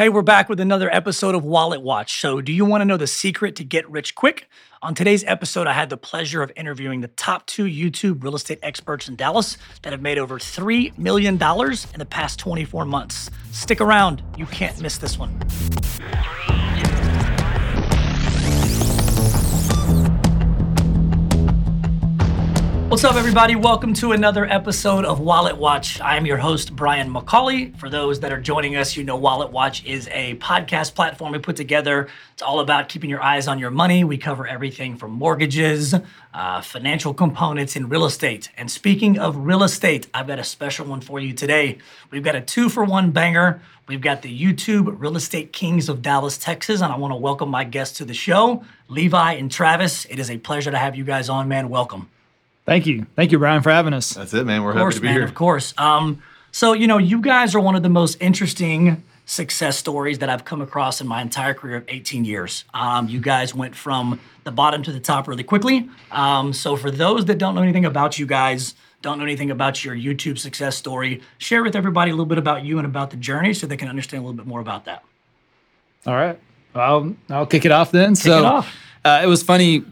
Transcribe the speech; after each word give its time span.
Hey, 0.00 0.08
we're 0.08 0.22
back 0.22 0.48
with 0.48 0.60
another 0.60 0.88
episode 0.90 1.34
of 1.34 1.44
Wallet 1.44 1.82
Watch. 1.82 2.22
So, 2.22 2.40
do 2.40 2.54
you 2.54 2.64
want 2.64 2.80
to 2.80 2.86
know 2.86 2.96
the 2.96 3.06
secret 3.06 3.54
to 3.56 3.64
get 3.64 3.86
rich 3.90 4.14
quick? 4.14 4.48
On 4.80 4.94
today's 4.94 5.22
episode, 5.24 5.66
I 5.66 5.74
had 5.74 5.90
the 5.90 5.98
pleasure 5.98 6.40
of 6.42 6.50
interviewing 6.56 7.02
the 7.02 7.08
top 7.08 7.44
two 7.44 7.66
YouTube 7.66 8.24
real 8.24 8.34
estate 8.34 8.60
experts 8.62 9.08
in 9.08 9.16
Dallas 9.16 9.58
that 9.82 9.92
have 9.92 10.00
made 10.00 10.16
over 10.16 10.38
$3 10.38 10.96
million 10.96 11.34
in 11.34 11.98
the 11.98 12.06
past 12.08 12.38
24 12.38 12.86
months. 12.86 13.30
Stick 13.52 13.82
around, 13.82 14.22
you 14.38 14.46
can't 14.46 14.80
miss 14.80 14.96
this 14.96 15.18
one. 15.18 15.38
What's 22.90 23.04
up, 23.04 23.14
everybody? 23.14 23.54
Welcome 23.54 23.94
to 23.94 24.10
another 24.10 24.46
episode 24.46 25.04
of 25.04 25.20
Wallet 25.20 25.56
Watch. 25.56 26.00
I 26.00 26.16
am 26.16 26.26
your 26.26 26.38
host, 26.38 26.74
Brian 26.74 27.08
McCauley. 27.08 27.78
For 27.78 27.88
those 27.88 28.18
that 28.18 28.32
are 28.32 28.40
joining 28.40 28.74
us, 28.74 28.96
you 28.96 29.04
know 29.04 29.14
Wallet 29.14 29.52
Watch 29.52 29.84
is 29.84 30.08
a 30.08 30.34
podcast 30.38 30.96
platform 30.96 31.30
we 31.30 31.38
put 31.38 31.54
together. 31.54 32.08
It's 32.32 32.42
all 32.42 32.58
about 32.58 32.88
keeping 32.88 33.08
your 33.08 33.22
eyes 33.22 33.46
on 33.46 33.60
your 33.60 33.70
money. 33.70 34.02
We 34.02 34.18
cover 34.18 34.44
everything 34.44 34.96
from 34.96 35.12
mortgages, 35.12 35.94
uh, 36.34 36.62
financial 36.62 37.14
components, 37.14 37.76
and 37.76 37.88
real 37.88 38.04
estate. 38.04 38.50
And 38.56 38.68
speaking 38.68 39.20
of 39.20 39.36
real 39.36 39.62
estate, 39.62 40.08
I've 40.12 40.26
got 40.26 40.40
a 40.40 40.44
special 40.44 40.84
one 40.84 41.00
for 41.00 41.20
you 41.20 41.32
today. 41.32 41.78
We've 42.10 42.24
got 42.24 42.34
a 42.34 42.40
two 42.40 42.68
for 42.68 42.82
one 42.82 43.12
banger. 43.12 43.62
We've 43.86 44.00
got 44.00 44.22
the 44.22 44.36
YouTube 44.36 44.96
Real 44.98 45.16
Estate 45.16 45.52
Kings 45.52 45.88
of 45.88 46.02
Dallas, 46.02 46.36
Texas, 46.36 46.80
and 46.80 46.92
I 46.92 46.96
want 46.96 47.12
to 47.12 47.16
welcome 47.16 47.50
my 47.50 47.62
guests 47.62 47.98
to 47.98 48.04
the 48.04 48.14
show, 48.14 48.64
Levi 48.88 49.34
and 49.34 49.48
Travis. 49.48 50.06
It 50.06 50.18
is 50.18 50.28
a 50.28 50.38
pleasure 50.38 50.72
to 50.72 50.78
have 50.78 50.96
you 50.96 51.04
guys 51.04 51.28
on, 51.28 51.46
man. 51.46 51.68
Welcome. 51.68 52.08
Thank 52.70 52.86
you. 52.86 53.04
Thank 53.16 53.32
you, 53.32 53.38
Brian, 53.40 53.62
for 53.62 53.72
having 53.72 53.92
us. 53.92 54.10
That's 54.10 54.32
it, 54.32 54.46
man. 54.46 54.62
We're 54.62 54.70
Of 54.70 54.76
course, 54.76 54.94
happy 54.94 54.98
to 54.98 55.00
be 55.00 55.06
man, 55.08 55.14
here. 55.16 55.24
Of 55.24 55.34
course. 55.34 55.74
Um, 55.76 56.22
so 56.52 56.72
you 56.72 56.86
know, 56.86 56.98
you 56.98 57.20
guys 57.20 57.52
are 57.56 57.60
one 57.60 57.74
of 57.74 57.82
the 57.82 57.88
most 57.88 58.16
interesting 58.20 59.02
success 59.26 59.76
stories 59.76 60.20
that 60.20 60.28
I've 60.30 60.44
come 60.44 60.60
across 60.60 61.00
in 61.00 61.08
my 61.08 61.20
entire 61.20 61.52
career 61.52 61.78
of 61.78 61.84
18 61.88 62.24
years. 62.24 62.64
Um, 62.72 63.08
you 63.08 63.18
guys 63.18 63.56
went 63.56 63.74
from 63.74 64.20
the 64.44 64.52
bottom 64.52 64.84
to 64.84 64.92
the 64.92 65.00
top 65.00 65.26
really 65.26 65.42
quickly. 65.42 65.90
Um, 66.12 66.52
so 66.52 66.76
for 66.76 66.92
those 66.92 67.24
that 67.24 67.38
don't 67.38 67.56
know 67.56 67.62
anything 67.62 67.86
about 67.86 68.20
you 68.20 68.26
guys, 68.26 68.76
don't 69.02 69.18
know 69.18 69.24
anything 69.24 69.50
about 69.50 69.84
your 69.84 69.96
YouTube 69.96 70.38
success 70.38 70.76
story, 70.76 71.22
share 71.38 71.64
with 71.64 71.74
everybody 71.74 72.12
a 72.12 72.14
little 72.14 72.24
bit 72.24 72.38
about 72.38 72.64
you 72.64 72.78
and 72.78 72.86
about 72.86 73.10
the 73.10 73.16
journey 73.16 73.52
so 73.52 73.66
they 73.66 73.76
can 73.76 73.88
understand 73.88 74.22
a 74.22 74.26
little 74.26 74.36
bit 74.36 74.46
more 74.46 74.60
about 74.60 74.84
that. 74.84 75.02
All 76.06 76.14
right. 76.14 76.38
Well, 76.72 77.16
I'll 77.30 77.46
kick 77.46 77.64
it 77.64 77.72
off 77.72 77.90
then. 77.90 78.14
so 78.14 78.38
it 78.38 78.44
off. 78.44 78.72
Uh, 79.04 79.22
it 79.24 79.26
was 79.26 79.42
funny 79.42 79.82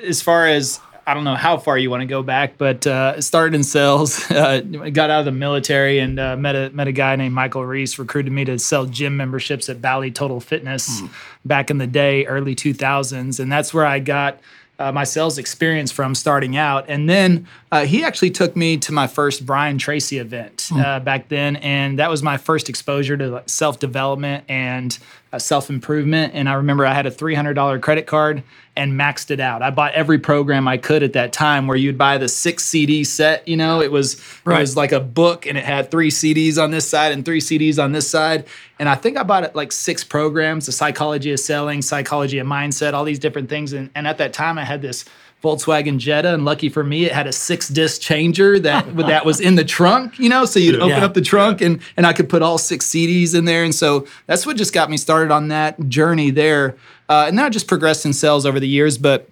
as 0.00 0.20
far 0.20 0.48
as 0.48 0.80
I 1.06 1.14
don't 1.14 1.24
know 1.24 1.34
how 1.34 1.58
far 1.58 1.76
you 1.76 1.90
want 1.90 2.00
to 2.00 2.06
go 2.06 2.22
back, 2.22 2.56
but 2.56 2.86
uh, 2.86 3.20
started 3.20 3.54
in 3.54 3.62
sales, 3.62 4.30
uh, 4.30 4.60
got 4.60 5.10
out 5.10 5.20
of 5.20 5.24
the 5.26 5.32
military, 5.32 5.98
and 5.98 6.18
uh, 6.18 6.36
met 6.36 6.56
a 6.56 6.70
met 6.70 6.88
a 6.88 6.92
guy 6.92 7.16
named 7.16 7.34
Michael 7.34 7.64
Reese. 7.64 7.98
Recruited 7.98 8.32
me 8.32 8.44
to 8.46 8.58
sell 8.58 8.86
gym 8.86 9.16
memberships 9.16 9.68
at 9.68 9.82
Bally 9.82 10.10
Total 10.10 10.40
Fitness 10.40 11.02
back 11.44 11.70
in 11.70 11.78
the 11.78 11.86
day, 11.86 12.24
early 12.26 12.54
two 12.54 12.72
thousands, 12.72 13.38
and 13.38 13.52
that's 13.52 13.74
where 13.74 13.86
I 13.86 13.98
got. 13.98 14.40
Uh, 14.76 14.90
my 14.90 15.04
sales 15.04 15.38
experience 15.38 15.92
from 15.92 16.16
starting 16.16 16.56
out. 16.56 16.84
And 16.88 17.08
then 17.08 17.46
uh, 17.74 17.84
he 17.84 18.04
actually 18.04 18.30
took 18.30 18.54
me 18.54 18.76
to 18.76 18.92
my 18.92 19.08
first 19.08 19.44
Brian 19.44 19.78
Tracy 19.78 20.18
event 20.18 20.68
uh, 20.72 21.00
back 21.00 21.28
then. 21.28 21.56
And 21.56 21.98
that 21.98 22.08
was 22.08 22.22
my 22.22 22.36
first 22.36 22.68
exposure 22.68 23.16
to 23.16 23.26
like, 23.30 23.48
self 23.48 23.80
development 23.80 24.44
and 24.48 24.96
uh, 25.32 25.40
self 25.40 25.70
improvement. 25.70 26.34
And 26.36 26.48
I 26.48 26.52
remember 26.52 26.86
I 26.86 26.94
had 26.94 27.06
a 27.06 27.10
$300 27.10 27.82
credit 27.82 28.06
card 28.06 28.44
and 28.76 28.92
maxed 28.92 29.32
it 29.32 29.40
out. 29.40 29.60
I 29.60 29.70
bought 29.70 29.92
every 29.94 30.20
program 30.20 30.68
I 30.68 30.76
could 30.76 31.02
at 31.02 31.14
that 31.14 31.32
time 31.32 31.66
where 31.66 31.76
you'd 31.76 31.98
buy 31.98 32.16
the 32.16 32.28
six 32.28 32.64
CD 32.64 33.02
set. 33.02 33.46
You 33.48 33.56
know, 33.56 33.80
it 33.80 33.90
was, 33.90 34.22
Right. 34.44 34.58
it 34.58 34.60
was 34.60 34.76
like 34.76 34.92
a 34.92 35.00
book 35.00 35.44
and 35.44 35.58
it 35.58 35.64
had 35.64 35.90
three 35.90 36.10
CDs 36.10 36.62
on 36.62 36.70
this 36.70 36.88
side 36.88 37.10
and 37.10 37.24
three 37.24 37.40
CDs 37.40 37.82
on 37.82 37.90
this 37.90 38.08
side. 38.08 38.46
And 38.78 38.88
I 38.88 38.94
think 38.94 39.16
I 39.16 39.24
bought 39.24 39.42
it 39.42 39.56
like 39.56 39.72
six 39.72 40.04
programs 40.04 40.66
the 40.66 40.72
psychology 40.72 41.32
of 41.32 41.40
selling, 41.40 41.82
psychology 41.82 42.38
of 42.38 42.46
mindset, 42.46 42.94
all 42.94 43.04
these 43.04 43.18
different 43.18 43.48
things. 43.48 43.72
And, 43.72 43.90
and 43.96 44.06
at 44.06 44.18
that 44.18 44.32
time, 44.32 44.58
I 44.58 44.64
had 44.64 44.80
this 44.80 45.04
Volkswagen 45.44 45.98
Jetta, 45.98 46.34
and 46.34 46.44
lucky 46.44 46.68
for 46.68 46.82
me, 46.82 47.04
it 47.04 47.12
had 47.12 47.26
a 47.28 47.32
six 47.32 47.68
disc 47.68 48.00
changer 48.00 48.58
that 48.58 48.96
that 48.96 49.24
was 49.24 49.38
in 49.40 49.54
the 49.54 49.64
trunk. 49.64 50.18
You 50.18 50.28
know, 50.30 50.44
so 50.46 50.58
you'd 50.58 50.76
open 50.76 50.88
Yeah. 50.88 51.04
up 51.04 51.14
the 51.14 51.20
trunk, 51.20 51.60
and 51.60 51.80
and 51.96 52.06
I 52.06 52.12
could 52.12 52.28
put 52.28 52.42
all 52.42 52.58
six 52.58 52.86
CDs 52.86 53.34
in 53.34 53.44
there. 53.44 53.62
And 53.62 53.74
so 53.74 54.06
that's 54.26 54.46
what 54.46 54.56
just 54.56 54.72
got 54.72 54.90
me 54.90 54.96
started 54.96 55.30
on 55.30 55.48
that 55.48 55.88
journey 55.88 56.30
there. 56.30 56.74
Uh, 57.08 57.26
and 57.28 57.38
then 57.38 57.44
I 57.44 57.50
just 57.50 57.68
progressed 57.68 58.04
in 58.06 58.12
sales 58.14 58.44
over 58.46 58.58
the 58.58 58.66
years. 58.68 58.98
But 58.98 59.28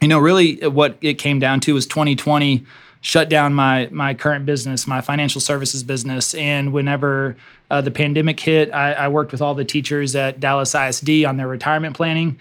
you 0.00 0.08
know, 0.08 0.18
really, 0.20 0.56
what 0.68 0.96
it 1.00 1.14
came 1.14 1.38
down 1.40 1.60
to 1.60 1.74
was 1.74 1.86
2020 1.86 2.64
shut 3.00 3.28
down 3.28 3.52
my 3.54 3.88
my 3.90 4.14
current 4.14 4.46
business, 4.46 4.86
my 4.86 5.00
financial 5.00 5.40
services 5.40 5.82
business, 5.82 6.34
and 6.34 6.72
whenever 6.72 7.36
uh, 7.70 7.80
the 7.80 7.90
pandemic 7.90 8.40
hit, 8.40 8.72
I, 8.72 8.92
I 8.92 9.08
worked 9.08 9.30
with 9.32 9.42
all 9.42 9.54
the 9.54 9.64
teachers 9.64 10.16
at 10.16 10.40
Dallas 10.40 10.74
ISD 10.74 11.24
on 11.26 11.36
their 11.36 11.46
retirement 11.48 11.94
planning. 11.96 12.38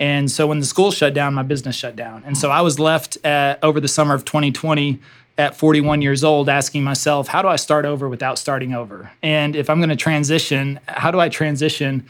And 0.00 0.30
so 0.30 0.46
when 0.46 0.58
the 0.58 0.66
school 0.66 0.90
shut 0.90 1.12
down, 1.12 1.34
my 1.34 1.42
business 1.42 1.76
shut 1.76 1.94
down. 1.94 2.22
And 2.24 2.36
so 2.36 2.50
I 2.50 2.62
was 2.62 2.78
left 2.78 3.18
at, 3.24 3.62
over 3.62 3.80
the 3.80 3.88
summer 3.88 4.14
of 4.14 4.24
2020 4.24 4.98
at 5.36 5.54
41 5.54 6.00
years 6.02 6.24
old 6.24 6.48
asking 6.48 6.82
myself, 6.82 7.28
how 7.28 7.42
do 7.42 7.48
I 7.48 7.56
start 7.56 7.84
over 7.84 8.08
without 8.08 8.38
starting 8.38 8.74
over? 8.74 9.12
And 9.22 9.54
if 9.54 9.68
I'm 9.68 9.78
going 9.78 9.90
to 9.90 9.96
transition, 9.96 10.80
how 10.88 11.10
do 11.10 11.20
I 11.20 11.28
transition 11.28 12.06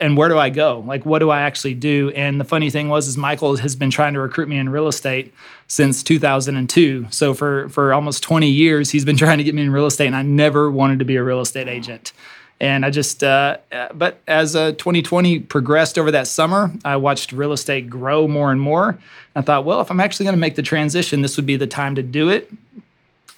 and 0.00 0.16
where 0.16 0.30
do 0.30 0.38
I 0.38 0.48
go? 0.48 0.82
Like, 0.86 1.04
what 1.04 1.18
do 1.18 1.28
I 1.28 1.42
actually 1.42 1.74
do? 1.74 2.10
And 2.16 2.40
the 2.40 2.44
funny 2.44 2.70
thing 2.70 2.88
was, 2.88 3.06
is 3.06 3.18
Michael 3.18 3.56
has 3.56 3.76
been 3.76 3.90
trying 3.90 4.14
to 4.14 4.20
recruit 4.20 4.48
me 4.48 4.56
in 4.56 4.70
real 4.70 4.88
estate 4.88 5.34
since 5.68 6.02
2002. 6.02 7.08
So 7.10 7.34
for 7.34 7.68
for 7.68 7.92
almost 7.92 8.22
20 8.22 8.48
years, 8.48 8.90
he's 8.90 9.04
been 9.04 9.18
trying 9.18 9.36
to 9.36 9.44
get 9.44 9.54
me 9.54 9.62
in 9.62 9.70
real 9.70 9.84
estate, 9.84 10.06
and 10.06 10.16
I 10.16 10.22
never 10.22 10.70
wanted 10.70 11.00
to 11.00 11.04
be 11.04 11.16
a 11.16 11.22
real 11.22 11.40
estate 11.40 11.68
agent. 11.68 12.14
And 12.60 12.84
I 12.84 12.90
just, 12.90 13.24
uh, 13.24 13.56
but 13.94 14.20
as 14.28 14.54
uh, 14.54 14.72
2020 14.72 15.40
progressed 15.40 15.98
over 15.98 16.10
that 16.10 16.26
summer, 16.26 16.70
I 16.84 16.96
watched 16.96 17.32
real 17.32 17.52
estate 17.52 17.88
grow 17.88 18.28
more 18.28 18.52
and 18.52 18.60
more. 18.60 18.98
I 19.34 19.40
thought, 19.40 19.64
well, 19.64 19.80
if 19.80 19.90
I'm 19.90 20.00
actually 20.00 20.24
going 20.24 20.34
to 20.34 20.40
make 20.40 20.56
the 20.56 20.62
transition, 20.62 21.22
this 21.22 21.36
would 21.36 21.46
be 21.46 21.56
the 21.56 21.66
time 21.66 21.94
to 21.94 22.02
do 22.02 22.28
it 22.28 22.50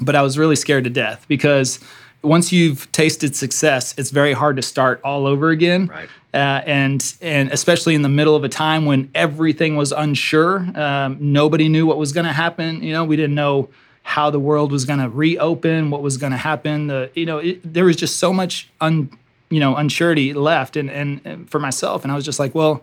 but 0.02 0.14
I 0.14 0.22
was 0.22 0.36
really 0.36 0.56
scared 0.56 0.84
to 0.84 0.90
death 0.90 1.24
because 1.28 1.78
once 2.22 2.52
you've 2.52 2.90
tasted 2.92 3.34
success, 3.34 3.94
it's 3.96 4.10
very 4.10 4.32
hard 4.32 4.56
to 4.56 4.62
start 4.62 5.00
all 5.04 5.26
over 5.26 5.50
again. 5.50 5.86
Right. 5.86 6.08
Uh, 6.34 6.62
and 6.66 7.14
and 7.20 7.50
especially 7.52 7.94
in 7.94 8.02
the 8.02 8.08
middle 8.08 8.34
of 8.34 8.42
a 8.42 8.48
time 8.48 8.86
when 8.86 9.10
everything 9.14 9.76
was 9.76 9.92
unsure, 9.92 10.60
um, 10.78 11.18
nobody 11.20 11.68
knew 11.68 11.86
what 11.86 11.98
was 11.98 12.12
going 12.12 12.26
to 12.26 12.32
happen. 12.32 12.82
You 12.82 12.92
know, 12.92 13.04
we 13.04 13.16
didn't 13.16 13.34
know 13.34 13.68
how 14.02 14.30
the 14.30 14.40
world 14.40 14.72
was 14.72 14.84
going 14.84 14.98
to 14.98 15.08
reopen, 15.08 15.90
what 15.90 16.02
was 16.02 16.16
going 16.16 16.32
to 16.32 16.38
happen. 16.38 16.88
The 16.88 17.10
you 17.14 17.26
know, 17.26 17.38
it, 17.38 17.60
there 17.72 17.84
was 17.84 17.96
just 17.96 18.16
so 18.16 18.32
much 18.32 18.68
un 18.80 19.10
you 19.50 19.60
know 19.60 19.74
unsurety 19.74 20.34
left, 20.34 20.76
and, 20.76 20.90
and 20.90 21.20
and 21.24 21.50
for 21.50 21.58
myself, 21.58 22.02
and 22.02 22.12
I 22.12 22.14
was 22.14 22.24
just 22.24 22.38
like, 22.38 22.54
well 22.54 22.82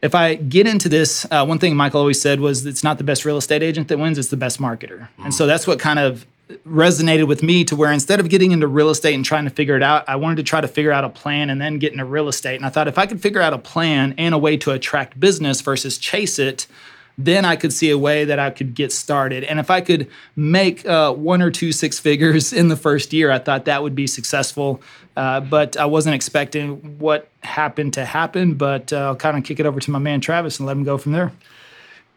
if 0.00 0.14
I 0.14 0.36
get 0.36 0.66
into 0.66 0.88
this, 0.88 1.26
uh, 1.30 1.44
one 1.44 1.58
thing 1.58 1.74
Michael 1.74 2.00
always 2.00 2.20
said 2.20 2.40
was 2.40 2.64
it's 2.64 2.84
not 2.84 2.98
the 2.98 3.04
best 3.04 3.24
real 3.24 3.36
estate 3.36 3.62
agent 3.62 3.88
that 3.88 3.98
wins, 3.98 4.16
it's 4.16 4.28
the 4.28 4.36
best 4.36 4.60
marketer. 4.60 5.08
And 5.18 5.34
so 5.34 5.46
that's 5.46 5.66
what 5.66 5.80
kind 5.80 5.98
of 5.98 6.24
resonated 6.66 7.26
with 7.26 7.42
me 7.42 7.64
to 7.64 7.76
where 7.76 7.92
instead 7.92 8.20
of 8.20 8.28
getting 8.28 8.52
into 8.52 8.66
real 8.66 8.90
estate 8.90 9.14
and 9.14 9.24
trying 9.24 9.44
to 9.44 9.50
figure 9.50 9.76
it 9.76 9.82
out, 9.82 10.08
I 10.08 10.16
wanted 10.16 10.36
to 10.36 10.42
try 10.44 10.60
to 10.60 10.68
figure 10.68 10.92
out 10.92 11.04
a 11.04 11.08
plan 11.08 11.50
and 11.50 11.60
then 11.60 11.78
get 11.78 11.92
into 11.92 12.04
real 12.04 12.28
estate. 12.28 12.56
And 12.56 12.64
I 12.64 12.68
thought 12.68 12.88
if 12.88 12.96
I 12.96 13.06
could 13.06 13.20
figure 13.20 13.40
out 13.40 13.52
a 13.52 13.58
plan 13.58 14.14
and 14.16 14.34
a 14.34 14.38
way 14.38 14.56
to 14.58 14.70
attract 14.70 15.18
business 15.18 15.60
versus 15.60 15.98
chase 15.98 16.38
it, 16.38 16.66
then 17.18 17.44
I 17.44 17.56
could 17.56 17.72
see 17.72 17.90
a 17.90 17.98
way 17.98 18.24
that 18.24 18.38
I 18.38 18.50
could 18.50 18.74
get 18.74 18.92
started. 18.92 19.42
And 19.42 19.58
if 19.58 19.70
I 19.70 19.80
could 19.80 20.08
make 20.36 20.86
uh, 20.86 21.12
one 21.12 21.42
or 21.42 21.50
two 21.50 21.72
six 21.72 21.98
figures 21.98 22.52
in 22.60 22.68
the 22.68 22.76
first 22.76 23.12
year, 23.12 23.30
I 23.30 23.40
thought 23.40 23.64
that 23.64 23.82
would 23.82 23.96
be 23.96 24.06
successful. 24.06 24.80
Uh, 25.16 25.40
but 25.40 25.76
I 25.76 25.86
wasn't 25.86 26.14
expecting 26.14 26.98
what 27.00 27.28
happened 27.42 27.94
to 27.94 28.04
happen. 28.04 28.54
But 28.54 28.92
uh, 28.92 28.98
I'll 28.98 29.16
kind 29.16 29.36
of 29.36 29.42
kick 29.42 29.58
it 29.58 29.66
over 29.66 29.80
to 29.80 29.90
my 29.90 29.98
man 29.98 30.20
Travis 30.20 30.60
and 30.60 30.66
let 30.66 30.76
him 30.76 30.84
go 30.84 30.96
from 30.96 31.12
there. 31.12 31.32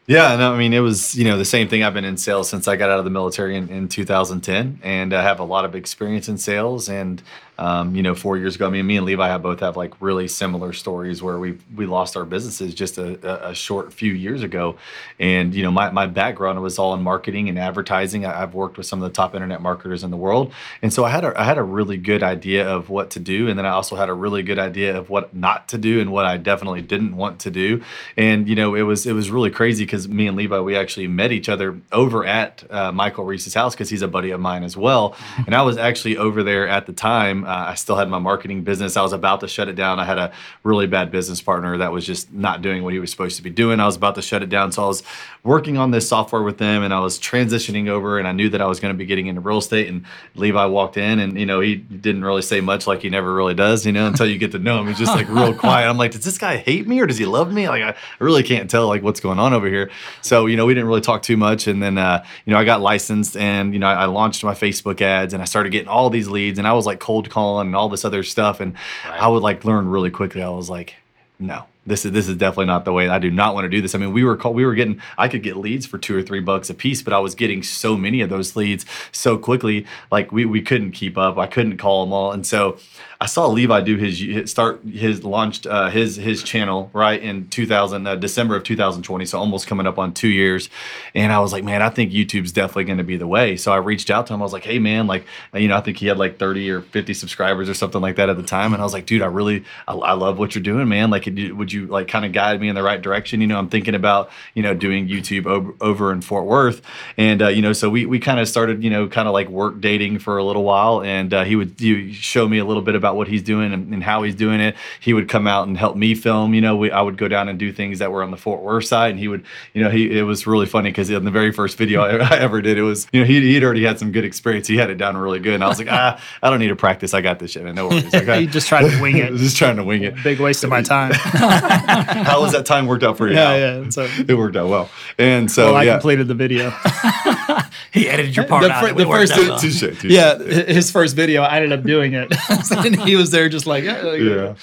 Yeah, 0.08 0.36
no, 0.36 0.54
I 0.54 0.58
mean, 0.58 0.74
it 0.74 0.80
was, 0.80 1.16
you 1.16 1.24
know, 1.24 1.38
the 1.38 1.46
same 1.46 1.70
thing. 1.70 1.84
I've 1.84 1.94
been 1.94 2.06
in 2.06 2.18
sales 2.18 2.50
since 2.50 2.68
I 2.68 2.76
got 2.76 2.90
out 2.90 3.00
of 3.00 3.06
the 3.06 3.12
military 3.12 3.56
in, 3.56 3.70
in 3.70 3.88
2010, 3.88 4.80
and 4.84 5.14
I 5.14 5.22
have 5.22 5.40
a 5.40 5.44
lot 5.44 5.64
of 5.64 5.76
experience 5.76 6.28
in 6.28 6.38
sales. 6.38 6.90
And, 6.90 7.22
um, 7.62 7.96
you 7.96 8.02
know, 8.02 8.16
four 8.16 8.38
years 8.38 8.56
ago, 8.56 8.66
I 8.66 8.70
mean, 8.72 8.88
me 8.88 8.98
and 8.98 9.06
Levi 9.06 9.28
have 9.28 9.44
both 9.44 9.60
have 9.60 9.78
like 9.78 9.94
really 10.02 10.28
similar 10.28 10.74
stories 10.74 11.22
where 11.22 11.38
we 11.38 11.60
we 11.76 11.86
lost 11.86 12.18
our 12.18 12.26
businesses 12.26 12.74
just 12.74 12.98
a, 12.98 13.50
a, 13.50 13.54
short 13.54 13.94
few 13.94 14.14
years 14.14 14.42
ago. 14.42 14.78
And, 15.20 15.54
you 15.54 15.62
know, 15.62 15.70
my, 15.70 15.92
my 15.92 16.08
background 16.08 16.60
was 16.64 16.80
all 16.80 16.96
in 16.96 17.04
marketing 17.04 17.50
and 17.50 17.60
advertising. 17.60 18.26
I, 18.26 18.42
I've 18.42 18.56
worked 18.56 18.78
with 18.78 18.88
some 18.88 19.04
of 19.04 19.08
the 19.08 19.14
top 19.14 19.36
internet 19.36 19.62
marketers 19.62 20.04
in 20.04 20.10
the 20.10 20.18
world. 20.18 20.52
And 20.82 20.92
so 20.92 21.06
I 21.06 21.12
had 21.12 21.24
a, 21.24 21.40
I 21.40 21.44
had 21.44 21.60
a 21.60 21.64
really 21.64 21.98
good 21.98 22.24
idea 22.24 22.68
of 22.68 22.90
what 22.90 23.12
to 23.12 23.20
do. 23.20 23.48
And 23.48 23.60
then 23.60 23.68
I 23.68 23.70
also 23.70 23.96
had 23.96 24.10
a 24.10 24.14
really 24.14 24.42
good 24.42 24.58
idea 24.58 24.98
of 24.98 25.12
what 25.12 25.36
not 25.36 25.68
to 25.68 25.78
do 25.78 26.00
and 26.00 26.12
what 26.12 26.26
I 26.26 26.38
definitely 26.38 26.82
didn't 26.82 27.16
want 27.16 27.42
to 27.42 27.52
do. 27.52 27.84
And, 28.18 28.50
you 28.50 28.56
know, 28.56 28.74
it 28.74 28.82
was, 28.82 29.06
it 29.06 29.14
was 29.14 29.30
really 29.30 29.52
crazy 29.52 29.86
because 29.86 30.08
me 30.08 30.26
and 30.26 30.36
Levi, 30.36 30.60
we 30.62 30.76
actually 30.76 31.08
met 31.08 31.32
each 31.32 31.48
other 31.48 31.80
over 31.92 32.26
at 32.26 32.64
uh, 32.72 32.92
Michael 32.92 33.26
Reese's 33.26 33.54
house 33.54 33.76
because 33.76 33.92
he's 33.92 34.02
a 34.02 34.08
buddy 34.08 34.32
of 34.32 34.40
mine 34.40 34.64
as 34.64 34.76
well. 34.76 35.16
And 35.46 35.54
I 35.54 35.62
was 35.62 35.78
actually 35.78 36.18
over 36.18 36.42
there 36.42 36.68
at 36.68 36.88
the 36.88 36.94
time 36.94 37.46
Uh, 37.52 37.72
I 37.72 37.76
still 37.76 37.98
had 37.98 38.08
my 38.08 38.20
marketing 38.20 38.64
business. 38.64 38.96
I 38.96 39.02
was 39.02 39.12
about 39.12 39.42
to 39.42 39.48
shut 39.48 39.68
it 39.68 39.76
down. 39.76 40.00
I 40.00 40.06
had 40.06 40.18
a 40.18 40.32
really 40.64 40.88
bad 40.88 41.12
business 41.12 41.42
partner 41.42 41.78
that 41.80 41.92
was 41.92 42.06
just 42.06 42.32
not 42.32 42.62
doing 42.62 42.82
what 42.82 42.94
he 42.94 43.00
was 43.00 43.12
supposed 43.12 43.36
to 43.36 43.44
be 43.44 43.50
doing. 43.50 43.82
I 43.82 43.86
was 43.86 43.98
about 43.98 44.16
to 44.16 44.22
shut 44.22 44.42
it 44.42 44.48
down. 44.48 44.72
So 44.72 44.84
I 44.86 44.88
was 44.88 45.04
working 45.44 45.78
on 45.78 45.92
this 45.92 46.08
software 46.08 46.44
with 46.44 46.60
them 46.60 46.82
and 46.82 46.94
I 46.94 47.00
was 47.00 47.20
transitioning 47.20 47.90
over 47.90 48.20
and 48.20 48.28
I 48.28 48.32
knew 48.32 48.48
that 48.50 48.62
I 48.62 48.68
was 48.68 48.80
going 48.80 48.94
to 48.94 48.98
be 48.98 49.06
getting 49.06 49.28
into 49.28 49.42
real 49.42 49.58
estate. 49.58 49.90
And 49.90 50.06
Levi 50.36 50.66
walked 50.68 50.98
in 50.98 51.20
and, 51.20 51.38
you 51.38 51.46
know, 51.46 51.60
he 51.60 51.76
didn't 51.76 52.24
really 52.24 52.42
say 52.42 52.62
much 52.62 52.88
like 52.88 53.02
he 53.02 53.10
never 53.10 53.34
really 53.34 53.56
does, 53.56 53.86
you 53.86 53.92
know, 53.92 54.08
until 54.08 54.28
you 54.28 54.38
get 54.38 54.54
to 54.54 54.60
know 54.60 54.80
him. 54.80 54.88
He's 54.88 55.00
just 55.00 55.14
like 55.14 55.28
real 55.28 55.54
quiet. 55.58 55.90
I'm 55.90 55.98
like, 55.98 56.12
does 56.12 56.24
this 56.24 56.38
guy 56.38 56.58
hate 56.58 56.88
me 56.88 57.00
or 57.02 57.08
does 57.08 57.18
he 57.18 57.26
love 57.26 57.52
me? 57.52 57.68
Like, 57.68 57.84
I 57.84 57.96
really 58.20 58.44
can't 58.44 58.70
tell 58.70 58.88
like 58.88 59.04
what's 59.04 59.20
going 59.20 59.40
on 59.40 59.54
over 59.54 59.68
here. 59.68 59.90
So, 60.22 60.46
you 60.46 60.56
know, 60.56 60.66
we 60.66 60.74
didn't 60.74 60.88
really 60.88 61.02
talk 61.02 61.24
too 61.24 61.38
much. 61.38 61.68
And 61.68 61.82
then, 61.82 61.98
uh, 61.98 62.24
you 62.46 62.54
know, 62.54 62.60
I 62.60 62.64
got 62.64 62.80
licensed 62.80 63.36
and, 63.36 63.74
you 63.74 63.80
know, 63.80 63.88
I, 63.88 64.04
I 64.04 64.06
launched 64.06 64.44
my 64.44 64.54
Facebook 64.54 65.02
ads 65.02 65.34
and 65.34 65.42
I 65.42 65.46
started 65.46 65.72
getting 65.72 65.90
all 65.90 66.10
these 66.10 66.30
leads 66.30 66.60
and 66.60 66.68
I 66.68 66.74
was 66.74 66.86
like 66.86 67.00
cold 67.00 67.30
calling 67.32 67.68
and 67.68 67.76
all 67.76 67.90
this 67.90 68.06
other 68.06 68.24
stuff. 68.24 68.60
And 68.60 68.76
right. 69.08 69.22
I 69.22 69.28
would 69.28 69.42
like 69.42 69.66
learn 69.66 69.88
really 69.88 70.12
quickly. 70.12 70.44
I 70.44 70.50
was 70.50 70.70
like, 70.70 70.96
no, 71.40 71.66
this 71.86 72.06
is 72.06 72.12
this 72.12 72.28
is 72.28 72.36
definitely 72.36 72.68
not 72.68 72.86
the 72.86 72.94
way. 72.94 73.10
I 73.10 73.18
do 73.18 73.32
not 73.32 73.56
want 73.56 73.66
to 73.66 73.70
do 73.70 73.82
this. 73.82 73.96
I 73.96 73.98
mean, 73.98 74.14
we 74.14 74.24
were 74.24 74.38
call, 74.38 74.54
we 74.54 74.66
were 74.66 74.76
getting 74.76 75.02
I 75.18 75.28
could 75.28 75.42
get 75.42 75.58
leads 75.58 75.88
for 75.88 75.98
two 75.98 76.16
or 76.16 76.22
three 76.22 76.40
bucks 76.40 76.70
a 76.70 76.76
piece, 76.76 77.02
but 77.02 77.12
I 77.12 77.20
was 77.20 77.34
getting 77.34 77.64
so 77.64 77.98
many 77.98 78.22
of 78.22 78.30
those 78.30 78.56
leads 78.56 78.86
so 79.12 79.38
quickly, 79.38 79.88
like 80.12 80.32
we 80.32 80.46
we 80.46 80.62
couldn't 80.62 80.92
keep 80.92 81.18
up. 81.18 81.38
I 81.38 81.48
couldn't 81.48 81.78
call 81.78 82.06
them 82.06 82.14
all, 82.14 82.32
and 82.32 82.46
so 82.46 82.78
I 83.20 83.26
saw 83.26 83.48
Levi 83.48 83.82
do 83.82 83.98
his 83.98 84.50
start 84.52 84.84
his 84.84 85.24
launched 85.24 85.66
uh, 85.66 85.90
his 85.90 86.18
his 86.18 86.44
channel 86.44 86.92
right 86.94 87.22
in 87.22 87.48
2000 87.50 88.06
uh, 88.06 88.16
December 88.16 88.56
of 88.56 88.64
2020, 88.64 89.26
so 89.26 89.40
almost 89.40 89.66
coming 89.66 89.88
up 89.88 89.98
on 89.98 90.14
two 90.14 90.28
years, 90.28 90.70
and 91.16 91.34
I 91.34 91.40
was 91.40 91.52
like, 91.52 91.64
man, 91.64 91.82
I 91.82 91.90
think 91.90 92.12
YouTube's 92.12 92.52
definitely 92.52 92.84
going 92.84 93.00
to 93.00 93.04
be 93.04 93.18
the 93.18 93.28
way. 93.28 93.58
So 93.58 93.72
I 93.72 93.78
reached 93.78 94.12
out 94.12 94.28
to 94.28 94.34
him. 94.34 94.42
I 94.42 94.44
was 94.44 94.54
like, 94.54 94.66
hey 94.66 94.78
man, 94.78 95.08
like 95.08 95.26
you 95.54 95.68
know, 95.68 95.78
I 95.78 95.82
think 95.82 95.98
he 95.98 96.06
had 96.06 96.20
like 96.20 96.38
30 96.38 96.70
or 96.70 96.82
50 96.82 97.16
subscribers 97.16 97.70
or 97.70 97.74
something 97.74 98.02
like 98.02 98.18
that 98.18 98.30
at 98.30 98.38
the 98.38 98.44
time, 98.44 98.74
and 98.74 98.82
I 98.82 98.86
was 98.86 98.94
like, 98.94 99.08
dude, 99.08 99.24
I 99.24 99.28
really 99.28 99.66
I, 99.88 99.94
I 99.94 100.14
love 100.14 100.38
what 100.38 100.54
you're 100.54 100.64
doing, 100.64 100.88
man. 100.88 101.10
Like, 101.10 101.26
would 101.26 101.71
you 101.72 101.88
like 101.88 102.08
kind 102.08 102.26
of 102.26 102.32
guide 102.32 102.60
me 102.60 102.70
in 102.70 102.76
the 102.76 102.84
right 102.84 103.02
direction? 103.02 103.42
You 103.42 103.48
know, 103.48 103.58
I'm 103.58 103.70
thinking 103.70 103.96
about 103.96 104.30
you 104.54 104.64
know 104.64 104.74
doing 104.74 105.08
YouTube 105.08 105.46
over, 105.46 105.74
over 105.82 106.12
in 106.12 106.22
Fort 106.22 106.46
Worth, 106.46 106.82
and 107.18 107.42
uh, 107.42 107.48
you 107.48 107.62
know, 107.62 107.74
so 107.74 107.90
we 107.90 108.06
we 108.06 108.20
kind 108.20 108.40
of 108.40 108.48
started 108.48 108.84
you 108.84 108.90
know 108.90 109.08
kind 109.08 109.28
of 109.28 109.34
like 109.34 109.50
work 109.50 109.82
dating 109.82 110.20
for 110.20 110.38
a 110.38 110.44
little 110.44 110.64
while, 110.64 111.02
and 111.02 111.34
uh, 111.34 111.44
he 111.44 111.56
would 111.56 111.80
you 111.82 112.12
show 112.14 112.48
me 112.48 112.58
a 112.58 112.66
little 112.66 112.82
bit 112.82 112.96
about 112.96 113.16
what 113.16 113.28
he's 113.28 113.44
doing 113.44 113.74
and, 113.74 113.94
and, 113.94 114.04
how 114.04 114.24
he's 114.24 114.36
doing 114.36 114.60
it. 114.60 114.76
He 115.00 115.14
would 115.14 115.30
come 115.30 115.48
out 115.48 115.68
and 115.68 115.78
help 115.78 115.96
me 115.96 116.16
film. 116.16 116.54
You 116.54 116.62
know, 116.62 116.76
we, 116.76 116.92
I 116.92 117.02
would 117.02 117.18
go 117.18 117.28
down 117.28 117.50
and 117.50 117.60
do 117.60 117.72
things 117.72 118.00
that 118.00 118.12
were 118.12 118.24
on 118.24 118.32
the 118.32 118.38
Fort 118.38 118.62
Worth 118.62 118.86
side, 118.86 119.12
and 119.12 119.20
he 119.20 119.28
would, 119.28 119.46
you 119.74 119.84
know, 119.84 119.90
he 119.90 120.18
it 120.18 120.24
was 120.24 120.48
really 120.48 120.66
funny 120.66 120.90
because 120.90 121.10
in 121.10 121.24
the 121.24 121.32
very 121.32 121.52
first 121.52 121.78
video 121.78 122.02
I, 122.06 122.38
ever 122.38 122.62
did, 122.62 122.78
it 122.78 122.84
was, 122.84 123.08
you 123.12 123.22
know, 123.22 123.26
he, 123.26 123.42
he'd 123.42 123.64
already 123.64 123.84
had 123.84 124.00
some 124.00 124.12
good 124.12 124.26
experience. 124.26 124.68
He 124.68 124.78
had 124.78 124.90
it 124.90 124.96
down 124.98 125.18
really 125.18 125.40
good, 125.40 125.54
and 125.54 125.64
I 125.64 125.68
was 125.68 125.80
like, 125.80 125.92
ah, 125.92 126.22
I 126.42 126.50
don't 126.50 126.60
need 126.60 126.70
to 126.70 126.76
practice. 126.76 127.14
I 127.14 127.22
got 127.22 127.40
this 127.40 127.52
shit, 127.52 127.64
man. 127.64 127.76
No 127.76 127.90
worries. 127.90 128.12
Okay. 128.22 128.42
he 128.42 128.48
just 128.48 128.68
trying 128.68 128.90
to 128.90 129.02
wing 129.02 129.18
it. 129.18 129.34
just 129.38 129.58
trying 129.58 129.78
to 129.78 129.84
wing 129.84 130.04
it. 130.04 130.22
Big 130.24 130.40
waste 130.40 130.64
of 130.64 130.70
my 130.70 130.82
time. 130.82 131.12
how 132.24 132.42
was 132.42 132.52
that 132.54 132.66
time 132.66 132.88
worked 132.88 133.04
out 133.04 133.18
for 133.18 133.28
you? 133.28 133.36
Yeah, 133.36 133.82
yeah. 133.82 133.90
So 133.90 134.08
it 134.28 134.36
worked 134.38 134.56
out 134.56 134.70
well, 134.70 134.90
and 135.18 135.52
so 135.52 135.68
well, 135.68 135.76
I 135.76 135.84
yeah. 135.84 135.94
completed 135.94 136.28
the 136.28 136.36
video. 136.36 136.70
he 137.92 138.08
edited 138.08 138.36
your 138.36 138.46
part 138.46 138.64
the, 138.64 138.72
out. 138.72 138.98
the 138.98 139.06
first, 139.06 139.36
well. 140.04 140.12
yeah, 140.12 140.38
his 140.38 140.92
first 140.92 141.16
video, 141.16 141.42
I 141.42 141.58
ended 141.58 141.78
up 141.78 141.86
doing 141.86 142.14
it. 142.14 142.34
And 142.72 143.02
he 143.02 143.16
was 143.16 143.32
there 143.32 143.50
just 143.50 143.66
like, 143.66 143.84
yeah, 143.84 144.14
yeah. 144.14 144.56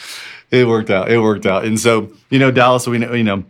It 0.50 0.66
worked 0.66 0.90
out. 0.90 1.10
It 1.10 1.18
worked 1.20 1.44
out. 1.46 1.64
And 1.64 1.78
so, 1.78 2.10
you 2.30 2.38
know, 2.38 2.50
Dallas, 2.50 2.86
we 2.86 2.98
know, 2.98 3.12
you 3.12 3.24
know, 3.24 3.44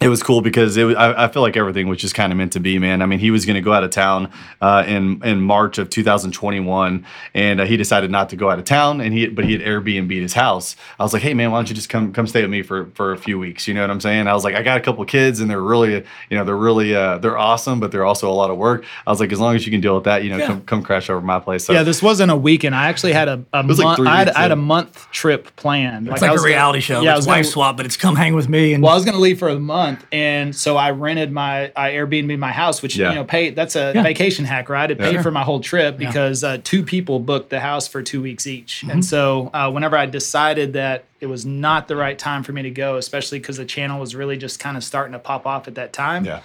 it 0.00 0.08
was 0.08 0.22
cool 0.22 0.40
because 0.40 0.76
it 0.76 0.84
was, 0.84 0.96
I, 0.96 1.24
I 1.24 1.28
feel 1.28 1.42
like 1.42 1.56
everything 1.56 1.88
was 1.88 1.98
just 1.98 2.14
kind 2.14 2.32
of 2.32 2.36
meant 2.36 2.52
to 2.52 2.60
be, 2.60 2.78
man. 2.78 3.02
I 3.02 3.06
mean, 3.06 3.18
he 3.18 3.30
was 3.30 3.44
going 3.44 3.56
to 3.56 3.60
go 3.60 3.72
out 3.72 3.84
of 3.84 3.90
town 3.90 4.30
uh, 4.60 4.84
in 4.86 5.22
in 5.24 5.40
March 5.40 5.78
of 5.78 5.90
2021, 5.90 7.04
and 7.34 7.60
uh, 7.60 7.64
he 7.64 7.76
decided 7.76 8.10
not 8.10 8.28
to 8.30 8.36
go 8.36 8.50
out 8.50 8.58
of 8.58 8.64
town, 8.64 9.00
and 9.00 9.12
he 9.12 9.26
but 9.26 9.44
he 9.44 9.52
had 9.52 9.60
Airbnb 9.60 10.10
his 10.12 10.34
house. 10.34 10.76
I 10.98 11.02
was 11.02 11.12
like, 11.12 11.22
hey 11.22 11.34
man, 11.34 11.50
why 11.50 11.58
don't 11.58 11.68
you 11.68 11.74
just 11.74 11.88
come 11.88 12.12
come 12.12 12.26
stay 12.26 12.42
with 12.42 12.50
me 12.50 12.62
for 12.62 12.86
for 12.94 13.12
a 13.12 13.18
few 13.18 13.38
weeks? 13.38 13.66
You 13.66 13.74
know 13.74 13.80
what 13.80 13.90
I'm 13.90 14.00
saying? 14.00 14.28
I 14.28 14.34
was 14.34 14.44
like, 14.44 14.54
I 14.54 14.62
got 14.62 14.78
a 14.78 14.80
couple 14.80 15.04
kids, 15.04 15.40
and 15.40 15.50
they're 15.50 15.60
really, 15.60 15.94
you 15.94 16.36
know, 16.36 16.44
they're 16.44 16.56
really 16.56 16.94
uh, 16.94 17.18
they're 17.18 17.38
awesome, 17.38 17.80
but 17.80 17.90
they're 17.90 18.04
also 18.04 18.30
a 18.30 18.34
lot 18.34 18.50
of 18.50 18.56
work. 18.56 18.84
I 19.06 19.10
was 19.10 19.20
like, 19.20 19.32
as 19.32 19.40
long 19.40 19.56
as 19.56 19.66
you 19.66 19.72
can 19.72 19.80
deal 19.80 19.94
with 19.94 20.04
that, 20.04 20.22
you 20.22 20.30
know, 20.30 20.38
yeah. 20.38 20.46
come 20.46 20.62
come 20.62 20.82
crash 20.82 21.10
over 21.10 21.20
my 21.20 21.40
place. 21.40 21.64
So, 21.64 21.72
yeah, 21.72 21.82
this 21.82 22.02
wasn't 22.02 22.30
a 22.30 22.36
weekend. 22.36 22.74
I 22.74 22.88
actually 22.88 23.12
had 23.12 23.28
a, 23.28 23.44
a 23.52 23.62
month. 23.62 23.78
Like 23.78 23.98
I, 24.00 24.18
had, 24.18 24.28
I, 24.30 24.42
had, 24.42 24.52
a 24.52 24.56
month 24.56 25.10
trip 25.10 25.54
planned. 25.56 26.08
It's 26.08 26.22
like, 26.22 26.30
like 26.30 26.40
a 26.40 26.42
reality 26.42 26.78
gonna, 26.78 26.80
show. 26.82 27.00
Yeah, 27.02 27.16
it's 27.16 27.26
wife 27.26 27.44
gonna, 27.44 27.52
swap, 27.52 27.76
but 27.76 27.86
it's 27.86 27.96
come 27.96 28.16
hang 28.16 28.34
with 28.34 28.48
me. 28.48 28.74
And 28.74 28.82
well, 28.82 28.92
I 28.92 28.94
was 28.94 29.04
going 29.04 29.14
to 29.14 29.20
leave 29.20 29.38
for 29.38 29.48
a 29.48 29.58
month, 29.58 29.87
and 30.12 30.54
so 30.54 30.76
I 30.76 30.90
rented 30.90 31.32
my 31.32 31.72
I 31.76 31.90
Airbnb 31.90 32.38
my 32.38 32.52
house, 32.52 32.82
which 32.82 32.96
yeah. 32.96 33.10
you 33.10 33.14
know 33.14 33.24
pay 33.24 33.50
that's 33.50 33.76
a 33.76 33.92
yeah. 33.94 34.02
vacation 34.02 34.44
hack, 34.44 34.68
right? 34.68 34.90
It 34.90 34.98
paid 34.98 35.14
yeah. 35.14 35.22
for 35.22 35.30
my 35.30 35.42
whole 35.42 35.60
trip 35.60 35.96
because 35.96 36.44
uh, 36.44 36.58
two 36.64 36.82
people 36.82 37.20
booked 37.20 37.50
the 37.50 37.60
house 37.60 37.88
for 37.88 38.02
two 38.02 38.22
weeks 38.22 38.46
each, 38.46 38.80
mm-hmm. 38.80 38.90
and 38.90 39.04
so 39.04 39.50
uh, 39.54 39.70
whenever 39.70 39.96
I 39.96 40.06
decided 40.06 40.74
that 40.74 41.04
it 41.20 41.26
was 41.26 41.46
not 41.46 41.88
the 41.88 41.96
right 41.96 42.18
time 42.18 42.42
for 42.42 42.52
me 42.52 42.62
to 42.62 42.70
go, 42.70 42.96
especially 42.96 43.38
because 43.38 43.56
the 43.56 43.64
channel 43.64 44.00
was 44.00 44.14
really 44.14 44.36
just 44.36 44.60
kind 44.60 44.76
of 44.76 44.84
starting 44.84 45.12
to 45.12 45.18
pop 45.18 45.46
off 45.46 45.68
at 45.68 45.74
that 45.76 45.92
time. 45.92 46.24
Yeah 46.24 46.42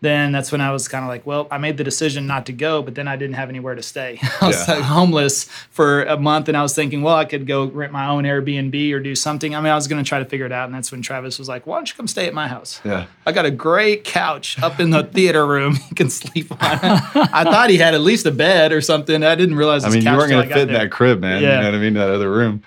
then 0.00 0.32
that's 0.32 0.50
when 0.50 0.60
I 0.60 0.72
was 0.72 0.88
kind 0.88 1.04
of 1.04 1.08
like, 1.08 1.26
well, 1.26 1.46
I 1.50 1.58
made 1.58 1.76
the 1.76 1.84
decision 1.84 2.26
not 2.26 2.46
to 2.46 2.52
go, 2.52 2.82
but 2.82 2.94
then 2.94 3.06
I 3.06 3.16
didn't 3.16 3.34
have 3.34 3.48
anywhere 3.48 3.74
to 3.74 3.82
stay. 3.82 4.18
I 4.40 4.46
was 4.46 4.68
yeah. 4.68 4.80
homeless 4.82 5.44
for 5.70 6.04
a 6.04 6.18
month, 6.18 6.48
and 6.48 6.56
I 6.56 6.62
was 6.62 6.74
thinking, 6.74 7.02
well, 7.02 7.16
I 7.16 7.24
could 7.24 7.46
go 7.46 7.66
rent 7.66 7.92
my 7.92 8.08
own 8.08 8.24
Airbnb 8.24 8.92
or 8.92 9.00
do 9.00 9.14
something. 9.14 9.54
I 9.54 9.60
mean, 9.60 9.70
I 9.70 9.74
was 9.74 9.88
going 9.88 10.02
to 10.02 10.08
try 10.08 10.18
to 10.18 10.24
figure 10.24 10.46
it 10.46 10.52
out, 10.52 10.66
and 10.66 10.74
that's 10.74 10.90
when 10.90 11.02
Travis 11.02 11.38
was 11.38 11.48
like, 11.48 11.66
why 11.66 11.76
don't 11.76 11.88
you 11.88 11.96
come 11.96 12.08
stay 12.08 12.26
at 12.26 12.34
my 12.34 12.48
house? 12.48 12.80
Yeah, 12.84 13.06
I 13.26 13.32
got 13.32 13.44
a 13.44 13.50
great 13.50 14.04
couch 14.04 14.60
up 14.62 14.80
in 14.80 14.90
the 14.90 15.04
theater 15.04 15.46
room. 15.46 15.78
You 15.90 15.96
can 15.96 16.10
sleep 16.10 16.52
on. 16.52 16.58
I 16.60 17.42
thought 17.42 17.68
he 17.68 17.76
had 17.76 17.94
at 17.94 18.00
least 18.00 18.24
a 18.24 18.30
bed 18.30 18.70
or 18.70 18.80
something. 18.80 19.24
I 19.24 19.34
didn't 19.34 19.56
realize. 19.56 19.84
I 19.84 19.88
mean, 19.88 20.02
you 20.02 20.16
weren't 20.16 20.30
going 20.30 20.48
to 20.48 20.54
fit 20.54 20.68
in 20.68 20.74
that 20.74 20.92
crib, 20.92 21.20
man. 21.20 21.42
Yeah. 21.42 21.56
You 21.56 21.62
know 21.62 21.70
what 21.70 21.74
I 21.74 21.78
mean? 21.78 21.94
That 21.94 22.10
other 22.10 22.30
room 22.30 22.62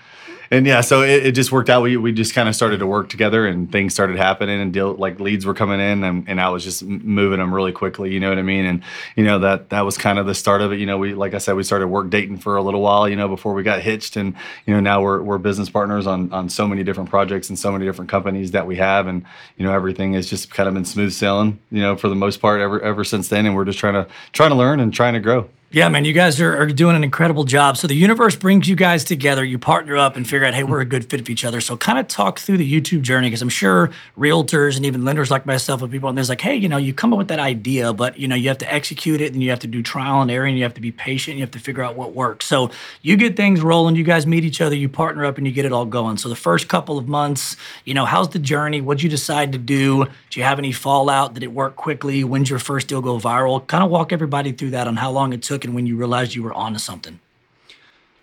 and 0.50 0.66
yeah, 0.66 0.80
so 0.80 1.02
it, 1.02 1.26
it 1.26 1.32
just 1.32 1.52
worked 1.52 1.70
out. 1.70 1.82
We, 1.82 1.96
we 1.96 2.12
just 2.12 2.34
kind 2.34 2.48
of 2.48 2.54
started 2.54 2.78
to 2.78 2.86
work 2.86 3.08
together, 3.08 3.46
and 3.46 3.70
things 3.70 3.94
started 3.94 4.16
happening, 4.16 4.60
and 4.60 4.72
deal 4.72 4.94
like 4.94 5.20
leads 5.20 5.46
were 5.46 5.54
coming 5.54 5.80
in, 5.80 6.04
and, 6.04 6.28
and 6.28 6.40
I 6.40 6.48
was 6.50 6.64
just 6.64 6.82
moving 6.82 7.38
them 7.38 7.54
really 7.54 7.72
quickly. 7.72 8.12
You 8.12 8.20
know 8.20 8.28
what 8.28 8.38
I 8.38 8.42
mean? 8.42 8.66
And 8.66 8.82
you 9.16 9.24
know 9.24 9.38
that 9.40 9.70
that 9.70 9.82
was 9.82 9.96
kind 9.98 10.18
of 10.18 10.26
the 10.26 10.34
start 10.34 10.60
of 10.60 10.72
it. 10.72 10.78
You 10.78 10.86
know, 10.86 10.98
we 10.98 11.14
like 11.14 11.34
I 11.34 11.38
said, 11.38 11.56
we 11.56 11.62
started 11.62 11.88
work 11.88 12.10
dating 12.10 12.38
for 12.38 12.56
a 12.56 12.62
little 12.62 12.80
while. 12.80 13.08
You 13.08 13.16
know, 13.16 13.28
before 13.28 13.54
we 13.54 13.62
got 13.62 13.80
hitched, 13.80 14.16
and 14.16 14.34
you 14.66 14.74
know 14.74 14.80
now 14.80 15.02
we're 15.02 15.22
we're 15.22 15.38
business 15.38 15.70
partners 15.70 16.06
on 16.06 16.32
on 16.32 16.48
so 16.48 16.66
many 16.66 16.84
different 16.84 17.10
projects 17.10 17.48
and 17.48 17.58
so 17.58 17.72
many 17.72 17.84
different 17.84 18.10
companies 18.10 18.50
that 18.52 18.66
we 18.66 18.76
have, 18.76 19.06
and 19.06 19.24
you 19.56 19.64
know 19.64 19.72
everything 19.72 20.12
has 20.14 20.28
just 20.28 20.50
kind 20.50 20.68
of 20.68 20.74
been 20.74 20.84
smooth 20.84 21.12
sailing. 21.12 21.58
You 21.70 21.82
know, 21.82 21.96
for 21.96 22.08
the 22.08 22.14
most 22.14 22.40
part, 22.40 22.60
ever 22.60 22.80
ever 22.80 23.04
since 23.04 23.28
then, 23.28 23.46
and 23.46 23.54
we're 23.54 23.64
just 23.64 23.78
trying 23.78 23.94
to 23.94 24.06
trying 24.32 24.50
to 24.50 24.56
learn 24.56 24.80
and 24.80 24.92
trying 24.92 25.14
to 25.14 25.20
grow. 25.20 25.48
Yeah, 25.74 25.88
man, 25.88 26.04
you 26.04 26.12
guys 26.12 26.40
are, 26.40 26.56
are, 26.56 26.66
doing 26.66 26.94
an 26.94 27.02
incredible 27.02 27.42
job. 27.42 27.76
So 27.76 27.88
the 27.88 27.96
universe 27.96 28.36
brings 28.36 28.68
you 28.68 28.76
guys 28.76 29.02
together, 29.02 29.44
you 29.44 29.58
partner 29.58 29.96
up 29.96 30.14
and 30.14 30.24
figure 30.24 30.46
out, 30.46 30.54
hey, 30.54 30.62
we're 30.62 30.80
a 30.80 30.84
good 30.84 31.10
fit 31.10 31.26
for 31.26 31.32
each 31.32 31.44
other. 31.44 31.60
So 31.60 31.76
kind 31.76 31.98
of 31.98 32.06
talk 32.06 32.38
through 32.38 32.58
the 32.58 32.80
YouTube 32.80 33.02
journey 33.02 33.26
because 33.26 33.42
I'm 33.42 33.48
sure 33.48 33.90
realtors 34.16 34.76
and 34.76 34.86
even 34.86 35.04
lenders 35.04 35.32
like 35.32 35.46
myself 35.46 35.82
and 35.82 35.90
people 35.90 36.08
and 36.08 36.16
there's 36.16 36.28
like, 36.28 36.42
hey, 36.42 36.54
you 36.54 36.68
know, 36.68 36.76
you 36.76 36.94
come 36.94 37.12
up 37.12 37.18
with 37.18 37.26
that 37.26 37.40
idea, 37.40 37.92
but 37.92 38.16
you 38.16 38.28
know, 38.28 38.36
you 38.36 38.46
have 38.50 38.58
to 38.58 38.72
execute 38.72 39.20
it 39.20 39.32
and 39.32 39.42
you 39.42 39.50
have 39.50 39.58
to 39.58 39.66
do 39.66 39.82
trial 39.82 40.22
and 40.22 40.30
error 40.30 40.46
and 40.46 40.56
you 40.56 40.62
have 40.62 40.74
to 40.74 40.80
be 40.80 40.92
patient, 40.92 41.32
and 41.32 41.38
you 41.40 41.42
have 41.42 41.50
to 41.50 41.58
figure 41.58 41.82
out 41.82 41.96
what 41.96 42.14
works. 42.14 42.46
So 42.46 42.70
you 43.02 43.16
get 43.16 43.34
things 43.34 43.60
rolling, 43.60 43.96
you 43.96 44.04
guys 44.04 44.28
meet 44.28 44.44
each 44.44 44.60
other, 44.60 44.76
you 44.76 44.88
partner 44.88 45.24
up 45.24 45.38
and 45.38 45.46
you 45.46 45.52
get 45.52 45.64
it 45.64 45.72
all 45.72 45.86
going. 45.86 46.18
So 46.18 46.28
the 46.28 46.36
first 46.36 46.68
couple 46.68 46.98
of 46.98 47.08
months, 47.08 47.56
you 47.84 47.94
know, 47.94 48.04
how's 48.04 48.28
the 48.28 48.38
journey? 48.38 48.80
What'd 48.80 49.02
you 49.02 49.10
decide 49.10 49.50
to 49.50 49.58
do? 49.58 50.04
Do 50.30 50.38
you 50.38 50.44
have 50.44 50.60
any 50.60 50.70
fallout? 50.70 51.34
Did 51.34 51.42
it 51.42 51.52
work 51.52 51.74
quickly? 51.74 52.22
When's 52.22 52.48
your 52.48 52.60
first 52.60 52.86
deal 52.86 53.00
go 53.02 53.18
viral? 53.18 53.66
Kind 53.66 53.82
of 53.82 53.90
walk 53.90 54.12
everybody 54.12 54.52
through 54.52 54.70
that 54.70 54.86
on 54.86 54.94
how 54.94 55.10
long 55.10 55.32
it 55.32 55.42
took 55.42 55.63
and 55.64 55.74
when 55.74 55.86
you 55.86 55.96
realized 55.96 56.34
you 56.34 56.42
were 56.42 56.54
onto 56.54 56.78
something? 56.78 57.20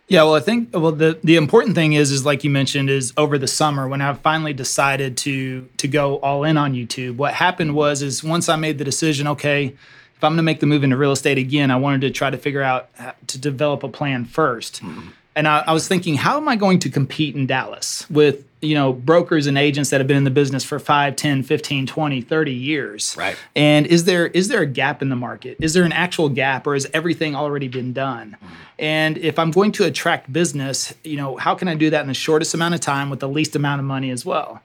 Yeah, 0.07 0.23
well, 0.23 0.35
I 0.35 0.41
think 0.41 0.69
well 0.73 0.91
the 0.91 1.19
the 1.23 1.37
important 1.37 1.75
thing 1.75 1.93
is 1.93 2.11
is 2.11 2.25
like 2.25 2.43
you 2.43 2.49
mentioned 2.49 2.89
is 2.89 3.13
over 3.15 3.37
the 3.37 3.47
summer 3.47 3.87
when 3.87 4.01
I 4.01 4.13
finally 4.13 4.53
decided 4.53 5.15
to 5.17 5.69
to 5.77 5.87
go 5.87 6.17
all 6.17 6.43
in 6.43 6.57
on 6.57 6.73
YouTube. 6.73 7.15
What 7.15 7.33
happened 7.33 7.75
was 7.75 8.01
is 8.01 8.23
once 8.23 8.49
I 8.49 8.57
made 8.57 8.77
the 8.77 8.83
decision, 8.83 9.27
okay, 9.27 9.67
if 9.67 10.23
I'm 10.23 10.31
going 10.31 10.37
to 10.37 10.43
make 10.43 10.59
the 10.59 10.65
move 10.65 10.83
into 10.83 10.97
real 10.97 11.13
estate 11.13 11.37
again, 11.37 11.71
I 11.71 11.77
wanted 11.77 12.01
to 12.01 12.11
try 12.11 12.29
to 12.29 12.37
figure 12.37 12.61
out 12.61 12.89
to 13.27 13.39
develop 13.39 13.83
a 13.83 13.89
plan 13.89 14.25
1st 14.25 14.81
mm-hmm. 14.81 15.07
And 15.35 15.47
I, 15.47 15.63
I 15.65 15.73
was 15.73 15.87
thinking, 15.87 16.15
how 16.15 16.37
am 16.37 16.47
I 16.47 16.55
going 16.55 16.79
to 16.79 16.89
compete 16.89 17.35
in 17.35 17.47
Dallas 17.47 18.09
with 18.09 18.45
you 18.61 18.75
know 18.75 18.93
brokers 18.93 19.47
and 19.47 19.57
agents 19.57 19.89
that 19.89 19.99
have 19.99 20.07
been 20.07 20.17
in 20.17 20.23
the 20.23 20.29
business 20.31 20.63
for 20.63 20.79
5 20.79 21.15
10 21.15 21.43
15 21.43 21.87
20 21.87 22.21
30 22.21 22.53
years 22.53 23.15
right 23.17 23.35
and 23.55 23.87
is 23.87 24.05
there 24.05 24.27
is 24.27 24.47
there 24.47 24.61
a 24.61 24.65
gap 24.65 25.01
in 25.01 25.09
the 25.09 25.15
market 25.15 25.57
is 25.59 25.73
there 25.73 25.83
an 25.83 25.91
actual 25.91 26.29
gap 26.29 26.65
or 26.67 26.73
has 26.73 26.87
everything 26.93 27.35
already 27.35 27.67
been 27.67 27.91
done 27.91 28.37
mm-hmm. 28.41 28.53
and 28.79 29.17
if 29.17 29.37
i'm 29.39 29.51
going 29.51 29.71
to 29.71 29.85
attract 29.85 30.31
business 30.31 30.93
you 31.03 31.17
know 31.17 31.35
how 31.37 31.55
can 31.55 31.67
i 31.67 31.75
do 31.75 31.89
that 31.89 32.01
in 32.01 32.07
the 32.07 32.13
shortest 32.13 32.53
amount 32.53 32.73
of 32.73 32.79
time 32.79 33.09
with 33.09 33.19
the 33.19 33.29
least 33.29 33.55
amount 33.55 33.79
of 33.79 33.85
money 33.85 34.11
as 34.11 34.25
well 34.25 34.61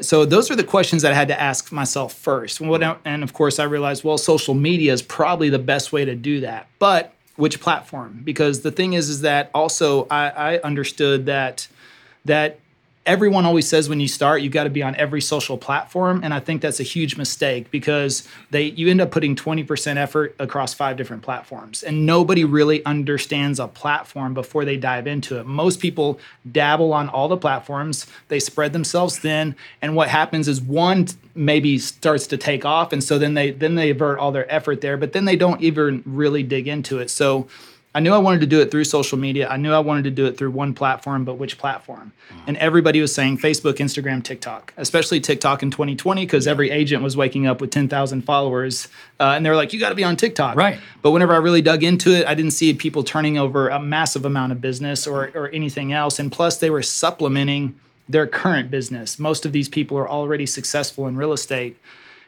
so 0.00 0.24
those 0.24 0.50
are 0.50 0.56
the 0.56 0.64
questions 0.64 1.02
that 1.02 1.12
I 1.12 1.14
had 1.14 1.28
to 1.28 1.40
ask 1.40 1.70
myself 1.70 2.14
first. 2.14 2.60
And 2.60 3.22
of 3.22 3.32
course, 3.32 3.60
I 3.60 3.64
realized, 3.64 4.02
well, 4.02 4.18
social 4.18 4.54
media 4.54 4.92
is 4.92 5.02
probably 5.02 5.50
the 5.50 5.58
best 5.60 5.92
way 5.92 6.04
to 6.04 6.16
do 6.16 6.40
that. 6.40 6.66
But 6.80 7.14
which 7.36 7.60
platform? 7.60 8.22
Because 8.24 8.62
the 8.62 8.72
thing 8.72 8.94
is, 8.94 9.08
is 9.08 9.20
that 9.20 9.50
also 9.54 10.06
I, 10.10 10.30
I 10.30 10.58
understood 10.58 11.26
that 11.26 11.68
that 12.24 12.58
everyone 13.06 13.44
always 13.44 13.68
says 13.68 13.88
when 13.88 14.00
you 14.00 14.08
start 14.08 14.40
you've 14.42 14.52
got 14.52 14.64
to 14.64 14.70
be 14.70 14.82
on 14.82 14.94
every 14.96 15.20
social 15.20 15.58
platform 15.58 16.20
and 16.24 16.32
i 16.32 16.40
think 16.40 16.62
that's 16.62 16.80
a 16.80 16.84
huge 16.84 17.16
mistake 17.16 17.70
because 17.70 18.26
they 18.50 18.62
you 18.62 18.88
end 18.88 19.00
up 19.00 19.10
putting 19.10 19.36
20% 19.36 19.96
effort 19.96 20.34
across 20.38 20.74
five 20.74 20.96
different 20.96 21.22
platforms 21.22 21.82
and 21.82 22.06
nobody 22.06 22.44
really 22.44 22.84
understands 22.84 23.58
a 23.60 23.68
platform 23.68 24.34
before 24.34 24.64
they 24.64 24.76
dive 24.76 25.06
into 25.06 25.38
it. 25.38 25.44
Most 25.44 25.80
people 25.80 26.18
dabble 26.50 26.92
on 26.92 27.08
all 27.08 27.28
the 27.28 27.36
platforms 27.36 28.06
they 28.28 28.40
spread 28.40 28.72
themselves 28.72 29.18
thin 29.18 29.54
and 29.82 29.94
what 29.94 30.08
happens 30.08 30.48
is 30.48 30.60
one 30.60 31.06
maybe 31.34 31.78
starts 31.78 32.26
to 32.28 32.36
take 32.36 32.64
off 32.64 32.92
and 32.92 33.02
so 33.02 33.18
then 33.18 33.34
they 33.34 33.50
then 33.50 33.74
they 33.74 33.90
avert 33.90 34.18
all 34.18 34.32
their 34.32 34.50
effort 34.52 34.80
there 34.80 34.96
but 34.96 35.12
then 35.12 35.24
they 35.24 35.36
don't 35.36 35.60
even 35.60 36.02
really 36.06 36.42
dig 36.42 36.68
into 36.68 36.98
it. 36.98 37.10
So 37.10 37.48
I 37.94 38.00
knew 38.00 38.12
I 38.12 38.18
wanted 38.18 38.40
to 38.40 38.46
do 38.46 38.60
it 38.60 38.72
through 38.72 38.84
social 38.84 39.16
media. 39.16 39.48
I 39.48 39.56
knew 39.56 39.72
I 39.72 39.78
wanted 39.78 40.02
to 40.04 40.10
do 40.10 40.26
it 40.26 40.36
through 40.36 40.50
one 40.50 40.74
platform, 40.74 41.24
but 41.24 41.34
which 41.34 41.58
platform? 41.58 42.12
Mm-hmm. 42.28 42.40
And 42.48 42.56
everybody 42.56 43.00
was 43.00 43.14
saying 43.14 43.38
Facebook, 43.38 43.74
Instagram, 43.74 44.24
TikTok, 44.24 44.74
especially 44.76 45.20
TikTok 45.20 45.62
in 45.62 45.70
2020, 45.70 46.26
because 46.26 46.48
every 46.48 46.70
agent 46.70 47.04
was 47.04 47.16
waking 47.16 47.46
up 47.46 47.60
with 47.60 47.70
10,000 47.70 48.22
followers. 48.22 48.88
Uh, 49.20 49.34
and 49.36 49.46
they 49.46 49.50
were 49.50 49.56
like, 49.56 49.72
you 49.72 49.78
got 49.78 49.90
to 49.90 49.94
be 49.94 50.02
on 50.02 50.16
TikTok. 50.16 50.56
Right. 50.56 50.80
But 51.02 51.12
whenever 51.12 51.34
I 51.34 51.36
really 51.36 51.62
dug 51.62 51.84
into 51.84 52.10
it, 52.10 52.26
I 52.26 52.34
didn't 52.34 52.50
see 52.50 52.74
people 52.74 53.04
turning 53.04 53.38
over 53.38 53.68
a 53.68 53.78
massive 53.78 54.24
amount 54.24 54.50
of 54.50 54.60
business 54.60 55.06
or, 55.06 55.30
or 55.32 55.48
anything 55.50 55.92
else. 55.92 56.18
And 56.18 56.32
plus, 56.32 56.58
they 56.58 56.70
were 56.70 56.82
supplementing 56.82 57.78
their 58.08 58.26
current 58.26 58.72
business. 58.72 59.20
Most 59.20 59.46
of 59.46 59.52
these 59.52 59.68
people 59.68 59.96
are 59.96 60.08
already 60.08 60.46
successful 60.46 61.06
in 61.06 61.16
real 61.16 61.32
estate. 61.32 61.76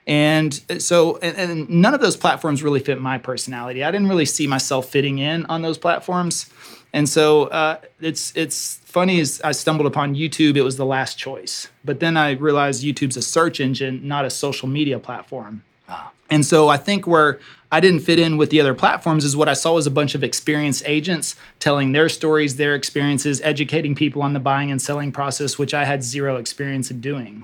And 0.06 0.54
so, 0.78 1.16
and, 1.16 1.36
and, 1.36 1.68
none 1.68 1.92
of 1.92 2.00
those 2.00 2.16
platforms 2.16 2.62
really 2.62 2.78
fit 2.78 3.00
my 3.00 3.18
personality. 3.18 3.82
I 3.82 3.90
didn't 3.90 4.08
really 4.08 4.24
see 4.24 4.46
myself 4.46 4.88
fitting 4.88 5.18
in 5.18 5.44
on 5.46 5.62
those 5.62 5.78
platforms. 5.78 6.48
And 6.92 7.08
so 7.08 7.44
uh, 7.46 7.78
it's 8.00 8.32
it's 8.36 8.76
funny 8.84 9.20
as 9.20 9.40
I 9.42 9.52
stumbled 9.52 9.86
upon 9.86 10.14
YouTube, 10.14 10.56
it 10.56 10.62
was 10.62 10.76
the 10.76 10.86
last 10.86 11.18
choice. 11.18 11.68
But 11.84 11.98
then 11.98 12.16
I 12.16 12.32
realized 12.32 12.84
YouTube's 12.84 13.16
a 13.16 13.22
search 13.22 13.58
engine, 13.60 14.06
not 14.06 14.24
a 14.24 14.30
social 14.30 14.68
media 14.68 14.98
platform. 15.00 15.64
Ah. 15.88 16.12
And 16.30 16.44
so 16.44 16.68
I 16.68 16.76
think 16.76 17.06
where 17.06 17.40
I 17.70 17.80
didn't 17.80 18.00
fit 18.00 18.18
in 18.18 18.36
with 18.36 18.50
the 18.50 18.60
other 18.60 18.74
platforms 18.74 19.24
is 19.24 19.36
what 19.36 19.48
I 19.48 19.54
saw 19.54 19.74
was 19.74 19.86
a 19.86 19.90
bunch 19.90 20.14
of 20.14 20.22
experienced 20.22 20.84
agents 20.86 21.34
telling 21.58 21.92
their 21.92 22.08
stories, 22.08 22.56
their 22.56 22.74
experiences, 22.74 23.40
educating 23.42 23.94
people 23.94 24.22
on 24.22 24.32
the 24.32 24.40
buying 24.40 24.70
and 24.70 24.80
selling 24.80 25.12
process, 25.12 25.58
which 25.58 25.74
I 25.74 25.84
had 25.84 26.02
zero 26.02 26.36
experience 26.36 26.90
in 26.90 27.00
doing. 27.00 27.42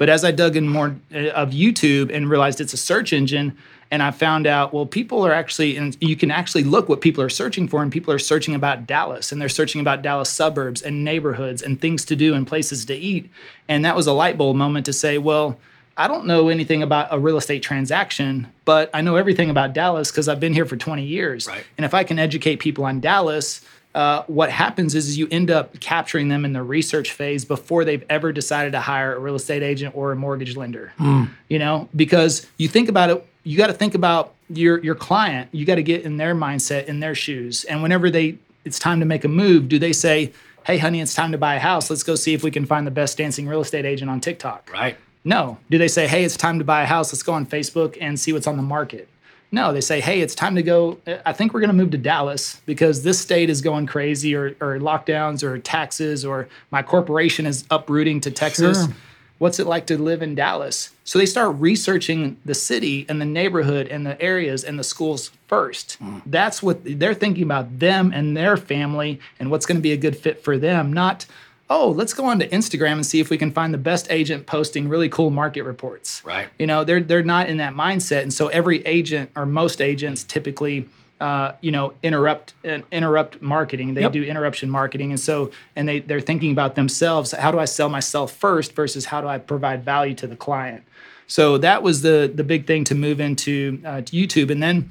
But 0.00 0.08
as 0.08 0.24
I 0.24 0.30
dug 0.30 0.56
in 0.56 0.66
more 0.66 0.96
uh, 1.14 1.28
of 1.32 1.50
YouTube 1.50 2.10
and 2.10 2.30
realized 2.30 2.58
it's 2.58 2.72
a 2.72 2.78
search 2.78 3.12
engine, 3.12 3.54
and 3.90 4.02
I 4.02 4.12
found 4.12 4.46
out, 4.46 4.72
well, 4.72 4.86
people 4.86 5.26
are 5.26 5.32
actually, 5.32 5.76
and 5.76 5.94
you 6.00 6.16
can 6.16 6.30
actually 6.30 6.64
look 6.64 6.88
what 6.88 7.02
people 7.02 7.22
are 7.22 7.28
searching 7.28 7.68
for, 7.68 7.82
and 7.82 7.92
people 7.92 8.14
are 8.14 8.18
searching 8.18 8.54
about 8.54 8.86
Dallas, 8.86 9.30
and 9.30 9.38
they're 9.38 9.50
searching 9.50 9.78
about 9.78 10.00
Dallas 10.00 10.30
suburbs 10.30 10.80
and 10.80 11.04
neighborhoods 11.04 11.60
and 11.60 11.78
things 11.78 12.06
to 12.06 12.16
do 12.16 12.32
and 12.32 12.46
places 12.46 12.86
to 12.86 12.94
eat. 12.94 13.28
And 13.68 13.84
that 13.84 13.94
was 13.94 14.06
a 14.06 14.14
light 14.14 14.38
bulb 14.38 14.56
moment 14.56 14.86
to 14.86 14.94
say, 14.94 15.18
well, 15.18 15.58
I 15.98 16.08
don't 16.08 16.24
know 16.24 16.48
anything 16.48 16.82
about 16.82 17.08
a 17.10 17.18
real 17.18 17.36
estate 17.36 17.62
transaction, 17.62 18.50
but 18.64 18.88
I 18.94 19.02
know 19.02 19.16
everything 19.16 19.50
about 19.50 19.74
Dallas 19.74 20.10
because 20.10 20.28
I've 20.28 20.40
been 20.40 20.54
here 20.54 20.64
for 20.64 20.78
20 20.78 21.04
years. 21.04 21.46
Right. 21.46 21.62
And 21.76 21.84
if 21.84 21.92
I 21.92 22.04
can 22.04 22.18
educate 22.18 22.56
people 22.56 22.86
on 22.86 23.00
Dallas, 23.00 23.60
uh, 23.94 24.22
what 24.28 24.50
happens 24.50 24.94
is, 24.94 25.08
is 25.08 25.18
you 25.18 25.26
end 25.30 25.50
up 25.50 25.78
capturing 25.80 26.28
them 26.28 26.44
in 26.44 26.52
the 26.52 26.62
research 26.62 27.12
phase 27.12 27.44
before 27.44 27.84
they've 27.84 28.04
ever 28.08 28.32
decided 28.32 28.72
to 28.72 28.80
hire 28.80 29.14
a 29.14 29.18
real 29.18 29.34
estate 29.34 29.62
agent 29.62 29.96
or 29.96 30.12
a 30.12 30.16
mortgage 30.16 30.56
lender. 30.56 30.92
Mm. 30.98 31.30
You 31.48 31.58
know, 31.58 31.88
because 31.96 32.46
you 32.56 32.68
think 32.68 32.88
about 32.88 33.10
it, 33.10 33.26
you 33.42 33.56
got 33.56 33.66
to 33.66 33.72
think 33.72 33.94
about 33.94 34.34
your 34.48 34.78
your 34.84 34.94
client. 34.94 35.48
You 35.52 35.64
got 35.64 35.76
to 35.76 35.82
get 35.82 36.02
in 36.02 36.18
their 36.18 36.34
mindset, 36.34 36.86
in 36.86 37.00
their 37.00 37.14
shoes, 37.14 37.64
and 37.64 37.82
whenever 37.82 38.10
they 38.10 38.38
it's 38.64 38.78
time 38.78 39.00
to 39.00 39.06
make 39.06 39.24
a 39.24 39.28
move, 39.28 39.68
do 39.68 39.78
they 39.78 39.92
say, 39.92 40.32
"Hey, 40.66 40.78
honey, 40.78 41.00
it's 41.00 41.14
time 41.14 41.32
to 41.32 41.38
buy 41.38 41.56
a 41.56 41.60
house. 41.60 41.90
Let's 41.90 42.02
go 42.02 42.14
see 42.14 42.34
if 42.34 42.44
we 42.44 42.50
can 42.50 42.66
find 42.66 42.86
the 42.86 42.90
best 42.92 43.16
dancing 43.18 43.48
real 43.48 43.60
estate 43.60 43.84
agent 43.84 44.10
on 44.10 44.20
TikTok." 44.20 44.70
Right. 44.72 44.96
No. 45.24 45.58
Do 45.70 45.78
they 45.78 45.88
say, 45.88 46.06
"Hey, 46.06 46.24
it's 46.24 46.36
time 46.36 46.58
to 46.58 46.64
buy 46.64 46.82
a 46.82 46.86
house. 46.86 47.12
Let's 47.12 47.22
go 47.22 47.32
on 47.32 47.46
Facebook 47.46 47.96
and 48.00 48.20
see 48.20 48.32
what's 48.32 48.46
on 48.46 48.56
the 48.56 48.62
market"? 48.62 49.08
No, 49.52 49.72
they 49.72 49.80
say, 49.80 50.00
hey, 50.00 50.20
it's 50.20 50.34
time 50.34 50.54
to 50.54 50.62
go. 50.62 50.98
I 51.26 51.32
think 51.32 51.52
we're 51.52 51.60
going 51.60 51.70
to 51.70 51.76
move 51.76 51.90
to 51.90 51.98
Dallas 51.98 52.60
because 52.66 53.02
this 53.02 53.18
state 53.18 53.50
is 53.50 53.60
going 53.60 53.86
crazy, 53.86 54.34
or, 54.34 54.54
or 54.60 54.78
lockdowns, 54.78 55.42
or 55.42 55.58
taxes, 55.58 56.24
or 56.24 56.48
my 56.70 56.82
corporation 56.82 57.46
is 57.46 57.64
uprooting 57.70 58.20
to 58.20 58.30
Texas. 58.30 58.84
Sure. 58.84 58.94
What's 59.38 59.58
it 59.58 59.66
like 59.66 59.86
to 59.86 60.00
live 60.00 60.20
in 60.20 60.34
Dallas? 60.34 60.90
So 61.04 61.18
they 61.18 61.24
start 61.24 61.56
researching 61.58 62.36
the 62.44 62.54
city 62.54 63.06
and 63.08 63.20
the 63.20 63.24
neighborhood 63.24 63.88
and 63.88 64.04
the 64.04 64.20
areas 64.20 64.62
and 64.62 64.78
the 64.78 64.84
schools 64.84 65.30
first. 65.48 65.96
Mm. 66.00 66.20
That's 66.26 66.62
what 66.62 66.80
they're 66.84 67.14
thinking 67.14 67.44
about 67.44 67.78
them 67.78 68.12
and 68.14 68.36
their 68.36 68.58
family 68.58 69.18
and 69.38 69.50
what's 69.50 69.64
going 69.64 69.78
to 69.78 69.82
be 69.82 69.92
a 69.92 69.96
good 69.96 70.16
fit 70.16 70.44
for 70.44 70.58
them, 70.58 70.92
not 70.92 71.24
oh, 71.70 71.90
let's 71.90 72.12
go 72.12 72.24
on 72.26 72.40
to 72.40 72.48
Instagram 72.48 72.94
and 72.94 73.06
see 73.06 73.20
if 73.20 73.30
we 73.30 73.38
can 73.38 73.52
find 73.52 73.72
the 73.72 73.78
best 73.78 74.10
agent 74.10 74.44
posting 74.46 74.88
really 74.88 75.08
cool 75.08 75.30
market 75.30 75.62
reports. 75.62 76.22
Right. 76.24 76.48
You 76.58 76.66
know, 76.66 76.84
they're 76.84 77.00
they're 77.00 77.22
not 77.22 77.48
in 77.48 77.56
that 77.58 77.72
mindset, 77.74 78.22
and 78.22 78.34
so 78.34 78.48
every 78.48 78.84
agent 78.84 79.30
or 79.36 79.46
most 79.46 79.80
agents 79.80 80.24
typically. 80.24 80.88
Uh, 81.20 81.54
you 81.60 81.70
know, 81.70 81.92
interrupt 82.02 82.54
uh, 82.64 82.78
interrupt 82.90 83.42
marketing. 83.42 83.92
They 83.92 84.00
yep. 84.00 84.12
do 84.12 84.22
interruption 84.22 84.70
marketing, 84.70 85.10
and 85.10 85.20
so 85.20 85.50
and 85.76 85.86
they 85.86 86.00
they're 86.00 86.18
thinking 86.18 86.50
about 86.50 86.76
themselves. 86.76 87.32
How 87.32 87.50
do 87.50 87.58
I 87.58 87.66
sell 87.66 87.90
myself 87.90 88.32
first 88.32 88.72
versus 88.72 89.04
how 89.04 89.20
do 89.20 89.26
I 89.26 89.36
provide 89.36 89.84
value 89.84 90.14
to 90.14 90.26
the 90.26 90.34
client? 90.34 90.82
So 91.26 91.58
that 91.58 91.82
was 91.82 92.00
the 92.00 92.32
the 92.34 92.42
big 92.42 92.66
thing 92.66 92.84
to 92.84 92.94
move 92.94 93.20
into 93.20 93.82
uh, 93.84 94.00
to 94.00 94.12
YouTube. 94.16 94.50
And 94.50 94.62
then 94.62 94.90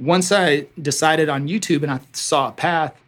once 0.00 0.32
I 0.32 0.66
decided 0.82 1.28
on 1.28 1.46
YouTube 1.46 1.84
and 1.84 1.92
I 1.92 2.00
saw 2.12 2.48
a 2.48 2.52
path, 2.52 3.00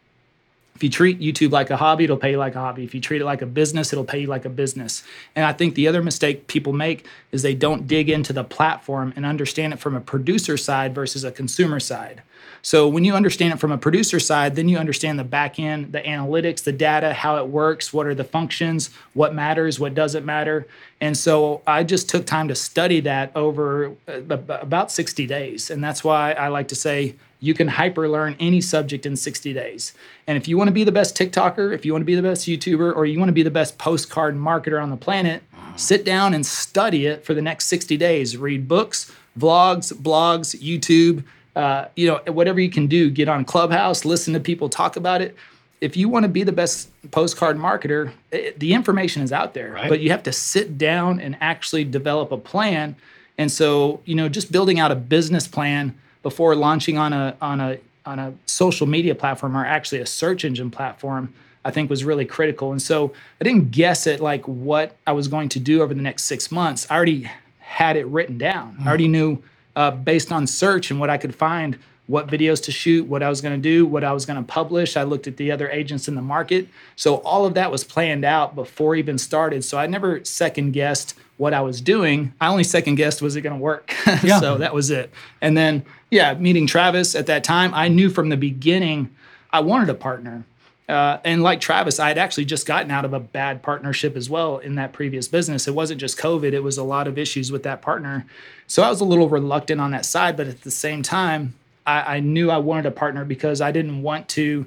if 0.80 0.84
you 0.84 0.88
treat 0.88 1.20
YouTube 1.20 1.50
like 1.50 1.68
a 1.68 1.76
hobby, 1.76 2.04
it'll 2.04 2.16
pay 2.16 2.30
you 2.30 2.38
like 2.38 2.54
a 2.54 2.58
hobby. 2.58 2.84
If 2.84 2.94
you 2.94 3.02
treat 3.02 3.20
it 3.20 3.26
like 3.26 3.42
a 3.42 3.46
business, 3.46 3.92
it'll 3.92 4.02
pay 4.02 4.20
you 4.20 4.26
like 4.26 4.46
a 4.46 4.48
business. 4.48 5.02
And 5.36 5.44
I 5.44 5.52
think 5.52 5.74
the 5.74 5.86
other 5.86 6.02
mistake 6.02 6.46
people 6.46 6.72
make 6.72 7.04
is 7.32 7.42
they 7.42 7.54
don't 7.54 7.86
dig 7.86 8.08
into 8.08 8.32
the 8.32 8.44
platform 8.44 9.12
and 9.14 9.26
understand 9.26 9.74
it 9.74 9.78
from 9.78 9.94
a 9.94 10.00
producer 10.00 10.56
side 10.56 10.94
versus 10.94 11.22
a 11.22 11.30
consumer 11.30 11.80
side. 11.80 12.22
So 12.62 12.88
when 12.88 13.04
you 13.04 13.14
understand 13.14 13.54
it 13.54 13.58
from 13.58 13.72
a 13.72 13.78
producer 13.78 14.20
side, 14.20 14.54
then 14.54 14.68
you 14.68 14.78
understand 14.78 15.18
the 15.18 15.24
back 15.24 15.58
end, 15.58 15.92
the 15.92 16.00
analytics, 16.00 16.62
the 16.62 16.72
data, 16.72 17.12
how 17.12 17.36
it 17.36 17.48
works, 17.48 17.92
what 17.92 18.06
are 18.06 18.14
the 18.14 18.24
functions, 18.24 18.90
what 19.14 19.34
matters, 19.34 19.80
what 19.80 19.94
doesn't 19.94 20.24
matter. 20.24 20.66
And 21.00 21.16
so 21.16 21.62
I 21.66 21.84
just 21.84 22.08
took 22.08 22.26
time 22.26 22.48
to 22.48 22.54
study 22.54 23.00
that 23.00 23.32
over 23.34 23.92
uh, 24.06 24.20
about 24.28 24.92
60 24.92 25.26
days. 25.26 25.70
And 25.70 25.82
that's 25.82 26.04
why 26.04 26.32
I 26.32 26.48
like 26.48 26.68
to 26.68 26.74
say 26.74 27.14
you 27.40 27.54
can 27.54 27.68
hyper 27.68 28.08
learn 28.08 28.36
any 28.38 28.60
subject 28.60 29.06
in 29.06 29.16
60 29.16 29.54
days. 29.54 29.94
And 30.26 30.36
if 30.36 30.46
you 30.46 30.58
want 30.58 30.68
to 30.68 30.72
be 30.72 30.84
the 30.84 30.92
best 30.92 31.16
TikToker, 31.16 31.74
if 31.74 31.86
you 31.86 31.92
want 31.92 32.02
to 32.02 32.06
be 32.06 32.14
the 32.14 32.22
best 32.22 32.46
YouTuber, 32.46 32.94
or 32.94 33.06
you 33.06 33.18
want 33.18 33.30
to 33.30 33.34
be 33.34 33.42
the 33.42 33.50
best 33.50 33.78
postcard 33.78 34.36
marketer 34.36 34.82
on 34.82 34.90
the 34.90 34.96
planet, 34.96 35.42
sit 35.76 36.04
down 36.04 36.34
and 36.34 36.44
study 36.44 37.06
it 37.06 37.24
for 37.24 37.32
the 37.32 37.40
next 37.40 37.66
60 37.66 37.96
days. 37.96 38.36
Read 38.36 38.68
books, 38.68 39.10
vlogs, 39.38 39.92
blogs, 39.94 40.54
YouTube, 40.60 41.24
uh, 41.56 41.86
you 41.96 42.06
know, 42.06 42.32
whatever 42.32 42.60
you 42.60 42.70
can 42.70 42.86
do. 42.86 43.10
Get 43.10 43.28
on 43.28 43.44
Clubhouse, 43.44 44.04
listen 44.04 44.34
to 44.34 44.40
people 44.40 44.68
talk 44.68 44.96
about 44.96 45.22
it. 45.22 45.36
If 45.80 45.96
you 45.96 46.08
want 46.08 46.24
to 46.24 46.28
be 46.28 46.42
the 46.42 46.52
best 46.52 46.90
postcard 47.10 47.56
marketer, 47.56 48.12
it, 48.30 48.58
the 48.60 48.74
information 48.74 49.22
is 49.22 49.32
out 49.32 49.54
there, 49.54 49.72
right. 49.72 49.88
but 49.88 50.00
you 50.00 50.10
have 50.10 50.22
to 50.24 50.32
sit 50.32 50.76
down 50.76 51.20
and 51.20 51.36
actually 51.40 51.84
develop 51.84 52.32
a 52.32 52.36
plan. 52.36 52.96
And 53.38 53.50
so, 53.50 54.00
you 54.04 54.14
know, 54.14 54.28
just 54.28 54.52
building 54.52 54.78
out 54.78 54.92
a 54.92 54.94
business 54.94 55.48
plan 55.48 55.98
before 56.22 56.54
launching 56.54 56.98
on 56.98 57.12
a 57.12 57.36
on 57.40 57.60
a 57.60 57.78
on 58.06 58.18
a 58.18 58.34
social 58.46 58.86
media 58.86 59.14
platform 59.14 59.56
or 59.56 59.64
actually 59.64 60.00
a 60.00 60.06
search 60.06 60.44
engine 60.44 60.70
platform 60.70 61.32
i 61.64 61.70
think 61.70 61.90
was 61.90 62.04
really 62.04 62.24
critical 62.24 62.72
and 62.72 62.80
so 62.80 63.12
i 63.40 63.44
didn't 63.44 63.70
guess 63.70 64.06
at 64.06 64.20
like 64.20 64.46
what 64.46 64.96
i 65.06 65.12
was 65.12 65.28
going 65.28 65.48
to 65.48 65.60
do 65.60 65.82
over 65.82 65.94
the 65.94 66.02
next 66.02 66.24
six 66.24 66.50
months 66.50 66.86
i 66.90 66.96
already 66.96 67.30
had 67.58 67.96
it 67.96 68.06
written 68.06 68.38
down 68.38 68.72
mm-hmm. 68.72 68.84
i 68.84 68.88
already 68.88 69.08
knew 69.08 69.42
uh, 69.76 69.90
based 69.90 70.32
on 70.32 70.46
search 70.46 70.90
and 70.90 71.00
what 71.00 71.10
i 71.10 71.16
could 71.16 71.34
find 71.34 71.78
what 72.06 72.26
videos 72.26 72.62
to 72.62 72.72
shoot 72.72 73.06
what 73.06 73.22
i 73.22 73.28
was 73.28 73.40
going 73.40 73.54
to 73.54 73.60
do 73.62 73.86
what 73.86 74.04
i 74.04 74.12
was 74.12 74.26
going 74.26 74.36
to 74.36 74.46
publish 74.46 74.96
i 74.96 75.02
looked 75.02 75.26
at 75.26 75.36
the 75.36 75.50
other 75.50 75.70
agents 75.70 76.08
in 76.08 76.14
the 76.14 76.22
market 76.22 76.68
so 76.96 77.16
all 77.16 77.46
of 77.46 77.54
that 77.54 77.70
was 77.70 77.84
planned 77.84 78.24
out 78.24 78.54
before 78.54 78.94
even 78.94 79.18
started 79.18 79.64
so 79.64 79.78
i 79.78 79.86
never 79.86 80.24
second 80.24 80.72
guessed 80.72 81.14
what 81.40 81.54
I 81.54 81.62
was 81.62 81.80
doing. 81.80 82.34
I 82.38 82.48
only 82.48 82.64
second 82.64 82.96
guessed 82.96 83.22
was 83.22 83.34
it 83.34 83.40
going 83.40 83.56
to 83.56 83.62
work. 83.62 83.94
Yeah. 84.22 84.40
so 84.40 84.58
that 84.58 84.74
was 84.74 84.90
it. 84.90 85.10
And 85.40 85.56
then 85.56 85.86
yeah, 86.10 86.34
meeting 86.34 86.66
Travis 86.66 87.14
at 87.14 87.24
that 87.26 87.44
time, 87.44 87.72
I 87.72 87.88
knew 87.88 88.10
from 88.10 88.28
the 88.28 88.36
beginning 88.36 89.08
I 89.50 89.60
wanted 89.60 89.88
a 89.88 89.94
partner. 89.94 90.44
Uh, 90.90 91.20
and 91.24 91.42
like 91.42 91.60
Travis, 91.60 92.00
I 92.00 92.08
had 92.08 92.18
actually 92.18 92.44
just 92.44 92.66
gotten 92.66 92.90
out 92.90 93.04
of 93.04 93.12
a 93.12 93.20
bad 93.20 93.62
partnership 93.62 94.16
as 94.16 94.28
well 94.28 94.58
in 94.58 94.74
that 94.74 94.92
previous 94.92 95.28
business. 95.28 95.68
It 95.68 95.74
wasn't 95.74 96.00
just 96.00 96.18
COVID, 96.18 96.52
it 96.52 96.64
was 96.64 96.76
a 96.76 96.84
lot 96.84 97.06
of 97.06 97.16
issues 97.16 97.52
with 97.52 97.62
that 97.62 97.80
partner. 97.80 98.26
So 98.66 98.82
I 98.82 98.90
was 98.90 99.00
a 99.00 99.04
little 99.04 99.28
reluctant 99.28 99.80
on 99.80 99.92
that 99.92 100.04
side, 100.04 100.36
but 100.36 100.48
at 100.48 100.62
the 100.62 100.70
same 100.70 101.02
time, 101.02 101.54
I, 101.86 102.16
I 102.16 102.20
knew 102.20 102.50
I 102.50 102.58
wanted 102.58 102.86
a 102.86 102.90
partner 102.90 103.24
because 103.24 103.60
I 103.60 103.70
didn't 103.70 104.02
want 104.02 104.28
to 104.30 104.66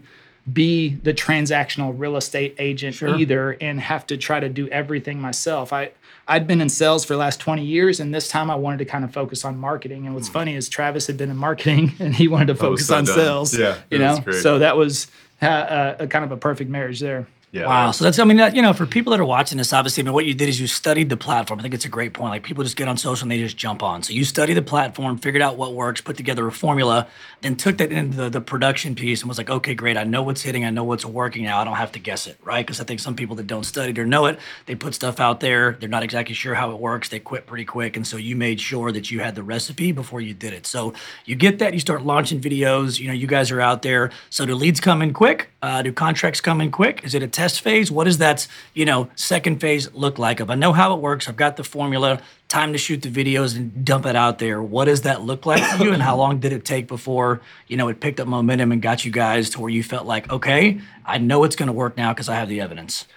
be 0.51 0.95
the 0.95 1.13
transactional 1.13 1.93
real 1.97 2.17
estate 2.17 2.55
agent 2.57 2.95
sure. 2.95 3.17
either 3.17 3.51
and 3.61 3.79
have 3.79 4.07
to 4.07 4.17
try 4.17 4.39
to 4.39 4.49
do 4.49 4.67
everything 4.69 5.19
myself. 5.19 5.71
I 5.71 5.91
I'd 6.27 6.47
been 6.47 6.61
in 6.61 6.69
sales 6.69 7.03
for 7.03 7.13
the 7.13 7.19
last 7.19 7.41
20 7.41 7.65
years, 7.65 7.99
and 7.99 8.15
this 8.15 8.29
time 8.29 8.49
I 8.49 8.55
wanted 8.55 8.77
to 8.77 8.85
kind 8.85 9.03
of 9.03 9.11
focus 9.11 9.43
on 9.43 9.57
marketing. 9.57 10.05
And 10.05 10.15
what's 10.15 10.29
mm. 10.29 10.33
funny 10.33 10.55
is 10.55 10.69
Travis 10.69 11.07
had 11.07 11.17
been 11.17 11.29
in 11.29 11.35
marketing, 11.35 11.93
and 11.99 12.15
he 12.15 12.27
wanted 12.29 12.47
to 12.47 12.53
oh, 12.53 12.69
focus 12.69 12.89
oh, 12.89 12.97
on 12.97 13.05
done. 13.05 13.15
sales. 13.15 13.57
Yeah, 13.57 13.77
you 13.89 13.99
know, 13.99 14.19
so 14.41 14.59
that 14.59 14.77
was 14.77 15.07
uh, 15.51 15.95
a 15.99 16.07
kind 16.07 16.25
of 16.25 16.31
a 16.31 16.37
perfect 16.37 16.69
marriage 16.69 16.99
there. 16.99 17.27
Yeah. 17.53 17.67
Wow. 17.67 17.91
So 17.91 18.03
that's, 18.03 18.17
I 18.17 18.23
mean, 18.23 18.39
you 18.55 18.63
know, 18.63 18.73
for 18.73 18.87
people 18.87 19.11
that 19.11 19.19
are 19.19 19.25
watching 19.25 19.59
this, 19.59 19.71
obviously, 19.73 20.01
I 20.01 20.05
mean, 20.05 20.13
what 20.13 20.25
you 20.25 20.33
did 20.33 20.49
is 20.49 20.59
you 20.59 20.65
studied 20.65 21.09
the 21.09 21.17
platform. 21.17 21.59
I 21.59 21.61
think 21.61 21.75
it's 21.75 21.85
a 21.85 21.89
great 21.89 22.11
point. 22.11 22.31
Like 22.31 22.41
people 22.41 22.63
just 22.63 22.75
get 22.75 22.87
on 22.87 22.97
social 22.97 23.25
and 23.25 23.31
they 23.31 23.37
just 23.37 23.57
jump 23.57 23.83
on. 23.83 24.01
So 24.01 24.11
you 24.11 24.25
study 24.25 24.55
the 24.55 24.63
platform, 24.63 25.19
figured 25.19 25.43
out 25.43 25.55
what 25.55 25.75
works, 25.75 26.01
put 26.01 26.17
together 26.17 26.47
a 26.47 26.51
formula, 26.51 27.07
then 27.41 27.55
took 27.55 27.77
that 27.77 27.91
into 27.91 28.17
the, 28.17 28.29
the 28.31 28.41
production 28.41 28.95
piece 28.95 29.21
and 29.21 29.29
was 29.29 29.37
like, 29.37 29.51
okay, 29.51 29.75
great. 29.75 29.97
I 29.97 30.03
know 30.03 30.23
what's 30.23 30.41
hitting. 30.41 30.65
I 30.65 30.71
know 30.71 30.83
what's 30.83 31.05
working 31.05 31.43
now. 31.43 31.59
I 31.59 31.63
don't 31.63 31.75
have 31.75 31.91
to 31.91 31.99
guess 31.99 32.25
it, 32.25 32.39
right? 32.43 32.65
Because 32.65 32.81
I 32.81 32.85
think 32.85 32.99
some 32.99 33.15
people 33.15 33.35
that 33.35 33.45
don't 33.45 33.65
study 33.65 34.01
or 34.01 34.05
know 34.05 34.25
it, 34.25 34.39
they 34.65 34.73
put 34.73 34.95
stuff 34.95 35.19
out 35.19 35.39
there. 35.39 35.77
They're 35.79 35.87
not 35.87 36.01
exactly 36.01 36.33
sure 36.33 36.55
how 36.55 36.71
it 36.71 36.79
works. 36.79 37.09
They 37.09 37.19
quit 37.19 37.45
pretty 37.45 37.65
quick. 37.65 37.95
And 37.95 38.07
so 38.07 38.17
you 38.17 38.35
made 38.35 38.61
sure 38.61 38.91
that 38.91 39.11
you 39.11 39.19
had 39.19 39.35
the 39.35 39.43
recipe 39.43 39.91
before 39.91 40.21
you 40.21 40.33
did 40.33 40.53
it. 40.53 40.65
So 40.65 40.95
you 41.25 41.35
get 41.35 41.59
that, 41.59 41.75
you 41.75 41.79
start 41.79 42.01
launching 42.01 42.41
videos. 42.41 42.99
You 42.99 43.09
know, 43.09 43.13
you 43.13 43.27
guys 43.27 43.51
are 43.51 43.61
out 43.61 43.83
there. 43.83 44.09
So 44.31 44.43
do 44.47 44.55
leads 44.55 44.79
come 44.79 45.03
in 45.03 45.13
quick? 45.13 45.51
Uh, 45.63 45.81
do 45.81 45.93
contracts 45.93 46.41
come 46.41 46.59
in 46.59 46.69
quick? 46.69 47.05
Is 47.05 47.15
it 47.15 47.23
a 47.23 47.27
test 47.27 47.61
phase? 47.61 47.89
What 47.89 48.03
does 48.03 48.17
that, 48.17 48.47
you 48.73 48.83
know, 48.83 49.09
second 49.15 49.61
phase 49.61 49.89
look 49.93 50.19
like? 50.19 50.41
If 50.41 50.49
I 50.49 50.55
know 50.55 50.73
how 50.73 50.93
it 50.93 50.99
works, 50.99 51.29
I've 51.29 51.37
got 51.37 51.55
the 51.55 51.63
formula, 51.63 52.19
time 52.49 52.73
to 52.73 52.77
shoot 52.77 53.01
the 53.01 53.09
videos 53.09 53.55
and 53.55 53.85
dump 53.85 54.05
it 54.05 54.17
out 54.17 54.39
there. 54.39 54.61
What 54.61 54.85
does 54.85 55.03
that 55.03 55.21
look 55.21 55.45
like 55.45 55.63
for 55.63 55.85
you? 55.85 55.93
And 55.93 56.03
how 56.03 56.17
long 56.17 56.39
did 56.39 56.51
it 56.51 56.65
take 56.65 56.89
before, 56.89 57.39
you 57.69 57.77
know, 57.77 57.87
it 57.87 58.01
picked 58.01 58.19
up 58.19 58.27
momentum 58.27 58.73
and 58.73 58.81
got 58.81 59.05
you 59.05 59.11
guys 59.11 59.51
to 59.51 59.61
where 59.61 59.69
you 59.69 59.83
felt 59.83 60.05
like, 60.05 60.29
okay, 60.29 60.81
I 61.05 61.17
know 61.17 61.45
it's 61.45 61.55
going 61.55 61.67
to 61.67 61.73
work 61.73 61.95
now 61.95 62.11
because 62.11 62.27
I 62.27 62.35
have 62.35 62.49
the 62.49 62.59
evidence? 62.59 63.07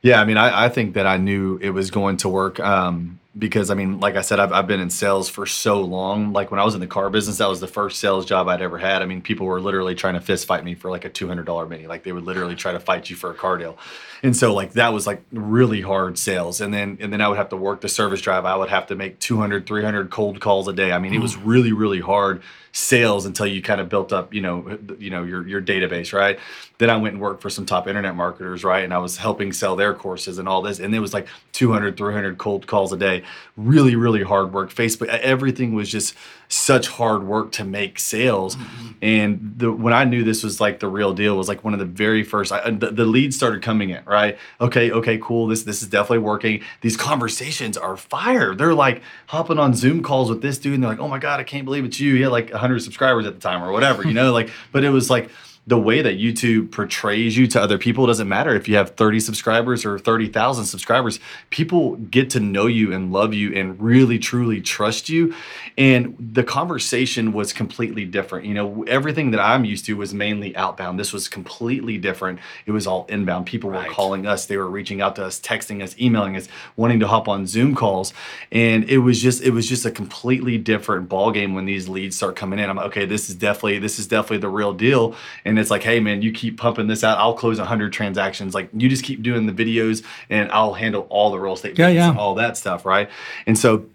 Yeah, 0.00 0.20
I 0.20 0.24
mean, 0.26 0.36
I, 0.36 0.66
I 0.66 0.68
think 0.68 0.94
that 0.94 1.08
I 1.08 1.16
knew 1.16 1.58
it 1.60 1.70
was 1.70 1.90
going 1.90 2.18
to 2.18 2.28
work 2.28 2.60
um, 2.60 3.18
because, 3.36 3.70
I 3.70 3.74
mean, 3.74 3.98
like 3.98 4.16
I 4.16 4.20
said, 4.20 4.38
I've, 4.38 4.52
I've 4.52 4.66
been 4.66 4.80
in 4.80 4.90
sales 4.90 5.28
for 5.28 5.44
so 5.44 5.80
long. 5.80 6.32
Like 6.32 6.50
when 6.50 6.60
I 6.60 6.64
was 6.64 6.74
in 6.74 6.80
the 6.80 6.86
car 6.86 7.10
business, 7.10 7.38
that 7.38 7.48
was 7.48 7.60
the 7.60 7.66
first 7.66 7.98
sales 7.98 8.26
job 8.26 8.48
I'd 8.48 8.62
ever 8.62 8.78
had. 8.78 9.02
I 9.02 9.06
mean, 9.06 9.22
people 9.22 9.46
were 9.46 9.60
literally 9.60 9.94
trying 9.94 10.14
to 10.14 10.20
fist 10.20 10.46
fight 10.46 10.64
me 10.64 10.74
for 10.74 10.90
like 10.90 11.04
a 11.04 11.10
$200 11.10 11.68
mini. 11.68 11.86
Like 11.86 12.04
they 12.04 12.12
would 12.12 12.24
literally 12.24 12.54
try 12.54 12.72
to 12.72 12.80
fight 12.80 13.10
you 13.10 13.16
for 13.16 13.30
a 13.30 13.34
car 13.34 13.58
deal. 13.58 13.76
And 14.22 14.36
so 14.36 14.54
like 14.54 14.72
that 14.72 14.92
was 14.92 15.06
like 15.06 15.22
really 15.32 15.80
hard 15.80 16.18
sales. 16.18 16.60
And 16.60 16.72
then, 16.72 16.96
and 17.00 17.12
then 17.12 17.20
I 17.20 17.28
would 17.28 17.36
have 17.36 17.48
to 17.50 17.56
work 17.56 17.80
the 17.80 17.88
service 17.88 18.20
drive. 18.20 18.44
I 18.44 18.56
would 18.56 18.70
have 18.70 18.86
to 18.86 18.94
make 18.94 19.18
200, 19.18 19.66
300 19.66 20.10
cold 20.10 20.40
calls 20.40 20.68
a 20.68 20.72
day. 20.72 20.92
I 20.92 20.98
mean, 20.98 21.12
it 21.12 21.20
was 21.20 21.36
mm. 21.36 21.42
really, 21.44 21.72
really 21.72 22.00
hard 22.00 22.42
sales 22.72 23.24
until 23.24 23.46
you 23.46 23.62
kind 23.62 23.80
of 23.80 23.88
built 23.88 24.12
up, 24.12 24.34
you 24.34 24.40
know, 24.40 24.78
you 24.98 25.10
know, 25.10 25.22
your, 25.22 25.46
your 25.46 25.62
database, 25.62 26.12
right? 26.12 26.40
Then 26.78 26.90
I 26.90 26.96
went 26.96 27.14
and 27.14 27.22
worked 27.22 27.42
for 27.42 27.50
some 27.50 27.66
top 27.66 27.86
internet 27.86 28.16
marketers, 28.16 28.64
right? 28.64 28.82
And 28.82 28.92
I 28.92 28.98
was 28.98 29.16
helping 29.16 29.52
sell 29.52 29.76
their 29.76 29.94
courses 29.94 30.38
and 30.38 30.48
all 30.48 30.62
this. 30.62 30.80
And 30.80 30.94
it 30.94 30.98
was 31.00 31.12
like 31.12 31.28
200, 31.52 31.96
300 31.96 32.38
cold 32.38 32.66
calls 32.66 32.92
a 32.92 32.96
day. 32.96 33.23
Really, 33.56 33.96
really 33.96 34.22
hard 34.22 34.52
work. 34.52 34.72
Facebook, 34.72 35.08
everything 35.08 35.74
was 35.74 35.90
just 35.90 36.14
such 36.48 36.88
hard 36.88 37.24
work 37.24 37.52
to 37.52 37.64
make 37.64 37.98
sales. 37.98 38.56
Mm-hmm. 38.56 38.88
And 39.02 39.54
the, 39.56 39.72
when 39.72 39.92
I 39.92 40.04
knew 40.04 40.24
this 40.24 40.42
was 40.42 40.60
like 40.60 40.80
the 40.80 40.88
real 40.88 41.12
deal 41.12 41.36
was 41.36 41.48
like 41.48 41.64
one 41.64 41.72
of 41.72 41.78
the 41.78 41.86
very 41.86 42.22
first, 42.22 42.52
I, 42.52 42.70
the, 42.70 42.90
the 42.90 43.04
leads 43.04 43.36
started 43.36 43.62
coming 43.62 43.90
in, 43.90 44.04
right? 44.04 44.38
Okay, 44.60 44.90
okay, 44.90 45.18
cool. 45.18 45.46
This, 45.46 45.62
this 45.62 45.82
is 45.82 45.88
definitely 45.88 46.18
working. 46.18 46.62
These 46.80 46.96
conversations 46.96 47.76
are 47.76 47.96
fire. 47.96 48.54
They're 48.54 48.74
like 48.74 49.02
hopping 49.26 49.58
on 49.58 49.74
Zoom 49.74 50.02
calls 50.02 50.30
with 50.30 50.42
this 50.42 50.58
dude 50.58 50.74
and 50.74 50.82
they're 50.82 50.90
like, 50.90 51.00
oh 51.00 51.08
my 51.08 51.18
God, 51.18 51.40
I 51.40 51.44
can't 51.44 51.64
believe 51.64 51.84
it's 51.84 52.00
you. 52.00 52.14
He 52.14 52.22
had 52.22 52.32
like 52.32 52.50
100 52.50 52.80
subscribers 52.80 53.26
at 53.26 53.34
the 53.34 53.40
time 53.40 53.62
or 53.62 53.72
whatever, 53.72 54.06
you 54.06 54.14
know, 54.14 54.32
like, 54.32 54.50
but 54.72 54.84
it 54.84 54.90
was 54.90 55.10
like, 55.10 55.30
the 55.66 55.78
way 55.78 56.02
that 56.02 56.18
YouTube 56.18 56.70
portrays 56.70 57.38
you 57.38 57.46
to 57.46 57.60
other 57.60 57.78
people 57.78 58.06
doesn't 58.06 58.28
matter 58.28 58.54
if 58.54 58.68
you 58.68 58.76
have 58.76 58.90
30 58.90 59.18
subscribers 59.20 59.86
or 59.86 59.98
30,000 59.98 60.66
subscribers. 60.66 61.18
People 61.48 61.96
get 61.96 62.28
to 62.30 62.40
know 62.40 62.66
you 62.66 62.92
and 62.92 63.12
love 63.12 63.32
you 63.32 63.54
and 63.54 63.80
really 63.80 64.18
truly 64.18 64.60
trust 64.60 65.08
you. 65.08 65.34
And 65.78 66.16
the 66.18 66.44
conversation 66.44 67.32
was 67.32 67.54
completely 67.54 68.04
different. 68.04 68.44
You 68.44 68.52
know, 68.52 68.82
everything 68.84 69.30
that 69.30 69.40
I'm 69.40 69.64
used 69.64 69.86
to 69.86 69.94
was 69.96 70.12
mainly 70.12 70.54
outbound. 70.54 71.00
This 71.00 71.14
was 71.14 71.28
completely 71.28 71.96
different. 71.96 72.40
It 72.66 72.72
was 72.72 72.86
all 72.86 73.06
inbound. 73.08 73.46
People 73.46 73.70
right. 73.70 73.88
were 73.88 73.94
calling 73.94 74.26
us, 74.26 74.44
they 74.44 74.58
were 74.58 74.68
reaching 74.68 75.00
out 75.00 75.16
to 75.16 75.24
us, 75.24 75.40
texting 75.40 75.82
us, 75.82 75.98
emailing 75.98 76.36
us, 76.36 76.46
wanting 76.76 77.00
to 77.00 77.06
hop 77.06 77.26
on 77.26 77.46
Zoom 77.46 77.74
calls. 77.74 78.12
And 78.52 78.84
it 78.90 78.98
was 78.98 79.22
just 79.22 79.42
it 79.42 79.50
was 79.50 79.66
just 79.66 79.86
a 79.86 79.90
completely 79.90 80.58
different 80.58 81.08
ball 81.08 81.30
game 81.30 81.54
when 81.54 81.64
these 81.64 81.88
leads 81.88 82.16
start 82.16 82.36
coming 82.36 82.58
in. 82.58 82.68
I'm 82.68 82.76
like, 82.76 82.86
okay, 82.86 83.06
this 83.06 83.30
is 83.30 83.34
definitely 83.34 83.78
this 83.78 83.98
is 83.98 84.06
definitely 84.06 84.38
the 84.38 84.48
real 84.48 84.74
deal. 84.74 85.16
And 85.44 85.53
and 85.54 85.60
it's 85.60 85.70
like, 85.70 85.84
hey 85.84 86.00
man, 86.00 86.20
you 86.20 86.32
keep 86.32 86.58
pumping 86.58 86.88
this 86.88 87.04
out. 87.04 87.16
I'll 87.16 87.34
close 87.34 87.58
100 87.58 87.92
transactions. 87.92 88.54
Like 88.54 88.70
you 88.72 88.88
just 88.88 89.04
keep 89.04 89.22
doing 89.22 89.46
the 89.46 89.52
videos, 89.52 90.02
and 90.28 90.50
I'll 90.50 90.74
handle 90.74 91.06
all 91.10 91.30
the 91.30 91.38
real 91.38 91.52
estate, 91.52 91.78
yeah, 91.78 91.86
yeah. 91.86 92.16
all 92.18 92.34
that 92.34 92.56
stuff, 92.56 92.84
right? 92.84 93.08
And 93.46 93.56
so 93.56 93.86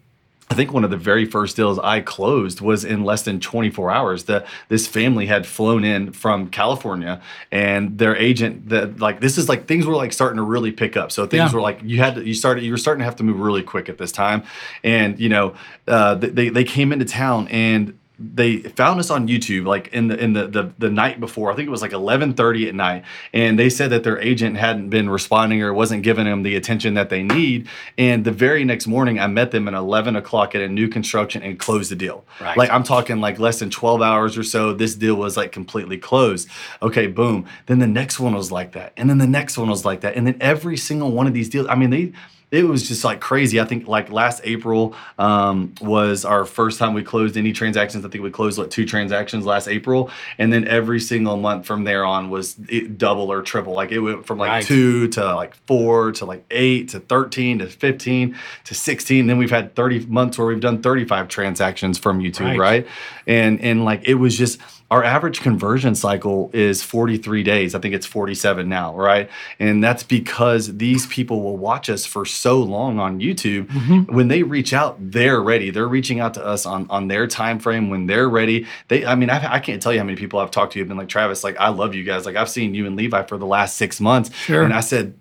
I 0.49 0.53
think 0.53 0.71
one 0.71 0.85
of 0.85 0.89
the 0.89 0.95
very 0.95 1.25
first 1.25 1.57
deals 1.57 1.77
I 1.79 1.99
closed 1.99 2.61
was 2.61 2.85
in 2.85 3.03
less 3.03 3.23
than 3.23 3.41
24 3.41 3.91
hours. 3.91 4.23
The 4.23 4.45
this 4.69 4.87
family 4.87 5.25
had 5.25 5.45
flown 5.45 5.83
in 5.83 6.13
from 6.13 6.49
California, 6.49 7.21
and 7.51 7.97
their 7.97 8.15
agent 8.15 8.69
that 8.69 9.01
like 9.01 9.19
this 9.19 9.37
is 9.37 9.49
like 9.49 9.67
things 9.67 9.85
were 9.85 9.95
like 9.95 10.13
starting 10.13 10.37
to 10.37 10.43
really 10.43 10.71
pick 10.71 10.95
up. 10.95 11.11
So 11.11 11.27
things 11.27 11.51
yeah. 11.51 11.53
were 11.53 11.61
like 11.61 11.81
you 11.83 11.97
had 11.97 12.15
to, 12.15 12.25
you 12.25 12.33
started 12.33 12.63
you 12.63 12.71
were 12.71 12.77
starting 12.77 12.99
to 12.99 13.05
have 13.05 13.17
to 13.17 13.23
move 13.23 13.37
really 13.37 13.63
quick 13.63 13.89
at 13.89 13.97
this 13.97 14.13
time, 14.13 14.43
and 14.81 15.19
you 15.19 15.27
know 15.27 15.55
uh, 15.89 16.15
they 16.15 16.47
they 16.47 16.63
came 16.63 16.93
into 16.93 17.03
town 17.03 17.49
and 17.49 17.99
they 18.19 18.57
found 18.57 18.99
us 18.99 19.09
on 19.09 19.29
YouTube 19.29 19.65
like 19.65 19.87
in 19.93 20.09
the 20.09 20.17
in 20.21 20.33
the, 20.33 20.47
the 20.47 20.73
the 20.77 20.89
night 20.89 21.19
before. 21.19 21.51
I 21.51 21.55
think 21.55 21.67
it 21.67 21.71
was 21.71 21.81
like 21.81 21.91
11:30 21.91 22.67
at 22.67 22.75
night, 22.75 23.05
and 23.33 23.57
they 23.57 23.69
said 23.69 23.89
that 23.91 24.03
their 24.03 24.19
agent 24.19 24.57
hadn't 24.57 24.89
been 24.89 25.09
responding 25.09 25.61
or 25.63 25.73
wasn't 25.73 26.03
giving 26.03 26.25
them 26.25 26.43
the 26.43 26.55
attention 26.55 26.95
that 26.95 27.09
they 27.09 27.23
need. 27.23 27.67
And 27.97 28.25
the 28.25 28.31
very 28.31 28.65
next 28.65 28.87
morning, 28.87 29.19
I 29.19 29.27
met 29.27 29.51
them 29.51 29.67
at 29.69 29.73
11 29.73 30.17
o'clock 30.17 30.53
at 30.53 30.61
a 30.61 30.67
new 30.67 30.89
construction 30.89 31.41
and 31.41 31.57
closed 31.57 31.91
the 31.91 31.95
deal. 31.95 32.25
Right. 32.41 32.57
Like 32.57 32.69
I'm 32.69 32.83
talking 32.83 33.21
like 33.21 33.39
less 33.39 33.59
than 33.59 33.69
12 33.69 34.01
hours 34.01 34.37
or 34.37 34.43
so. 34.43 34.73
This 34.73 34.95
deal 34.95 35.15
was 35.15 35.37
like 35.37 35.53
completely 35.53 35.97
closed. 35.97 36.49
Okay, 36.81 37.07
boom. 37.07 37.45
Then 37.67 37.79
the 37.79 37.87
next 37.87 38.19
one 38.19 38.35
was 38.35 38.51
like 38.51 38.73
that, 38.73 38.91
and 38.97 39.09
then 39.09 39.17
the 39.17 39.27
next 39.27 39.57
one 39.57 39.69
was 39.69 39.85
like 39.85 40.01
that, 40.01 40.15
and 40.15 40.27
then 40.27 40.37
every 40.41 40.75
single 40.75 41.11
one 41.11 41.25
of 41.25 41.33
these 41.33 41.47
deals. 41.47 41.67
I 41.69 41.75
mean, 41.75 41.89
they 41.89 42.11
it 42.51 42.63
was 42.63 42.87
just 42.87 43.03
like 43.03 43.19
crazy. 43.19 43.59
I 43.59 43.65
think 43.65 43.87
like 43.87 44.11
last 44.11 44.41
April 44.43 44.95
um, 45.19 45.75
was 45.81 46.25
our 46.25 46.45
first 46.45 46.79
time 46.79 46.93
we 46.93 47.03
closed 47.03 47.37
any 47.37 47.53
transactions. 47.53 48.03
I 48.03 48.09
think 48.09 48.23
we 48.23 48.31
closed 48.31 48.57
like 48.57 48.71
two 48.71 48.85
transactions 48.85 49.45
last 49.45 49.67
April, 49.67 50.09
and 50.39 50.51
then 50.51 50.67
every 50.67 50.99
single 50.99 51.37
month 51.37 51.67
from 51.67 51.83
there 51.83 52.05
on 52.05 52.29
was 52.29 52.55
double 52.55 53.31
or 53.31 53.43
triple. 53.43 53.73
Like 53.73 53.91
it 53.91 53.99
went 53.99 54.25
from 54.25 54.39
like 54.39 54.49
right. 54.49 54.65
two 54.65 55.07
to 55.09 55.35
like 55.35 55.55
four 55.67 56.11
to 56.13 56.25
like 56.25 56.43
eight 56.49 56.89
to 56.89 56.99
thirteen 56.99 57.59
to 57.59 57.67
fifteen 57.67 58.35
to 58.63 58.73
sixteen. 58.73 59.27
Then 59.27 59.37
we've 59.37 59.51
had 59.51 59.75
thirty 59.75 60.05
months 60.07 60.37
where 60.37 60.47
we've 60.47 60.59
done 60.59 60.81
thirty 60.81 61.05
five 61.05 61.27
transactions 61.27 61.99
from 61.99 62.19
YouTube, 62.19 62.57
right? 62.57 62.59
right? 62.59 62.87
And 63.27 63.61
and 63.61 63.85
like 63.85 64.07
it 64.07 64.15
was 64.15 64.35
just 64.35 64.59
our 64.91 65.03
average 65.03 65.41
conversion 65.41 65.93
cycle 65.93 66.49
is 66.53 66.81
43 66.81 67.43
days. 67.43 67.75
I 67.75 67.79
think 67.79 67.93
it's 67.93 68.05
47 68.05 68.67
now, 68.67 68.95
right? 68.95 69.29
And 69.59 69.83
that's 69.83 70.03
because 70.03 70.77
these 70.77 71.05
people 71.07 71.41
will 71.43 71.57
watch 71.57 71.89
us 71.89 72.05
for 72.05 72.25
so 72.25 72.59
long 72.59 72.99
on 72.99 73.19
YouTube. 73.19 73.67
Mm-hmm. 73.67 74.15
When 74.15 74.29
they 74.29 74.43
reach 74.43 74.73
out, 74.73 74.97
they're 74.99 75.41
ready. 75.41 75.69
They're 75.69 75.87
reaching 75.87 76.19
out 76.19 76.33
to 76.35 76.45
us 76.45 76.65
on 76.65 76.87
on 76.89 77.07
their 77.07 77.27
time 77.27 77.59
frame 77.59 77.89
when 77.89 78.07
they're 78.07 78.29
ready. 78.29 78.65
They, 78.87 79.05
I 79.05 79.15
mean, 79.15 79.29
I, 79.29 79.55
I 79.55 79.59
can't 79.59 79.81
tell 79.81 79.93
you 79.93 79.99
how 79.99 80.05
many 80.05 80.17
people 80.17 80.39
I've 80.39 80.51
talked 80.51 80.73
to 80.73 80.79
have 80.79 80.87
been 80.87 80.97
like 80.97 81.09
Travis, 81.09 81.43
like 81.43 81.57
I 81.57 81.69
love 81.69 81.93
you 81.93 82.03
guys. 82.03 82.25
Like 82.25 82.35
I've 82.35 82.49
seen 82.49 82.73
you 82.73 82.87
and 82.87 82.95
Levi 82.95 83.23
for 83.23 83.37
the 83.37 83.45
last 83.45 83.77
six 83.77 83.99
months, 83.99 84.33
sure. 84.35 84.63
and 84.63 84.73
I 84.73 84.79
said 84.79 85.13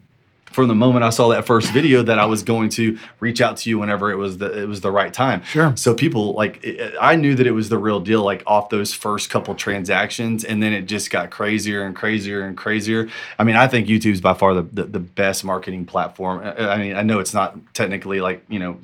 from 0.59 0.66
the 0.66 0.75
moment 0.75 1.05
I 1.05 1.11
saw 1.11 1.29
that 1.29 1.47
first 1.47 1.71
video 1.71 2.03
that 2.03 2.18
I 2.18 2.27
was 2.27 2.42
going 2.42 2.68
to 2.71 2.99
reach 3.21 3.40
out 3.40 3.59
to 3.59 3.71
you 3.71 3.79
whenever 3.79 4.11
it 4.11 4.16
was 4.16 4.38
the 4.38 4.62
it 4.62 4.66
was 4.66 4.81
the 4.81 4.90
right 4.90 5.14
time. 5.14 5.44
Sure. 5.44 5.73
So 5.77 5.94
people 5.94 6.33
like 6.33 6.59
it, 6.64 6.97
I 7.01 7.14
knew 7.14 7.37
that 7.37 7.47
it 7.47 7.53
was 7.53 7.68
the 7.68 7.79
real 7.79 8.01
deal 8.01 8.25
like 8.25 8.42
off 8.44 8.68
those 8.68 8.92
first 8.92 9.31
couple 9.31 9.55
transactions 9.55 10.42
and 10.42 10.61
then 10.61 10.73
it 10.73 10.83
just 10.83 11.12
got 11.12 11.31
crazier 11.31 11.85
and 11.85 11.94
crazier 11.94 12.42
and 12.42 12.57
crazier. 12.57 13.09
I 13.38 13.44
mean, 13.44 13.55
I 13.55 13.68
think 13.68 13.87
YouTube's 13.87 14.21
by 14.21 14.35
far 14.35 14.53
the 14.53 14.62
the, 14.62 14.83
the 14.83 14.99
best 14.99 15.44
marketing 15.44 15.87
platform. 15.87 16.42
I 16.42 16.77
mean, 16.79 16.97
I 16.97 17.03
know 17.03 17.21
it's 17.21 17.35
not 17.35 17.57
technically 17.73 18.21
like, 18.21 18.44
you 18.49 18.59
know, 18.59 18.81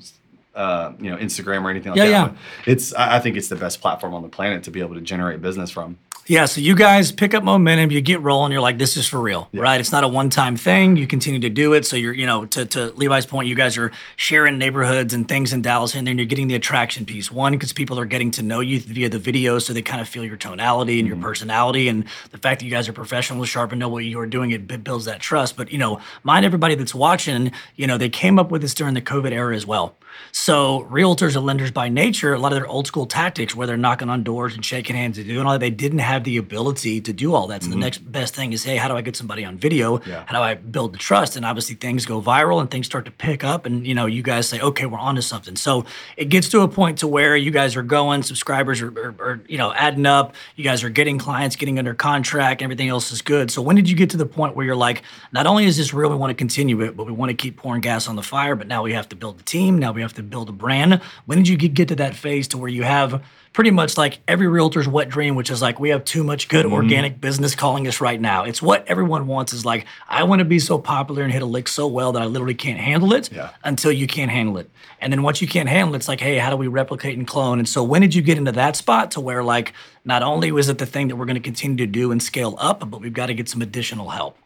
uh, 0.55 0.93
you 1.01 1.11
know, 1.11 1.17
Instagram 1.17 1.65
or 1.65 1.71
anything 1.71 1.91
like 1.91 1.99
yeah, 1.99 2.05
that. 2.05 2.33
Yeah. 2.33 2.73
It's 2.73 2.95
I 2.95 3.19
think 3.19 3.37
it's 3.37 3.49
the 3.49 3.57
best 3.57 3.81
platform 3.81 4.15
on 4.15 4.23
the 4.23 4.29
planet 4.29 4.63
to 4.63 4.71
be 4.71 4.79
able 4.79 4.95
to 4.95 5.01
generate 5.01 5.43
business 5.43 5.71
from. 5.71 5.99
Yeah, 6.27 6.47
so 6.47 6.63
you 6.63 6.75
guys 6.75 7.13
pick 7.13 7.35
up 7.35 7.45
momentum, 7.45 7.91
you 7.91 8.01
get 8.01 8.23
rolling, 8.23 8.51
you're 8.51 8.63
like, 8.63 8.79
this 8.79 8.97
is 8.97 9.07
for 9.07 9.21
real, 9.21 9.49
yeah. 9.53 9.61
right? 9.61 9.79
It's 9.79 9.93
not 9.93 10.05
a 10.05 10.09
one-time 10.09 10.57
thing. 10.57 10.97
You 10.97 11.07
continue 11.07 11.39
to 11.41 11.51
do 11.51 11.75
it. 11.75 11.85
So 11.85 11.97
you're, 11.97 12.15
you 12.15 12.25
know, 12.25 12.47
to, 12.47 12.65
to 12.65 12.87
Levi's 12.93 13.27
point, 13.27 13.47
you 13.47 13.55
guys 13.55 13.77
are 13.77 13.93
sharing 14.17 14.57
neighborhoods 14.57 15.13
and 15.13 15.29
things 15.29 15.53
in 15.53 15.61
Dallas, 15.61 15.95
and 15.95 16.07
then 16.07 16.17
you're 16.17 16.27
getting 16.27 16.49
the 16.49 16.55
attraction 16.55 17.05
piece. 17.05 17.31
One, 17.31 17.53
because 17.53 17.75
people 17.75 18.01
are 18.01 18.07
getting 18.07 18.31
to 18.33 18.43
know 18.43 18.61
you 18.61 18.81
via 18.81 19.11
the 19.11 19.19
videos, 19.19 19.63
so 19.63 19.75
they 19.75 19.83
kind 19.83 20.01
of 20.01 20.09
feel 20.09 20.25
your 20.25 20.39
tonality 20.39 20.99
and 20.99 21.09
mm-hmm. 21.09 21.21
your 21.21 21.29
personality, 21.29 21.89
and 21.89 22.05
the 22.31 22.39
fact 22.39 22.61
that 22.61 22.65
you 22.65 22.71
guys 22.71 22.89
are 22.89 22.95
professional, 22.95 23.45
sharp, 23.45 23.73
and 23.73 23.79
know 23.79 23.91
what 23.91 24.07
you 24.07 24.19
are 24.19 24.27
doing, 24.27 24.51
it 24.51 24.67
builds 24.83 25.05
that 25.05 25.21
trust. 25.21 25.59
But 25.59 25.73
you 25.73 25.79
know, 25.79 26.01
mind 26.23 26.47
everybody 26.47 26.75
that's 26.75 26.95
watching, 26.95 27.53
you 27.77 27.87
know, 27.87 27.99
they 27.99 28.09
came 28.09 28.39
up 28.39 28.51
with 28.51 28.63
this 28.63 28.73
during 28.73 28.95
the 28.95 29.03
COVID 29.03 29.33
era 29.33 29.55
as 29.55 29.67
well 29.67 29.95
So 30.33 30.87
realtors 30.91 31.37
and 31.37 31.47
lenders 31.47 31.71
by 31.71 31.89
nature, 31.89 32.35
a 32.35 32.39
lot 32.39 32.53
of 32.53 32.57
their 32.57 32.67
old 32.67 32.87
school 32.87 33.07
tactics 33.07 33.55
where 33.55 33.67
they're 33.67 33.77
knocking 33.77 34.11
on 34.11 34.23
doors 34.23 34.55
and 34.55 34.65
shaking 34.65 34.97
hands 34.97 35.17
and 35.19 35.27
doing 35.27 35.47
all 35.47 35.53
that, 35.53 35.61
they 35.61 35.71
didn't 35.71 36.01
have 36.01 36.25
the 36.25 36.37
ability 36.37 37.01
to 37.03 37.13
do 37.13 37.35
all 37.35 37.47
that. 37.49 37.63
So 37.63 37.69
the 37.69 37.75
mm-hmm. 37.75 37.81
next 37.81 37.99
best 37.99 38.35
thing 38.35 38.53
is, 38.53 38.65
hey, 38.65 38.77
how 38.77 38.89
do 38.89 38.97
I 38.97 39.01
get 39.01 39.17
somebody 39.17 39.45
on 39.45 39.57
video? 39.57 40.01
Yeah. 40.07 40.25
How 40.27 40.37
do 40.37 40.43
I 40.43 40.55
build 40.55 40.93
the 40.93 40.99
trust? 40.99 41.37
And 41.37 41.45
obviously 41.45 41.77
things 41.77 42.07
go 42.07 42.21
viral 42.21 42.61
and 42.61 42.71
things 42.71 42.87
start 42.87 43.05
to 43.05 43.11
pick 43.11 43.45
up 43.45 43.67
and 43.67 43.87
you 43.87 43.95
know, 43.95 44.07
you 44.07 44.23
guys 44.23 44.49
say, 44.49 44.61
okay, 44.61 44.87
we're 44.87 44.99
onto 44.99 45.21
something. 45.21 45.57
So 45.57 45.85
it 46.17 46.27
gets 46.27 46.49
to 46.51 46.61
a 46.61 46.69
point 46.69 46.99
to 46.99 47.09
where 47.09 47.37
you 47.37 47.51
guys 47.51 47.77
are 47.77 47.83
going, 47.83 48.23
subscribers 48.23 48.83
are, 48.83 48.89
are, 48.89 49.15
are 49.21 49.41
you 49.49 49.59
know, 49.59 49.73
adding 49.73 50.07
up, 50.07 50.35
you 50.57 50.65
guys 50.65 50.83
are 50.85 50.91
getting 50.91 51.19
clients, 51.19 51.57
getting 51.57 51.79
under 51.79 51.95
contract, 51.95 52.63
everything 52.63 52.89
else 52.89 53.13
is 53.13 53.23
good. 53.23 53.51
So 53.51 53.63
when 53.63 53.77
did 53.77 53.89
you 53.89 53.97
get 53.97 54.11
to 54.11 54.17
the 54.17 54.27
point 54.27 54.57
where 54.57 54.67
you're 54.67 54.77
like, 54.77 55.03
not 55.33 55.47
only 55.47 55.65
is 55.65 55.77
this 55.77 55.95
real, 55.95 56.11
we 56.11 56.17
want 56.17 56.31
to 56.31 56.35
continue 56.35 56.81
it, 56.83 56.97
but 56.97 57.07
we 57.07 57.13
want 57.13 57.31
to 57.31 57.37
keep 57.37 57.57
pouring 57.57 57.81
gas 57.81 58.09
on 58.09 58.17
the 58.17 58.23
fire, 58.23 58.55
but 58.55 58.67
now 58.67 58.83
we 58.83 58.93
have 58.93 59.09
to 59.11 59.17
build 59.17 59.41
a 59.41 59.43
team, 59.43 59.79
now 59.79 59.93
we 59.93 60.01
have 60.05 60.15
to 60.15 60.23
build 60.23 60.49
a 60.49 60.53
brand. 60.53 61.01
When 61.27 61.39
did 61.39 61.49
you 61.49 61.57
get, 61.57 61.75
get 61.75 61.89
to 61.89 61.97
that 61.97 62.15
phase 62.15 62.49
to 62.49 62.59
where 62.59 62.69
you 62.69 62.83
have 62.83 63.23
pretty 63.55 63.71
much 63.71 63.97
like 63.97 64.19
every 64.27 64.49
realtor's 64.49 64.89
wet 64.89 65.09
dream, 65.09 65.37
which 65.37 65.49
is 65.49 65.63
like 65.63 65.79
we 65.79 65.89
have 65.91 66.05
too 66.05 66.25
much 66.25 66.49
good 66.49 66.67
mm-hmm. 66.67 66.75
organic 66.75 67.21
business 67.21 67.55
calling 67.55 67.87
us 67.87 68.01
right 68.01 68.21
now. 68.21 68.45
It's 68.45 68.61
what 68.61 68.87
everyone 68.89 69.27
wants 69.29 69.53
is 69.53 69.65
like, 69.65 69.87
I 70.09 70.25
want 70.25 70.41
to 70.41 70.45
be 70.45 70.59
so 70.59 70.77
popular 70.77 71.23
and 71.23 71.33
hit 71.33 71.41
a 71.41 71.47
lick 71.47 71.69
so 71.69 71.87
well 71.87 72.13
that 72.13 72.23
I 72.23 72.27
literally 72.27 72.55
can't 72.55 72.81
handle 72.81 73.13
it 73.13 73.31
Yeah. 73.33 73.51
until 73.63 73.93
you 73.93 74.07
can't 74.07 74.31
handle 74.31 74.59
it. 74.59 74.69
And 75.01 75.13
then 75.13 75.23
once 75.23 75.41
you 75.41 75.47
can't 75.47 75.69
handle 75.69 75.95
it, 75.95 75.99
it's 75.99 76.09
like, 76.09 76.21
hey, 76.21 76.39
how 76.39 76.51
do 76.51 76.57
we 76.57 76.67
replicate 76.67 77.17
and 77.17 77.27
clone? 77.27 77.59
And 77.59 77.69
so 77.69 77.83
when 77.85 78.03
did 78.03 78.15
you 78.15 78.23
get 78.23 78.39
into 78.39 78.53
that 78.53 78.75
spot 78.75 79.13
to 79.13 79.21
where 79.21 79.45
like 79.45 79.73
not 80.05 80.23
only 80.23 80.51
was 80.51 80.69
it 80.69 80.79
the 80.79 80.87
thing 80.87 81.09
that 81.09 81.17
we're 81.17 81.27
going 81.27 81.35
to 81.37 81.41
continue 81.41 81.77
to 81.77 81.87
do 81.87 82.11
and 82.11 82.23
scale 82.23 82.57
up, 82.59 82.91
but 82.91 83.01
we've 83.01 83.13
got 83.13 83.27
to 83.27 83.35
get 83.35 83.49
some 83.49 83.63
additional 83.63 84.11
help? 84.11 84.37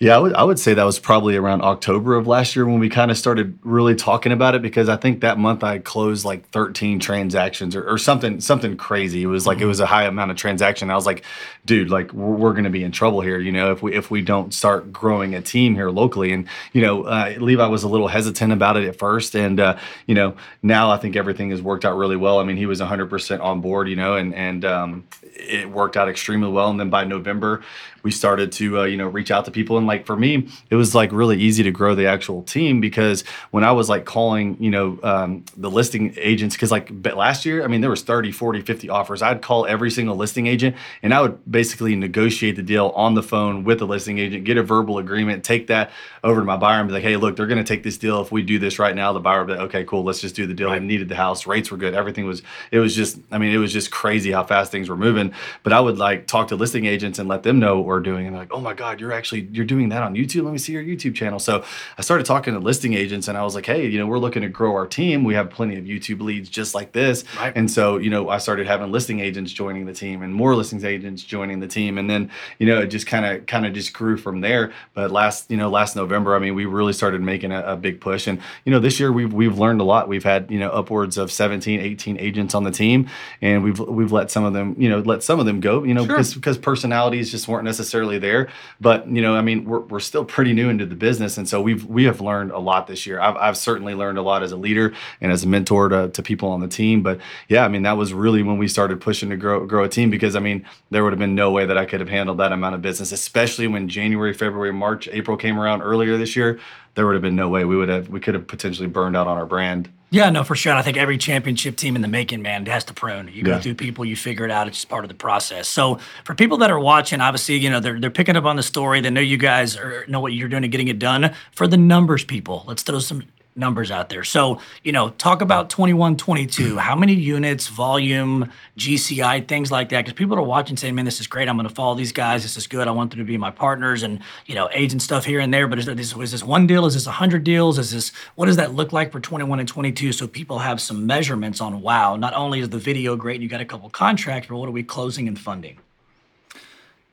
Yeah, 0.00 0.16
I 0.16 0.18
would, 0.18 0.34
I 0.34 0.42
would 0.42 0.58
say 0.58 0.74
that 0.74 0.82
was 0.82 0.98
probably 0.98 1.36
around 1.36 1.62
October 1.62 2.16
of 2.16 2.26
last 2.26 2.56
year 2.56 2.66
when 2.66 2.80
we 2.80 2.88
kind 2.88 3.12
of 3.12 3.16
started 3.16 3.56
really 3.62 3.94
talking 3.94 4.32
about 4.32 4.56
it 4.56 4.60
because 4.60 4.88
I 4.88 4.96
think 4.96 5.20
that 5.20 5.38
month 5.38 5.62
I 5.62 5.78
closed 5.78 6.24
like 6.24 6.48
13 6.50 6.98
transactions 6.98 7.76
or, 7.76 7.88
or 7.88 7.96
something 7.96 8.40
something 8.40 8.76
crazy. 8.76 9.22
It 9.22 9.26
was 9.26 9.46
like 9.46 9.60
it 9.60 9.66
was 9.66 9.78
a 9.78 9.86
high 9.86 10.04
amount 10.04 10.32
of 10.32 10.36
transaction. 10.36 10.90
I 10.90 10.96
was 10.96 11.06
like, 11.06 11.24
dude, 11.64 11.90
like 11.90 12.12
we're, 12.12 12.34
we're 12.34 12.52
going 12.52 12.64
to 12.64 12.70
be 12.70 12.82
in 12.82 12.90
trouble 12.90 13.20
here, 13.20 13.38
you 13.38 13.52
know, 13.52 13.70
if 13.70 13.82
we 13.84 13.94
if 13.94 14.10
we 14.10 14.20
don't 14.20 14.52
start 14.52 14.92
growing 14.92 15.32
a 15.36 15.40
team 15.40 15.76
here 15.76 15.90
locally. 15.90 16.32
And 16.32 16.48
you 16.72 16.82
know, 16.82 17.04
uh, 17.04 17.34
Levi 17.38 17.66
was 17.68 17.84
a 17.84 17.88
little 17.88 18.08
hesitant 18.08 18.52
about 18.52 18.76
it 18.76 18.88
at 18.88 18.98
first, 18.98 19.36
and 19.36 19.60
uh, 19.60 19.78
you 20.06 20.16
know, 20.16 20.34
now 20.60 20.90
I 20.90 20.96
think 20.96 21.14
everything 21.14 21.50
has 21.50 21.62
worked 21.62 21.84
out 21.84 21.96
really 21.96 22.16
well. 22.16 22.40
I 22.40 22.44
mean, 22.44 22.56
he 22.56 22.66
was 22.66 22.80
100% 22.80 23.40
on 23.40 23.60
board, 23.60 23.88
you 23.88 23.96
know, 23.96 24.16
and 24.16 24.34
and 24.34 24.64
um, 24.64 25.04
it 25.22 25.70
worked 25.70 25.96
out 25.96 26.08
extremely 26.08 26.48
well. 26.48 26.68
And 26.68 26.80
then 26.80 26.90
by 26.90 27.04
November, 27.04 27.62
we 28.04 28.10
started 28.12 28.52
to 28.52 28.80
uh, 28.80 28.84
you 28.84 28.96
know 28.96 29.08
reach 29.08 29.32
out 29.32 29.44
to 29.46 29.50
people. 29.50 29.76
And 29.76 29.86
like 29.86 30.06
for 30.06 30.16
me 30.16 30.48
it 30.70 30.76
was 30.76 30.94
like 30.94 31.10
really 31.10 31.40
easy 31.40 31.62
to 31.64 31.70
grow 31.70 31.94
the 31.94 32.06
actual 32.06 32.42
team 32.42 32.80
because 32.80 33.22
when 33.50 33.64
i 33.64 33.72
was 33.72 33.88
like 33.88 34.04
calling 34.04 34.56
you 34.60 34.70
know 34.70 34.98
um, 35.02 35.44
the 35.56 35.70
listing 35.70 36.14
agents 36.18 36.54
because 36.54 36.70
like 36.70 36.90
last 37.14 37.44
year 37.44 37.64
i 37.64 37.66
mean 37.66 37.80
there 37.80 37.90
was 37.90 38.02
30 38.02 38.30
40 38.30 38.60
50 38.60 38.88
offers. 38.88 39.22
I'd 39.22 39.42
call 39.42 39.66
every 39.66 39.90
single 39.90 40.16
listing 40.16 40.46
agent 40.46 40.76
and 41.02 41.12
i 41.14 41.20
would 41.20 41.38
basically 41.50 41.96
negotiate 41.96 42.56
the 42.56 42.62
deal 42.62 42.92
on 42.94 43.14
the 43.14 43.22
phone 43.22 43.64
with 43.64 43.78
the 43.78 43.86
listing 43.86 44.18
agent 44.18 44.44
get 44.44 44.56
a 44.56 44.62
verbal 44.62 44.98
agreement 44.98 45.44
take 45.44 45.66
that 45.68 45.90
over 46.22 46.40
to 46.40 46.44
my 46.44 46.56
buyer 46.56 46.80
and 46.80 46.88
be 46.88 46.94
like 46.94 47.02
hey 47.02 47.16
look 47.16 47.36
they're 47.36 47.46
going 47.46 47.58
to 47.58 47.64
take 47.64 47.82
this 47.82 47.98
deal 47.98 48.20
if 48.20 48.30
we 48.30 48.42
do 48.42 48.58
this 48.58 48.78
right 48.78 48.94
now. 48.94 49.12
The 49.12 49.20
buyer 49.20 49.40
would 49.40 49.46
be 49.46 49.52
like 49.54 49.62
okay 49.62 49.84
cool 49.84 50.04
let's 50.04 50.20
just 50.20 50.34
do 50.34 50.46
the 50.46 50.54
deal. 50.54 50.68
I 50.68 50.78
needed 50.78 51.08
the 51.08 51.16
house. 51.16 51.46
Rates 51.46 51.70
were 51.70 51.76
good. 51.76 51.94
Everything 51.94 52.26
was 52.26 52.42
it 52.70 52.78
was 52.78 52.94
just 52.94 53.18
i 53.30 53.38
mean 53.38 53.52
it 53.52 53.58
was 53.58 53.72
just 53.72 53.90
crazy 53.90 54.30
how 54.32 54.44
fast 54.44 54.70
things 54.70 54.88
were 54.88 54.96
moving. 54.96 55.32
But 55.62 55.72
i 55.72 55.80
would 55.80 55.98
like 55.98 56.26
talk 56.26 56.48
to 56.48 56.56
listing 56.56 56.86
agents 56.86 57.18
and 57.18 57.28
let 57.28 57.42
them 57.42 57.58
know 57.58 57.80
we're 57.94 58.00
doing 58.00 58.26
and 58.26 58.36
like 58.36 58.48
oh 58.52 58.60
my 58.60 58.74
god 58.74 59.00
you're 59.00 59.12
actually 59.12 59.42
you're 59.52 59.64
doing 59.64 59.88
that 59.90 60.02
on 60.02 60.14
youtube? 60.14 60.44
Let 60.44 60.52
me 60.52 60.58
see 60.58 60.72
your 60.72 60.82
youtube 60.82 61.14
channel. 61.14 61.38
So 61.38 61.64
i 61.98 62.02
started 62.02 62.26
talking 62.26 62.52
to 62.54 62.60
listing 62.60 62.94
agents 62.94 63.28
and 63.28 63.38
i 63.38 63.42
was 63.42 63.54
like 63.54 63.66
hey 63.66 63.86
you 63.86 63.98
know 63.98 64.06
we're 64.06 64.18
looking 64.18 64.42
to 64.42 64.48
grow 64.48 64.72
our 64.74 64.86
team. 64.86 65.24
We 65.24 65.34
have 65.34 65.50
plenty 65.50 65.76
of 65.78 65.84
youtube 65.84 66.20
leads 66.20 66.48
just 66.48 66.74
like 66.74 66.92
this. 66.92 67.24
Right. 67.36 67.52
and 67.56 67.70
so 67.70 67.96
you 67.98 68.10
know 68.10 68.28
i 68.28 68.38
started 68.38 68.66
having 68.66 68.90
listing 68.92 69.20
agents 69.20 69.52
joining 69.52 69.86
the 69.86 69.92
team 69.94 70.22
and 70.22 70.34
more 70.34 70.54
listings 70.54 70.84
agents 70.84 71.22
joining 71.22 71.60
the 71.60 71.68
team. 71.68 71.96
And 71.98 72.10
then 72.10 72.30
you 72.58 72.66
know 72.66 72.80
it 72.80 72.88
just 72.88 73.06
kind 73.06 73.24
of 73.24 73.46
kind 73.46 73.64
of 73.66 73.72
just 73.72 73.92
grew 73.92 74.16
from 74.16 74.40
there. 74.40 74.72
But 74.94 75.10
last 75.10 75.50
you 75.50 75.56
know 75.56 75.70
last 75.70 75.96
november 75.96 76.34
i 76.34 76.38
mean 76.38 76.54
we 76.54 76.64
really 76.66 76.92
started 76.92 77.20
making 77.20 77.52
a, 77.52 77.60
a 77.62 77.76
big 77.76 78.00
push. 78.00 78.26
And 78.26 78.40
you 78.64 78.72
know 78.72 78.80
this 78.80 78.98
year 79.00 79.12
we've 79.12 79.32
we've 79.32 79.58
learned 79.58 79.80
a 79.80 79.84
lot. 79.84 80.08
We've 80.08 80.24
had 80.24 80.50
you 80.50 80.58
know 80.58 80.70
upwards 80.70 81.16
of 81.18 81.30
17 81.30 81.80
18 81.80 82.18
agents 82.18 82.54
on 82.54 82.64
the 82.64 82.70
team. 82.70 83.08
And 83.40 83.62
we've 83.64 83.78
we've 83.78 84.12
let 84.12 84.30
some 84.30 84.44
of 84.44 84.52
them 84.52 84.74
you 84.78 84.88
know 84.88 85.00
let 85.00 85.22
some 85.22 85.38
of 85.40 85.46
them 85.46 85.60
go 85.60 85.84
you 85.84 85.94
know 85.94 86.04
Sure. 86.04 86.16
because 86.16 86.34
because 86.34 86.58
personalities 86.58 87.30
just 87.30 87.48
weren't 87.48 87.64
necessarily 87.64 87.83
there 87.92 88.48
but 88.80 89.08
you 89.08 89.22
know 89.22 89.34
i 89.34 89.40
mean 89.40 89.64
we're, 89.64 89.80
we're 89.80 90.00
still 90.00 90.24
pretty 90.24 90.52
new 90.52 90.68
into 90.68 90.86
the 90.86 90.94
business 90.94 91.38
and 91.38 91.48
so 91.48 91.60
we've 91.60 91.84
we 91.86 92.04
have 92.04 92.20
learned 92.20 92.50
a 92.50 92.58
lot 92.58 92.86
this 92.86 93.06
year. 93.06 93.20
I've, 93.20 93.36
I've 93.36 93.56
certainly 93.56 93.94
learned 93.94 94.18
a 94.18 94.22
lot 94.22 94.42
as 94.42 94.52
a 94.52 94.56
leader 94.56 94.92
and 95.20 95.32
as 95.32 95.44
a 95.44 95.48
mentor 95.48 95.88
to, 95.88 96.08
to 96.08 96.22
people 96.22 96.50
on 96.50 96.60
the 96.60 96.68
team 96.68 97.02
but 97.02 97.20
yeah 97.48 97.64
i 97.64 97.68
mean 97.68 97.82
that 97.82 97.96
was 97.96 98.12
really 98.12 98.42
when 98.42 98.58
we 98.58 98.68
started 98.68 99.00
pushing 99.00 99.30
to 99.30 99.36
grow 99.36 99.64
grow 99.66 99.84
a 99.84 99.88
team 99.88 100.10
because 100.10 100.36
i 100.36 100.40
mean 100.40 100.64
there 100.90 101.02
would 101.02 101.12
have 101.12 101.18
been 101.18 101.34
no 101.34 101.50
way 101.50 101.66
that 101.66 101.78
i 101.78 101.84
could 101.84 102.00
have 102.00 102.08
handled 102.08 102.38
that 102.38 102.52
amount 102.52 102.74
of 102.74 102.82
business 102.82 103.12
especially 103.12 103.66
when 103.66 103.88
january 103.88 104.32
february 104.32 104.72
march 104.72 105.08
april 105.12 105.36
came 105.36 105.58
around 105.58 105.82
earlier 105.82 106.16
this 106.16 106.36
year 106.36 106.58
there 106.94 107.06
would 107.06 107.14
have 107.14 107.22
been 107.22 107.36
no 107.36 107.48
way 107.48 107.64
we 107.64 107.76
would 107.76 107.88
have 107.88 108.08
we 108.08 108.20
could 108.20 108.34
have 108.34 108.46
potentially 108.46 108.88
burned 108.88 109.16
out 109.16 109.26
on 109.26 109.36
our 109.36 109.46
brand 109.46 109.88
Yeah, 110.10 110.30
no, 110.30 110.44
for 110.44 110.54
sure. 110.54 110.70
And 110.70 110.78
I 110.78 110.82
think 110.82 110.96
every 110.96 111.18
championship 111.18 111.74
team 111.76 111.96
in 111.96 112.02
the 112.02 112.06
making, 112.08 112.40
man, 112.40 112.62
it 112.62 112.68
has 112.68 112.84
to 112.84 112.94
prune. 112.94 113.28
You 113.34 113.42
go 113.42 113.50
Yeah. 113.52 113.58
through 113.60 113.74
people, 113.74 114.04
you 114.04 114.14
figure 114.14 114.44
it 114.44 114.50
out. 114.52 114.68
It's 114.68 114.76
just 114.76 114.88
part 114.88 115.04
of 115.04 115.08
the 115.08 115.14
process. 115.16 115.66
So 115.66 115.98
for 116.24 116.36
people 116.36 116.56
that 116.58 116.70
are 116.70 116.78
watching, 116.78 117.20
obviously, 117.20 117.56
you 117.56 117.68
know, 117.68 117.80
they're, 117.80 117.98
they're 117.98 118.10
picking 118.12 118.36
up 118.36 118.44
on 118.44 118.54
the 118.54 118.62
story. 118.62 119.00
They 119.00 119.10
know 119.10 119.20
you 119.20 119.36
guys 119.38 119.76
are, 119.76 120.04
know 120.06 120.20
what 120.20 120.32
you're 120.32 120.48
doing 120.48 120.62
and 120.62 120.70
getting 120.70 120.86
it 120.86 121.00
done. 121.00 121.34
For 121.50 121.66
the 121.66 121.76
numbers 121.76 122.22
people, 122.24 122.62
let's 122.68 122.84
throw 122.84 123.00
some 123.00 123.24
numbers 123.56 123.90
out 123.90 124.08
there. 124.08 124.24
So, 124.24 124.60
you 124.82 124.92
know, 124.92 125.10
talk 125.10 125.40
about 125.40 125.70
21, 125.70 126.16
22. 126.16 126.76
How 126.78 126.96
many 126.96 127.14
units, 127.14 127.68
volume, 127.68 128.50
GCI, 128.78 129.46
things 129.46 129.70
like 129.70 129.90
that? 129.90 130.04
Because 130.04 130.14
people 130.14 130.36
are 130.36 130.42
watching 130.42 130.76
saying, 130.76 130.94
man, 130.94 131.04
this 131.04 131.20
is 131.20 131.26
great. 131.26 131.48
I'm 131.48 131.56
going 131.56 131.68
to 131.68 131.74
follow 131.74 131.94
these 131.94 132.12
guys. 132.12 132.42
This 132.42 132.56
is 132.56 132.66
good. 132.66 132.88
I 132.88 132.90
want 132.90 133.10
them 133.10 133.18
to 133.18 133.24
be 133.24 133.38
my 133.38 133.50
partners 133.50 134.02
and, 134.02 134.20
you 134.46 134.54
know, 134.54 134.68
agent 134.72 135.02
stuff 135.02 135.24
here 135.24 135.40
and 135.40 135.52
there. 135.52 135.68
But 135.68 135.78
is, 135.78 135.86
there, 135.86 135.98
is, 135.98 136.14
is 136.16 136.32
this 136.32 136.44
one 136.44 136.66
deal? 136.66 136.86
Is 136.86 136.94
this 136.94 137.06
100 137.06 137.44
deals? 137.44 137.78
Is 137.78 137.92
this, 137.92 138.12
what 138.34 138.46
does 138.46 138.56
that 138.56 138.74
look 138.74 138.92
like 138.92 139.12
for 139.12 139.20
21 139.20 139.60
and 139.60 139.68
22? 139.68 140.12
So 140.12 140.26
people 140.26 140.58
have 140.58 140.80
some 140.80 141.06
measurements 141.06 141.60
on, 141.60 141.80
wow, 141.80 142.16
not 142.16 142.34
only 142.34 142.60
is 142.60 142.70
the 142.70 142.78
video 142.78 143.16
great 143.16 143.36
and 143.36 143.42
you 143.42 143.48
got 143.48 143.60
a 143.60 143.64
couple 143.64 143.88
contracts, 143.90 144.48
but 144.48 144.56
what 144.56 144.68
are 144.68 144.72
we 144.72 144.82
closing 144.82 145.28
and 145.28 145.38
funding? 145.38 145.78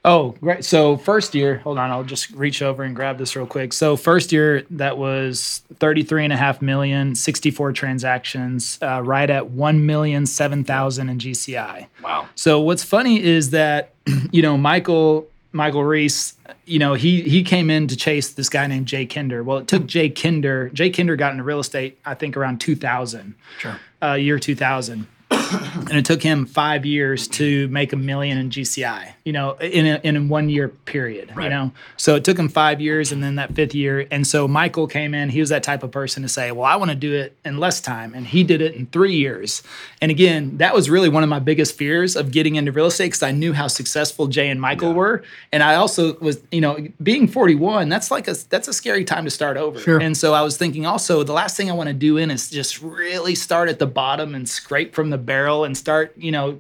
Oh, 0.03 0.31
great. 0.41 0.65
So 0.65 0.97
first 0.97 1.35
year, 1.35 1.57
hold 1.59 1.77
on, 1.77 1.91
I'll 1.91 2.03
just 2.03 2.31
reach 2.31 2.63
over 2.63 2.81
and 2.81 2.95
grab 2.95 3.19
this 3.19 3.35
real 3.35 3.45
quick. 3.45 3.71
So 3.71 3.95
first 3.95 4.31
year, 4.31 4.63
that 4.71 4.97
was 4.97 5.61
33 5.79 6.23
and 6.23 6.33
a 6.33 6.37
half 6.37 6.59
million, 6.59 7.13
64 7.13 7.71
transactions, 7.73 8.79
uh, 8.81 9.03
right 9.03 9.29
at 9.29 9.51
1 9.51 9.85
million, 9.85 10.25
7,000 10.25 11.07
in 11.09 11.19
GCI. 11.19 11.85
Wow. 12.03 12.27
So 12.33 12.59
what's 12.61 12.83
funny 12.83 13.21
is 13.23 13.51
that, 13.51 13.93
you 14.31 14.41
know, 14.41 14.57
Michael, 14.57 15.27
Michael 15.51 15.83
Reese, 15.83 16.33
you 16.65 16.79
know, 16.79 16.93
he 16.95 17.21
he 17.21 17.43
came 17.43 17.69
in 17.69 17.85
to 17.87 17.95
chase 17.95 18.29
this 18.33 18.47
guy 18.49 18.65
named 18.67 18.87
Jay 18.87 19.05
Kinder. 19.05 19.43
Well, 19.43 19.57
it 19.57 19.67
took 19.67 19.85
Jay 19.85 20.09
Kinder. 20.09 20.69
Jay 20.69 20.89
Kinder 20.89 21.15
got 21.17 21.33
into 21.33 21.43
real 21.43 21.59
estate, 21.59 21.99
I 22.05 22.13
think, 22.15 22.37
around 22.37 22.59
2000 22.61 23.35
Sure. 23.59 23.77
uh, 24.01 24.13
year 24.13 24.39
2000 24.39 25.05
and 25.51 25.93
it 25.93 26.05
took 26.05 26.21
him 26.21 26.45
five 26.45 26.85
years 26.85 27.27
to 27.27 27.67
make 27.69 27.93
a 27.93 27.95
million 27.95 28.37
in 28.37 28.49
GCI, 28.49 29.13
you 29.25 29.33
know, 29.33 29.53
in 29.53 29.85
a, 29.85 29.99
in 30.03 30.17
a 30.17 30.21
one 30.21 30.49
year 30.49 30.69
period, 30.69 31.31
you 31.35 31.49
know. 31.49 31.71
So 31.97 32.15
it 32.15 32.23
took 32.23 32.37
him 32.37 32.49
five 32.49 32.79
years, 32.79 33.11
and 33.11 33.23
then 33.23 33.35
that 33.35 33.53
fifth 33.53 33.75
year, 33.75 34.07
and 34.11 34.25
so 34.25 34.47
Michael 34.47 34.87
came 34.87 35.13
in. 35.13 35.29
He 35.29 35.39
was 35.39 35.49
that 35.49 35.63
type 35.63 35.83
of 35.83 35.91
person 35.91 36.23
to 36.23 36.29
say, 36.29 36.51
"Well, 36.51 36.65
I 36.65 36.75
want 36.75 36.91
to 36.91 36.95
do 36.95 37.13
it 37.13 37.35
in 37.43 37.57
less 37.57 37.81
time," 37.81 38.13
and 38.13 38.25
he 38.25 38.43
did 38.43 38.61
it 38.61 38.75
in 38.75 38.85
three 38.87 39.15
years. 39.15 39.63
And 40.01 40.11
again, 40.11 40.57
that 40.57 40.73
was 40.73 40.89
really 40.89 41.09
one 41.09 41.23
of 41.23 41.29
my 41.29 41.39
biggest 41.39 41.77
fears 41.77 42.15
of 42.15 42.31
getting 42.31 42.55
into 42.55 42.71
real 42.71 42.87
estate 42.87 43.07
because 43.07 43.23
I 43.23 43.31
knew 43.31 43.53
how 43.53 43.67
successful 43.67 44.27
Jay 44.27 44.49
and 44.49 44.61
Michael 44.61 44.93
were, 44.93 45.23
and 45.51 45.63
I 45.63 45.75
also 45.75 46.17
was, 46.19 46.41
you 46.51 46.61
know, 46.61 46.87
being 47.01 47.27
41. 47.27 47.89
That's 47.89 48.11
like 48.11 48.27
a 48.27 48.35
that's 48.49 48.67
a 48.67 48.73
scary 48.73 49.05
time 49.05 49.25
to 49.25 49.31
start 49.31 49.57
over. 49.57 49.79
Sure. 49.79 49.99
And 49.99 50.15
so 50.15 50.33
I 50.33 50.41
was 50.41 50.57
thinking 50.57 50.85
also 50.85 51.23
the 51.23 51.33
last 51.33 51.57
thing 51.57 51.69
I 51.69 51.73
want 51.73 51.87
to 51.87 51.93
do 51.93 52.17
in 52.17 52.31
is 52.31 52.49
just 52.49 52.81
really 52.81 53.35
start 53.35 53.69
at 53.69 53.79
the 53.79 53.87
bottom 53.87 54.35
and 54.35 54.47
scrape 54.47 54.93
from 54.93 55.09
the 55.09 55.17
barrel 55.17 55.40
and 55.47 55.77
start, 55.77 56.13
you 56.17 56.32
know, 56.32 56.60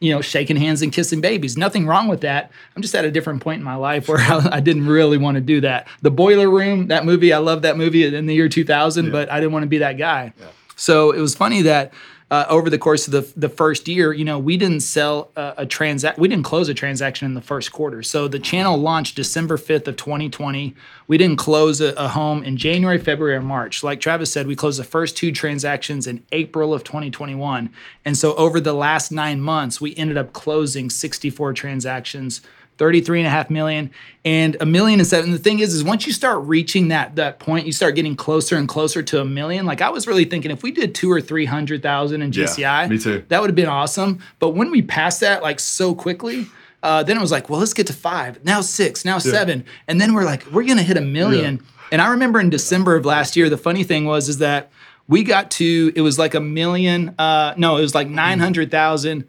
you 0.00 0.12
know, 0.12 0.20
shaking 0.20 0.56
hands 0.56 0.82
and 0.82 0.92
kissing 0.92 1.20
babies. 1.20 1.56
Nothing 1.56 1.86
wrong 1.86 2.08
with 2.08 2.20
that. 2.20 2.50
I'm 2.76 2.82
just 2.82 2.94
at 2.94 3.04
a 3.04 3.10
different 3.10 3.42
point 3.42 3.58
in 3.58 3.64
my 3.64 3.74
life 3.74 4.08
where 4.08 4.18
I, 4.18 4.48
I 4.52 4.60
didn't 4.60 4.86
really 4.86 5.18
want 5.18 5.34
to 5.36 5.40
do 5.40 5.60
that. 5.62 5.88
The 6.02 6.10
Boiler 6.10 6.48
Room, 6.48 6.88
that 6.88 7.04
movie, 7.04 7.32
I 7.32 7.38
love 7.38 7.62
that 7.62 7.76
movie 7.76 8.04
in 8.14 8.26
the 8.26 8.34
year 8.34 8.48
2000, 8.48 9.06
but 9.10 9.30
I 9.30 9.40
didn't 9.40 9.52
want 9.52 9.64
to 9.64 9.68
be 9.68 9.78
that 9.78 9.98
guy. 9.98 10.32
So 10.76 11.10
it 11.12 11.20
was 11.20 11.34
funny 11.34 11.62
that 11.62 11.92
uh, 12.32 12.46
over 12.48 12.70
the 12.70 12.78
course 12.78 13.06
of 13.06 13.12
the 13.12 13.30
the 13.38 13.50
first 13.50 13.86
year, 13.86 14.10
you 14.10 14.24
know, 14.24 14.38
we 14.38 14.56
didn't 14.56 14.80
sell 14.80 15.30
a, 15.36 15.52
a 15.58 15.66
transact, 15.66 16.18
we 16.18 16.28
didn't 16.28 16.46
close 16.46 16.66
a 16.70 16.72
transaction 16.72 17.26
in 17.26 17.34
the 17.34 17.42
first 17.42 17.72
quarter. 17.72 18.02
So 18.02 18.26
the 18.26 18.38
channel 18.38 18.78
launched 18.78 19.16
December 19.16 19.58
5th 19.58 19.86
of 19.86 19.98
2020. 19.98 20.74
We 21.08 21.18
didn't 21.18 21.36
close 21.36 21.82
a, 21.82 21.92
a 21.92 22.08
home 22.08 22.42
in 22.42 22.56
January, 22.56 22.96
February, 22.96 23.36
or 23.36 23.42
March. 23.42 23.84
Like 23.84 24.00
Travis 24.00 24.32
said, 24.32 24.46
we 24.46 24.56
closed 24.56 24.80
the 24.80 24.84
first 24.84 25.14
two 25.14 25.30
transactions 25.30 26.06
in 26.06 26.24
April 26.32 26.72
of 26.72 26.84
2021. 26.84 27.68
And 28.06 28.16
so 28.16 28.34
over 28.36 28.60
the 28.60 28.72
last 28.72 29.12
nine 29.12 29.42
months, 29.42 29.78
we 29.78 29.94
ended 29.96 30.16
up 30.16 30.32
closing 30.32 30.88
64 30.88 31.52
transactions. 31.52 32.40
33 32.82 33.20
and 33.20 33.28
a 33.28 33.30
half 33.30 33.48
million 33.48 33.92
and 34.24 34.56
a 34.60 34.66
million 34.66 34.98
and 34.98 35.06
seven. 35.06 35.30
The 35.30 35.38
thing 35.38 35.60
is, 35.60 35.72
is 35.72 35.84
once 35.84 36.04
you 36.04 36.12
start 36.12 36.42
reaching 36.46 36.88
that 36.88 37.14
that 37.14 37.38
point, 37.38 37.64
you 37.64 37.70
start 37.70 37.94
getting 37.94 38.16
closer 38.16 38.56
and 38.56 38.68
closer 38.68 39.04
to 39.04 39.20
a 39.20 39.24
million. 39.24 39.66
Like 39.66 39.80
I 39.80 39.88
was 39.90 40.08
really 40.08 40.24
thinking 40.24 40.50
if 40.50 40.64
we 40.64 40.72
did 40.72 40.92
two 40.92 41.08
or 41.12 41.20
three 41.20 41.44
hundred 41.44 41.80
thousand 41.80 42.22
in 42.22 42.32
Yeah, 42.32 42.46
GCI, 42.46 42.88
me 42.90 42.98
too. 42.98 43.24
that 43.28 43.40
would 43.40 43.50
have 43.50 43.54
been 43.54 43.68
awesome. 43.68 44.18
But 44.40 44.56
when 44.56 44.72
we 44.72 44.82
passed 44.82 45.20
that 45.20 45.44
like 45.44 45.60
so 45.60 45.94
quickly, 45.94 46.48
uh, 46.82 47.04
then 47.04 47.16
it 47.16 47.20
was 47.20 47.30
like, 47.30 47.48
well, 47.48 47.60
let's 47.60 47.72
get 47.72 47.86
to 47.86 47.92
five, 47.92 48.44
now 48.44 48.60
six, 48.62 49.04
now 49.04 49.18
seven, 49.18 49.64
and 49.86 50.00
then 50.00 50.12
we're 50.12 50.24
like, 50.24 50.44
we're 50.50 50.64
gonna 50.64 50.82
hit 50.82 50.96
a 50.96 51.00
million. 51.02 51.64
And 51.92 52.02
I 52.02 52.08
remember 52.10 52.40
in 52.40 52.50
December 52.50 52.96
of 52.96 53.04
last 53.06 53.36
year, 53.36 53.48
the 53.48 53.56
funny 53.58 53.84
thing 53.84 54.06
was 54.06 54.28
is 54.28 54.38
that 54.38 54.72
we 55.06 55.22
got 55.22 55.52
to 55.52 55.92
it 55.94 56.00
was 56.00 56.18
like 56.18 56.34
a 56.34 56.40
million. 56.40 57.14
Uh, 57.16 57.54
no, 57.56 57.76
it 57.76 57.82
was 57.82 57.94
like 57.94 58.08
nine 58.08 58.40
hundred 58.40 58.72
thousand, 58.72 59.28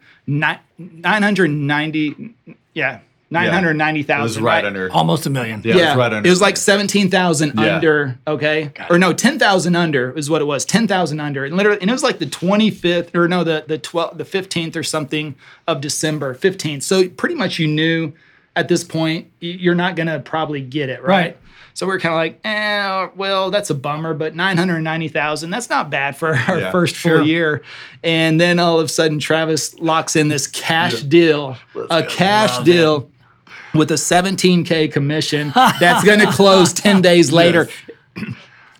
nine 3.30 3.50
hundred 3.50 3.50
ninety. 3.50 3.50
Yeah, 3.50 3.50
nine 3.50 3.52
hundred 3.52 3.74
ninety 3.74 4.00
It 4.00 4.02
was 4.02 4.06
thousand. 4.06 4.44
right 4.44 4.64
under. 4.64 4.92
Almost 4.92 5.26
a 5.26 5.30
million. 5.30 5.62
Yeah, 5.64 5.74
it 5.74 5.86
was 5.88 5.96
right 5.96 6.12
under. 6.12 6.26
It 6.28 6.30
was 6.30 6.40
like 6.40 6.56
17,000 6.56 7.52
Yeah. 7.58 7.76
under, 7.76 8.18
okay? 8.26 8.70
Or 8.90 8.98
no, 8.98 9.12
10,000 9.12 9.74
under 9.76 10.16
is 10.16 10.28
what 10.30 10.40
it 10.42 10.44
was. 10.46 10.64
10,000 10.64 11.20
under. 11.20 11.44
And 11.44 11.56
literally 11.56 11.80
and 11.80 11.90
it 11.90 11.92
was 11.92 12.02
like 12.02 12.18
the 12.18 12.26
25th 12.26 13.14
or 13.14 13.26
no, 13.28 13.44
the 13.44 13.64
the 13.66 13.78
12th 13.78 14.18
the 14.18 14.24
15th 14.24 14.76
or 14.76 14.82
something 14.82 15.34
of 15.66 15.80
December, 15.80 16.34
15th. 16.34 16.82
So 16.82 17.08
pretty 17.08 17.34
much 17.34 17.58
you 17.58 17.66
knew 17.66 18.12
at 18.56 18.68
this 18.68 18.84
point 18.84 19.30
you're 19.40 19.74
not 19.74 19.96
going 19.96 20.06
to 20.06 20.20
probably 20.20 20.60
get 20.60 20.88
it, 20.88 21.02
right? 21.02 21.08
Right. 21.08 21.38
So 21.76 21.88
we're 21.88 21.98
kind 21.98 22.14
of 22.14 22.18
like, 22.18 22.38
eh, 22.44 23.08
well, 23.16 23.50
that's 23.50 23.68
a 23.68 23.74
bummer, 23.74 24.14
but 24.14 24.36
990,000, 24.36 25.50
that's 25.50 25.68
not 25.68 25.90
bad 25.90 26.16
for 26.16 26.36
our 26.36 26.60
Yeah, 26.60 26.70
first 26.70 26.94
full 26.94 27.10
sure. 27.10 27.22
year. 27.22 27.62
And 28.04 28.40
then 28.40 28.60
all 28.60 28.78
of 28.78 28.84
a 28.84 28.88
sudden, 28.88 29.18
Travis 29.18 29.76
locks 29.80 30.14
in 30.14 30.28
this 30.28 30.46
cash 30.46 31.02
deal, 31.02 31.56
a 31.90 32.04
cash 32.04 32.56
Love 32.58 32.64
deal 32.64 33.10
with 33.74 33.90
a 33.90 33.94
17K 33.94 34.92
commission 34.92 35.52
that's 35.54 36.04
going 36.04 36.20
to 36.20 36.30
close 36.30 36.72
10 36.72 37.02
days 37.02 37.32
later. 37.32 37.68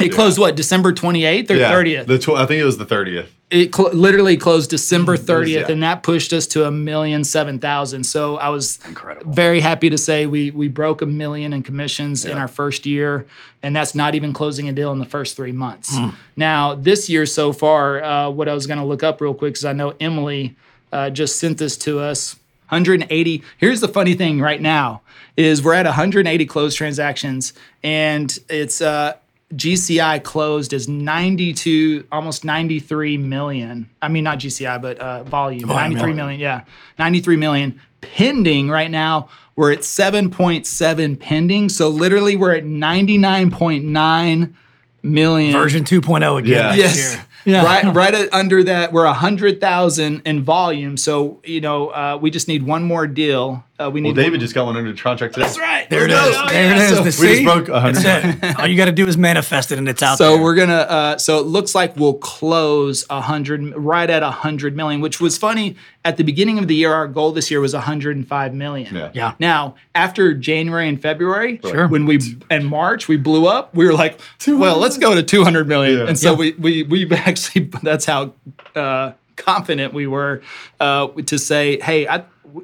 It 0.00 0.08
closed 0.10 0.38
what, 0.38 0.56
December 0.56 0.92
28th 0.92 1.50
or 1.50 1.54
yeah, 1.54 1.72
30th? 1.72 2.06
The 2.06 2.18
tw- 2.18 2.30
I 2.30 2.46
think 2.46 2.60
it 2.60 2.64
was 2.64 2.78
the 2.78 2.84
thirtieth. 2.84 3.32
it 3.50 3.74
cl- 3.74 3.92
literally 3.92 4.36
closed 4.36 4.68
December 4.68 5.16
30th, 5.16 5.48
yeah. 5.48 5.70
and 5.70 5.82
that 5.84 6.02
pushed 6.02 6.32
us 6.32 6.46
to 6.48 6.66
a 6.66 6.70
million 6.70 7.22
seven 7.24 7.58
thousand. 7.60 8.04
So 8.04 8.36
I 8.36 8.48
was 8.48 8.80
Incredible. 8.86 9.32
very 9.32 9.60
happy 9.60 9.88
to 9.90 9.96
say 9.96 10.26
we 10.26 10.50
we 10.50 10.68
broke 10.68 11.00
a 11.00 11.06
million 11.06 11.52
in 11.52 11.62
commissions 11.62 12.24
in 12.24 12.36
our 12.36 12.48
first 12.48 12.86
year, 12.86 13.24
and 13.62 13.74
that's 13.74 13.94
not 13.94 14.14
even 14.16 14.32
closing 14.32 14.68
a 14.68 14.72
deal 14.72 14.90
in 14.92 14.98
the 14.98 15.06
first 15.06 15.36
three 15.36 15.52
months. 15.52 15.96
Now 16.36 16.74
this 16.74 17.08
year 17.08 17.24
so 17.24 17.52
far, 17.52 18.02
uh, 18.02 18.30
what 18.30 18.48
I 18.48 18.52
was 18.52 18.66
going 18.66 18.80
to 18.80 18.84
look 18.84 19.02
up 19.04 19.20
real 19.20 19.32
quick 19.32 19.54
because 19.54 19.64
I 19.64 19.72
know 19.72 19.94
Emily 20.00 20.56
uh, 20.92 21.08
just 21.10 21.38
sent 21.38 21.58
this 21.58 21.76
to 21.78 22.00
us. 22.00 22.36
180. 22.74 23.42
Here's 23.58 23.80
the 23.80 23.88
funny 23.88 24.14
thing 24.14 24.40
right 24.40 24.60
now 24.60 25.02
is 25.36 25.62
we're 25.62 25.74
at 25.74 25.86
180 25.86 26.46
closed 26.46 26.76
transactions, 26.76 27.52
and 27.82 28.36
it's 28.48 28.80
uh, 28.80 29.14
GCI 29.54 30.22
closed 30.22 30.72
is 30.72 30.88
92, 30.88 32.06
almost 32.10 32.44
93 32.44 33.18
million. 33.18 33.88
I 34.02 34.08
mean, 34.08 34.24
not 34.24 34.38
GCI, 34.38 34.82
but 34.82 34.98
uh, 34.98 35.22
volume, 35.24 35.68
Volume, 35.68 35.94
93 35.94 36.10
yeah. 36.10 36.16
million. 36.16 36.40
Yeah, 36.40 36.64
93 36.98 37.36
million. 37.36 37.80
Pending 38.00 38.68
right 38.68 38.90
now, 38.90 39.28
we're 39.56 39.72
at 39.72 39.80
7.7 39.80 41.20
pending. 41.20 41.68
So 41.68 41.88
literally, 41.88 42.36
we're 42.36 42.54
at 42.54 42.64
99.9 42.64 44.54
million. 45.02 45.52
Version 45.52 45.84
2.0 45.84 46.38
again. 46.38 46.50
Yeah. 46.50 46.74
Yes. 46.74 46.96
year. 46.96 47.24
Yeah. 47.44 47.64
Right, 47.64 47.94
right 47.94 48.32
under 48.32 48.62
that, 48.64 48.92
we're 48.92 49.04
a 49.04 49.12
hundred 49.12 49.60
thousand 49.60 50.22
in 50.24 50.42
volume. 50.42 50.96
So 50.96 51.40
you 51.44 51.60
know, 51.60 51.88
uh, 51.88 52.18
we 52.20 52.30
just 52.30 52.48
need 52.48 52.64
one 52.64 52.84
more 52.84 53.06
deal. 53.06 53.64
Uh, 53.76 53.90
we 53.90 54.00
need. 54.00 54.10
Well, 54.10 54.14
David 54.24 54.34
one- 54.34 54.40
just 54.40 54.54
got 54.54 54.66
one 54.66 54.76
under 54.76 54.94
contract 54.94 55.34
today. 55.34 55.46
That's 55.46 55.58
right. 55.58 55.90
There 55.90 56.04
it 56.04 56.10
is. 56.12 56.16
Let's 56.16 56.28
is. 56.36 56.52
There 56.52 56.64
it 56.72 56.76
Yeah. 56.76 56.82
is. 56.84 56.88
So- 56.90 56.96
The 56.96 57.26
We 57.26 57.42
just 57.42 57.44
broke 57.44 57.68
a 57.68 57.80
hundred. 57.80 58.56
All 58.60 58.66
you 58.68 58.76
got 58.76 58.84
to 58.84 58.92
do 58.92 59.06
is 59.08 59.16
manifest 59.18 59.72
it, 59.72 59.78
and 59.78 59.88
it's 59.88 60.00
out 60.02 60.16
So 60.18 60.34
there. 60.34 60.42
we're 60.42 60.54
gonna. 60.54 60.74
Uh, 60.74 61.18
so 61.18 61.38
it 61.40 61.46
looks 61.46 61.74
like 61.74 61.96
we'll 61.96 62.14
close 62.14 63.04
a 63.10 63.20
hundred, 63.20 63.74
right 63.76 64.08
at 64.08 64.22
a 64.22 64.30
hundred 64.30 64.76
million, 64.76 65.00
which 65.00 65.20
was 65.20 65.36
funny. 65.36 65.74
At 66.04 66.18
the 66.18 66.22
beginning 66.22 66.58
of 66.60 66.68
the 66.68 66.74
year, 66.76 66.92
our 66.92 67.08
goal 67.08 67.32
this 67.32 67.50
year 67.50 67.60
was 67.60 67.74
105 67.74 68.54
million. 68.54 68.94
Yeah. 68.94 69.10
Yeah. 69.12 69.32
Now, 69.40 69.74
after 69.94 70.34
January 70.34 70.86
and 70.88 71.00
February, 71.02 71.58
Sure. 71.64 71.88
when 71.88 72.06
we 72.06 72.20
and 72.50 72.66
March 72.66 73.08
we 73.08 73.16
blew 73.16 73.46
up, 73.48 73.74
we 73.74 73.86
were 73.86 73.94
like, 73.94 74.20
well, 74.46 74.78
let's 74.78 74.98
go 74.98 75.14
to 75.16 75.22
200 75.22 75.66
million. 75.66 75.98
Yeah. 75.98 76.06
And 76.06 76.16
so 76.18 76.30
Yeah. 76.32 76.36
we 76.36 76.52
we 76.58 76.82
we 76.84 77.10
actually 77.16 77.70
that's 77.82 78.04
how 78.04 78.34
uh, 78.76 79.12
confident 79.36 79.92
we 79.94 80.06
were 80.06 80.42
uh, 80.78 81.08
to 81.26 81.38
say, 81.38 81.80
hey, 81.80 82.06
I 82.06 82.22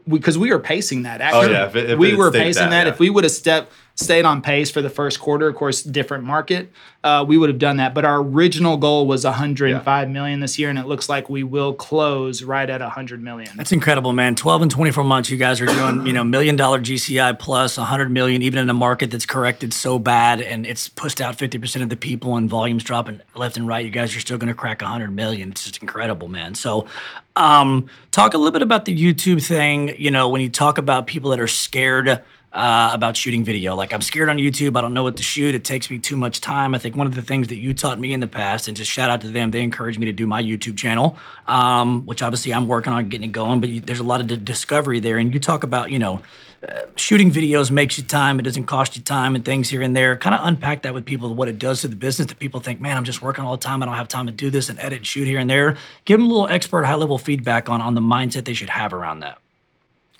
because 0.08 0.38
we, 0.38 0.50
were 0.50 0.58
pacing 0.58 1.02
that. 1.04 1.20
Actually, 1.20 1.46
Oh, 1.48 1.50
yeah, 1.50 1.66
if 1.66 1.76
it- 1.76 1.90
if 1.90 1.98
we 1.98 2.14
were 2.14 2.30
pacing 2.30 2.64
that, 2.64 2.70
that. 2.70 2.86
yeah. 2.86 2.92
If 2.92 2.98
we 2.98 3.10
would 3.10 3.24
have 3.24 3.32
stepped 3.32 3.72
stayed 4.00 4.24
on 4.24 4.42
pace 4.42 4.70
for 4.70 4.82
the 4.82 4.90
first 4.90 5.20
quarter, 5.20 5.48
of 5.48 5.56
course, 5.56 5.82
different 5.82 6.24
market, 6.24 6.70
uh, 7.02 7.24
we 7.26 7.38
would 7.38 7.48
have 7.48 7.58
done 7.58 7.78
that. 7.78 7.94
But 7.94 8.04
our 8.04 8.20
original 8.20 8.76
goal 8.76 9.06
was 9.06 9.24
105 9.24 10.10
million 10.10 10.40
this 10.40 10.58
year, 10.58 10.68
and 10.68 10.78
it 10.78 10.86
looks 10.86 11.08
like 11.08 11.30
we 11.30 11.42
will 11.42 11.72
close 11.72 12.42
right 12.42 12.68
at 12.68 12.80
100 12.80 13.22
million. 13.22 13.56
That's 13.56 13.72
incredible, 13.72 14.12
man. 14.12 14.34
12 14.34 14.62
and 14.62 14.70
24 14.70 15.04
months, 15.04 15.30
you 15.30 15.36
guys 15.36 15.60
are 15.60 15.66
doing, 15.66 16.06
you 16.06 16.12
know, 16.12 16.24
million 16.24 16.56
dollar 16.56 16.80
GCI 16.80 17.38
plus 17.38 17.78
100 17.78 18.10
million, 18.10 18.42
even 18.42 18.58
in 18.58 18.68
a 18.68 18.74
market 18.74 19.10
that's 19.10 19.26
corrected 19.26 19.72
so 19.72 19.98
bad 19.98 20.40
and 20.40 20.66
it's 20.66 20.88
pushed 20.88 21.20
out 21.20 21.36
50% 21.36 21.82
of 21.82 21.88
the 21.88 21.96
people 21.96 22.36
and 22.36 22.48
volumes 22.48 22.84
dropping 22.84 23.20
left 23.34 23.56
and 23.56 23.66
right. 23.66 23.84
You 23.84 23.90
guys 23.90 24.14
are 24.16 24.20
still 24.20 24.38
going 24.38 24.48
to 24.48 24.54
crack 24.54 24.82
100 24.82 25.14
million. 25.14 25.50
It's 25.50 25.64
just 25.64 25.80
incredible, 25.82 26.28
man. 26.28 26.54
So, 26.54 26.86
um, 27.36 27.88
talk 28.10 28.34
a 28.34 28.38
little 28.38 28.52
bit 28.52 28.62
about 28.62 28.84
the 28.84 28.96
YouTube 28.96 29.44
thing. 29.44 29.94
You 29.98 30.10
know, 30.10 30.28
when 30.28 30.40
you 30.40 30.50
talk 30.50 30.78
about 30.78 31.06
people 31.06 31.30
that 31.30 31.40
are 31.40 31.48
scared 31.48 32.22
uh, 32.52 32.90
about 32.92 33.16
shooting 33.16 33.44
video. 33.44 33.74
Like 33.76 33.92
I'm 33.92 34.00
scared 34.00 34.28
on 34.28 34.36
YouTube. 34.36 34.76
I 34.76 34.80
don't 34.80 34.94
know 34.94 35.04
what 35.04 35.16
to 35.18 35.22
shoot. 35.22 35.54
It 35.54 35.64
takes 35.64 35.90
me 35.90 35.98
too 35.98 36.16
much 36.16 36.40
time. 36.40 36.74
I 36.74 36.78
think 36.78 36.96
one 36.96 37.06
of 37.06 37.14
the 37.14 37.22
things 37.22 37.48
that 37.48 37.56
you 37.56 37.74
taught 37.74 38.00
me 38.00 38.12
in 38.12 38.20
the 38.20 38.26
past, 38.26 38.66
and 38.66 38.76
just 38.76 38.90
shout 38.90 39.10
out 39.10 39.20
to 39.20 39.28
them, 39.28 39.50
they 39.50 39.62
encouraged 39.62 39.98
me 39.98 40.06
to 40.06 40.12
do 40.12 40.26
my 40.26 40.42
YouTube 40.42 40.76
channel, 40.76 41.16
um, 41.46 42.04
which 42.06 42.22
obviously 42.22 42.52
I'm 42.52 42.66
working 42.66 42.92
on 42.92 43.08
getting 43.08 43.28
it 43.28 43.32
going. 43.32 43.60
But 43.60 43.68
you, 43.68 43.80
there's 43.80 44.00
a 44.00 44.04
lot 44.04 44.20
of 44.20 44.26
d- 44.26 44.36
discovery 44.36 45.00
there, 45.00 45.18
and 45.18 45.32
you 45.32 45.40
talk 45.40 45.62
about 45.62 45.90
you 45.90 45.98
know. 45.98 46.22
Uh, 46.62 46.82
shooting 46.94 47.30
videos 47.30 47.70
makes 47.70 47.96
you 47.96 48.04
time. 48.04 48.38
It 48.38 48.42
doesn't 48.42 48.66
cost 48.66 48.94
you 48.94 49.02
time 49.02 49.34
and 49.34 49.42
things 49.42 49.70
here 49.70 49.80
and 49.80 49.96
there. 49.96 50.14
Kind 50.14 50.34
of 50.34 50.46
unpack 50.46 50.82
that 50.82 50.92
with 50.92 51.06
people, 51.06 51.34
what 51.34 51.48
it 51.48 51.58
does 51.58 51.80
to 51.80 51.88
the 51.88 51.96
business. 51.96 52.28
That 52.28 52.38
people 52.38 52.60
think, 52.60 52.82
man, 52.82 52.98
I'm 52.98 53.04
just 53.04 53.22
working 53.22 53.46
all 53.46 53.56
the 53.56 53.62
time. 53.62 53.82
I 53.82 53.86
don't 53.86 53.94
have 53.94 54.08
time 54.08 54.26
to 54.26 54.32
do 54.32 54.50
this 54.50 54.68
and 54.68 54.78
edit, 54.78 54.98
and 54.98 55.06
shoot 55.06 55.26
here 55.26 55.38
and 55.38 55.48
there. 55.48 55.78
Give 56.04 56.18
them 56.18 56.26
a 56.26 56.30
little 56.30 56.48
expert, 56.48 56.84
high 56.84 56.96
level 56.96 57.16
feedback 57.16 57.70
on 57.70 57.80
on 57.80 57.94
the 57.94 58.02
mindset 58.02 58.44
they 58.44 58.52
should 58.52 58.68
have 58.68 58.92
around 58.92 59.20
that. 59.20 59.38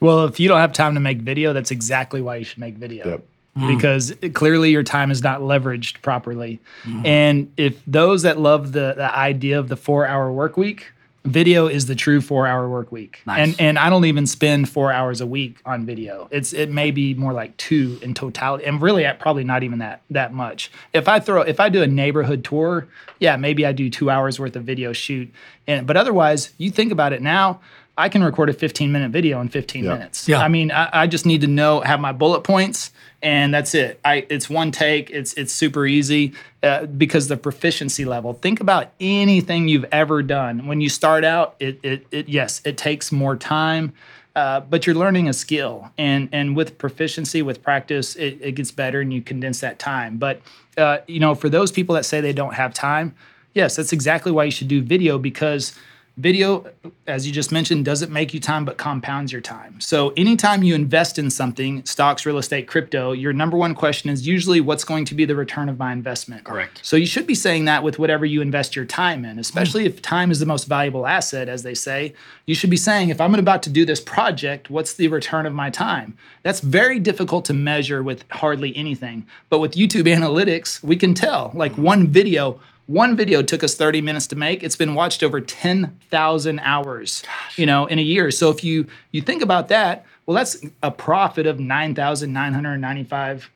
Well, 0.01 0.25
if 0.25 0.41
you 0.41 0.49
don't 0.49 0.61
have 0.61 0.73
time 0.73 0.95
to 0.95 1.01
make 1.01 1.19
video, 1.19 1.53
that's 1.53 1.71
exactly 1.71 2.23
why 2.23 2.37
you 2.37 2.45
should 2.45 2.59
make 2.59 2.75
video. 2.77 3.07
Yep. 3.09 3.25
Mm. 3.59 3.77
Because 3.77 4.11
it- 4.23 4.35
clearly 4.35 4.71
your 4.71 4.83
time 4.83 5.11
is 5.11 5.23
not 5.23 5.41
leveraged 5.41 6.03
properly. 6.03 6.61
Mm-hmm. 6.85 7.07
And 7.07 7.53
if 7.57 7.83
those 7.87 8.23
that 8.23 8.39
love 8.39 8.73
the, 8.73 8.95
the 8.97 9.15
idea 9.15 9.59
of 9.59 9.69
the 9.69 9.77
four 9.77 10.07
hour 10.07 10.33
work 10.33 10.57
week, 10.57 10.93
video 11.25 11.67
is 11.67 11.87
the 11.87 11.95
true 11.95 12.21
four 12.21 12.47
hour 12.47 12.69
work 12.69 12.91
week. 12.91 13.21
Nice. 13.27 13.49
And 13.49 13.61
and 13.61 13.79
I 13.79 13.91
don't 13.91 14.05
even 14.07 14.27
spend 14.27 14.69
four 14.69 14.93
hours 14.93 15.21
a 15.21 15.27
week 15.27 15.59
on 15.67 15.85
video. 15.85 16.29
It's 16.31 16.53
it 16.53 16.71
may 16.71 16.91
be 16.91 17.15
more 17.15 17.33
like 17.33 17.57
two 17.57 17.99
in 18.03 18.15
totality. 18.15 18.65
And 18.65 18.81
really 18.81 19.05
at 19.05 19.19
probably 19.19 19.45
not 19.45 19.63
even 19.63 19.81
that 19.81 20.03
that 20.11 20.33
much. 20.33 20.71
If 20.93 21.09
I 21.09 21.21
throw 21.21 21.43
if 21.43 21.61
I 21.61 21.69
do 21.69 21.83
a 21.83 21.87
neighborhood 21.87 22.45
tour, 22.45 22.89
yeah, 23.19 23.37
maybe 23.37 23.67
I 23.67 23.73
do 23.73 23.91
two 23.91 24.11
hours 24.11 24.41
worth 24.41 24.57
of 24.57 24.65
video 24.65 24.93
shoot. 24.93 25.31
And 25.67 25.87
but 25.87 25.97
otherwise, 25.97 26.53
you 26.57 26.71
think 26.71 26.91
about 26.93 27.13
it 27.13 27.21
now. 27.21 27.61
I 27.99 28.09
can 28.09 28.23
record 28.25 28.49
a 28.49 28.53
15 28.53 28.91
minute 28.93 29.11
video 29.11 29.41
in 29.41 29.49
15 29.49 29.85
Yeah. 29.85 29.93
minutes. 29.95 30.29
Yeah. 30.29 30.39
I 30.41 30.49
mean, 30.49 30.71
I, 30.71 30.89
I 30.93 31.07
just 31.07 31.27
need 31.27 31.41
to 31.43 31.47
know, 31.47 31.81
have 31.81 32.01
my 32.01 32.13
bullet 32.13 32.43
points, 32.43 32.93
and 33.23 33.53
that's 33.53 33.75
it. 33.75 34.01
I 34.05 34.27
it's 34.31 34.49
one 34.49 34.71
take. 34.71 35.11
It's 35.11 35.35
it's 35.35 35.53
super 35.53 35.87
easy 35.87 36.33
uh, 36.63 36.87
because 36.87 37.29
the 37.29 37.37
proficiency 37.37 38.05
level. 38.07 38.33
Think 38.33 38.61
about 38.61 38.93
anything 39.01 39.69
you've 39.69 39.85
ever 39.93 40.23
done. 40.23 40.67
When 40.67 40.81
you 40.81 40.89
start 40.89 41.25
out, 41.25 41.57
it 41.61 41.79
it, 41.83 42.07
it 42.11 42.29
yes, 42.29 42.63
it 42.65 42.79
takes 42.79 43.13
more 43.13 43.37
time. 43.37 43.93
Uh, 44.37 44.61
but 44.61 44.87
you're 44.87 44.95
learning 44.97 45.29
a 45.29 45.33
skill, 45.33 45.91
and 45.99 46.29
and 46.33 46.57
with 46.57 46.79
proficiency, 46.79 47.43
with 47.43 47.63
practice, 47.63 48.15
it, 48.17 48.39
it 48.41 48.53
gets 48.53 48.71
better, 48.71 49.01
and 49.01 49.13
you 49.13 49.21
condense 49.21 49.61
that 49.61 49.79
time. 49.79 50.17
But 50.17 50.41
uh, 50.79 50.99
you 51.09 51.19
know, 51.21 51.35
for 51.35 51.49
those 51.49 51.71
people 51.73 51.97
that 51.97 52.05
say 52.07 52.21
they 52.23 52.33
don't 52.33 52.55
have 52.55 52.73
time, 52.73 53.15
yes, 53.55 53.77
that's 53.77 53.93
exactly 53.93 54.31
why 54.33 54.45
you 54.45 54.51
should 54.53 54.69
do 54.69 54.81
video 54.83 55.19
because 55.19 55.75
video 56.17 56.67
as 57.07 57.27
you 57.27 57.33
just 57.33 57.51
mentioned 57.51 57.85
doesn't 57.85 58.13
make 58.13 58.35
you 58.35 58.41
time 58.41 58.65
but 58.65 58.77
compounds 58.77 59.33
your 59.33 59.41
time. 59.41 59.81
So 59.81 60.13
anytime 60.17 60.63
you 60.63 60.75
invest 60.75 61.19
in 61.19 61.31
something 61.31 61.85
stocks 61.85 62.27
real 62.27 62.39
estate 62.39 62.67
crypto 62.67 63.13
your 63.13 63.33
number 63.33 63.57
one 63.57 63.75
question 63.75 64.11
is 64.11 64.27
usually 64.27 64.61
what's 64.61 64.85
going 64.85 65.05
to 65.07 65.15
be 65.15 65.25
the 65.25 65.35
return 65.35 65.69
of 65.69 65.79
my 65.79 65.93
investment. 65.93 66.45
Correct. 66.45 66.81
so 66.83 66.97
you 66.97 67.07
should 67.07 67.27
be 67.27 67.35
saying 67.35 67.65
that 67.65 67.83
with 67.83 67.99
whatever 67.99 68.27
you 68.27 68.41
invest 68.43 68.77
your 68.77 68.85
time 68.85 69.25
in 69.25 69.39
especially 69.39 69.87
if 69.87 70.03
time 70.03 70.31
is 70.31 70.41
the 70.41 70.47
most 70.47 70.65
valuable 70.65 71.07
asset 71.07 71.49
as 71.49 71.63
they 71.63 71.75
say. 71.75 72.15
You 72.47 72.55
should 72.55 72.71
be 72.71 72.77
saying 72.77 73.09
if 73.09 73.21
i'm 73.21 73.35
about 73.35 73.63
to 73.65 73.71
do 73.71 73.85
this 73.85 74.01
project 74.01 74.71
what's 74.71 74.95
the 74.95 75.09
return 75.09 75.47
of 75.47 75.55
my 75.55 75.71
time? 75.71 76.17
That's 76.43 76.61
very 76.61 76.99
difficult 76.99 77.45
to 77.47 77.55
measure 77.55 78.03
with 78.03 78.25
hardly 78.31 78.77
anything 78.77 79.27
but 79.49 79.59
with 79.59 79.73
youtube 79.73 80.05
analytics 80.05 80.83
we 80.83 80.97
can 80.97 81.15
tell 81.15 81.51
like 81.55 81.77
one 81.79 82.07
video 82.07 82.61
one 82.91 83.17
video 83.17 83.41
took 83.41 83.63
us 83.63 83.75
30 83.77 84.01
minutes 84.01 84.27
to 84.29 84.37
make. 84.37 84.63
It's 84.65 84.75
been 84.75 84.95
watched 84.97 85.23
over 85.23 85.41
10,000 85.41 86.59
hours, 86.61 87.23
you 87.57 87.65
know, 87.65 87.87
in 87.87 87.99
a 88.01 88.03
year. 88.03 88.31
So 88.33 88.51
if 88.51 88.65
you 88.65 88.87
you 89.13 89.21
think 89.23 89.43
about 89.43 89.69
that, 89.69 90.05
Well, 90.27 90.37
that's 90.37 90.65
a 90.83 90.91
profit 90.91 91.47
of 91.47 91.59
9,995 91.61 93.51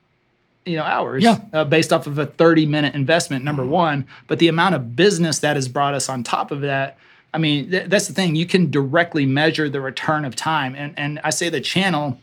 you 0.66 0.76
know 0.76 0.82
hours 0.82 1.22
Yeah. 1.22 1.38
uh, 1.52 1.64
based 1.64 1.92
off 1.92 2.06
of 2.06 2.18
a 2.18 2.24
30 2.26 2.64
minute 2.66 2.94
investment 2.94 3.44
number 3.44 3.64
one 3.66 4.06
but 4.28 4.38
the 4.38 4.48
amount 4.48 4.74
of 4.74 4.96
business 4.96 5.40
that 5.40 5.56
has 5.56 5.68
brought 5.68 5.92
us 5.94 6.08
on 6.08 6.22
top 6.24 6.50
of 6.50 6.62
that 6.62 6.96
i 7.34 7.38
mean 7.38 7.70
th- 7.70 7.90
that's 7.90 8.08
the 8.08 8.14
thing 8.14 8.34
you 8.34 8.46
can 8.46 8.70
directly 8.70 9.26
measure 9.26 9.68
the 9.68 9.80
return 9.82 10.24
of 10.24 10.34
time 10.34 10.74
and 10.74 10.94
and 10.96 11.20
i 11.22 11.28
say 11.28 11.50
the 11.50 11.60
channel 11.60 12.18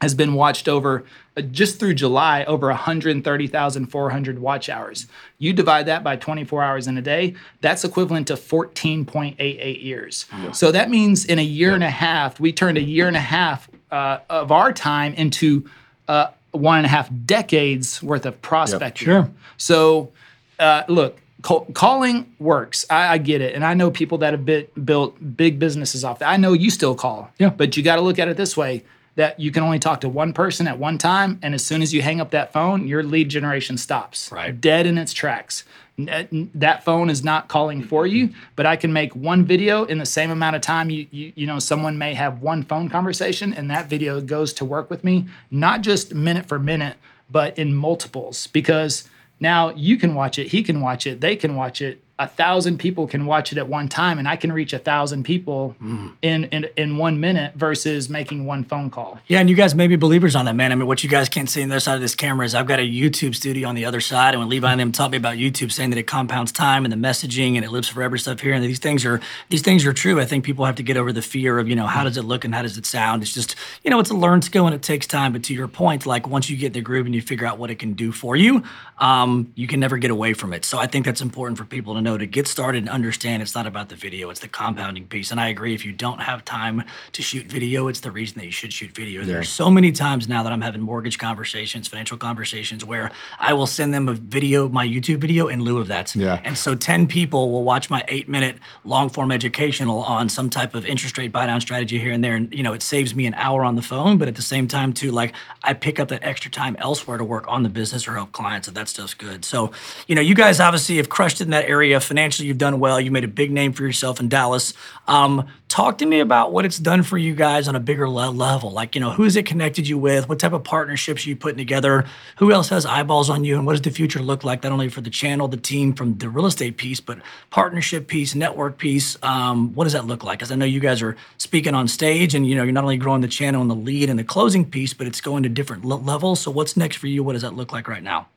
has 0.00 0.14
been 0.14 0.34
watched 0.34 0.68
over 0.68 1.04
uh, 1.36 1.42
just 1.42 1.78
through 1.78 1.94
July 1.94 2.44
over 2.44 2.68
130,400 2.68 4.38
watch 4.38 4.68
hours. 4.68 5.06
You 5.38 5.52
divide 5.52 5.86
that 5.86 6.04
by 6.04 6.16
24 6.16 6.62
hours 6.62 6.86
in 6.86 6.98
a 6.98 7.02
day, 7.02 7.34
that's 7.60 7.84
equivalent 7.84 8.26
to 8.28 8.34
14.88 8.34 9.82
years. 9.82 10.26
So 10.52 10.72
that 10.72 10.90
means 10.90 11.24
in 11.24 11.38
a 11.38 11.44
year 11.44 11.74
and 11.74 11.84
a 11.84 11.90
half, 11.90 12.38
we 12.40 12.52
turned 12.52 12.78
a 12.78 12.82
year 12.82 13.08
and 13.08 13.16
a 13.16 13.20
half 13.20 13.68
uh, 13.90 14.18
of 14.28 14.52
our 14.52 14.72
time 14.72 15.14
into 15.14 15.68
uh, 16.08 16.28
one 16.52 16.78
and 16.78 16.86
a 16.86 16.88
half 16.88 17.10
decades 17.24 18.02
worth 18.02 18.26
of 18.26 18.40
prospecting. 18.42 19.06
Sure. 19.06 19.30
So, 19.56 20.12
uh, 20.58 20.84
look, 20.88 21.20
call, 21.42 21.66
calling 21.72 22.34
works. 22.38 22.84
I, 22.90 23.14
I 23.14 23.18
get 23.18 23.40
it, 23.40 23.54
and 23.54 23.64
I 23.64 23.74
know 23.74 23.90
people 23.90 24.18
that 24.18 24.32
have 24.32 24.44
bit, 24.44 24.84
built 24.84 25.36
big 25.36 25.58
businesses 25.58 26.04
off 26.04 26.18
that. 26.20 26.28
I 26.28 26.36
know 26.36 26.52
you 26.52 26.70
still 26.70 26.94
call. 26.94 27.30
Yeah. 27.38 27.50
But 27.50 27.76
you 27.76 27.82
got 27.82 27.96
to 27.96 28.02
look 28.02 28.18
at 28.18 28.28
it 28.28 28.36
this 28.36 28.56
way: 28.56 28.84
that 29.16 29.40
you 29.40 29.50
can 29.50 29.62
only 29.62 29.78
talk 29.78 30.00
to 30.02 30.08
one 30.08 30.32
person 30.32 30.68
at 30.68 30.78
one 30.78 30.98
time, 30.98 31.38
and 31.42 31.54
as 31.54 31.64
soon 31.64 31.82
as 31.82 31.92
you 31.92 32.02
hang 32.02 32.20
up 32.20 32.30
that 32.30 32.52
phone, 32.52 32.86
your 32.86 33.02
lead 33.02 33.28
generation 33.28 33.76
stops. 33.76 34.30
Right. 34.30 34.58
Dead 34.58 34.86
in 34.86 34.96
its 34.98 35.12
tracks. 35.12 35.64
That 35.98 36.84
phone 36.84 37.08
is 37.08 37.24
not 37.24 37.48
calling 37.48 37.82
for 37.82 38.06
you, 38.06 38.30
but 38.54 38.66
I 38.66 38.76
can 38.76 38.92
make 38.92 39.16
one 39.16 39.46
video 39.46 39.84
in 39.84 39.96
the 39.96 40.04
same 40.04 40.30
amount 40.30 40.54
of 40.54 40.60
time. 40.60 40.90
You, 40.90 41.06
you, 41.10 41.32
you 41.34 41.46
know, 41.46 41.58
someone 41.58 41.96
may 41.96 42.12
have 42.12 42.42
one 42.42 42.62
phone 42.62 42.90
conversation, 42.90 43.54
and 43.54 43.70
that 43.70 43.88
video 43.88 44.20
goes 44.20 44.52
to 44.54 44.64
work 44.66 44.90
with 44.90 45.02
me, 45.02 45.26
not 45.50 45.80
just 45.80 46.14
minute 46.14 46.46
for 46.46 46.58
minute, 46.58 46.98
but 47.30 47.58
in 47.58 47.74
multiples 47.74 48.46
because 48.48 49.08
now 49.40 49.70
you 49.70 49.96
can 49.96 50.14
watch 50.14 50.38
it, 50.38 50.48
he 50.48 50.62
can 50.62 50.80
watch 50.80 51.06
it, 51.06 51.20
they 51.20 51.34
can 51.36 51.56
watch 51.56 51.80
it. 51.80 52.02
A 52.18 52.26
thousand 52.26 52.78
people 52.78 53.06
can 53.06 53.26
watch 53.26 53.52
it 53.52 53.58
at 53.58 53.68
one 53.68 53.88
time, 53.88 54.18
and 54.18 54.26
I 54.26 54.36
can 54.36 54.50
reach 54.50 54.72
a 54.72 54.78
thousand 54.78 55.24
people 55.24 55.76
in, 56.22 56.44
in 56.44 56.66
in 56.76 56.96
one 56.96 57.20
minute 57.20 57.54
versus 57.54 58.08
making 58.08 58.46
one 58.46 58.64
phone 58.64 58.88
call. 58.88 59.20
Yeah, 59.26 59.40
and 59.40 59.50
you 59.50 59.56
guys 59.56 59.74
may 59.74 59.86
be 59.86 59.96
believers 59.96 60.34
on 60.34 60.46
that, 60.46 60.54
man. 60.54 60.72
I 60.72 60.76
mean, 60.76 60.86
what 60.86 61.04
you 61.04 61.10
guys 61.10 61.28
can't 61.28 61.48
see 61.48 61.62
on 61.62 61.68
the 61.68 61.74
other 61.74 61.80
side 61.80 61.96
of 61.96 62.00
this 62.00 62.14
camera 62.14 62.46
is 62.46 62.54
I've 62.54 62.66
got 62.66 62.78
a 62.78 62.88
YouTube 62.88 63.34
studio 63.34 63.68
on 63.68 63.74
the 63.74 63.84
other 63.84 64.00
side, 64.00 64.32
and 64.32 64.40
when 64.40 64.48
Levi 64.48 64.70
and 64.70 64.80
them 64.80 64.92
taught 64.92 65.10
me 65.10 65.18
about 65.18 65.36
YouTube, 65.36 65.70
saying 65.70 65.90
that 65.90 65.98
it 65.98 66.06
compounds 66.06 66.52
time 66.52 66.84
and 66.84 66.92
the 66.92 66.96
messaging 66.96 67.56
and 67.56 67.64
it 67.64 67.70
lives 67.70 67.88
forever 67.88 68.16
stuff 68.16 68.40
here, 68.40 68.54
and 68.54 68.64
these 68.64 68.78
things 68.78 69.04
are 69.04 69.20
these 69.50 69.62
things 69.62 69.84
are 69.84 69.92
true. 69.92 70.18
I 70.18 70.24
think 70.24 70.42
people 70.44 70.64
have 70.64 70.76
to 70.76 70.82
get 70.82 70.96
over 70.96 71.12
the 71.12 71.22
fear 71.22 71.58
of 71.58 71.68
you 71.68 71.76
know 71.76 71.86
how 71.86 72.04
does 72.04 72.16
it 72.16 72.22
look 72.22 72.46
and 72.46 72.54
how 72.54 72.62
does 72.62 72.78
it 72.78 72.86
sound. 72.86 73.22
It's 73.22 73.34
just 73.34 73.56
you 73.84 73.90
know 73.90 74.00
it's 74.00 74.10
a 74.10 74.16
learned 74.16 74.44
skill 74.44 74.66
and 74.66 74.74
it 74.74 74.82
takes 74.82 75.06
time. 75.06 75.32
But 75.32 75.42
to 75.44 75.54
your 75.54 75.68
point, 75.68 76.06
like 76.06 76.26
once 76.26 76.48
you 76.48 76.56
get 76.56 76.72
the 76.72 76.80
groove 76.80 77.04
and 77.04 77.14
you 77.14 77.20
figure 77.20 77.46
out 77.46 77.58
what 77.58 77.70
it 77.70 77.78
can 77.78 77.92
do 77.92 78.10
for 78.10 78.36
you, 78.36 78.62
um, 78.98 79.52
you 79.54 79.66
can 79.66 79.80
never 79.80 79.98
get 79.98 80.10
away 80.10 80.32
from 80.32 80.54
it. 80.54 80.64
So 80.64 80.78
I 80.78 80.86
think 80.86 81.04
that's 81.04 81.20
important 81.20 81.58
for 81.58 81.64
people 81.64 81.94
to 81.94 82.05
know 82.06 82.16
to 82.16 82.26
get 82.26 82.46
started 82.46 82.78
and 82.84 82.88
understand 82.88 83.42
it's 83.42 83.54
not 83.54 83.66
about 83.66 83.90
the 83.90 83.96
video, 83.96 84.30
it's 84.30 84.40
the 84.40 84.48
compounding 84.48 85.06
piece. 85.06 85.30
And 85.30 85.38
I 85.38 85.48
agree, 85.48 85.74
if 85.74 85.84
you 85.84 85.92
don't 85.92 86.20
have 86.20 86.44
time 86.44 86.84
to 87.12 87.22
shoot 87.22 87.46
video, 87.46 87.88
it's 87.88 88.00
the 88.00 88.10
reason 88.10 88.38
that 88.38 88.46
you 88.46 88.52
should 88.52 88.72
shoot 88.72 88.92
video. 88.92 89.24
There's 89.24 89.48
so 89.48 89.70
many 89.70 89.92
times 89.92 90.28
now 90.28 90.42
that 90.42 90.52
I'm 90.52 90.62
having 90.62 90.80
mortgage 90.80 91.18
conversations, 91.18 91.88
financial 91.88 92.16
conversations, 92.16 92.84
where 92.84 93.10
I 93.38 93.52
will 93.52 93.66
send 93.66 93.92
them 93.92 94.08
a 94.08 94.14
video, 94.14 94.68
my 94.68 94.86
YouTube 94.86 95.18
video, 95.18 95.48
in 95.48 95.62
lieu 95.62 95.78
of 95.78 95.88
that. 95.88 96.14
Yeah. 96.16 96.40
And 96.44 96.56
so 96.56 96.74
10 96.74 97.08
people 97.08 97.50
will 97.50 97.64
watch 97.64 97.90
my 97.90 98.04
eight 98.08 98.28
minute 98.28 98.56
long 98.84 99.10
form 99.10 99.32
educational 99.32 100.00
on 100.00 100.28
some 100.28 100.48
type 100.48 100.74
of 100.74 100.86
interest 100.86 101.18
rate 101.18 101.32
buy 101.32 101.46
down 101.46 101.60
strategy 101.60 101.98
here 101.98 102.12
and 102.12 102.22
there. 102.22 102.36
And, 102.36 102.52
you 102.54 102.62
know, 102.62 102.72
it 102.72 102.82
saves 102.82 103.14
me 103.14 103.26
an 103.26 103.34
hour 103.34 103.64
on 103.64 103.74
the 103.76 103.82
phone, 103.82 104.16
but 104.16 104.28
at 104.28 104.36
the 104.36 104.42
same 104.42 104.68
time, 104.68 104.92
too, 104.92 105.10
like 105.10 105.34
I 105.62 105.74
pick 105.74 105.98
up 105.98 106.08
that 106.08 106.22
extra 106.22 106.50
time 106.50 106.76
elsewhere 106.78 107.18
to 107.18 107.24
work 107.24 107.44
on 107.48 107.64
the 107.64 107.68
business 107.68 108.06
or 108.06 108.14
help 108.14 108.32
clients. 108.32 108.66
So 108.66 108.72
that 108.72 108.88
stuff's 108.88 109.14
good. 109.14 109.44
So, 109.44 109.72
you 110.06 110.14
know, 110.14 110.22
you 110.22 110.34
guys 110.34 110.60
obviously 110.60 110.96
have 110.98 111.08
crushed 111.08 111.40
in 111.40 111.50
that 111.50 111.64
area. 111.64 111.95
Financially, 112.04 112.48
you've 112.48 112.58
done 112.58 112.78
well. 112.80 113.00
You 113.00 113.10
made 113.10 113.24
a 113.24 113.28
big 113.28 113.50
name 113.50 113.72
for 113.72 113.82
yourself 113.82 114.20
in 114.20 114.28
Dallas. 114.28 114.72
Um, 115.06 115.48
talk 115.68 115.98
to 115.98 116.06
me 116.06 116.20
about 116.20 116.52
what 116.52 116.64
it's 116.64 116.78
done 116.78 117.02
for 117.02 117.18
you 117.18 117.34
guys 117.34 117.68
on 117.68 117.76
a 117.76 117.80
bigger 117.80 118.08
le- 118.08 118.30
level. 118.30 118.70
Like, 118.70 118.94
you 118.94 119.00
know, 119.00 119.10
who's 119.10 119.36
it 119.36 119.44
connected 119.46 119.88
you 119.88 119.98
with? 119.98 120.28
What 120.28 120.38
type 120.38 120.52
of 120.52 120.64
partnerships 120.64 121.26
are 121.26 121.28
you 121.28 121.36
putting 121.36 121.58
together? 121.58 122.04
Who 122.38 122.52
else 122.52 122.68
has 122.68 122.86
eyeballs 122.86 123.30
on 123.30 123.44
you? 123.44 123.56
And 123.56 123.66
what 123.66 123.72
does 123.72 123.82
the 123.82 123.90
future 123.90 124.20
look 124.20 124.44
like, 124.44 124.62
not 124.62 124.72
only 124.72 124.88
for 124.88 125.00
the 125.00 125.10
channel, 125.10 125.48
the 125.48 125.56
team, 125.56 125.92
from 125.94 126.18
the 126.18 126.28
real 126.28 126.46
estate 126.46 126.76
piece, 126.76 127.00
but 127.00 127.18
partnership 127.50 128.06
piece, 128.06 128.34
network 128.34 128.78
piece? 128.78 129.16
Um, 129.22 129.74
what 129.74 129.84
does 129.84 129.92
that 129.92 130.06
look 130.06 130.24
like? 130.24 130.38
Because 130.38 130.52
I 130.52 130.54
know 130.54 130.64
you 130.64 130.80
guys 130.80 131.02
are 131.02 131.16
speaking 131.38 131.74
on 131.74 131.88
stage 131.88 132.34
and, 132.34 132.46
you 132.46 132.54
know, 132.54 132.62
you're 132.62 132.72
not 132.72 132.84
only 132.84 132.96
growing 132.96 133.20
the 133.20 133.28
channel 133.28 133.60
and 133.60 133.70
the 133.70 133.74
lead 133.74 134.10
and 134.10 134.18
the 134.18 134.24
closing 134.24 134.64
piece, 134.64 134.94
but 134.94 135.06
it's 135.06 135.20
going 135.20 135.42
to 135.42 135.48
different 135.48 135.84
le- 135.84 135.96
levels. 135.96 136.40
So 136.40 136.50
what's 136.50 136.76
next 136.76 136.96
for 136.96 137.06
you? 137.06 137.22
What 137.22 137.32
does 137.32 137.42
that 137.42 137.54
look 137.54 137.72
like 137.72 137.88
right 137.88 138.02
now? 138.02 138.28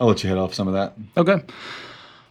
I'll 0.00 0.06
let 0.06 0.22
you 0.22 0.28
head 0.28 0.38
off 0.38 0.54
some 0.54 0.68
of 0.68 0.74
that. 0.74 0.94
Okay. 1.16 1.42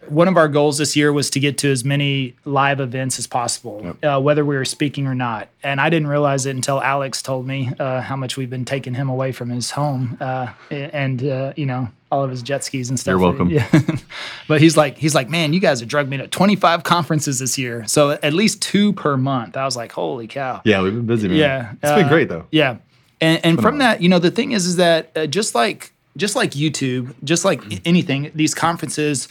One 0.10 0.28
of 0.28 0.38
our 0.38 0.48
goals 0.48 0.78
this 0.78 0.96
year 0.96 1.12
was 1.14 1.30
to 1.32 1.40
get 1.40 1.58
to 1.60 1.72
as 1.72 1.84
many 1.86 2.36
live 2.46 2.80
events 2.80 3.20
as 3.20 3.28
possible, 3.28 3.96
uh, 4.04 4.20
whether 4.20 4.44
we 4.46 4.56
were 4.56 4.66
speaking 4.66 5.08
or 5.08 5.16
not. 5.16 5.50
And 5.64 5.80
I 5.82 5.90
didn't 5.90 6.08
realize 6.08 6.46
it 6.46 6.56
until 6.56 6.82
Alex 6.82 7.22
told 7.22 7.46
me 7.46 7.72
uh, 7.80 8.02
how 8.02 8.16
much 8.16 8.38
we've 8.38 8.50
been 8.50 8.66
taking 8.66 8.94
him 8.94 9.10
away 9.10 9.32
from 9.32 9.50
his 9.50 9.72
home 9.72 10.18
uh, 10.22 10.48
and 10.72 11.24
uh, 11.24 11.54
you 11.56 11.66
know 11.66 11.90
all 12.12 12.24
of 12.24 12.30
his 12.32 12.42
jet 12.42 12.64
skis 12.64 12.90
and 12.90 12.98
stuff. 13.00 13.12
You're 13.12 13.20
welcome. 13.20 13.50
Yeah. 13.50 13.68
but 14.48 14.62
he's 14.62 14.78
like, 14.78 14.98
he's 14.98 15.14
like, 15.14 15.30
man, 15.30 15.52
you 15.52 15.60
guys 15.60 15.82
have 15.82 15.90
drugged 15.90 16.10
me 16.10 16.16
to 16.18 16.28
25 16.28 16.84
conferences 16.84 17.40
this 17.40 17.58
year, 17.58 17.86
so 17.88 18.12
at 18.12 18.34
least 18.34 18.62
two 18.62 18.94
per 18.94 19.18
month. 19.18 19.58
I 19.58 19.66
was 19.66 19.76
like, 19.76 19.92
holy 19.92 20.28
cow. 20.28 20.62
Yeah, 20.64 20.82
we've 20.82 20.94
been 20.94 21.06
busy, 21.06 21.28
man. 21.28 21.38
Yeah, 21.38 21.72
It's 21.74 21.82
been 21.92 22.06
uh, 22.06 22.10
great 22.10 22.30
though. 22.30 22.46
Yeah, 22.52 22.78
and 23.20 23.44
and 23.44 23.62
from 23.62 23.80
that, 23.80 24.02
you 24.02 24.10
know, 24.10 24.20
the 24.20 24.32
thing 24.32 24.54
is, 24.54 24.66
is 24.66 24.78
that 24.78 25.12
uh, 25.16 25.26
just 25.28 25.54
like 25.56 25.92
just 26.16 26.36
like 26.36 26.52
YouTube, 26.52 27.14
just 27.24 27.44
like 27.46 27.62
Mm-hmm. 27.62 27.78
anything, 27.86 28.32
these 28.34 28.56
conferences. 28.56 29.28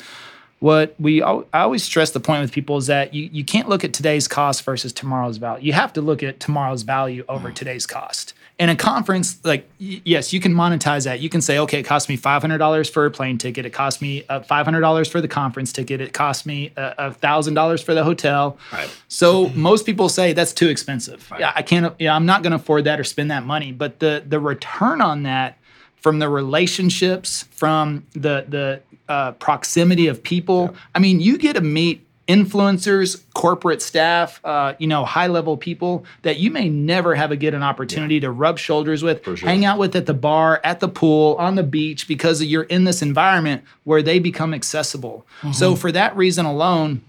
What 0.66 0.96
we 0.98 1.22
I 1.22 1.42
always 1.52 1.85
stress 1.85 2.11
the 2.11 2.18
point 2.18 2.40
with 2.42 2.50
people 2.50 2.76
is 2.76 2.88
that 2.88 3.14
you, 3.14 3.29
you 3.33 3.44
can't 3.44 3.68
look 3.68 3.85
at 3.85 3.92
today's 3.92 4.26
cost 4.26 4.64
versus 4.64 4.92
tomorrow's 4.92 5.37
value. 5.37 5.64
You 5.64 5.72
have 5.74 5.92
to 5.92 6.00
look 6.00 6.24
at 6.24 6.40
tomorrow's 6.40 6.83
value 6.83 7.24
over 7.29 7.50
Mm. 7.50 7.55
today's 7.55 7.87
cost. 7.87 8.35
In 8.59 8.68
a 8.68 8.74
conference, 8.74 9.38
like 9.44 9.68
y- 9.81 10.00
yes, 10.05 10.33
you 10.33 10.40
can 10.40 10.52
monetize 10.52 11.05
that. 11.05 11.20
You 11.20 11.29
can 11.29 11.40
say, 11.40 11.57
okay, 11.61 11.79
it 11.79 11.85
cost 11.85 12.09
me 12.09 12.16
five 12.16 12.42
hundred 12.42 12.59
dollars 12.59 12.90
for 12.90 13.07
a 13.07 13.12
plane 13.12 13.38
ticket. 13.38 13.64
It 13.64 13.70
cost 13.70 14.02
me 14.02 14.24
uh, 14.29 14.40
five 14.40 14.64
hundred 14.64 14.81
dollars 14.81 15.09
for 15.09 15.20
the 15.20 15.29
conference 15.29 15.72
ticket. 15.72 16.00
It 16.00 16.12
cost 16.12 16.46
me 16.46 16.72
a 16.76 17.12
thousand 17.12 17.55
dollars 17.55 17.81
for 17.81 17.94
the 17.94 18.02
hotel. 18.02 18.59
Right. 18.72 18.90
So 19.07 19.50
most 19.50 19.87
people 19.87 20.09
say 20.09 20.33
that's 20.33 20.52
too 20.52 20.66
expensive. 20.68 21.31
Yeah, 21.38 21.52
I 21.55 21.62
can't. 21.62 21.94
Yeah, 22.00 22.16
I'm 22.16 22.26
not 22.26 22.42
going 22.42 22.50
to 22.50 22.57
afford 22.57 22.83
that 22.87 22.98
or 22.98 23.05
spend 23.05 23.31
that 23.31 23.44
money. 23.46 23.70
But 23.70 24.00
the 24.00 24.24
the 24.26 24.40
return 24.40 25.00
on 25.00 25.22
that 25.22 25.59
from 26.00 26.18
the 26.18 26.29
relationships, 26.29 27.44
from 27.52 28.05
the 28.14 28.44
the 28.48 28.81
uh, 29.08 29.32
proximity 29.32 30.06
of 30.06 30.22
people. 30.22 30.74
I 30.94 30.98
mean, 30.98 31.20
you 31.20 31.38
get 31.38 31.54
to 31.54 31.60
meet 31.60 32.06
influencers, 32.28 33.22
corporate 33.34 33.80
staff, 33.80 34.40
uh, 34.44 34.74
you 34.78 34.86
know, 34.88 35.04
high 35.04 35.28
level 35.28 35.56
people 35.56 36.04
that 36.22 36.38
you 36.38 36.50
may 36.50 36.68
never 36.68 37.14
have 37.14 37.30
a 37.30 37.36
get 37.36 37.54
an 37.54 37.62
opportunity 37.62 38.18
to 38.18 38.30
rub 38.30 38.58
shoulders 38.58 39.02
with, 39.02 39.22
sure. 39.24 39.36
hang 39.36 39.64
out 39.64 39.78
with 39.78 39.94
at 39.94 40.06
the 40.06 40.14
bar, 40.14 40.60
at 40.64 40.80
the 40.80 40.88
pool, 40.88 41.36
on 41.36 41.54
the 41.54 41.62
beach, 41.62 42.08
because 42.08 42.42
you're 42.42 42.64
in 42.64 42.82
this 42.82 43.00
environment 43.00 43.62
where 43.84 44.02
they 44.02 44.18
become 44.18 44.52
accessible. 44.52 45.24
So 45.52 45.76
for 45.76 45.92
that 45.92 46.16
reason 46.16 46.46
alone, 46.46 47.02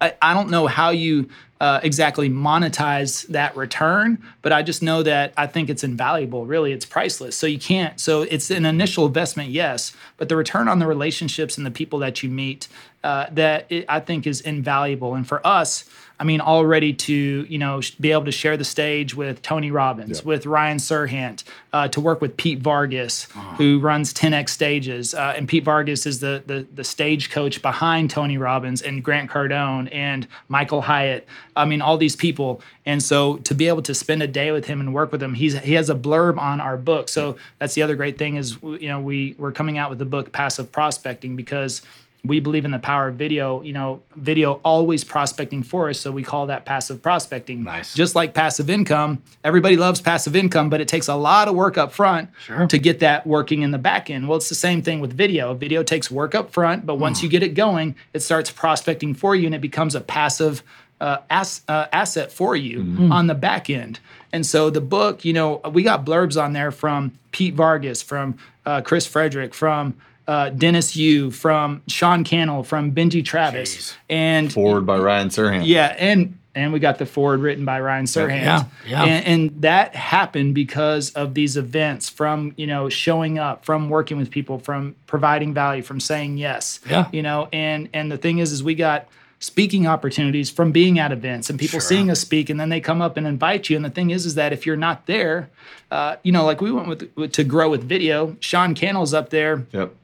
I, 0.00 0.14
I 0.22 0.32
don't 0.32 0.48
know 0.48 0.66
how 0.66 0.90
you 0.90 1.28
uh, 1.60 1.80
exactly 1.82 2.30
monetize 2.30 3.26
that 3.28 3.56
return, 3.56 4.22
but 4.42 4.52
I 4.52 4.62
just 4.62 4.82
know 4.82 5.02
that 5.02 5.32
I 5.36 5.46
think 5.46 5.68
it's 5.68 5.82
invaluable. 5.82 6.46
Really, 6.46 6.72
it's 6.72 6.86
priceless. 6.86 7.36
So 7.36 7.46
you 7.46 7.58
can't. 7.58 7.98
So 7.98 8.22
it's 8.22 8.50
an 8.50 8.64
initial 8.64 9.06
investment, 9.06 9.50
yes, 9.50 9.92
but 10.16 10.28
the 10.28 10.36
return 10.36 10.68
on 10.68 10.78
the 10.78 10.86
relationships 10.86 11.56
and 11.56 11.66
the 11.66 11.70
people 11.70 11.98
that 12.00 12.22
you 12.22 12.30
meet, 12.30 12.68
uh, 13.04 13.26
that 13.32 13.66
it, 13.70 13.84
I 13.88 14.00
think 14.00 14.26
is 14.26 14.40
invaluable. 14.40 15.14
And 15.14 15.26
for 15.26 15.46
us, 15.46 15.84
I 16.20 16.24
mean, 16.24 16.40
already 16.40 16.92
to 16.92 17.14
you 17.48 17.58
know 17.58 17.80
sh- 17.80 17.92
be 17.92 18.10
able 18.10 18.24
to 18.24 18.32
share 18.32 18.56
the 18.56 18.64
stage 18.64 19.14
with 19.14 19.40
Tony 19.40 19.70
Robbins, 19.70 20.24
with 20.24 20.46
Ryan 20.46 20.78
Serhant, 20.78 21.44
uh, 21.72 21.86
to 21.88 22.00
work 22.00 22.20
with 22.20 22.36
Pete 22.36 22.58
Vargas, 22.58 23.28
who 23.56 23.78
runs 23.78 24.12
10x 24.12 24.48
Stages, 24.48 25.14
uh, 25.14 25.34
and 25.36 25.46
Pete 25.46 25.62
Vargas 25.62 26.06
is 26.06 26.18
the, 26.18 26.42
the 26.46 26.66
the 26.74 26.82
stage 26.82 27.30
coach 27.30 27.62
behind 27.62 28.10
Tony 28.10 28.36
Robbins 28.36 28.82
and 28.82 29.04
Grant 29.04 29.30
Cardone 29.30 29.88
and 29.94 30.26
Michael 30.48 30.82
Hyatt. 30.82 31.26
I 31.54 31.64
mean, 31.64 31.80
all 31.80 31.96
these 31.96 32.16
people, 32.16 32.60
and 32.84 33.00
so 33.00 33.36
to 33.38 33.54
be 33.54 33.68
able 33.68 33.82
to 33.82 33.94
spend 33.94 34.20
a 34.20 34.28
day 34.28 34.50
with 34.50 34.64
him 34.64 34.80
and 34.80 34.92
work 34.92 35.12
with 35.12 35.22
him, 35.22 35.34
he's 35.34 35.56
he 35.60 35.74
has 35.74 35.88
a 35.88 35.94
blurb 35.94 36.36
on 36.36 36.60
our 36.60 36.76
book. 36.76 37.08
So 37.08 37.36
that's 37.60 37.74
the 37.74 37.82
other 37.82 37.94
great 37.94 38.18
thing 38.18 38.34
is 38.34 38.58
you 38.60 38.88
know 38.88 39.00
we 39.00 39.36
we're 39.38 39.52
coming 39.52 39.78
out 39.78 39.88
with 39.88 40.00
the 40.00 40.04
book 40.04 40.32
Passive 40.32 40.72
Prospecting 40.72 41.36
because 41.36 41.82
we 42.24 42.40
believe 42.40 42.64
in 42.64 42.70
the 42.72 42.78
power 42.78 43.08
of 43.08 43.14
video. 43.14 43.62
You 43.62 43.72
know, 43.72 44.02
video 44.16 44.54
always 44.64 45.04
prospecting 45.04 45.62
for 45.62 45.88
us, 45.88 46.00
so 46.00 46.10
we 46.10 46.22
call 46.22 46.46
that 46.46 46.64
passive 46.64 47.00
prospecting. 47.02 47.62
Nice. 47.64 47.94
Just 47.94 48.14
like 48.14 48.34
passive 48.34 48.68
income, 48.68 49.22
everybody 49.44 49.76
loves 49.76 50.00
passive 50.00 50.34
income, 50.34 50.68
but 50.68 50.80
it 50.80 50.88
takes 50.88 51.08
a 51.08 51.14
lot 51.14 51.48
of 51.48 51.54
work 51.54 51.78
up 51.78 51.92
front 51.92 52.30
Sure. 52.44 52.66
to 52.66 52.78
get 52.78 53.00
that 53.00 53.26
working 53.26 53.62
in 53.62 53.70
the 53.70 53.78
back 53.78 54.10
end. 54.10 54.28
Well, 54.28 54.36
it's 54.36 54.48
the 54.48 54.54
same 54.54 54.82
thing 54.82 55.00
with 55.00 55.12
video. 55.12 55.54
Video 55.54 55.82
takes 55.82 56.10
work 56.10 56.34
up 56.34 56.50
front, 56.52 56.84
but 56.86 56.96
once 56.96 57.22
you 57.22 57.28
get 57.28 57.42
it 57.42 57.54
going, 57.54 57.94
it 58.12 58.20
starts 58.20 58.50
prospecting 58.50 59.14
for 59.14 59.36
you, 59.36 59.46
and 59.46 59.54
it 59.54 59.60
becomes 59.60 59.94
a 59.94 60.00
passive 60.00 60.62
uh, 61.00 61.18
ass, 61.30 61.62
uh, 61.68 61.86
asset 61.92 62.32
for 62.32 62.56
you 62.56 62.80
on 63.12 63.28
the 63.28 63.34
back 63.34 63.70
end. 63.70 64.00
And 64.32 64.44
so 64.44 64.68
the 64.68 64.80
book, 64.80 65.24
you 65.24 65.32
know, 65.32 65.60
we 65.72 65.84
got 65.84 66.04
blurbs 66.04 66.40
on 66.42 66.52
there 66.52 66.72
from 66.72 67.16
Pete 67.30 67.54
Vargas, 67.54 68.02
from 68.02 68.36
uh, 68.66 68.80
Chris 68.80 69.06
Frederick, 69.06 69.54
from 69.54 69.94
uh, 70.28 70.50
Dennis 70.50 70.94
Yu, 70.94 71.30
from 71.30 71.82
Sean 71.88 72.22
Cannell, 72.22 72.62
from 72.62 72.92
Benji 72.92 73.24
Travis, 73.24 73.96
and 74.08 74.52
Forward 74.52 74.86
by 74.86 74.98
Ryan 74.98 75.30
Serhant. 75.30 75.66
yeah, 75.66 75.96
and 75.98 76.38
and 76.54 76.72
we 76.72 76.80
got 76.80 76.98
the 76.98 77.06
forward 77.06 77.40
written 77.40 77.64
by 77.64 77.80
Ryan 77.80 78.04
Serhant. 78.04 78.42
Yeah, 78.42 78.64
yeah. 78.86 79.04
And, 79.04 79.26
and 79.26 79.62
that 79.62 79.94
happened 79.94 80.54
because 80.54 81.10
of 81.10 81.34
these 81.34 81.56
events, 81.56 82.10
from 82.10 82.52
you 82.56 82.66
know 82.66 82.88
showing 82.90 83.38
up, 83.38 83.64
from 83.64 83.88
working 83.88 84.18
with 84.18 84.30
people, 84.30 84.58
from 84.58 84.94
providing 85.06 85.54
value, 85.54 85.82
from 85.82 85.98
saying 85.98 86.36
yes. 86.36 86.80
Yeah. 86.88 87.08
You 87.10 87.22
know, 87.22 87.48
and 87.52 87.88
and 87.94 88.12
the 88.12 88.18
thing 88.18 88.38
is, 88.38 88.52
is 88.52 88.62
we 88.62 88.74
got 88.74 89.08
speaking 89.40 89.86
opportunities 89.86 90.50
from 90.50 90.72
being 90.72 90.98
at 90.98 91.12
events 91.12 91.48
and 91.48 91.58
people 91.58 91.80
seeing 91.80 92.10
us 92.10 92.20
speak, 92.20 92.50
and 92.50 92.58
then 92.60 92.68
they 92.68 92.80
come 92.80 93.00
up 93.00 93.16
and 93.16 93.26
invite 93.26 93.70
you. 93.70 93.76
And 93.76 93.84
the 93.84 93.90
thing 93.90 94.10
is, 94.10 94.26
is 94.26 94.34
that 94.34 94.52
if 94.52 94.66
you're 94.66 94.76
not 94.76 95.06
there, 95.06 95.48
uh, 95.90 96.16
you 96.22 96.32
know, 96.32 96.44
like 96.44 96.60
we 96.60 96.72
went 96.72 96.88
with, 96.88 97.10
with 97.14 97.32
to 97.32 97.44
grow 97.44 97.70
with 97.70 97.84
video, 97.84 98.36
Sean 98.40 98.74
Cannell's 98.74 99.14
up 99.14 99.30
there 99.30 99.64
Yep. 99.72 99.94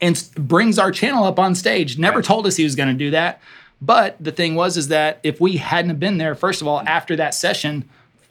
And 0.00 0.28
brings 0.36 0.78
our 0.78 0.90
channel 0.90 1.24
up 1.24 1.38
on 1.38 1.54
stage. 1.54 1.98
Never 1.98 2.22
told 2.22 2.46
us 2.46 2.56
he 2.56 2.64
was 2.64 2.74
going 2.74 2.88
to 2.88 2.94
do 2.94 3.10
that. 3.10 3.40
But 3.80 4.16
the 4.20 4.32
thing 4.32 4.54
was 4.54 4.76
is 4.76 4.88
that 4.88 5.20
if 5.22 5.40
we 5.40 5.56
hadn't 5.58 5.90
have 5.90 6.00
been 6.00 6.18
there, 6.18 6.34
first 6.34 6.62
of 6.62 6.68
all, 6.68 6.80
after 6.86 7.16
that 7.16 7.34
session, 7.34 7.88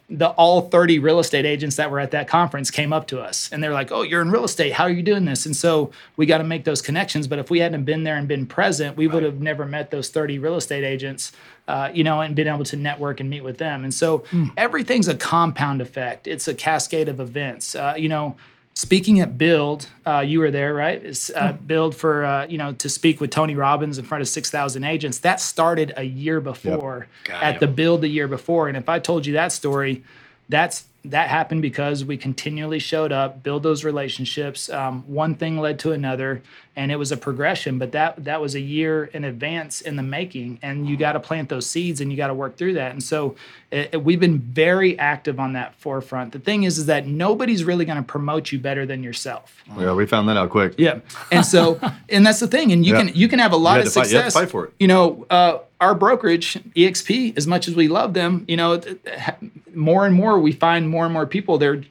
the 0.08 0.28
all 0.30 0.62
30 0.62 1.00
real 1.00 1.18
estate 1.18 1.44
agents 1.44 1.76
that 1.76 1.90
were 1.90 1.98
at 1.98 2.12
that 2.12 2.28
conference 2.28 2.70
came 2.70 2.92
up 2.92 3.08
to 3.08 3.20
us 3.20 3.50
and 3.50 3.60
they're 3.62 3.72
like, 3.72 3.90
"Oh, 3.90 4.02
you're 4.02 4.22
in 4.22 4.30
real 4.30 4.44
estate. 4.44 4.72
How 4.72 4.84
are 4.84 4.90
you 4.90 5.02
doing 5.02 5.24
this?" 5.24 5.46
And 5.46 5.56
so 5.56 5.90
we 6.16 6.26
got 6.26 6.38
to 6.38 6.44
make 6.44 6.64
those 6.64 6.80
connections. 6.80 7.26
But 7.26 7.40
if 7.40 7.50
we 7.50 7.58
hadn't 7.58 7.84
been 7.84 8.04
there 8.04 8.16
and 8.16 8.28
been 8.28 8.46
present, 8.46 8.96
we 8.96 9.08
would 9.08 9.24
have 9.24 9.40
never 9.40 9.66
met 9.66 9.90
those 9.90 10.08
30 10.08 10.38
real 10.38 10.54
estate 10.56 10.84
agents, 10.84 11.32
uh, 11.66 11.90
you 11.92 12.04
know, 12.04 12.20
and 12.20 12.36
been 12.36 12.46
able 12.46 12.64
to 12.64 12.76
network 12.76 13.18
and 13.18 13.28
meet 13.28 13.42
with 13.42 13.58
them. 13.58 13.82
And 13.82 13.92
so 13.92 14.22
everything's 14.56 15.08
a 15.08 15.16
compound 15.16 15.80
effect. 15.80 16.28
It's 16.28 16.46
a 16.46 16.54
cascade 16.54 17.08
of 17.08 17.18
events. 17.18 17.74
Uh, 17.74 17.94
you 17.96 18.08
know, 18.08 18.36
speaking 18.76 19.20
at 19.20 19.38
Build, 19.38 19.88
uh, 20.06 20.20
you 20.20 20.38
were 20.38 20.50
there, 20.50 20.74
right? 20.74 21.02
It's, 21.02 21.30
uh, 21.30 21.54
Build 21.54 21.96
for 21.96 22.24
uh, 22.24 22.46
you 22.46 22.58
know 22.58 22.72
to 22.74 22.88
speak 22.88 23.20
with 23.20 23.30
Tony 23.30 23.56
Robbins 23.56 23.98
in 23.98 24.04
front 24.04 24.22
of 24.22 24.28
six 24.28 24.50
thousand 24.50 24.84
agents. 24.84 25.18
That 25.18 25.40
started 25.40 25.92
a 25.96 26.04
year 26.04 26.40
before 26.40 27.08
at 27.28 27.58
the 27.58 27.66
Build 27.66 28.02
the 28.02 28.08
year 28.08 28.28
before. 28.28 28.68
And 28.68 28.76
if 28.76 28.88
I 28.88 29.00
told 29.00 29.26
you 29.26 29.32
that 29.32 29.50
story, 29.50 30.04
that's 30.48 30.84
that 31.10 31.28
happened 31.28 31.62
because 31.62 32.04
we 32.04 32.16
continually 32.16 32.78
showed 32.78 33.12
up, 33.12 33.42
build 33.42 33.62
those 33.62 33.84
relationships. 33.84 34.68
Um, 34.70 35.02
one 35.06 35.34
thing 35.34 35.58
led 35.58 35.78
to 35.80 35.92
another, 35.92 36.42
and 36.74 36.90
it 36.92 36.96
was 36.96 37.12
a 37.12 37.16
progression. 37.16 37.78
But 37.78 37.92
that 37.92 38.24
that 38.24 38.40
was 38.40 38.54
a 38.54 38.60
year 38.60 39.04
in 39.04 39.24
advance 39.24 39.80
in 39.80 39.96
the 39.96 40.02
making, 40.02 40.58
and 40.62 40.88
you 40.88 40.96
got 40.96 41.12
to 41.12 41.20
plant 41.20 41.48
those 41.48 41.66
seeds 41.66 42.00
and 42.00 42.10
you 42.10 42.16
got 42.16 42.28
to 42.28 42.34
work 42.34 42.56
through 42.56 42.74
that. 42.74 42.92
And 42.92 43.02
so 43.02 43.36
it, 43.70 43.90
it- 43.92 44.02
we've 44.04 44.20
been 44.20 44.38
very 44.38 44.98
active 44.98 45.38
on 45.40 45.52
that 45.54 45.74
forefront. 45.76 46.32
The 46.32 46.38
thing 46.38 46.64
is, 46.64 46.78
is 46.78 46.86
that 46.86 47.06
nobody's 47.06 47.64
really 47.64 47.84
going 47.84 47.98
to 47.98 48.04
promote 48.04 48.52
you 48.52 48.58
better 48.58 48.86
than 48.86 49.02
yourself. 49.02 49.62
Yeah, 49.78 49.92
we 49.94 50.06
found 50.06 50.28
that 50.28 50.36
out 50.36 50.50
quick. 50.50 50.74
Yeah, 50.78 51.00
and 51.32 51.44
so 51.44 51.80
and 52.08 52.26
that's 52.26 52.40
the 52.40 52.46
thing, 52.48 52.72
and 52.72 52.84
you 52.86 52.94
Yeah. 52.94 53.04
can 53.04 53.14
you 53.14 53.28
can 53.28 53.38
have 53.38 53.52
a 53.52 53.56
lot 53.56 53.78
of 53.80 53.84
to 53.86 53.90
fight- 53.90 54.06
success. 54.06 54.34
you 54.34 54.40
to 54.40 54.46
fight 54.46 54.50
for 54.50 54.64
it. 54.66 54.72
You 54.78 54.88
know, 54.88 55.26
uh, 55.30 55.58
our 55.78 55.94
brokerage 55.94 56.54
EXP, 56.74 57.36
as 57.36 57.46
much 57.46 57.68
as 57.68 57.74
we 57.74 57.86
love 57.86 58.14
them, 58.14 58.46
you 58.48 58.56
know, 58.56 58.80
more 59.74 60.06
and 60.06 60.14
more 60.14 60.38
we 60.40 60.50
find 60.52 60.88
more 60.88 60.95
and 61.04 61.12
more 61.12 61.26
people 61.26 61.58
they're 61.58 61.82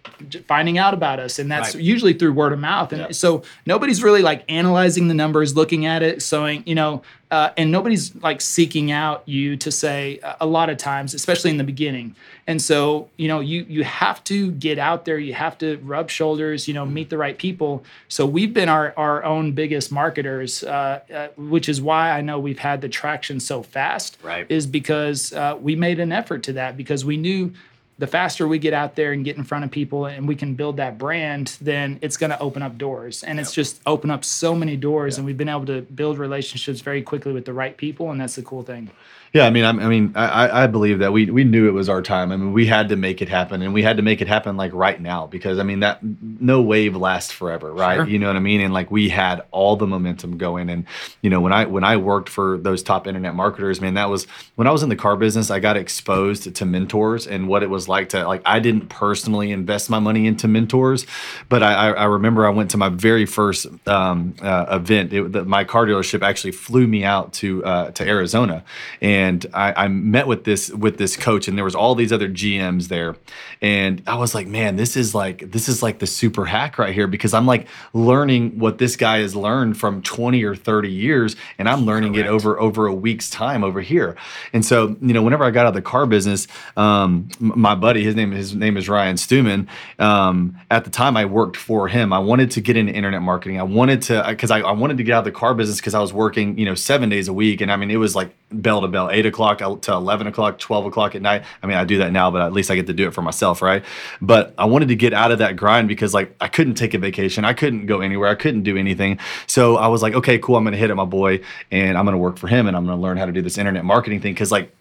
finding 0.47 0.78
out 0.78 0.93
about 0.93 1.20
us, 1.20 1.39
and 1.39 1.51
that's 1.51 1.76
Right. 1.76 1.84
usually 1.84 2.14
through 2.14 2.34
word 2.34 2.53
of 2.53 2.60
mouth. 2.60 2.91
And 2.93 3.16
so 3.16 3.43
nobody's 3.66 4.01
really 4.03 4.22
like 4.22 4.43
analyzing 4.49 5.08
the 5.08 5.14
numbers, 5.14 5.56
looking 5.56 5.86
at 5.86 6.01
it, 6.03 6.22
sewing, 6.22 6.64
you 6.66 6.76
know, 6.76 7.01
uh, 7.32 7.49
and 7.58 7.72
nobody's 7.72 8.16
like 8.18 8.39
seeking 8.39 8.91
out 8.91 9.24
you 9.26 9.58
to 9.58 9.72
say 9.72 10.20
uh, 10.24 10.36
a 10.39 10.45
lot 10.45 10.70
of 10.70 10.78
times, 10.78 11.14
especially 11.14 11.49
in 11.49 11.58
the 11.58 11.64
beginning. 11.64 12.16
And 12.47 12.62
so, 12.62 13.10
you 13.18 13.28
know, 13.28 13.39
you 13.39 13.66
you 13.68 13.84
have 13.84 14.24
to 14.26 14.51
get 14.51 14.78
out 14.78 15.06
there, 15.06 15.18
you 15.18 15.34
have 15.34 15.58
to 15.58 15.78
rub 15.84 16.10
shoulders, 16.10 16.68
you 16.68 16.74
know, 16.74 16.86
meet 16.86 17.10
the 17.10 17.18
right 17.18 17.38
people. 17.38 17.84
So 18.08 18.26
we've 18.26 18.53
been 18.53 18.70
our 18.70 18.93
our 18.95 19.24
own 19.24 19.51
biggest 19.53 19.91
marketers, 19.91 20.64
uh, 20.64 20.99
uh, 21.14 21.28
which 21.36 21.68
is 21.68 21.82
why 21.82 22.12
I 22.12 22.22
know 22.22 22.39
we've 22.39 22.60
had 22.60 22.82
the 22.82 22.89
traction 22.89 23.39
so 23.39 23.64
fast. 23.64 24.18
Right. 24.24 24.45
Is 24.47 24.68
because 24.68 25.34
uh, 25.34 25.58
we 25.60 25.76
made 25.76 25.99
an 25.99 26.12
effort 26.12 26.43
to 26.43 26.53
that 26.53 26.78
because 26.78 27.03
we 27.03 27.18
knew 27.18 27.51
the 27.98 28.08
faster 28.08 28.48
we 28.48 28.60
get 28.60 28.74
out 28.74 28.96
there 28.96 29.14
and 29.14 29.24
get 29.24 29.38
in 29.38 29.43
front 29.43 29.64
of 29.64 29.72
people 29.72 30.06
and 30.06 30.28
we 30.28 30.36
can 30.36 30.54
build 30.54 30.78
that 30.78 30.98
brand, 30.98 31.58
then 31.62 31.98
it's 32.02 32.18
going 32.18 32.30
to 32.30 32.39
open 32.39 32.62
up 32.62 32.78
doors. 32.78 33.24
And 33.24 33.39
it's 33.39 33.54
just 33.54 33.82
open 33.86 34.12
up 34.12 34.26
so 34.26 34.54
many 34.54 34.76
doors. 34.76 35.18
And 35.18 35.26
we've 35.26 35.38
been 35.38 35.50
able 35.50 35.66
to 35.68 35.82
build 35.82 36.18
relationships 36.18 36.82
very 36.82 37.02
quickly 37.02 37.32
with 37.32 37.46
the 37.46 37.54
right 37.54 37.78
people. 37.78 38.12
And 38.12 38.20
that's 38.20 38.36
the 38.36 38.41
cool 38.41 38.64
thing. 38.64 38.89
Yeah, 39.36 39.46
I 39.46 39.50
mean, 39.50 39.66
I'm- 39.66 39.82
I, 39.82 39.90
mean, 39.90 40.14
I, 40.16 40.26
I- 40.48 40.64
I 40.64 40.68
believe 40.68 41.00
that 41.00 41.12
we 41.12 41.30
we 41.30 41.44
knew 41.44 41.68
it 41.68 41.74
was 41.74 41.90
our 41.90 42.02
time. 42.02 42.32
I 42.32 42.38
mean, 42.38 42.54
we 42.54 42.66
had 42.68 42.88
to 42.88 42.96
make 42.96 43.22
it 43.22 43.28
happen, 43.28 43.62
and 43.62 43.74
we 43.74 43.84
had 43.84 43.98
to 43.98 44.02
make 44.02 44.22
it 44.22 44.30
happen 44.30 44.56
like 44.56 44.72
right 44.74 45.00
now 45.02 45.28
because 45.28 45.60
I 45.60 45.64
mean 45.64 45.82
that 45.82 46.00
no 46.02 46.62
wave 46.62 46.96
lasts 46.96 47.34
forever, 47.34 47.74
right? 47.74 47.96
Sure. 47.98 48.08
You 48.08 48.18
know 48.18 48.28
what 48.28 48.38
I 48.38 48.40
mean? 48.40 48.62
And 48.62 48.74
like 48.74 48.90
we 48.92 49.10
had 49.10 49.42
all 49.52 49.76
the 49.76 49.88
momentum 49.88 50.38
going, 50.38 50.70
and 50.70 50.86
you 51.22 51.30
know 51.30 51.42
when 51.42 51.52
I 51.52 51.66
when 51.66 51.84
I 51.84 51.98
worked 51.98 52.30
for 52.30 52.58
those 52.58 52.82
top 52.82 53.08
internet 53.08 53.36
marketers, 53.36 53.82
man, 53.82 53.96
that 53.96 54.10
was 54.10 54.26
when 54.56 54.68
I 54.68 54.72
was 54.72 54.84
in 54.84 54.88
the 54.88 54.96
car 54.96 55.18
business. 55.18 55.52
I 55.52 55.60
got 55.60 55.76
exposed 55.76 56.56
to 56.56 56.66
mentors 56.66 57.28
and 57.28 57.50
what 57.50 57.62
it 57.62 57.70
was 57.70 57.90
like 57.90 58.08
to 58.10 58.26
like. 58.26 58.42
I 58.46 58.60
didn't 58.62 58.88
personally 58.88 59.52
invest 59.52 59.90
my 59.90 60.00
money 60.00 60.28
into 60.28 60.48
mentors, 60.48 61.06
but 61.50 61.62
I 61.62 61.74
I, 61.74 61.92
I 61.92 62.06
remember 62.06 62.46
I 62.48 62.52
went 62.52 62.72
to 62.72 62.78
my 62.78 62.88
very 62.88 63.26
first 63.26 63.68
um, 63.86 64.34
uh, 64.42 64.80
event. 64.80 65.12
It, 65.12 65.34
the, 65.34 65.44
my 65.44 65.66
car 65.66 65.86
dealership 65.86 66.22
actually 66.26 66.54
flew 66.54 66.88
me 66.88 67.04
out 67.04 67.34
to 67.34 67.66
uh, 67.66 67.92
to 67.92 68.08
Arizona, 68.08 68.64
and 69.02 69.25
I, 69.54 69.86
I 69.86 69.88
met 69.88 70.28
with 70.28 70.44
this 70.44 70.70
with 70.70 70.98
this 70.98 71.16
coach, 71.16 71.48
and 71.48 71.58
there 71.58 71.66
was 71.66 71.76
all 71.76 71.96
these 71.96 72.12
other 72.12 72.30
GMs 72.30 72.88
there, 72.88 73.16
and 73.62 74.02
I 74.08 74.16
was 74.16 74.36
like, 74.36 74.48
man, 74.48 74.76
this 74.76 74.96
is 74.96 75.16
like 75.16 75.52
this 75.52 75.68
is 75.68 75.82
like 75.82 76.00
the 76.00 76.08
super 76.08 76.46
hack 76.46 76.78
right 76.78 76.94
here 76.94 77.08
because 77.08 77.34
I'm 77.34 77.46
like 77.46 77.68
learning 77.94 78.60
what 78.60 78.78
this 78.78 78.96
guy 78.96 79.20
has 79.20 79.36
learned 79.36 79.78
from 79.78 80.02
20 80.02 80.44
or 80.44 80.56
30 80.56 80.90
years, 80.90 81.36
and 81.58 81.68
I'm 81.70 81.86
learning 81.86 82.16
it 82.16 82.28
over 82.28 82.60
over 82.60 82.88
a 82.88 82.94
week's 82.94 83.30
time 83.30 83.64
over 83.64 83.82
here. 83.82 84.16
And 84.54 84.66
so, 84.66 84.96
you 85.02 85.14
know, 85.14 85.24
whenever 85.24 85.44
I 85.44 85.52
got 85.52 85.66
out 85.66 85.70
of 85.70 85.74
the 85.74 85.82
car 85.82 86.06
business, 86.06 86.48
um, 86.78 87.30
my 87.40 87.76
buddy, 87.76 88.04
his 88.04 88.16
name 88.16 88.32
his 88.32 88.56
name 88.56 88.78
is 88.78 88.88
Ryan 88.90 89.18
Stewman. 89.18 89.68
Um, 90.00 90.58
at 90.70 90.84
the 90.84 90.90
time, 90.90 91.18
I 91.18 91.26
worked 91.26 91.58
for 91.58 91.88
him. 91.88 92.14
I 92.14 92.20
wanted 92.20 92.52
to 92.52 92.62
get 92.62 92.78
into 92.78 92.94
internet 92.94 93.22
marketing. 93.22 93.60
I 93.60 93.64
wanted 93.64 94.02
to 94.04 94.26
because 94.28 94.52
I, 94.52 94.60
I 94.60 94.72
wanted 94.72 94.98
to 94.98 95.04
get 95.04 95.14
out 95.14 95.20
of 95.20 95.26
the 95.26 95.32
car 95.32 95.54
business 95.54 95.80
because 95.80 95.94
I 95.94 96.00
was 96.00 96.14
working, 96.14 96.58
you 96.58 96.66
know, 96.66 96.76
seven 96.76 97.10
days 97.10 97.28
a 97.28 97.34
week, 97.34 97.62
and 97.62 97.72
I 97.72 97.76
mean, 97.76 97.92
it 97.92 97.98
was 97.98 98.16
like 98.16 98.36
bell 98.52 98.82
to 98.82 98.88
bell, 98.88 99.10
eight 99.16 99.26
o'clock 99.26 99.59
to 99.59 99.93
11 99.93 100.28
o'clock, 100.28 100.59
12 100.59 100.86
o'clock 100.86 101.16
at 101.16 101.22
night. 101.22 101.43
I 101.63 101.68
mean, 101.68 101.78
I 101.78 101.86
do 101.86 101.97
that 101.99 102.11
now, 102.11 102.30
but 102.30 102.41
at 102.41 102.53
least 102.53 102.70
I 102.70 102.76
get 102.76 102.88
to 102.88 102.93
do 102.93 103.07
it 103.07 103.13
for 103.13 103.22
myself, 103.22 103.61
right? 103.61 103.84
But 104.22 104.53
I 104.57 104.66
wanted 104.66 104.89
to 104.89 104.95
get 104.95 105.13
out 105.13 105.32
of 105.32 105.39
that 105.39 105.55
grind 105.55 105.88
because 105.88 106.13
like 106.13 106.36
I 106.39 106.47
couldn't 106.47 106.76
take 106.76 106.93
a 106.93 106.99
vacation. 106.99 107.45
I 107.45 107.53
couldn't 107.53 107.86
go 107.86 108.01
anywhere. 108.01 108.30
I 108.30 108.36
couldn't 108.36 108.63
do 108.63 108.78
anything. 108.78 109.20
So 109.47 109.78
I 109.78 109.88
was 109.88 110.01
like, 110.01 110.13
okay, 110.13 110.38
cool. 110.38 110.57
I'm 110.57 110.63
going 110.63 110.74
to 110.74 110.78
hit 110.78 110.91
up 110.91 110.97
my 110.97 111.05
boy 111.05 111.41
and 111.72 111.97
I'm 111.97 112.05
going 112.05 112.13
to 112.13 112.20
work 112.20 112.38
for 112.38 112.47
him 112.47 112.68
and 112.68 112.76
I'm 112.76 112.86
going 112.86 112.97
to 112.97 113.01
learn 113.01 113.18
how 113.18 113.26
to 113.26 113.32
do 113.32 113.41
this 113.41 113.57
internet 113.57 113.86
marketing 113.86 114.22
thing. 114.22 114.36
Cause 114.36 114.51
like 114.51 114.72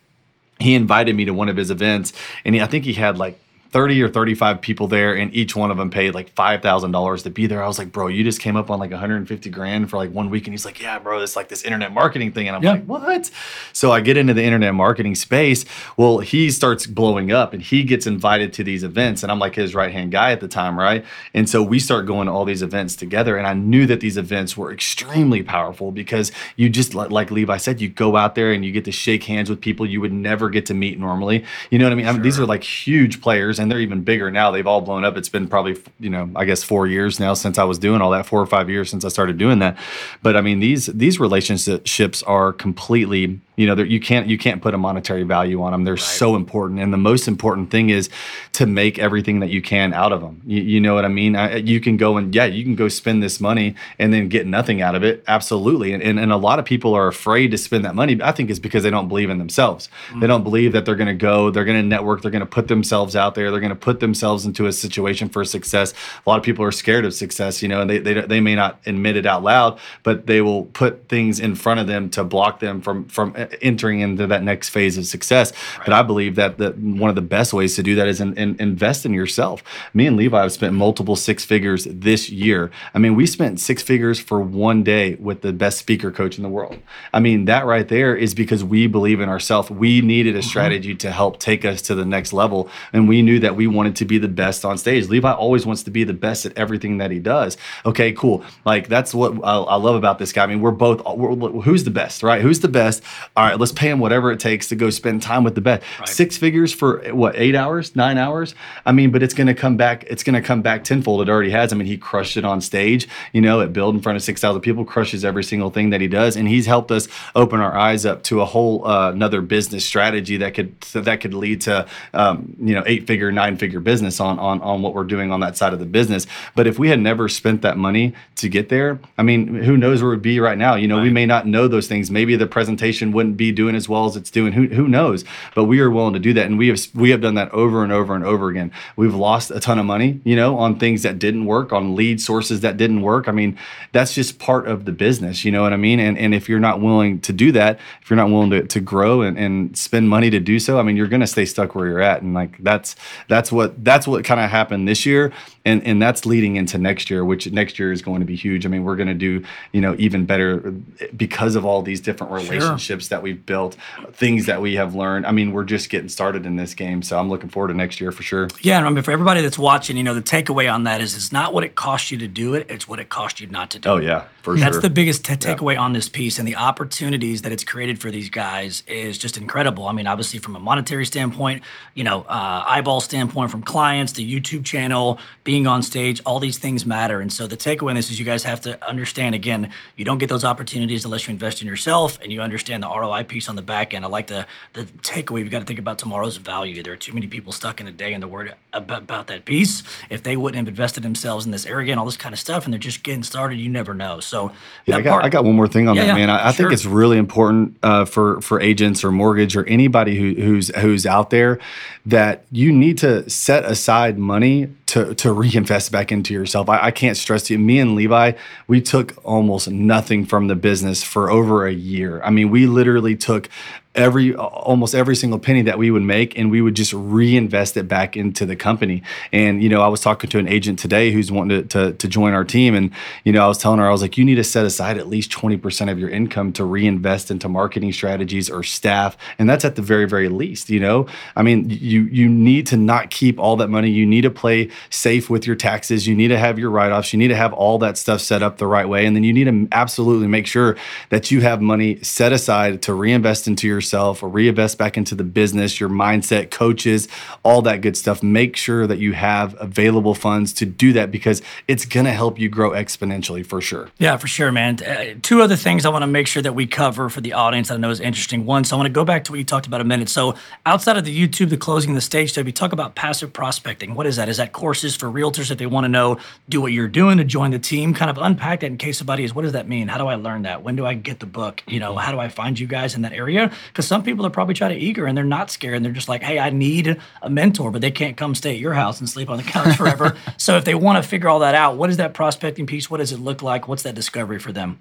he 0.61 0.74
invited 0.74 1.14
me 1.16 1.24
to 1.24 1.32
one 1.32 1.49
of 1.49 1.57
his 1.57 1.70
events 1.70 2.12
and 2.45 2.55
he, 2.55 2.61
I 2.61 2.66
think 2.66 2.85
he 2.85 2.95
had 2.95 3.18
like 3.18 3.39
30 3.75 4.01
or 4.05 4.09
35 4.09 4.61
people 4.61 4.87
there 4.87 5.14
and 5.16 5.35
each 5.35 5.57
one 5.57 5.72
of 5.72 5.77
them 5.77 5.91
paid 5.91 6.14
like 6.14 6.33
$5,000 6.37 7.22
to 7.25 7.31
be 7.31 7.49
there. 7.49 7.61
I 7.61 7.66
was 7.66 7.77
like, 7.77 7.91
bro, 7.91 8.07
you 8.07 8.22
just 8.22 8.39
came 8.39 8.55
up 8.55 8.70
on 8.70 8.79
like 8.79 8.93
150 8.93 9.51
grand 9.51 9.91
for 9.91 9.97
like 9.97 10.12
one 10.12 10.31
week. 10.31 10.47
And 10.47 10.55
he's 10.55 10.64
like, 10.64 10.81
yeah, 10.81 11.01
bro, 11.01 11.20
it's 11.20 11.35
like 11.35 11.49
this 11.49 11.64
internet 11.64 11.93
marketing 11.93 12.31
thing. 12.31 12.47
And 12.47 12.55
I'm 12.57 12.62
Yeah. 12.62 12.70
like, 12.75 12.85
what? 12.85 13.33
So 13.72 13.91
I 13.91 14.01
get 14.01 14.16
into 14.16 14.33
the 14.33 14.45
internet 14.45 14.75
marketing 14.75 15.16
space. 15.16 15.64
Well, 15.97 16.20
he 16.20 16.53
starts 16.53 16.87
blowing 16.87 17.33
up 17.33 17.53
and 17.53 17.61
he 17.61 17.83
gets 17.83 18.07
invited 18.07 18.53
to 18.53 18.62
these 18.62 18.85
events. 18.85 19.25
And 19.25 19.33
I'm 19.33 19.41
like 19.41 19.57
his 19.57 19.75
right 19.75 19.91
hand 19.91 20.12
guy 20.12 20.31
at 20.31 20.39
the 20.39 20.47
time, 20.47 20.79
right? 20.79 21.05
And 21.35 21.51
so 21.51 21.61
we 21.61 21.81
start 21.81 22.07
going 22.07 22.27
to 22.29 22.33
all 22.33 22.45
these 22.45 22.62
events 22.62 22.95
together. 22.95 23.37
And 23.37 23.45
I 23.45 23.55
knew 23.55 23.87
that 23.87 23.99
these 23.99 24.16
events 24.16 24.57
were 24.57 24.72
extremely 24.72 25.43
powerful 25.43 25.91
because 25.91 26.31
you 26.55 26.68
just, 26.68 26.95
like, 26.95 27.33
Levi 27.33 27.57
said, 27.57 27.81
you 27.81 27.89
go 27.89 28.14
out 28.14 28.37
there 28.37 28.53
and 28.53 28.64
you 28.64 28.70
get 28.70 28.85
to 28.85 28.93
shake 28.93 29.25
hands 29.25 29.51
with 29.51 29.61
people 29.61 29.85
you 29.85 30.01
would 30.01 30.12
never 30.12 30.49
get 30.49 30.66
to 30.66 30.75
meet 30.75 31.01
normally. 31.01 31.45
You 31.72 31.81
know 31.81 31.87
what 31.87 31.93
I 31.93 31.97
mean? 31.97 32.07
I 32.07 32.12
mean 32.12 32.22
these 32.22 32.39
are 32.39 32.47
like 32.47 32.62
huge 32.62 33.20
players 33.20 33.59
and 33.65 33.73
they're 33.73 33.81
even 33.81 34.03
bigger 34.03 34.31
now. 34.31 34.51
They've 34.51 34.67
all 34.67 34.83
blown 34.83 35.05
up. 35.05 35.17
It's 35.17 35.31
been 35.31 35.49
probably, 35.49 35.77
you 35.99 36.11
know, 36.11 36.31
I 36.37 36.45
guess 36.45 36.62
four 36.62 36.87
years 36.87 37.19
now 37.19 37.33
since 37.33 37.59
I 37.59 37.65
was 37.65 37.79
doing 37.79 38.03
all 38.03 38.11
that, 38.11 38.27
four 38.27 38.41
or 38.41 38.47
five 38.47 38.69
years 38.69 38.91
since 38.91 39.05
I 39.05 39.09
started 39.09 39.39
doing 39.39 39.59
that. 39.61 39.79
But 40.23 40.37
I 40.37 40.43
mean, 40.43 40.61
these 40.61 40.87
these 40.87 41.19
relationships 41.19 42.23
are 42.25 42.53
completely, 42.53 43.41
you 43.57 43.67
know, 43.67 43.83
you 43.83 44.01
can't 44.01 44.27
you 44.27 44.37
can't 44.37 44.61
put 44.61 44.75
a 44.75 44.79
monetary 44.79 45.23
value 45.23 45.62
on 45.62 45.73
them. 45.73 45.85
They're 45.85 45.97
so 45.97 46.37
important, 46.37 46.79
and 46.79 46.93
the 46.93 46.99
most 46.99 47.27
important 47.27 47.71
thing 47.71 47.89
is 47.89 48.11
to 48.53 48.67
make 48.67 48.99
everything 48.99 49.41
that 49.41 49.49
you 49.49 49.62
can 49.62 49.95
out 49.95 50.12
of 50.12 50.21
them. 50.21 50.43
You, 50.47 50.62
you 50.62 50.81
know 50.81 50.95
what 50.95 51.07
I 51.07 51.09
mean? 51.09 51.35
I, 51.35 51.57
you 51.57 51.81
can 51.81 51.97
go 51.97 52.19
and 52.19 52.35
yeah, 52.35 52.45
you 52.45 52.65
can 52.65 52.75
go 52.75 52.89
spend 52.89 53.23
this 53.23 53.41
money 53.41 53.75
and 53.99 54.12
then 54.12 54.29
get 54.29 54.47
nothing 54.47 54.83
out 54.83 54.95
of 54.95 55.03
it. 55.03 55.25
Absolutely, 55.27 55.95
and 55.95 56.03
and, 56.03 56.21
and 56.21 56.31
a 56.31 56.37
lot 56.37 56.59
of 56.59 56.67
people 56.67 56.95
are 56.95 57.09
afraid 57.09 57.51
to 57.53 57.59
spend 57.59 57.85
that 57.87 57.95
money. 57.95 58.21
I 58.23 58.33
think 58.33 58.51
it's 58.51 58.59
because 58.59 58.83
they 58.83 58.91
don't 58.91 59.09
believe 59.09 59.31
in 59.31 59.39
themselves. 59.39 59.89
They 60.11 60.27
mm. 60.27 60.29
don't 60.29 60.45
believe 60.45 60.73
that 60.73 60.85
they're 60.85 60.95
going 60.95 61.09
to 61.09 61.15
go, 61.15 61.51
they're 61.51 61.65
going 61.65 61.81
to 61.81 61.89
network, 61.89 62.21
they're 62.21 62.31
going 62.31 62.41
to 62.41 62.47
put 62.47 62.69
themselves 62.69 63.17
out 63.17 63.35
there, 63.35 63.51
They're 63.55 63.61
going 63.61 63.71
to 63.71 63.77
put 63.77 64.01
themselves 64.01 64.45
into 64.45 64.67
a 64.67 64.73
situation 64.73 65.29
for 65.29 65.45
success. 65.45 65.95
A 66.27 66.29
lot 66.29 66.39
of 66.39 66.45
people 66.45 66.65
are 66.65 66.73
scared 66.73 67.05
of 67.05 67.15
success, 67.15 67.63
you 67.63 67.69
know, 67.69 67.81
and 67.81 67.89
they, 67.89 67.99
they, 67.99 68.21
they 68.21 68.41
may 68.41 68.55
not 68.55 68.81
admit 68.85 69.17
it 69.17 69.27
out 69.27 69.43
loud, 69.43 69.79
but 70.03 70.27
they 70.27 70.41
will 70.41 70.65
put 70.65 71.09
things 71.09 71.39
in 71.39 71.55
front 71.55 71.81
of 71.81 71.87
them 71.87 72.11
to 72.11 72.25
block 72.25 72.61
them 72.61 72.81
from, 72.81 73.07
from 73.07 73.35
entering 73.63 74.01
into 74.01 74.27
that 74.27 74.43
next 74.43 74.71
phase 74.71 74.99
of 74.99 75.07
success. 75.07 75.53
Right. 75.79 75.87
But 75.87 75.95
I 75.95 76.03
believe 76.03 76.35
that 76.35 76.59
the, 76.59 76.73
one 76.73 77.09
of 77.09 77.15
the 77.15 77.23
best 77.23 77.53
ways 77.53 77.77
to 77.77 77.83
do 77.83 77.95
that 77.95 78.09
is 78.09 78.21
in, 78.21 78.37
in, 78.37 78.57
invest 78.59 79.07
in 79.07 79.15
yourself. 79.15 79.63
Me 79.95 80.07
and 80.07 80.17
Levi 80.17 80.43
have 80.43 80.53
spent 80.53 80.75
multiple 80.75 81.17
six 81.17 81.45
figures 81.45 81.85
this 81.85 82.31
year. 82.31 82.71
I 82.95 82.99
mean, 82.99 83.15
we 83.15 83.27
spent 83.27 83.61
six 83.61 83.83
figures 83.83 84.19
for 84.19 84.41
one 84.41 84.83
day 84.83 85.15
with 85.15 85.43
the 85.43 85.53
best 85.53 85.79
speaker 85.79 86.11
coach 86.11 86.37
in 86.37 86.43
the 86.43 86.49
world. 86.49 86.77
I 87.13 87.21
mean, 87.21 87.45
that 87.45 87.67
right 87.67 87.87
there 87.87 88.17
is 88.17 88.35
because 88.35 88.65
we 88.65 88.87
believe 88.87 89.21
in 89.21 89.29
ourselves. 89.29 89.71
We 89.71 90.01
needed 90.01 90.35
a 90.35 90.39
mm-hmm. 90.39 90.49
strategy 90.49 90.95
to 90.97 91.11
help 91.11 91.39
take 91.39 91.65
us 91.65 91.83
to 91.83 91.95
the 91.95 92.05
next 92.05 92.33
level. 92.33 92.69
And 92.93 93.09
we 93.09 93.23
knew 93.23 93.34
that 93.41 93.57
we 93.57 93.66
wanted 93.66 93.97
to 93.97 94.05
be 94.05 94.18
the 94.18 94.28
best 94.28 94.64
on 94.64 94.78
stage. 94.78 95.09
Levi 95.09 95.32
always 95.32 95.66
wants 95.66 95.82
to 95.85 95.91
be 95.91 96.05
the 96.05 96.14
best 96.14 96.47
at 96.47 96.57
everything 96.57 96.99
that 96.99 97.11
he 97.11 97.18
does. 97.18 97.57
Okay, 97.85 98.12
cool. 98.12 98.45
Like, 98.64 98.89
that's 98.89 99.14
what 99.14 99.35
I, 99.45 99.57
I 99.57 99.76
love 99.76 99.97
about 99.97 100.18
this 100.18 100.32
guy. 100.32 100.45
I 100.45 100.47
mean, 100.47 100.61
we're 100.61 100.70
both, 100.70 101.03
we're, 101.16 101.35
who's 101.62 101.85
the 101.85 101.91
best, 101.91 102.22
right? 102.22 102.41
Who's 102.41 102.61
the 102.61 102.68
best? 102.68 103.03
All 103.37 103.45
right, 103.45 103.59
let's 103.59 103.72
pay 103.72 103.91
him 103.91 103.99
whatever 103.99 104.32
it 104.32 104.41
takes 104.41 104.68
to 104.68 104.76
go 104.76 104.91
spend 104.91 105.22
time 105.22 105.45
with 105.45 105.55
the 105.55 105.61
best. 105.61 105.82
Right. 105.99 106.09
Six 106.09 106.37
figures 106.37 106.72
for 106.72 107.03
what, 107.12 107.37
eight 107.37 107.55
hours, 107.55 107.97
nine 107.97 108.18
hours? 108.18 108.55
I 108.87 108.93
mean, 108.93 109.11
but 109.11 109.22
it's 109.22 109.35
going 109.35 109.47
to 109.47 109.55
come 109.55 109.76
back, 109.76 110.05
it's 110.05 110.22
going 110.22 110.35
to 110.35 110.43
come 110.43 110.62
back 110.62 110.85
tenfold. 110.85 111.22
It 111.22 111.28
already 111.28 111.51
has. 111.51 111.72
I 111.72 111.76
mean, 111.76 111.87
he 111.87 111.97
crushed 111.97 112.37
it 112.37 112.45
on 112.45 112.61
stage, 112.61 113.09
you 113.32 113.41
know, 113.41 113.61
at 113.61 113.72
Build 113.72 113.95
in 113.95 114.01
front 114.01 114.16
of 114.16 114.22
6,000 114.22 114.61
people, 114.61 114.85
crushes 114.85 115.24
every 115.24 115.45
single 115.45 115.70
thing 115.70 115.91
that 115.91 116.01
he 116.01 116.09
does. 116.09 116.37
And 116.37 116.49
he's 116.49 116.66
helped 116.66 116.91
us 116.91 117.09
open 117.35 117.61
our 117.61 117.76
eyes 117.76 118.07
up 118.07 118.22
to 118.24 118.41
a 118.41 118.45
whole 118.45 118.87
uh, 118.87 119.11
another 119.11 119.41
business 119.41 119.85
strategy 119.85 120.37
that 120.39 120.55
could 120.55 120.80
that 120.93 121.20
could 121.20 121.35
lead 121.35 121.61
to 121.62 121.87
um, 122.12 122.55
you 122.61 122.74
know 122.74 122.82
eight 122.87 123.07
figure, 123.07 123.24
nine 123.33 123.57
figure 123.57 123.81
business 123.81 124.20
on 124.20 124.39
on 124.39 124.61
on 124.62 124.83
what 124.83 124.95
we're 124.95 125.05
doing 125.05 125.31
on 125.31 125.41
that 125.41 125.57
side 125.57 125.72
of 125.72 125.79
the 125.79 125.87
business. 125.87 126.27
But 126.55 126.66
if 126.66 126.79
we 126.79 126.89
had 126.89 127.01
never 127.01 127.29
spent 127.29 127.62
that 127.62 127.77
money 127.77 128.14
to 128.37 128.49
get 128.49 128.68
there, 128.68 128.99
I 129.18 129.22
mean, 129.22 129.55
who 129.55 129.77
knows 129.77 130.03
where 130.03 130.12
we'd 130.12 130.22
be 130.22 130.41
right 130.41 130.59
now? 130.59 130.75
You 130.75 130.89
know, 130.89 130.97
right. 130.99 131.05
we 131.05 131.11
may 131.11 131.27
not 131.27 131.47
know 131.47 131.68
those 131.68 131.89
things. 131.89 132.11
Maybe 132.11 132.37
the 132.37 132.47
presentation 132.47 133.12
wouldn't 133.12 133.37
be 133.37 133.53
doing 133.53 133.75
as 133.75 133.89
well 133.89 134.07
as 134.07 134.16
it's 134.16 134.31
doing. 134.31 134.53
Who 134.53 134.66
who 134.68 134.89
knows? 134.89 135.25
But 135.55 135.64
we 135.64 135.81
are 135.81 135.91
willing 135.91 136.14
to 136.14 136.20
do 136.20 136.33
that, 136.35 136.47
and 136.47 136.59
we 136.59 136.68
have 136.68 136.81
we 136.95 137.11
have 137.11 137.20
done 137.20 137.35
that 137.35 137.53
over 137.53 137.83
and 137.83 137.93
over 137.93 138.14
and 138.14 138.25
over 138.25 138.49
again. 138.49 138.72
We've 138.97 139.14
lost 139.14 139.51
a 139.51 139.61
ton 139.61 139.79
of 139.79 139.87
money, 139.87 140.20
you 140.25 140.37
know, 140.37 140.59
on 140.59 140.79
things 140.79 141.03
that 141.03 141.18
didn't 141.18 141.47
work, 141.47 141.72
on 141.72 141.95
lead 141.95 142.20
sources 142.20 142.61
that 142.61 142.77
didn't 142.77 143.03
work. 143.03 143.29
I 143.29 143.33
mean, 143.33 143.59
that's 143.93 144.14
just 144.14 144.39
part 144.39 144.66
of 144.66 144.85
the 144.85 144.93
business. 144.93 145.45
You 145.45 145.53
know 145.53 145.62
what 145.62 145.72
I 145.72 145.77
mean? 145.77 146.01
And 146.01 146.18
and 146.18 146.35
if 146.35 146.49
you're 146.49 146.61
not 146.61 146.81
willing 146.81 147.20
to 147.20 147.33
do 147.33 147.53
that, 147.53 147.79
if 148.03 148.11
you're 148.11 148.16
not 148.16 148.31
willing 148.31 148.51
to, 148.51 148.66
to 148.66 148.81
grow 148.81 149.22
and, 149.22 149.39
and 149.39 149.77
spend 149.77 150.09
money 150.09 150.31
to 150.31 150.41
do 150.41 150.59
so, 150.59 150.79
I 150.79 150.83
mean, 150.83 150.97
you're 150.97 151.09
going 151.09 151.20
to 151.20 151.27
stay 151.27 151.45
stuck 151.45 151.75
where 151.75 151.87
you're 151.87 152.01
at. 152.01 152.22
And 152.22 152.35
like 152.35 152.59
that's 152.59 152.97
that's 153.29 153.51
what 153.51 153.83
that's 153.85 154.07
what 154.07 154.25
kind 154.25 154.41
of 154.41 154.51
happened 154.51 154.89
this 154.89 155.07
year, 155.07 155.33
and 155.65 155.83
and 155.85 156.01
that's 156.01 156.27
leading 156.27 156.57
into 156.57 156.79
next 156.79 157.11
year, 157.11 157.25
which 157.25 157.51
next 157.51 157.79
year 157.79 157.93
is 157.93 158.03
going 158.03 158.21
to 158.21 158.27
be 158.27 158.37
huge. 158.37 158.67
I 158.67 158.69
mean, 158.69 158.85
we're 158.85 158.97
going 158.97 159.09
to 159.09 159.15
do 159.15 159.45
you 159.73 159.81
know 159.81 159.95
even 159.99 160.27
better 160.27 160.73
because 161.17 161.57
of 161.57 161.65
all 161.65 161.83
these 161.83 162.01
different 162.01 162.33
relationships 162.33 163.09
sure. 163.09 163.17
that 163.17 163.23
we've 163.23 163.45
built, 163.45 163.77
things 164.12 164.47
that 164.47 164.61
we 164.61 164.75
have 164.75 164.95
learned. 164.95 165.27
I 165.27 165.33
mean, 165.33 165.53
we're 165.53 165.65
just 165.65 165.91
getting 165.91 166.09
started 166.09 166.47
in 166.47 166.57
this 166.57 166.75
game, 166.75 167.03
so 167.03 167.19
I'm 167.19 167.29
looking 167.29 167.49
forward 167.49 167.69
to 167.69 167.75
next 167.75 168.01
year 168.01 168.12
for 168.12 168.23
sure. 168.23 168.49
Yeah, 168.61 168.79
and 168.79 168.87
I 168.87 168.91
mean, 168.91 169.03
for 169.03 169.12
everybody 169.12 169.41
that's 169.41 169.59
watching, 169.59 169.97
you 169.97 170.03
know, 170.03 170.15
the 170.15 170.23
takeaway 170.23 170.73
on 170.73 170.85
that 170.85 171.01
is 171.01 171.15
it's 171.15 171.33
not 171.33 171.53
what 171.55 171.65
it 171.65 171.75
cost 171.75 172.11
you 172.11 172.19
to 172.19 172.29
do 172.29 172.55
it; 172.55 172.67
it's 172.71 172.89
what 172.89 173.01
it 173.01 173.09
cost 173.09 173.41
you 173.41 173.47
not 173.47 173.71
to 173.71 173.79
do. 173.79 173.89
Oh 173.89 173.97
it. 173.97 174.05
yeah, 174.05 174.25
for 174.43 174.55
that's 174.55 174.62
sure. 174.62 174.73
That's 174.73 174.83
the 174.83 174.91
biggest 174.91 175.25
t- 175.25 175.35
takeaway 175.35 175.75
yeah. 175.75 175.83
on 175.83 175.93
this 175.93 176.09
piece, 176.09 176.39
and 176.39 176.47
the 176.47 176.57
opportunities 176.57 177.43
that 177.43 177.53
it's 177.53 177.65
created 177.65 178.01
for 178.01 178.11
these 178.11 178.31
guys 178.31 178.83
is 178.87 179.19
just 179.19 179.37
incredible. 179.37 179.87
I 179.87 179.93
mean, 179.93 180.07
obviously 180.07 180.39
from 180.39 180.57
a 180.57 180.61
monetary 180.61 181.07
standpoint, 181.07 181.62
you 181.95 182.05
know, 182.05 182.23
uh, 182.23 182.65
eyeball 182.67 183.01
standpoint, 183.05 183.51
from 183.51 183.63
clients, 183.63 184.13
the 184.13 184.29
YouTube 184.29 184.65
channel, 184.65 185.19
being 185.45 185.67
on 185.67 185.83
stage, 185.83 186.21
all 186.27 186.41
these 186.41 186.59
things 186.59 186.85
matter. 186.85 187.21
And 187.21 187.33
so 187.33 187.47
the 187.47 187.57
takeaway 187.57 187.91
in 187.91 187.97
this 187.97 188.11
is 188.11 188.19
you 188.19 188.25
guys 188.25 188.43
have 188.45 188.61
to 188.63 188.85
understand 188.87 189.35
again, 189.35 189.71
you 189.97 190.05
don't 190.05 190.19
get 190.19 190.29
those 190.29 190.45
opportunities 190.45 191.05
unless 191.05 191.27
you 191.27 191.33
invest 191.33 191.61
in 191.63 191.69
yourself 191.69 192.19
and 192.23 192.33
you 192.33 192.41
understand 192.41 192.83
the 192.83 192.89
ROI 192.89 193.25
piece 193.25 193.49
on 193.49 193.57
the 193.57 193.63
back 193.63 193.95
end. 193.95 194.05
I 194.05 194.09
like 194.09 194.27
the 194.27 194.47
the 194.73 194.85
takeaway. 194.85 195.41
You've 195.41 195.51
got 195.51 195.61
to 195.61 195.65
think 195.67 195.79
about 195.79 195.99
tomorrow's 195.99 196.37
value. 196.37 196.83
There 196.83 196.93
are 196.93 196.97
too 196.97 197.13
many 197.13 197.27
people 197.27 197.53
stuck 197.53 197.81
in 197.81 197.87
a 197.87 197.93
day 197.93 198.13
in 198.13 198.21
the 198.21 198.29
word 198.29 198.55
about, 198.73 199.03
about 199.03 199.27
that 199.29 199.45
piece. 199.45 199.83
If 200.11 200.23
they 200.23 200.37
wouldn't 200.37 200.57
have 200.57 200.69
invested 200.69 201.03
themselves 201.03 201.45
in 201.47 201.53
this 201.53 201.67
area 201.67 201.93
and 201.93 202.01
all 202.01 202.07
this 202.07 202.17
kind 202.17 202.33
of 202.33 202.39
stuff, 202.39 202.65
and 202.65 202.73
they're 202.73 202.79
just 202.79 203.03
getting 203.03 203.23
started, 203.23 203.57
you 203.57 203.69
never 203.69 203.95
know. 203.95 204.21
So 204.21 204.53
yeah, 204.87 204.97
I 204.97 205.03
got, 205.03 205.11
part, 205.11 205.25
I 205.25 205.29
got 205.29 205.45
one 205.45 205.57
more 205.57 205.69
thing 205.69 205.89
on 205.89 205.97
yeah, 205.97 206.03
that, 206.03 206.09
yeah, 206.09 206.15
man. 206.15 206.31
I, 206.31 206.49
I 206.49 206.53
sure. 206.53 206.65
think 206.65 206.73
it's 206.73 206.87
really 206.87 207.19
important 207.19 207.77
uh, 207.83 208.05
for 208.05 208.41
for 208.41 208.61
agents 208.61 209.05
or 209.05 209.13
mortgage 209.13 209.57
or 209.57 209.65
anybody 209.67 210.17
who, 210.17 210.41
who's 210.41 210.75
who's 210.77 211.07
out 211.07 211.31
there 211.31 211.59
that 212.07 212.45
you 212.51 212.73
need 212.73 212.94
to 212.95 213.29
set 213.29 213.65
aside 213.65 214.19
money 214.19 214.69
to, 214.87 215.15
to 215.17 215.33
reinvest 215.33 215.93
back 215.93 216.13
into 216.13 216.33
yourself. 216.33 216.69
I, 216.69 216.87
I 216.87 216.91
can't 216.91 217.17
stress 217.17 217.45
to 217.45 217.55
you, 217.55 217.59
me 217.59 217.79
and 217.79 217.95
Levi, 217.95 218.33
we 218.67 218.81
took 218.81 219.15
almost 219.25 219.69
nothing 219.69 220.25
from 220.25 220.49
the 220.49 220.55
business 220.55 221.03
for 221.03 221.31
over 221.31 221.67
a 221.67 221.73
year. 221.73 222.23
I 222.23 222.31
mean, 222.31 222.51
we 222.51 222.67
literally 222.67 223.17
took 223.17 223.49
every 223.95 224.35
almost 224.35 224.95
every 224.95 225.17
single 225.17 225.39
penny 225.39 225.63
that 225.63 225.79
we 225.79 225.91
would 225.91 226.03
make 226.03 226.37
and 226.39 226.51
we 226.51 226.61
would 226.61 226.75
just 226.75 226.93
reinvest 226.93 227.77
it 227.77 227.87
back 227.87 228.17
into 228.17 228.45
the 228.45 228.57
company. 228.57 229.03
And 229.33 229.63
you 229.63 229.69
know 229.69 229.81
i 229.81 229.89
was 229.89 230.01
talking 230.01 230.29
to 230.31 230.39
an 230.39 230.49
agent 230.49 230.79
today 230.79 231.13
who's 231.13 231.31
wanting 231.31 231.63
to, 231.63 231.69
to, 231.69 231.93
to, 231.93 232.09
join 232.09 232.33
our 232.33 232.45
team 232.45 232.75
and 232.75 232.91
you 233.25 233.33
know 233.33 233.45
i 233.45 233.49
was 233.49 233.59
telling 233.59 233.79
her 233.79 233.87
i 233.87 233.91
was 233.91 234.03
like 234.03 234.17
you 234.19 234.25
need 234.25 234.37
to 234.37 234.45
set 234.45 234.65
aside 234.65 234.99
at 234.99 235.09
least 235.09 235.31
20% 235.31 235.91
of 235.91 235.99
your 235.99 236.09
income 236.09 236.53
to 236.53 236.65
reinvest 236.65 237.31
into 237.31 237.49
marketing 237.49 237.93
strategies 237.93 238.49
or 238.49 238.63
staff 238.63 239.17
and 239.39 239.49
that's 239.49 239.65
at 239.65 239.75
the 239.77 239.83
very 239.83 240.07
very 240.07 240.29
least 240.29 240.71
you 240.71 240.81
know? 240.81 241.07
I 241.37 241.43
mean 241.43 241.69
you 241.71 242.03
you 242.03 242.29
need 242.29 242.67
to 242.69 242.77
not 242.77 243.11
keep 243.11 243.39
all 243.39 243.57
that 243.57 243.69
money. 243.69 243.91
You 243.91 244.07
need 244.07 244.23
to 244.23 244.31
play 244.31 244.71
safe 244.91 245.31
with 245.31 245.47
your 245.47 245.57
taxes. 245.57 246.07
You 246.07 246.15
need 246.15 246.29
to 246.29 246.39
have 246.39 246.59
your 246.59 246.71
write-offs. 246.71 247.13
You 247.13 247.19
need 247.19 247.29
to 247.29 247.37
have 247.37 247.53
all 247.53 247.79
that 247.79 247.97
stuff 247.97 248.21
set 248.21 248.43
up 248.43 248.59
the 248.59 248.67
right 248.67 248.89
way 248.89 249.07
and 249.07 249.17
then 249.17 249.25
you 249.25 249.33
need 249.33 249.45
to 249.45 249.69
absolutely 249.73 250.29
make 250.29 250.47
sure 250.47 250.77
that 251.11 251.31
you 251.31 251.41
have 251.41 251.61
money 251.61 252.03
set 252.03 252.33
aside 252.33 252.83
to 252.83 252.95
reinvest 252.95 253.47
into 253.47 253.67
your 253.67 253.81
yourself 253.85 254.22
or 254.22 254.28
reinvest 254.28 254.78
back 254.78 254.97
into 254.97 255.14
the 255.14 255.24
business, 255.24 255.78
your 255.78 255.91
mindset, 255.91 256.51
coaches, 256.51 257.07
all 257.43 257.61
that 257.62 257.82
good 257.82 257.97
stuff. 257.97 258.22
Make 258.22 258.57
sure 258.57 258.87
that 258.87 258.99
you 258.99 259.12
have 259.12 259.55
available 259.61 260.14
funds 260.14 260.53
to 260.55 260.66
do 260.66 260.95
that 260.95 261.11
because 261.11 261.43
it's 261.68 261.85
going 261.85 262.07
to 262.07 262.12
help 262.12 262.39
you 262.39 262.49
grow 262.49 262.70
exponentially 262.70 263.45
for 263.45 263.61
sure. 263.61 263.91
Yeah, 263.99 264.16
for 264.16 264.26
sure, 264.26 264.51
man. 264.51 264.82
Uh, 264.82 265.14
two 265.20 265.43
other 265.43 265.57
things 265.57 265.85
I 265.85 265.91
want 265.91 266.03
to 266.03 266.07
make 266.07 266.26
sure 266.26 266.43
that 266.43 266.55
we 266.55 266.66
cover 266.66 267.11
for 267.11 267.20
the 267.20 267.35
audience 267.35 267.68
that 267.68 267.74
I 267.74 267.76
know 267.76 267.91
is 267.91 268.01
interesting. 268.01 268.47
One, 268.47 268.64
so 268.64 268.76
I 268.76 268.78
want 268.78 268.87
to 268.87 268.93
go 268.93 269.05
back 269.05 269.24
to 269.24 269.32
what 269.32 269.39
you 269.39 269.45
talked 269.45 269.66
about 269.66 269.82
a 269.82 269.85
minute. 269.85 270.09
So 270.09 270.35
outside 270.64 270.97
of 270.97 271.05
the 271.05 271.14
YouTube, 271.14 271.51
the 271.51 271.59
closing, 271.59 271.95
the 271.95 272.01
stage 272.01 272.30
stuff, 272.30 272.47
you 272.47 272.53
talk 272.53 272.72
about 272.72 272.95
passive 272.95 273.32
prospecting. 273.32 273.95
What 273.95 274.07
is 274.07 274.16
that? 274.16 274.28
Is 274.28 274.39
that 274.39 274.53
courses 274.53 274.97
for 274.97 275.09
realtors 275.09 275.51
if 275.51 275.59
they 275.59 275.66
want 275.66 275.85
to 275.85 275.89
know, 275.89 276.18
do 276.49 276.61
what 276.61 276.72
you're 276.72 276.89
doing 276.89 277.18
to 277.18 277.24
join 277.24 277.51
the 277.51 277.59
team? 277.59 277.93
Kind 277.93 278.11
of 278.11 278.18
unpack 278.18 278.61
that 278.61 278.66
in 278.66 278.78
case 278.78 278.99
somebody 278.99 279.24
is, 279.24 279.35
what 279.35 279.43
does 279.43 279.53
that 279.53 279.68
mean? 279.68 279.89
How 279.89 279.99
do 279.99 280.07
I 280.07 280.14
learn 280.14 280.43
that? 280.43 280.62
When 280.62 280.76
do 280.76 280.87
I 280.87 280.95
get 280.95 281.20
the 281.20 281.26
book? 281.26 281.62
You 281.66 281.80
know, 281.80 281.97
how 281.97 282.12
do 282.12 282.18
I 282.18 282.28
find 282.28 282.59
you 282.59 282.66
guys 282.66 282.95
in 282.95 283.03
that 283.03 283.12
area? 283.12 283.53
Because 283.75 283.89
some 283.89 284.05
people 284.05 284.25
are 284.25 284.31
probably 284.31 284.55
trying 284.55 284.70
to 284.70 284.79
eager 284.79 285.05
and 285.05 285.16
they're 285.16 285.25
not 285.25 285.51
scared 285.51 285.75
and 285.75 285.85
they're 285.85 285.93
just 285.93 286.09
like, 286.09 286.22
hey, 286.22 286.39
I 286.39 286.51
need 286.51 286.97
a 287.22 287.29
mentor, 287.29 287.72
but 287.72 287.81
they 287.81 287.91
can't 287.91 288.16
come 288.16 288.37
stay 288.37 288.55
at 288.55 288.61
your 288.61 288.72
house 288.72 289.01
and 289.01 289.11
sleep 289.11 289.29
on 289.29 289.37
the 289.37 289.43
couch 289.43 289.77
forever. 289.77 290.16
so 290.37 290.57
if 290.57 290.64
they 290.64 290.77
want 290.77 291.03
to 291.03 291.09
figure 291.09 291.29
all 291.29 291.41
that 291.41 291.57
out, 291.57 291.77
what 291.77 291.91
is 291.91 291.97
that 291.97 292.14
prospecting 292.14 292.68
piece? 292.68 292.89
What 292.89 292.99
does 292.99 293.11
it 293.11 293.18
look 293.18 293.43
like? 293.43 293.66
What's 293.66 293.83
that 293.83 293.97
discovery 293.97 294.39
for 294.39 294.53
them? 294.53 294.79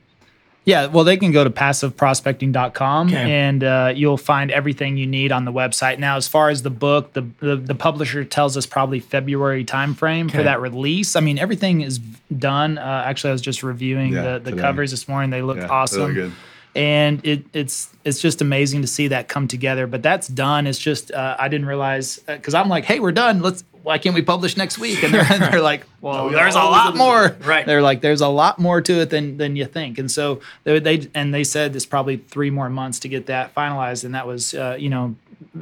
Yeah, 0.65 0.85
well, 0.85 1.03
they 1.03 1.17
can 1.17 1.31
go 1.31 1.43
to 1.43 1.49
passiveprospecting.com 1.49 3.07
okay. 3.07 3.17
and 3.17 3.63
uh, 3.63 3.93
you'll 3.95 4.15
find 4.15 4.51
everything 4.51 4.95
you 4.95 5.07
need 5.07 5.31
on 5.31 5.43
the 5.43 5.51
website. 5.51 5.97
Now, 5.97 6.15
as 6.15 6.27
far 6.27 6.49
as 6.49 6.61
the 6.61 6.69
book, 6.69 7.13
the 7.13 7.27
the, 7.39 7.55
the 7.55 7.75
publisher 7.75 8.23
tells 8.23 8.55
us 8.55 8.67
probably 8.67 8.99
February 8.99 9.65
timeframe 9.65 10.27
okay. 10.27 10.37
for 10.37 10.43
that 10.43 10.61
release. 10.61 11.15
I 11.15 11.19
mean, 11.19 11.39
everything 11.39 11.81
is 11.81 11.97
done. 11.97 12.77
Uh, 12.77 13.03
actually, 13.05 13.31
I 13.31 13.33
was 13.33 13.41
just 13.41 13.63
reviewing 13.63 14.13
yeah, 14.13 14.37
the, 14.37 14.51
the 14.51 14.61
covers 14.61 14.91
this 14.91 15.07
morning. 15.07 15.31
They 15.31 15.41
look 15.41 15.57
yeah, 15.57 15.67
awesome 15.67 16.33
and 16.75 17.25
it, 17.25 17.45
it's 17.53 17.89
it's 18.03 18.19
just 18.19 18.41
amazing 18.41 18.81
to 18.81 18.87
see 18.87 19.07
that 19.09 19.27
come 19.27 19.47
together. 19.47 19.87
But 19.87 20.01
that's 20.01 20.27
done. 20.27 20.67
It's 20.67 20.79
just 20.79 21.11
uh, 21.11 21.35
I 21.37 21.47
didn't 21.47 21.67
realize 21.67 22.17
because 22.19 22.55
uh, 22.55 22.61
I'm 22.61 22.69
like, 22.69 22.85
hey, 22.85 22.99
we're 22.99 23.11
done. 23.11 23.41
Let's 23.41 23.63
why 23.83 23.97
can't 23.97 24.15
we 24.15 24.21
publish 24.21 24.55
next 24.55 24.79
week? 24.79 25.03
And 25.03 25.13
they're, 25.13 25.23
they're 25.51 25.61
like, 25.61 25.85
well, 26.01 26.29
there's 26.29 26.55
a 26.55 26.59
lot 26.59 26.95
more. 26.95 27.35
Right. 27.43 27.65
They're 27.65 27.81
like, 27.81 28.01
there's 28.01 28.21
a 28.21 28.29
lot 28.29 28.57
more 28.57 28.81
to 28.81 29.01
it 29.01 29.09
than 29.09 29.37
than 29.37 29.55
you 29.55 29.65
think. 29.65 29.99
And 29.99 30.09
so 30.09 30.41
they, 30.63 30.79
they 30.79 31.07
and 31.13 31.33
they 31.33 31.43
said 31.43 31.75
it's 31.75 31.85
probably 31.85 32.17
three 32.17 32.49
more 32.49 32.69
months 32.69 32.99
to 32.99 33.09
get 33.09 33.27
that 33.27 33.53
finalized. 33.53 34.03
And 34.03 34.15
that 34.15 34.25
was 34.25 34.53
uh, 34.53 34.77
you 34.79 34.89
know 34.89 35.15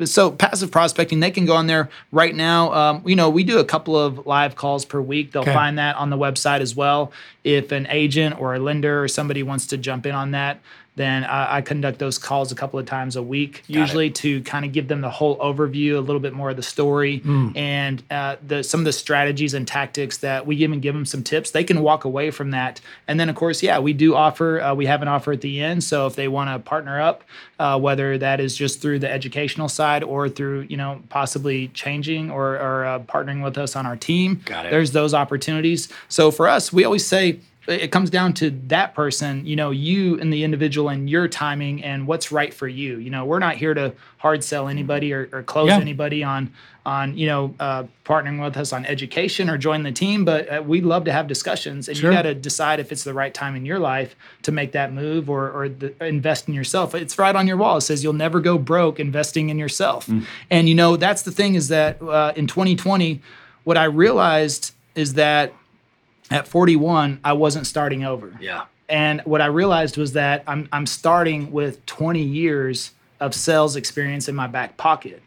so 0.05 0.31
passive 0.31 0.71
prospecting 0.71 1.19
they 1.19 1.31
can 1.31 1.45
go 1.45 1.55
on 1.55 1.67
there 1.67 1.89
right 2.11 2.35
now 2.35 2.71
um, 2.73 3.03
you 3.05 3.15
know 3.15 3.29
we 3.29 3.43
do 3.43 3.59
a 3.59 3.65
couple 3.65 3.97
of 3.97 4.25
live 4.25 4.55
calls 4.55 4.85
per 4.85 5.01
week 5.01 5.31
they'll 5.31 5.41
okay. 5.41 5.53
find 5.53 5.77
that 5.77 5.95
on 5.95 6.09
the 6.09 6.17
website 6.17 6.59
as 6.59 6.75
well 6.75 7.11
if 7.43 7.71
an 7.71 7.87
agent 7.87 8.39
or 8.39 8.55
a 8.55 8.59
lender 8.59 9.03
or 9.03 9.07
somebody 9.07 9.43
wants 9.43 9.67
to 9.67 9.77
jump 9.77 10.05
in 10.05 10.13
on 10.13 10.31
that 10.31 10.59
then 10.95 11.23
I, 11.23 11.57
I 11.57 11.61
conduct 11.61 11.99
those 11.99 12.17
calls 12.17 12.51
a 12.51 12.55
couple 12.55 12.77
of 12.77 12.85
times 12.85 13.15
a 13.15 13.23
week, 13.23 13.63
Got 13.67 13.79
usually 13.79 14.09
to 14.11 14.41
kind 14.41 14.65
of 14.65 14.73
give 14.73 14.89
them 14.89 14.99
the 14.99 15.09
whole 15.09 15.37
overview, 15.37 15.95
a 15.95 16.01
little 16.01 16.19
bit 16.19 16.33
more 16.33 16.49
of 16.49 16.57
the 16.57 16.63
story, 16.63 17.21
and 17.55 18.03
uh, 18.11 18.35
the 18.45 18.61
some 18.61 18.81
of 18.81 18.85
the 18.85 18.91
strategies 18.91 19.53
and 19.53 19.65
tactics 19.65 20.17
that 20.17 20.45
we 20.45 20.57
even 20.57 20.81
give 20.81 20.93
them 20.93 21.05
some 21.05 21.23
tips. 21.23 21.51
They 21.51 21.63
can 21.63 21.81
walk 21.81 22.03
away 22.03 22.29
from 22.29 22.51
that, 22.51 22.81
and 23.07 23.19
then 23.19 23.29
of 23.29 23.35
course, 23.35 23.63
yeah, 23.63 23.79
we 23.79 23.93
do 23.93 24.15
offer. 24.15 24.61
Uh, 24.61 24.75
we 24.75 24.85
have 24.85 25.01
an 25.01 25.07
offer 25.07 25.31
at 25.31 25.41
the 25.41 25.61
end, 25.61 25.83
so 25.83 26.07
if 26.07 26.15
they 26.15 26.27
want 26.27 26.49
to 26.49 26.59
partner 26.59 26.99
up, 26.99 27.23
uh, 27.57 27.79
whether 27.79 28.17
that 28.17 28.41
is 28.41 28.55
just 28.55 28.81
through 28.81 28.99
the 28.99 29.09
educational 29.09 29.69
side 29.69 30.03
or 30.03 30.27
through 30.27 30.61
you 30.61 30.75
know 30.75 31.01
possibly 31.07 31.69
changing 31.69 32.29
or, 32.29 32.55
or 32.55 32.85
uh, 32.85 32.99
partnering 32.99 33.43
with 33.43 33.57
us 33.57 33.77
on 33.77 33.85
our 33.85 33.95
team, 33.95 34.41
it. 34.65 34.71
there's 34.71 34.91
those 34.91 35.13
opportunities. 35.13 35.87
So 36.09 36.31
for 36.31 36.49
us, 36.49 36.73
we 36.73 36.83
always 36.83 37.05
say 37.05 37.39
it 37.71 37.91
comes 37.91 38.09
down 38.09 38.33
to 38.35 38.49
that 38.67 38.93
person, 38.95 39.45
you 39.45 39.55
know, 39.55 39.71
you 39.71 40.19
and 40.19 40.31
the 40.33 40.43
individual 40.43 40.89
and 40.89 41.09
your 41.09 41.27
timing 41.27 41.83
and 41.83 42.07
what's 42.07 42.31
right 42.31 42.53
for 42.53 42.67
you. 42.67 42.97
You 42.97 43.09
know, 43.09 43.25
we're 43.25 43.39
not 43.39 43.55
here 43.55 43.73
to 43.73 43.93
hard 44.17 44.43
sell 44.43 44.67
anybody 44.67 45.13
or, 45.13 45.29
or 45.31 45.43
close 45.43 45.69
Yeah. 45.69 45.79
anybody 45.79 46.23
on 46.23 46.51
on 46.83 47.15
you 47.15 47.27
know 47.27 47.53
uh, 47.59 47.83
partnering 48.05 48.43
with 48.43 48.57
us 48.57 48.73
on 48.73 48.83
education 48.87 49.51
or 49.51 49.57
join 49.57 49.83
the 49.83 49.91
team. 49.91 50.25
But 50.25 50.51
uh, 50.51 50.63
we 50.65 50.81
love 50.81 51.03
to 51.05 51.11
have 51.11 51.27
discussions, 51.27 51.87
and 51.87 51.95
Sure. 51.95 52.09
you 52.09 52.15
got 52.17 52.23
to 52.23 52.33
decide 52.33 52.79
if 52.79 52.91
it's 52.91 53.03
the 53.03 53.13
right 53.13 53.31
time 53.33 53.55
in 53.55 53.65
your 53.67 53.77
life 53.77 54.15
to 54.41 54.51
make 54.51 54.71
that 54.71 54.91
move 54.91 55.29
or 55.29 55.51
or 55.51 55.69
the, 55.69 55.93
invest 56.03 56.47
in 56.47 56.55
yourself. 56.55 56.95
It's 56.95 57.19
right 57.19 57.35
on 57.35 57.45
your 57.47 57.57
wall. 57.57 57.77
It 57.77 57.81
says 57.81 58.03
you'll 58.03 58.13
never 58.13 58.39
go 58.39 58.57
broke 58.57 58.99
investing 58.99 59.49
in 59.49 59.59
yourself. 59.59 60.09
And 60.49 60.67
you 60.67 60.73
know 60.73 60.97
that's 60.97 61.21
the 61.21 61.31
thing 61.31 61.53
is 61.53 61.67
that 61.67 62.01
uh, 62.01 62.33
in 62.35 62.47
2020, 62.47 63.21
what 63.63 63.77
I 63.77 63.83
realized 63.83 64.73
is 64.95 65.13
that 65.13 65.53
at 66.31 66.47
41, 66.47 67.19
I 67.23 67.33
wasn't 67.33 67.67
starting 67.67 68.03
over. 68.03 68.33
Yeah. 68.39 68.65
And 68.89 69.21
what 69.21 69.41
I 69.41 69.45
realized 69.45 69.97
was 69.97 70.13
that 70.13 70.43
I'm, 70.47 70.67
I'm 70.71 70.85
starting 70.85 71.51
with 71.51 71.85
20 71.85 72.21
years 72.21 72.91
of 73.19 73.35
sales 73.35 73.75
experience 73.75 74.27
in 74.27 74.35
my 74.35 74.47
back 74.47 74.77
pocket. 74.77 75.21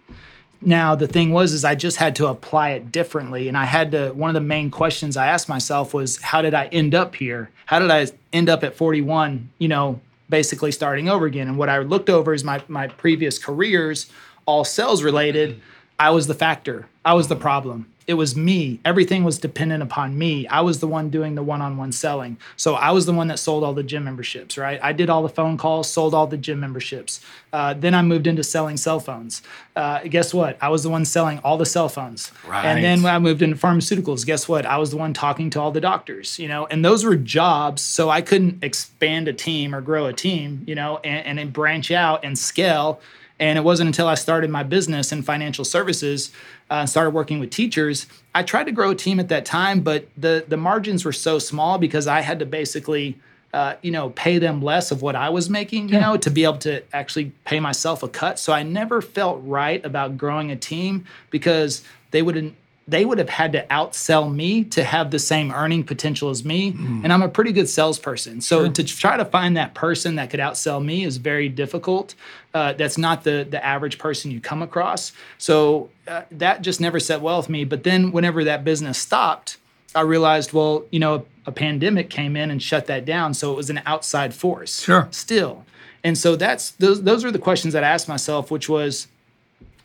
Now 0.61 0.95
the 0.95 1.07
thing 1.07 1.31
was 1.31 1.53
is 1.53 1.65
I 1.65 1.75
just 1.75 1.99
had 1.99 2.17
to 2.17 2.27
apply 2.27 2.71
it 2.71 2.91
differently 2.91 3.49
and 3.49 3.57
I 3.57 3.65
had 3.65 3.93
to 3.93 4.13
one 4.13 4.31
of 4.31 4.35
the 4.35 4.41
main 4.41 4.71
questions 4.71 5.17
I 5.17 5.27
asked 5.27 5.49
myself 5.49 5.93
was 5.93 6.21
how 6.23 6.41
did 6.43 6.55
I 6.55 6.67
end 6.67 6.95
up 6.95 7.15
here? 7.15 7.51
How 7.67 7.79
did 7.79 7.91
I 7.91 8.07
end 8.33 8.49
up 8.49 8.65
at 8.65 8.75
41, 8.75 9.51
you 9.59 9.69
know, 9.69 10.01
basically 10.31 10.73
starting 10.73 11.09
over 11.09 11.27
again? 11.27 11.49
And 11.49 11.59
what 11.59 11.69
I 11.69 11.79
looked 11.79 12.09
over 12.09 12.33
is 12.33 12.45
my 12.45 12.63
my 12.69 12.89
previous 12.89 13.39
careers 13.39 14.11
all 14.47 14.65
sales 14.65 15.03
related. 15.03 15.51
Mm-hmm. 15.51 15.61
I 15.99 16.11
was 16.11 16.27
the 16.27 16.35
factor. 16.35 16.89
I 17.05 17.15
was 17.15 17.29
the 17.29 17.37
problem. 17.37 17.87
It 18.07 18.15
was 18.15 18.37
me. 18.37 18.81
Everything 18.85 19.25
was 19.25 19.39
dependent 19.39 19.83
upon 19.83 20.19
me. 20.19 20.47
I 20.49 20.61
was 20.61 20.81
the 20.81 20.87
one 20.87 21.09
doing 21.09 21.37
the 21.37 21.43
one-on-one 21.43 21.93
selling. 21.93 22.37
So 22.55 22.75
I 22.75 22.91
was 22.91 23.07
the 23.07 23.15
one 23.15 23.29
that 23.29 23.39
sold 23.39 23.65
all 23.65 23.73
the 23.73 23.83
gym 23.83 24.05
memberships, 24.05 24.59
right? 24.59 24.79
I 24.83 24.93
did 24.93 25.09
all 25.09 25.23
the 25.23 25.31
phone 25.31 25.57
calls, 25.57 25.91
sold 25.91 26.13
all 26.13 26.27
the 26.27 26.37
gym 26.37 26.61
memberships. 26.61 27.25
Uh, 27.51 27.73
then 27.73 27.95
I 27.95 28.03
moved 28.03 28.27
into 28.27 28.45
selling 28.45 28.77
cell 28.77 29.01
phones. 29.01 29.41
Uh, 29.75 30.01
guess 30.01 30.35
what? 30.35 30.59
I 30.61 30.69
was 30.69 30.83
the 30.83 30.91
one 30.91 31.07
selling 31.07 31.39
all 31.39 31.57
the 31.57 31.65
cell 31.65 31.89
phones. 31.89 32.31
Right. 32.47 32.67
And 32.67 32.85
then 32.85 33.03
when 33.03 33.15
I 33.15 33.19
moved 33.19 33.41
into 33.41 33.57
pharmaceuticals, 33.57 34.27
guess 34.27 34.47
what? 34.49 34.67
I 34.67 34.77
was 34.77 34.91
the 34.91 34.99
one 34.99 35.15
talking 35.15 35.49
to 35.51 35.61
all 35.61 35.71
the 35.71 35.81
doctors, 35.81 36.39
you 36.39 36.49
know, 36.49 36.67
and 36.67 36.85
those 36.85 37.05
were 37.05 37.17
jobs. 37.17 37.81
So 37.81 38.11
I 38.11 38.21
couldn't 38.21 38.63
expand 38.63 39.29
a 39.29 39.33
team 39.33 39.75
or 39.75 39.81
grow 39.81 40.05
a 40.07 40.13
team, 40.13 40.63
you 40.67 40.75
know, 40.75 41.01
and, 41.05 41.27
and 41.27 41.39
then 41.39 41.49
branch 41.49 41.91
out 41.91 42.23
and 42.23 42.39
scale. 42.39 43.01
And 43.41 43.59
it 43.59 43.63
wasn't 43.63 43.89
until 43.89 44.07
I 44.07 44.15
started 44.15 44.51
my 44.51 44.63
business 44.63 45.11
in 45.11 45.23
financial 45.23 45.65
services 45.65 46.31
uh, 46.71 46.75
and 46.75 46.91
started 46.91 47.11
working 47.11 47.41
with 47.41 47.51
teachers. 47.51 48.07
I 48.35 48.43
tried 48.43 48.65
to 48.65 48.73
grow 48.73 48.91
a 48.91 48.95
team 48.95 49.19
at 49.19 49.29
that 49.29 49.45
time, 49.45 49.81
but 49.81 50.07
the 50.17 50.45
the 50.47 50.57
margins 50.57 51.05
were 51.05 51.13
so 51.13 51.39
small 51.39 51.79
because 51.79 52.07
I 52.07 52.21
had 52.21 52.39
to 52.39 52.47
basically, 52.47 53.19
uh, 53.53 53.75
you 53.83 53.91
know, 53.91 54.11
pay 54.11 54.39
them 54.39 54.63
less 54.63 54.93
of 54.93 55.03
what 55.03 55.17
I 55.17 55.31
was 55.31 55.51
making, 55.51 55.89
you 55.89 55.99
know, 56.01 56.17
to 56.17 56.31
be 56.31 56.45
able 56.45 56.59
to 56.59 56.83
actually 56.93 57.33
pay 57.45 57.59
myself 57.59 58.03
a 58.03 58.09
cut. 58.09 58.39
So 58.39 58.53
I 58.53 58.63
never 58.63 59.03
felt 59.03 59.43
right 59.45 59.85
about 59.85 60.17
growing 60.17 60.53
a 60.53 60.57
team 60.57 61.05
because 61.31 61.83
they 62.13 62.23
wouldn't 62.23 62.55
they 62.87 63.05
would 63.07 63.17
have 63.19 63.31
had 63.31 63.53
to 63.53 63.67
outsell 63.69 64.31
me 64.33 64.63
to 64.65 64.85
have 64.85 65.11
the 65.11 65.19
same 65.19 65.51
earning 65.53 65.85
potential 65.85 66.29
as 66.29 66.45
me. 66.45 66.69
And 67.03 67.13
I'm 67.13 67.23
a 67.23 67.29
pretty 67.29 67.53
good 67.53 67.69
salesperson. 67.69 68.43
So 68.43 68.71
to 68.71 68.85
try 68.85 69.17
to 69.17 69.25
find 69.25 69.57
that 69.57 69.73
person 69.75 70.17
that 70.17 70.29
could 70.29 70.41
outsell 70.41 70.85
me 70.85 71.05
is 71.05 71.17
very 71.17 71.49
difficult. 71.49 72.15
Uh, 72.53 72.75
that's 72.75 72.99
not 72.99 73.25
the, 73.25 73.47
the 73.49 73.65
average 73.65 73.99
person 73.99 74.31
you 74.31 74.41
come 74.41 74.61
across. 74.61 75.13
So 75.39 75.91
uh, 76.07 76.23
that 76.31 76.61
just 76.61 76.81
never 76.81 77.01
set 77.01 77.23
well 77.23 77.39
with 77.39 77.49
me. 77.49 77.65
But 77.65 77.85
then 77.85 78.13
whenever 78.13 78.45
that 78.45 78.65
business 78.65 78.99
stopped, 78.99 79.57
I 79.95 80.03
realized, 80.03 80.53
well, 80.53 80.85
you 80.91 81.01
know, 81.01 81.25
a 81.47 81.53
pandemic 81.53 82.11
came 82.11 82.37
in 82.37 82.51
and 82.51 82.63
shut 82.63 82.87
that 82.87 83.05
down. 83.05 83.33
So 83.33 83.53
it 83.53 83.57
was 83.57 83.71
an 83.71 83.81
outside 83.87 84.35
force. 84.35 84.83
Sure. 84.83 85.09
Still. 85.11 85.65
And 86.03 86.19
so 86.19 86.37
that's 86.37 86.73
those 86.73 87.03
those 87.03 87.25
are 87.25 87.31
the 87.31 87.39
questions 87.39 87.73
that 87.73 87.83
I 87.83 87.89
asked 87.89 88.09
myself, 88.09 88.51
which 88.51 88.69
was, 88.69 89.09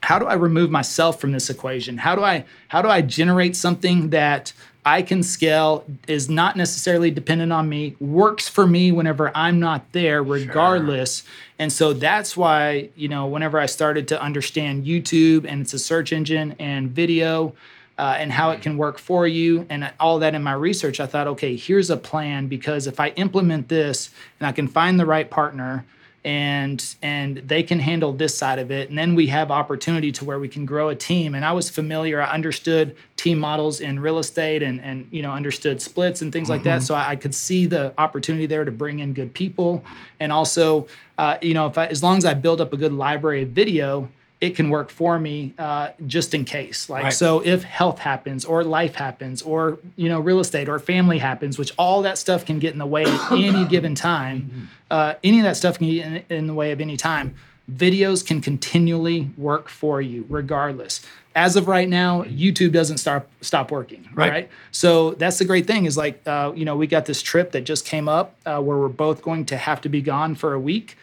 how 0.02 0.20
do 0.20 0.26
I 0.26 0.34
remove 0.34 0.72
myself 0.72 1.20
from 1.20 1.32
this 1.32 1.50
equation? 1.50 1.98
How 1.98 2.16
do 2.16 2.24
I 2.24 2.46
how 2.68 2.82
do 2.82 2.90
I 2.90 3.02
generate 3.02 3.56
something 3.56 4.10
that 4.12 4.54
I 4.86 5.02
can 5.02 5.24
scale 5.24 5.86
is 6.08 6.30
not 6.30 6.56
necessarily 6.56 7.12
dependent 7.12 7.52
on 7.52 7.68
me, 7.68 7.96
works 8.00 8.48
for 8.48 8.66
me 8.66 8.92
whenever 8.92 9.32
I'm 9.36 9.60
not 9.60 9.92
there, 9.92 10.24
regardless. 10.24 11.24
And 11.60 11.72
so 11.72 11.92
that's 11.94 12.38
why, 12.38 12.90
you 12.96 13.10
know, 13.10 13.28
whenever 13.28 13.60
I 13.60 13.66
started 13.66 14.08
to 14.08 14.22
understand 14.22 14.86
YouTube 14.86 15.46
and 15.46 15.62
it's 15.62 15.74
a 15.74 15.80
search 15.80 16.14
engine 16.14 16.56
and 16.60 16.90
video 16.90 17.54
uh, 17.98 18.16
and 18.18 18.32
how 18.32 18.52
it 18.52 18.62
can 18.62 18.78
work 18.78 18.98
for 18.98 19.28
you 19.28 19.68
and 19.70 19.92
all 20.00 20.20
that 20.20 20.34
in 20.34 20.42
my 20.42 20.54
research, 20.54 21.02
I 21.02 21.06
thought, 21.06 21.28
okay, 21.28 21.58
here's 21.58 21.90
a 21.90 21.98
plan 21.98 22.48
because 22.48 22.88
if 22.88 23.00
I 23.02 23.10
implement 23.10 23.68
this 23.68 24.10
and 24.40 24.48
I 24.48 24.54
can 24.54 24.68
find 24.68 24.98
the 24.98 25.06
right 25.06 25.30
partner, 25.30 25.86
and 26.30 26.96
and 27.02 27.38
they 27.38 27.64
can 27.64 27.80
handle 27.80 28.14
this 28.14 28.38
side 28.38 28.60
of 28.60 28.70
it. 28.70 28.90
And 28.90 28.98
then 28.98 29.16
we 29.16 29.26
have 29.28 29.50
opportunity 29.50 30.12
to 30.12 30.26
where 30.26 30.40
we 30.40 30.48
can 30.48 30.64
grow 30.64 30.90
a 30.90 30.96
team. 30.96 31.34
And 31.34 31.44
i 31.44 31.52
was 31.52 31.72
familiar 31.72 32.22
i 32.22 32.30
understood 32.30 32.96
team 33.16 33.40
models 33.40 33.82
in 33.82 34.00
real 34.00 34.20
estate 34.20 34.62
and 34.62 34.80
and 34.82 35.08
you 35.10 35.24
know 35.24 35.32
understood 35.32 35.82
splits 35.82 36.22
and 36.22 36.32
things 36.32 36.48
like 36.48 36.62
that. 36.64 36.84
So 36.84 36.94
I, 36.94 37.12
I 37.12 37.16
could 37.16 37.34
see 37.34 37.66
the 37.66 37.96
opportunity 37.98 38.46
there 38.46 38.64
to 38.64 38.72
bring 38.72 39.00
in 39.00 39.14
good 39.14 39.34
people. 39.34 39.84
And 40.20 40.32
also 40.32 40.88
uh, 41.18 41.38
you 41.42 41.56
know 41.56 41.66
if 41.66 41.78
I, 41.80 41.88
as 41.88 42.04
long 42.04 42.18
as 42.18 42.26
i 42.26 42.36
build 42.36 42.62
up 42.62 42.74
a 42.74 42.78
good 42.78 42.94
library 42.94 43.42
of 43.42 43.50
video 43.50 44.08
it 44.42 44.56
can 44.56 44.70
work 44.70 44.90
for 44.90 45.20
me 45.20 45.54
uh, 45.58 45.90
just 46.08 46.34
in 46.34 46.46
case. 46.46 46.90
Like 46.90 47.04
Right. 47.04 47.14
so 47.14 47.42
if 47.44 47.64
health 47.64 48.00
happens 48.00 48.46
or 48.46 48.64
life 48.64 48.96
happens 48.96 49.42
or 49.42 49.80
you 49.98 50.08
know 50.08 50.20
real 50.20 50.40
estate 50.40 50.70
or 50.70 50.80
family 50.80 51.18
happens 51.18 51.58
which 51.58 51.74
all 51.78 52.02
that 52.04 52.18
stuff 52.18 52.46
can 52.46 52.58
get 52.60 52.72
in 52.72 52.80
the 52.80 52.86
way 52.86 53.04
at 53.04 53.32
any 53.34 53.66
given 53.66 53.96
time 53.96 54.70
uh, 54.90 55.16
any 55.24 55.40
of 55.40 55.44
that 55.44 55.58
stuff 55.58 55.78
can 55.78 55.88
get 55.90 56.06
in, 56.06 56.24
in 56.38 56.48
the 56.48 56.54
way 56.54 56.72
of 56.72 56.80
any 56.80 56.96
time 56.96 57.36
videos 57.70 58.26
can 58.26 58.42
continually 58.42 59.30
work 59.38 59.70
for 59.70 60.02
you 60.02 60.26
regardless. 60.30 61.02
As 61.36 61.56
of 61.56 61.68
right 61.68 61.88
now 61.88 62.24
youtube 62.24 62.72
doesn't 62.72 62.98
stop 62.98 63.28
stop 63.42 63.72
working 63.72 64.08
Right. 64.14 64.32
right, 64.32 64.50
so 64.72 65.12
that's 65.12 65.38
the 65.38 65.46
great 65.46 65.68
thing 65.68 65.86
is 65.86 65.96
like 65.98 66.22
uh, 66.26 66.52
you 66.56 66.66
know 66.66 66.76
we 66.76 66.88
got 66.88 67.06
this 67.06 67.22
trip 67.22 67.52
that 67.52 67.62
just 67.66 67.86
came 67.86 68.08
up 68.10 68.36
uh, 68.46 68.60
where 68.62 68.78
we're 68.78 68.88
both 68.88 69.22
going 69.22 69.46
to 69.46 69.58
have 69.58 69.80
to 69.82 69.90
be 69.90 70.02
gone 70.02 70.34
for 70.36 70.54
a 70.54 70.60
week 70.60 70.98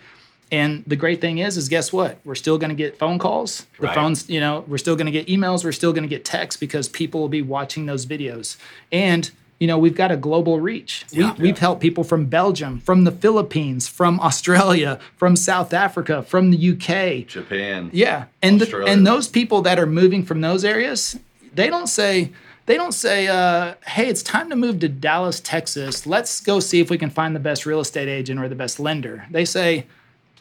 and 0.53 0.85
the 0.87 0.97
great 0.97 1.21
thing 1.21 1.39
is, 1.39 1.57
is 1.57 1.69
guess 1.69 1.93
what? 1.93 2.19
We're 2.25 2.35
still 2.37 2.59
going 2.59 2.71
to 2.71 2.77
get 2.77 2.99
phone 2.99 3.19
calls. 3.19 3.67
The 3.81 3.87
Right. 3.87 3.95
phones, 3.95 4.29
you 4.31 4.41
know, 4.41 4.65
we're 4.69 4.79
still 4.79 4.95
going 4.97 5.07
to 5.07 5.13
get 5.13 5.27
emails. 5.27 5.65
We're 5.65 5.73
still 5.73 5.93
going 5.93 6.05
to 6.05 6.09
get 6.09 6.25
texts 6.25 6.59
because 6.61 6.89
people 6.89 7.21
will 7.21 7.29
be 7.29 7.43
watching 7.43 7.87
those 7.87 8.07
videos. 8.07 8.57
And 8.93 9.31
you 9.59 9.67
know, 9.67 9.79
we've 9.79 9.95
got 9.95 10.13
a 10.13 10.19
global 10.19 10.61
reach. 10.61 11.07
Yeah. 11.11 11.33
we, 11.39 11.45
we've 11.45 11.59
helped 11.59 11.81
people 11.81 12.05
from 12.05 12.27
Belgium, 12.27 12.79
from 12.81 13.05
the 13.05 13.11
Philippines, 13.11 13.89
from 13.89 14.21
Australia, 14.21 15.01
from 15.17 15.35
South 15.35 15.73
Africa, 15.73 16.23
from 16.23 16.51
the 16.51 16.59
UK. 16.73 17.27
Japan. 17.27 17.89
Yeah, 17.91 18.27
and 18.43 18.61
the, 18.61 18.85
and 18.85 19.07
those 19.07 19.29
people 19.29 19.63
that 19.63 19.79
are 19.79 19.87
moving 19.87 20.23
from 20.25 20.43
those 20.43 20.63
areas, 20.63 21.19
they 21.55 21.69
don't 21.69 21.87
say 21.87 22.33
they 22.67 22.77
don't 22.77 22.93
say, 22.93 23.29
uh, 23.29 23.75
"Hey, 23.87 24.09
it's 24.09 24.23
time 24.23 24.51
to 24.51 24.57
move 24.57 24.79
to 24.81 24.89
Dallas, 24.91 25.41
Texas. 25.41 26.07
Let's 26.07 26.41
go 26.41 26.61
see 26.61 26.81
if 26.81 26.91
we 26.91 26.99
can 26.99 27.09
find 27.09 27.35
the 27.35 27.41
best 27.41 27.65
real 27.65 27.81
estate 27.81 28.09
agent 28.09 28.39
or 28.39 28.49
the 28.51 28.55
best 28.57 28.79
lender." 28.79 29.25
They 29.31 29.47
say, 29.47 29.87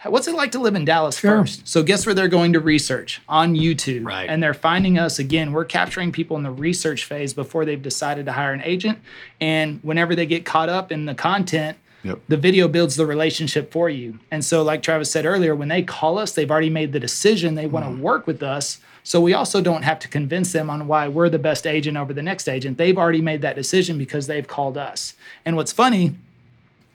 "What's 0.03 0.27
it 0.27 0.35
like 0.35 0.51
to 0.51 0.59
live 0.59 0.75
in 0.75 0.85
Dallas 0.85 1.17
Sure. 1.19 1.39
first? 1.41 1.67
So 1.67 1.81
guess 1.81 2.05
where 2.05 2.13
they're 2.13 2.27
going 2.27 2.53
to 2.53 2.59
research 2.59 3.21
on 3.27 3.55
YouTube, 3.55 4.05
Right. 4.05 4.29
and 4.29 4.41
they're 4.43 4.53
finding 4.53 4.99
us 4.99 5.17
again. 5.19 5.51
We're 5.51 5.65
capturing 5.65 6.11
people 6.11 6.37
in 6.37 6.43
the 6.43 6.51
research 6.51 7.05
phase 7.05 7.33
before 7.33 7.65
they've 7.65 7.81
decided 7.81 8.25
to 8.27 8.33
hire 8.33 8.53
an 8.53 8.61
agent, 8.63 8.99
and 9.41 9.79
whenever 9.81 10.15
they 10.15 10.25
get 10.25 10.45
caught 10.45 10.69
up 10.69 10.91
in 10.91 11.05
the 11.05 11.15
content 11.15 11.77
Yep. 12.03 12.19
the 12.27 12.37
video 12.37 12.67
builds 12.67 12.97
the 12.97 13.05
relationship 13.07 13.71
for 13.71 13.89
you. 13.89 14.19
And 14.29 14.45
so, 14.45 14.61
like 14.61 14.83
Travis 14.83 15.09
said 15.09 15.25
earlier, 15.25 15.55
when 15.55 15.69
they 15.69 15.81
call 15.81 16.19
us, 16.19 16.33
they've 16.33 16.51
already 16.51 16.69
made 16.69 16.91
the 16.91 16.99
decision 16.99 17.55
they 17.55 17.65
want 17.65 17.83
to 17.85 17.99
work 17.99 18.27
with 18.27 18.43
us. 18.43 18.77
So 19.03 19.19
we 19.19 19.33
also 19.33 19.59
don't 19.59 19.81
have 19.83 19.97
to 19.99 20.07
convince 20.07 20.51
them 20.51 20.69
on 20.69 20.85
why 20.87 21.07
we're 21.07 21.29
the 21.29 21.39
best 21.39 21.65
agent 21.65 21.97
over 21.97 22.13
the 22.13 22.21
next 22.21 22.47
agent. 22.47 22.77
They've 22.77 22.97
already 22.97 23.21
made 23.21 23.41
that 23.41 23.55
decision 23.55 23.97
because 23.97 24.27
they've 24.27 24.47
called 24.47 24.77
us. 24.77 25.15
And 25.45 25.55
what's 25.55 25.71
funny 25.71 26.13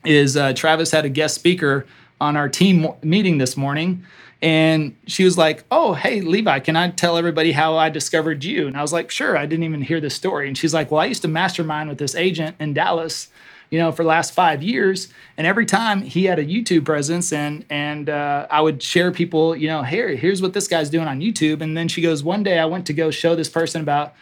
is 0.05 0.37
uh, 0.37 0.53
Travis 0.53 0.93
had 0.93 1.05
a 1.05 1.09
guest 1.09 1.35
speaker 1.35 1.87
on 2.21 2.37
our 2.37 2.49
team 2.49 2.89
meeting 3.03 3.39
this 3.39 3.57
morning. 3.57 4.05
And 4.43 4.97
she 5.07 5.25
was 5.25 5.37
like, 5.37 5.65
Oh, 5.71 5.95
hey, 5.95 6.21
Levi, 6.21 6.61
can 6.61 6.77
I 6.77 6.91
tell 6.91 7.17
everybody 7.17 7.53
how 7.53 7.77
I 7.77 7.91
discovered 7.91 8.43
you? 8.45 8.67
And 8.67 8.77
I 8.77 8.83
was 8.83 8.93
like, 8.93 9.11
Sure. 9.11 9.37
I 9.37 9.47
didn't 9.47 9.65
even 9.65 9.83
hear 9.83 10.01
the 10.01 10.11
story. 10.11 10.49
And 10.49 10.57
she's 10.57 10.73
like, 10.73 10.91
Well, 10.91 11.01
I 11.01 11.07
used 11.07 11.23
to 11.23 11.29
mastermind 11.29 11.89
with 11.89 11.99
this 11.99 12.15
agent 12.15 12.57
in 12.59 12.75
Dallas 12.75 13.29
you 13.71 13.79
know, 13.79 13.93
for 13.93 14.03
the 14.03 14.09
last 14.09 14.35
five 14.35 14.63
years. 14.63 15.09
And 15.37 15.47
every 15.47 15.65
time 15.65 16.03
he 16.03 16.25
had 16.25 16.39
a 16.39 16.45
YouTube 16.45 16.85
presence, 16.85 17.33
and 17.33 17.65
and 17.71 18.11
uh, 18.11 18.47
I 18.51 18.61
would 18.61 18.83
share 18.83 19.13
people, 19.13 19.57
you 19.57 19.69
know, 19.69 19.83
here, 19.83 20.09
here's 20.09 20.43
what 20.43 20.53
this 20.53 20.69
guy's 20.69 20.91
doing 20.91 21.07
on 21.07 21.21
YouTube. 21.21 21.61
And 21.61 21.77
then 21.77 21.89
she 21.89 22.03
goes, 22.03 22.23
one 22.23 22.43
day 22.43 22.59
I 22.59 22.65
went 22.65 22.87
to 22.87 22.93
go 22.93 23.11
show 23.11 23.35
this 23.35 23.49
person 23.49 23.81
about 23.81 24.15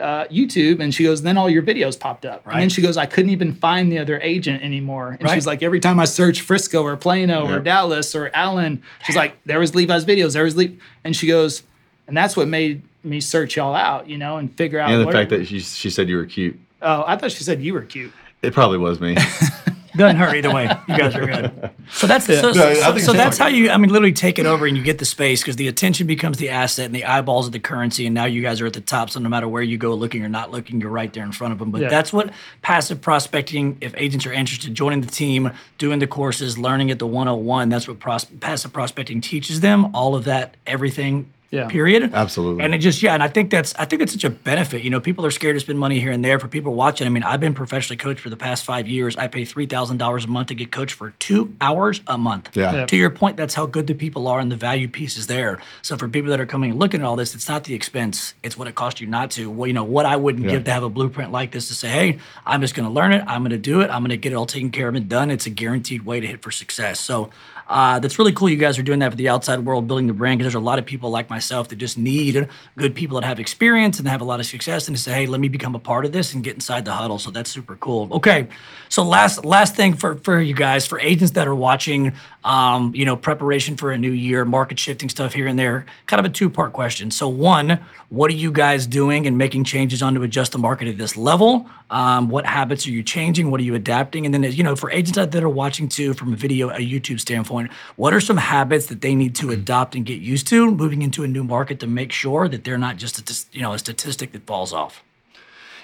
uh, 0.00 0.24
YouTube, 0.26 0.80
and 0.80 0.94
she 0.94 1.04
goes, 1.04 1.22
then 1.22 1.36
all 1.38 1.48
your 1.48 1.62
videos 1.62 1.98
popped 1.98 2.26
up, 2.26 2.46
Right. 2.46 2.54
and 2.54 2.62
then 2.62 2.68
she 2.68 2.82
goes, 2.82 2.96
I 2.96 3.06
couldn't 3.06 3.30
even 3.30 3.54
find 3.54 3.90
the 3.90 3.98
other 3.98 4.20
agent 4.20 4.62
anymore, 4.62 5.12
and 5.18 5.22
Right. 5.22 5.34
she's 5.34 5.46
like, 5.46 5.62
every 5.62 5.80
time 5.80 5.98
I 5.98 6.04
search 6.04 6.40
Frisco 6.42 6.82
or 6.82 6.96
Plano 6.96 7.46
or 7.46 7.60
Dallas 7.60 8.14
or 8.14 8.30
Allen, 8.34 8.82
she's 9.04 9.16
like, 9.16 9.36
there 9.46 9.58
was 9.58 9.74
Levi's 9.74 10.04
videos, 10.04 10.34
there 10.34 10.44
was 10.44 10.56
Le-, 10.56 10.68
and 11.04 11.16
she 11.16 11.26
goes, 11.26 11.62
and 12.08 12.16
that's 12.16 12.36
what 12.36 12.46
made 12.48 12.82
me 13.04 13.20
search 13.20 13.56
y'all 13.56 13.74
out, 13.74 14.08
you 14.08 14.18
know, 14.18 14.36
and 14.36 14.52
figure 14.56 14.78
out. 14.78 14.90
And 14.90 15.06
the 15.06 15.10
fact 15.12 15.30
that 15.30 15.46
she, 15.46 15.60
she 15.60 15.88
said 15.90 16.08
you 16.08 16.16
were 16.16 16.26
cute. 16.26 16.58
oh, 16.82 17.04
I 17.06 17.16
thought 17.16 17.32
she 17.32 17.42
said 17.44 17.62
you 17.62 17.72
were 17.74 17.82
cute. 17.82 18.12
It 18.42 18.52
probably 18.52 18.78
was 18.78 19.00
me. 19.00 19.16
Doesn't 19.96 20.16
hurt 20.16 20.36
either 20.36 20.52
way. 20.52 20.64
You 20.88 20.96
guys 20.98 21.14
are 21.14 21.24
good. 21.26 21.70
So 21.90 22.06
that's 22.06 22.26
so, 22.26 22.52
so, 22.52 22.68
I 22.68 22.74
so, 22.74 22.98
so 22.98 23.12
that's 23.12 23.38
how 23.38 23.46
you 23.46 23.70
I 23.70 23.76
mean 23.76 23.90
literally 23.90 24.12
take 24.12 24.38
it 24.38 24.46
over 24.46 24.66
and 24.66 24.76
you 24.76 24.82
get 24.82 24.98
the 24.98 25.04
space 25.04 25.40
because 25.40 25.56
the 25.56 25.68
attention 25.68 26.06
becomes 26.06 26.38
the 26.38 26.48
asset 26.50 26.86
and 26.86 26.94
the 26.94 27.04
eyeballs 27.04 27.46
are 27.46 27.50
the 27.50 27.60
currency 27.60 28.06
and 28.06 28.14
now 28.14 28.24
you 28.24 28.42
guys 28.42 28.60
are 28.60 28.66
at 28.66 28.72
the 28.72 28.80
top 28.80 29.10
so 29.10 29.20
no 29.20 29.28
matter 29.28 29.46
where 29.48 29.62
you 29.62 29.78
go 29.78 29.94
looking 29.94 30.24
or 30.24 30.28
not 30.28 30.50
looking 30.50 30.80
you're 30.80 30.90
right 30.90 31.12
there 31.12 31.22
in 31.24 31.30
front 31.32 31.52
of 31.52 31.58
them 31.58 31.70
but 31.70 31.80
Yeah. 31.82 31.88
that's 31.88 32.12
what 32.12 32.30
passive 32.62 33.00
prospecting 33.00 33.78
if 33.80 33.94
agents 33.96 34.26
are 34.26 34.32
interested 34.32 34.74
joining 34.74 35.00
the 35.00 35.06
team 35.06 35.52
doing 35.78 35.98
the 36.00 36.06
courses 36.08 36.58
learning 36.58 36.90
at 36.90 36.98
the 36.98 37.06
101 37.06 37.68
that's 37.68 37.86
what 37.86 37.98
pros- 38.00 38.24
passive 38.24 38.72
prospecting 38.72 39.20
teaches 39.20 39.60
them 39.60 39.94
all 39.94 40.14
of 40.16 40.24
that 40.24 40.56
everything 40.66 41.30
Yeah. 41.50 41.68
period. 41.68 42.12
Absolutely. 42.12 42.64
and 42.64 42.74
it 42.74 42.78
just 42.78 43.02
yeah 43.02 43.14
and 43.14 43.22
i 43.22 43.28
think 43.28 43.50
that's 43.50 43.72
i 43.76 43.84
think 43.84 44.02
it's 44.02 44.12
such 44.12 44.24
a 44.24 44.30
benefit. 44.30 44.82
You 44.82 44.90
know 44.90 45.00
people 45.00 45.24
are 45.24 45.30
scared 45.30 45.54
to 45.56 45.60
spend 45.60 45.78
money 45.78 46.00
here 46.00 46.10
and 46.10 46.24
there. 46.24 46.38
For 46.40 46.48
people 46.48 46.74
watching 46.74 47.06
i 47.06 47.10
mean 47.10 47.22
i've 47.22 47.40
been 47.40 47.54
professionally 47.54 47.96
coached 47.96 48.20
for 48.20 48.30
the 48.30 48.36
past 48.36 48.64
five 48.64 48.88
years. 48.88 49.16
I 49.16 49.28
pay 49.28 49.42
$3000 49.42 50.24
a 50.24 50.26
month 50.28 50.48
to 50.48 50.54
get 50.54 50.70
coached 50.72 50.94
for 50.94 51.10
two 51.18 51.54
hours 51.60 52.00
a 52.06 52.18
month. 52.18 52.56
Yeah. 52.56 52.72
Yeah. 52.74 52.86
to 52.86 52.96
your 52.96 53.10
point 53.10 53.36
that's 53.36 53.54
how 53.54 53.66
good 53.66 53.86
the 53.86 53.94
people 53.94 54.26
are 54.28 54.40
and 54.40 54.50
the 54.50 54.56
value 54.56 54.88
piece 54.88 55.16
is 55.16 55.26
there. 55.28 55.60
So 55.82 55.96
for 55.96 56.08
people 56.08 56.30
that 56.30 56.40
are 56.40 56.46
coming 56.46 56.70
and 56.72 56.80
looking 56.80 57.00
at 57.00 57.06
all 57.06 57.16
this 57.16 57.34
it's 57.34 57.48
not 57.48 57.64
the 57.64 57.74
expense. 57.74 58.34
It's 58.42 58.56
what 58.58 58.66
it 58.68 58.74
costs 58.74 59.00
you 59.00 59.06
not 59.06 59.30
to. 59.32 59.50
Well 59.50 59.66
you 59.66 59.72
know 59.72 59.84
what 59.84 60.04
i 60.06 60.16
wouldn't 60.16 60.44
Yeah. 60.44 60.52
give 60.52 60.64
to 60.64 60.72
have 60.72 60.82
a 60.82 60.88
blueprint 60.90 61.30
like 61.32 61.52
this 61.52 61.68
to 61.68 61.74
say 61.74 61.88
hey 61.88 62.18
i'm 62.44 62.60
just 62.60 62.74
going 62.74 62.88
to 62.88 62.92
learn 62.92 63.12
it. 63.12 63.22
I'm 63.26 63.42
going 63.42 63.50
to 63.50 63.58
do 63.58 63.80
it. 63.82 63.90
I'm 63.90 64.00
going 64.02 64.10
to 64.10 64.16
get 64.16 64.32
it 64.32 64.34
all 64.34 64.46
taken 64.46 64.70
care 64.70 64.88
of 64.88 64.94
and 64.94 65.08
done. 65.08 65.30
It's 65.30 65.46
a 65.46 65.50
guaranteed 65.50 66.04
way 66.04 66.18
to 66.20 66.26
hit 66.26 66.42
for 66.42 66.50
success. 66.50 66.98
So 67.00 67.30
uh, 67.68 67.98
that's 67.98 68.18
really 68.18 68.32
cool 68.32 68.48
you 68.48 68.56
guys 68.56 68.78
are 68.78 68.82
doing 68.82 68.98
that 69.00 69.10
for 69.10 69.16
the 69.16 69.28
outside 69.28 69.60
world 69.60 69.86
building 69.86 70.06
the 70.06 70.12
brand 70.12 70.38
because 70.38 70.52
there's 70.52 70.62
a 70.62 70.64
lot 70.64 70.78
of 70.78 70.86
people 70.86 71.10
like 71.10 71.28
myself 71.30 71.68
that 71.68 71.76
just 71.76 71.98
need 71.98 72.48
good 72.76 72.94
people 72.94 73.20
that 73.20 73.26
have 73.26 73.40
experience 73.40 73.98
and 73.98 74.08
have 74.08 74.20
a 74.20 74.24
lot 74.24 74.40
of 74.40 74.46
success 74.46 74.88
and 74.88 74.96
to 74.96 75.02
say 75.02 75.12
hey 75.12 75.26
let 75.26 75.40
me 75.40 75.48
become 75.48 75.74
a 75.74 75.78
part 75.78 76.04
of 76.04 76.12
this 76.12 76.34
and 76.34 76.44
get 76.44 76.54
inside 76.54 76.84
the 76.84 76.92
huddle. 76.92 77.18
So 77.18 77.30
that's 77.30 77.50
super 77.50 77.76
cool. 77.76 78.08
Okay 78.12 78.48
so 78.88 79.02
last 79.02 79.44
last 79.44 79.74
thing 79.74 79.94
for 79.94 80.16
for 80.16 80.40
you 80.40 80.54
guys 80.54 80.86
for 80.86 80.98
agents 81.00 81.32
that 81.32 81.48
are 81.48 81.54
watching 81.54 82.12
um, 82.46 82.94
you 82.94 83.04
know 83.04 83.16
preparation 83.16 83.76
for 83.76 83.90
a 83.90 83.98
new 83.98 84.12
year 84.12 84.44
market 84.44 84.78
shifting 84.78 85.10
stuff 85.10 85.34
here 85.34 85.46
and 85.46 85.58
there. 85.58 85.84
Kind 86.06 86.20
of 86.20 86.26
a 86.26 86.32
two 86.32 86.48
part 86.48 86.72
question. 86.72 87.10
So 87.10 87.28
one 87.28 87.80
what 88.08 88.30
are 88.30 88.34
you 88.34 88.52
guys 88.52 88.86
doing 88.86 89.26
and 89.26 89.36
making 89.36 89.64
changes 89.64 90.00
on 90.00 90.14
to 90.14 90.22
adjust 90.22 90.52
the 90.52 90.58
market 90.58 90.86
at 90.86 90.96
this 90.96 91.16
level? 91.16 91.68
Um, 91.90 92.28
what 92.28 92.46
habits 92.46 92.86
are 92.86 92.90
you 92.90 93.02
changing? 93.02 93.50
What 93.50 93.60
are 93.60 93.64
you 93.64 93.74
adapting? 93.74 94.24
And 94.24 94.32
then 94.32 94.44
you 94.44 94.62
know 94.62 94.76
for 94.76 94.90
agents 94.90 95.16
that 95.16 95.32
that 95.32 95.42
are 95.42 95.48
watching 95.48 95.88
too 95.88 96.14
from 96.14 96.32
a 96.32 96.36
video 96.36 96.70
a 96.70 96.78
youtube 96.78 97.20
standpoint 97.20 97.70
what 97.96 98.14
are 98.14 98.20
some 98.20 98.36
habits 98.36 98.86
that 98.86 99.00
they 99.00 99.14
need 99.14 99.34
to 99.34 99.50
adopt 99.50 99.94
and 99.94 100.06
get 100.06 100.20
used 100.20 100.46
to 100.48 100.70
moving 100.70 101.02
into 101.02 101.24
a 101.24 101.28
new 101.28 101.44
market 101.44 101.80
to 101.80 101.86
make 101.86 102.12
sure 102.12 102.48
that 102.48 102.64
they're 102.64 102.78
not 102.78 102.96
just 102.96 103.18
a, 103.18 103.56
you 103.56 103.62
know 103.62 103.72
a 103.72 103.78
statistic 103.78 104.32
that 104.32 104.46
falls 104.46 104.72
off 104.72 105.02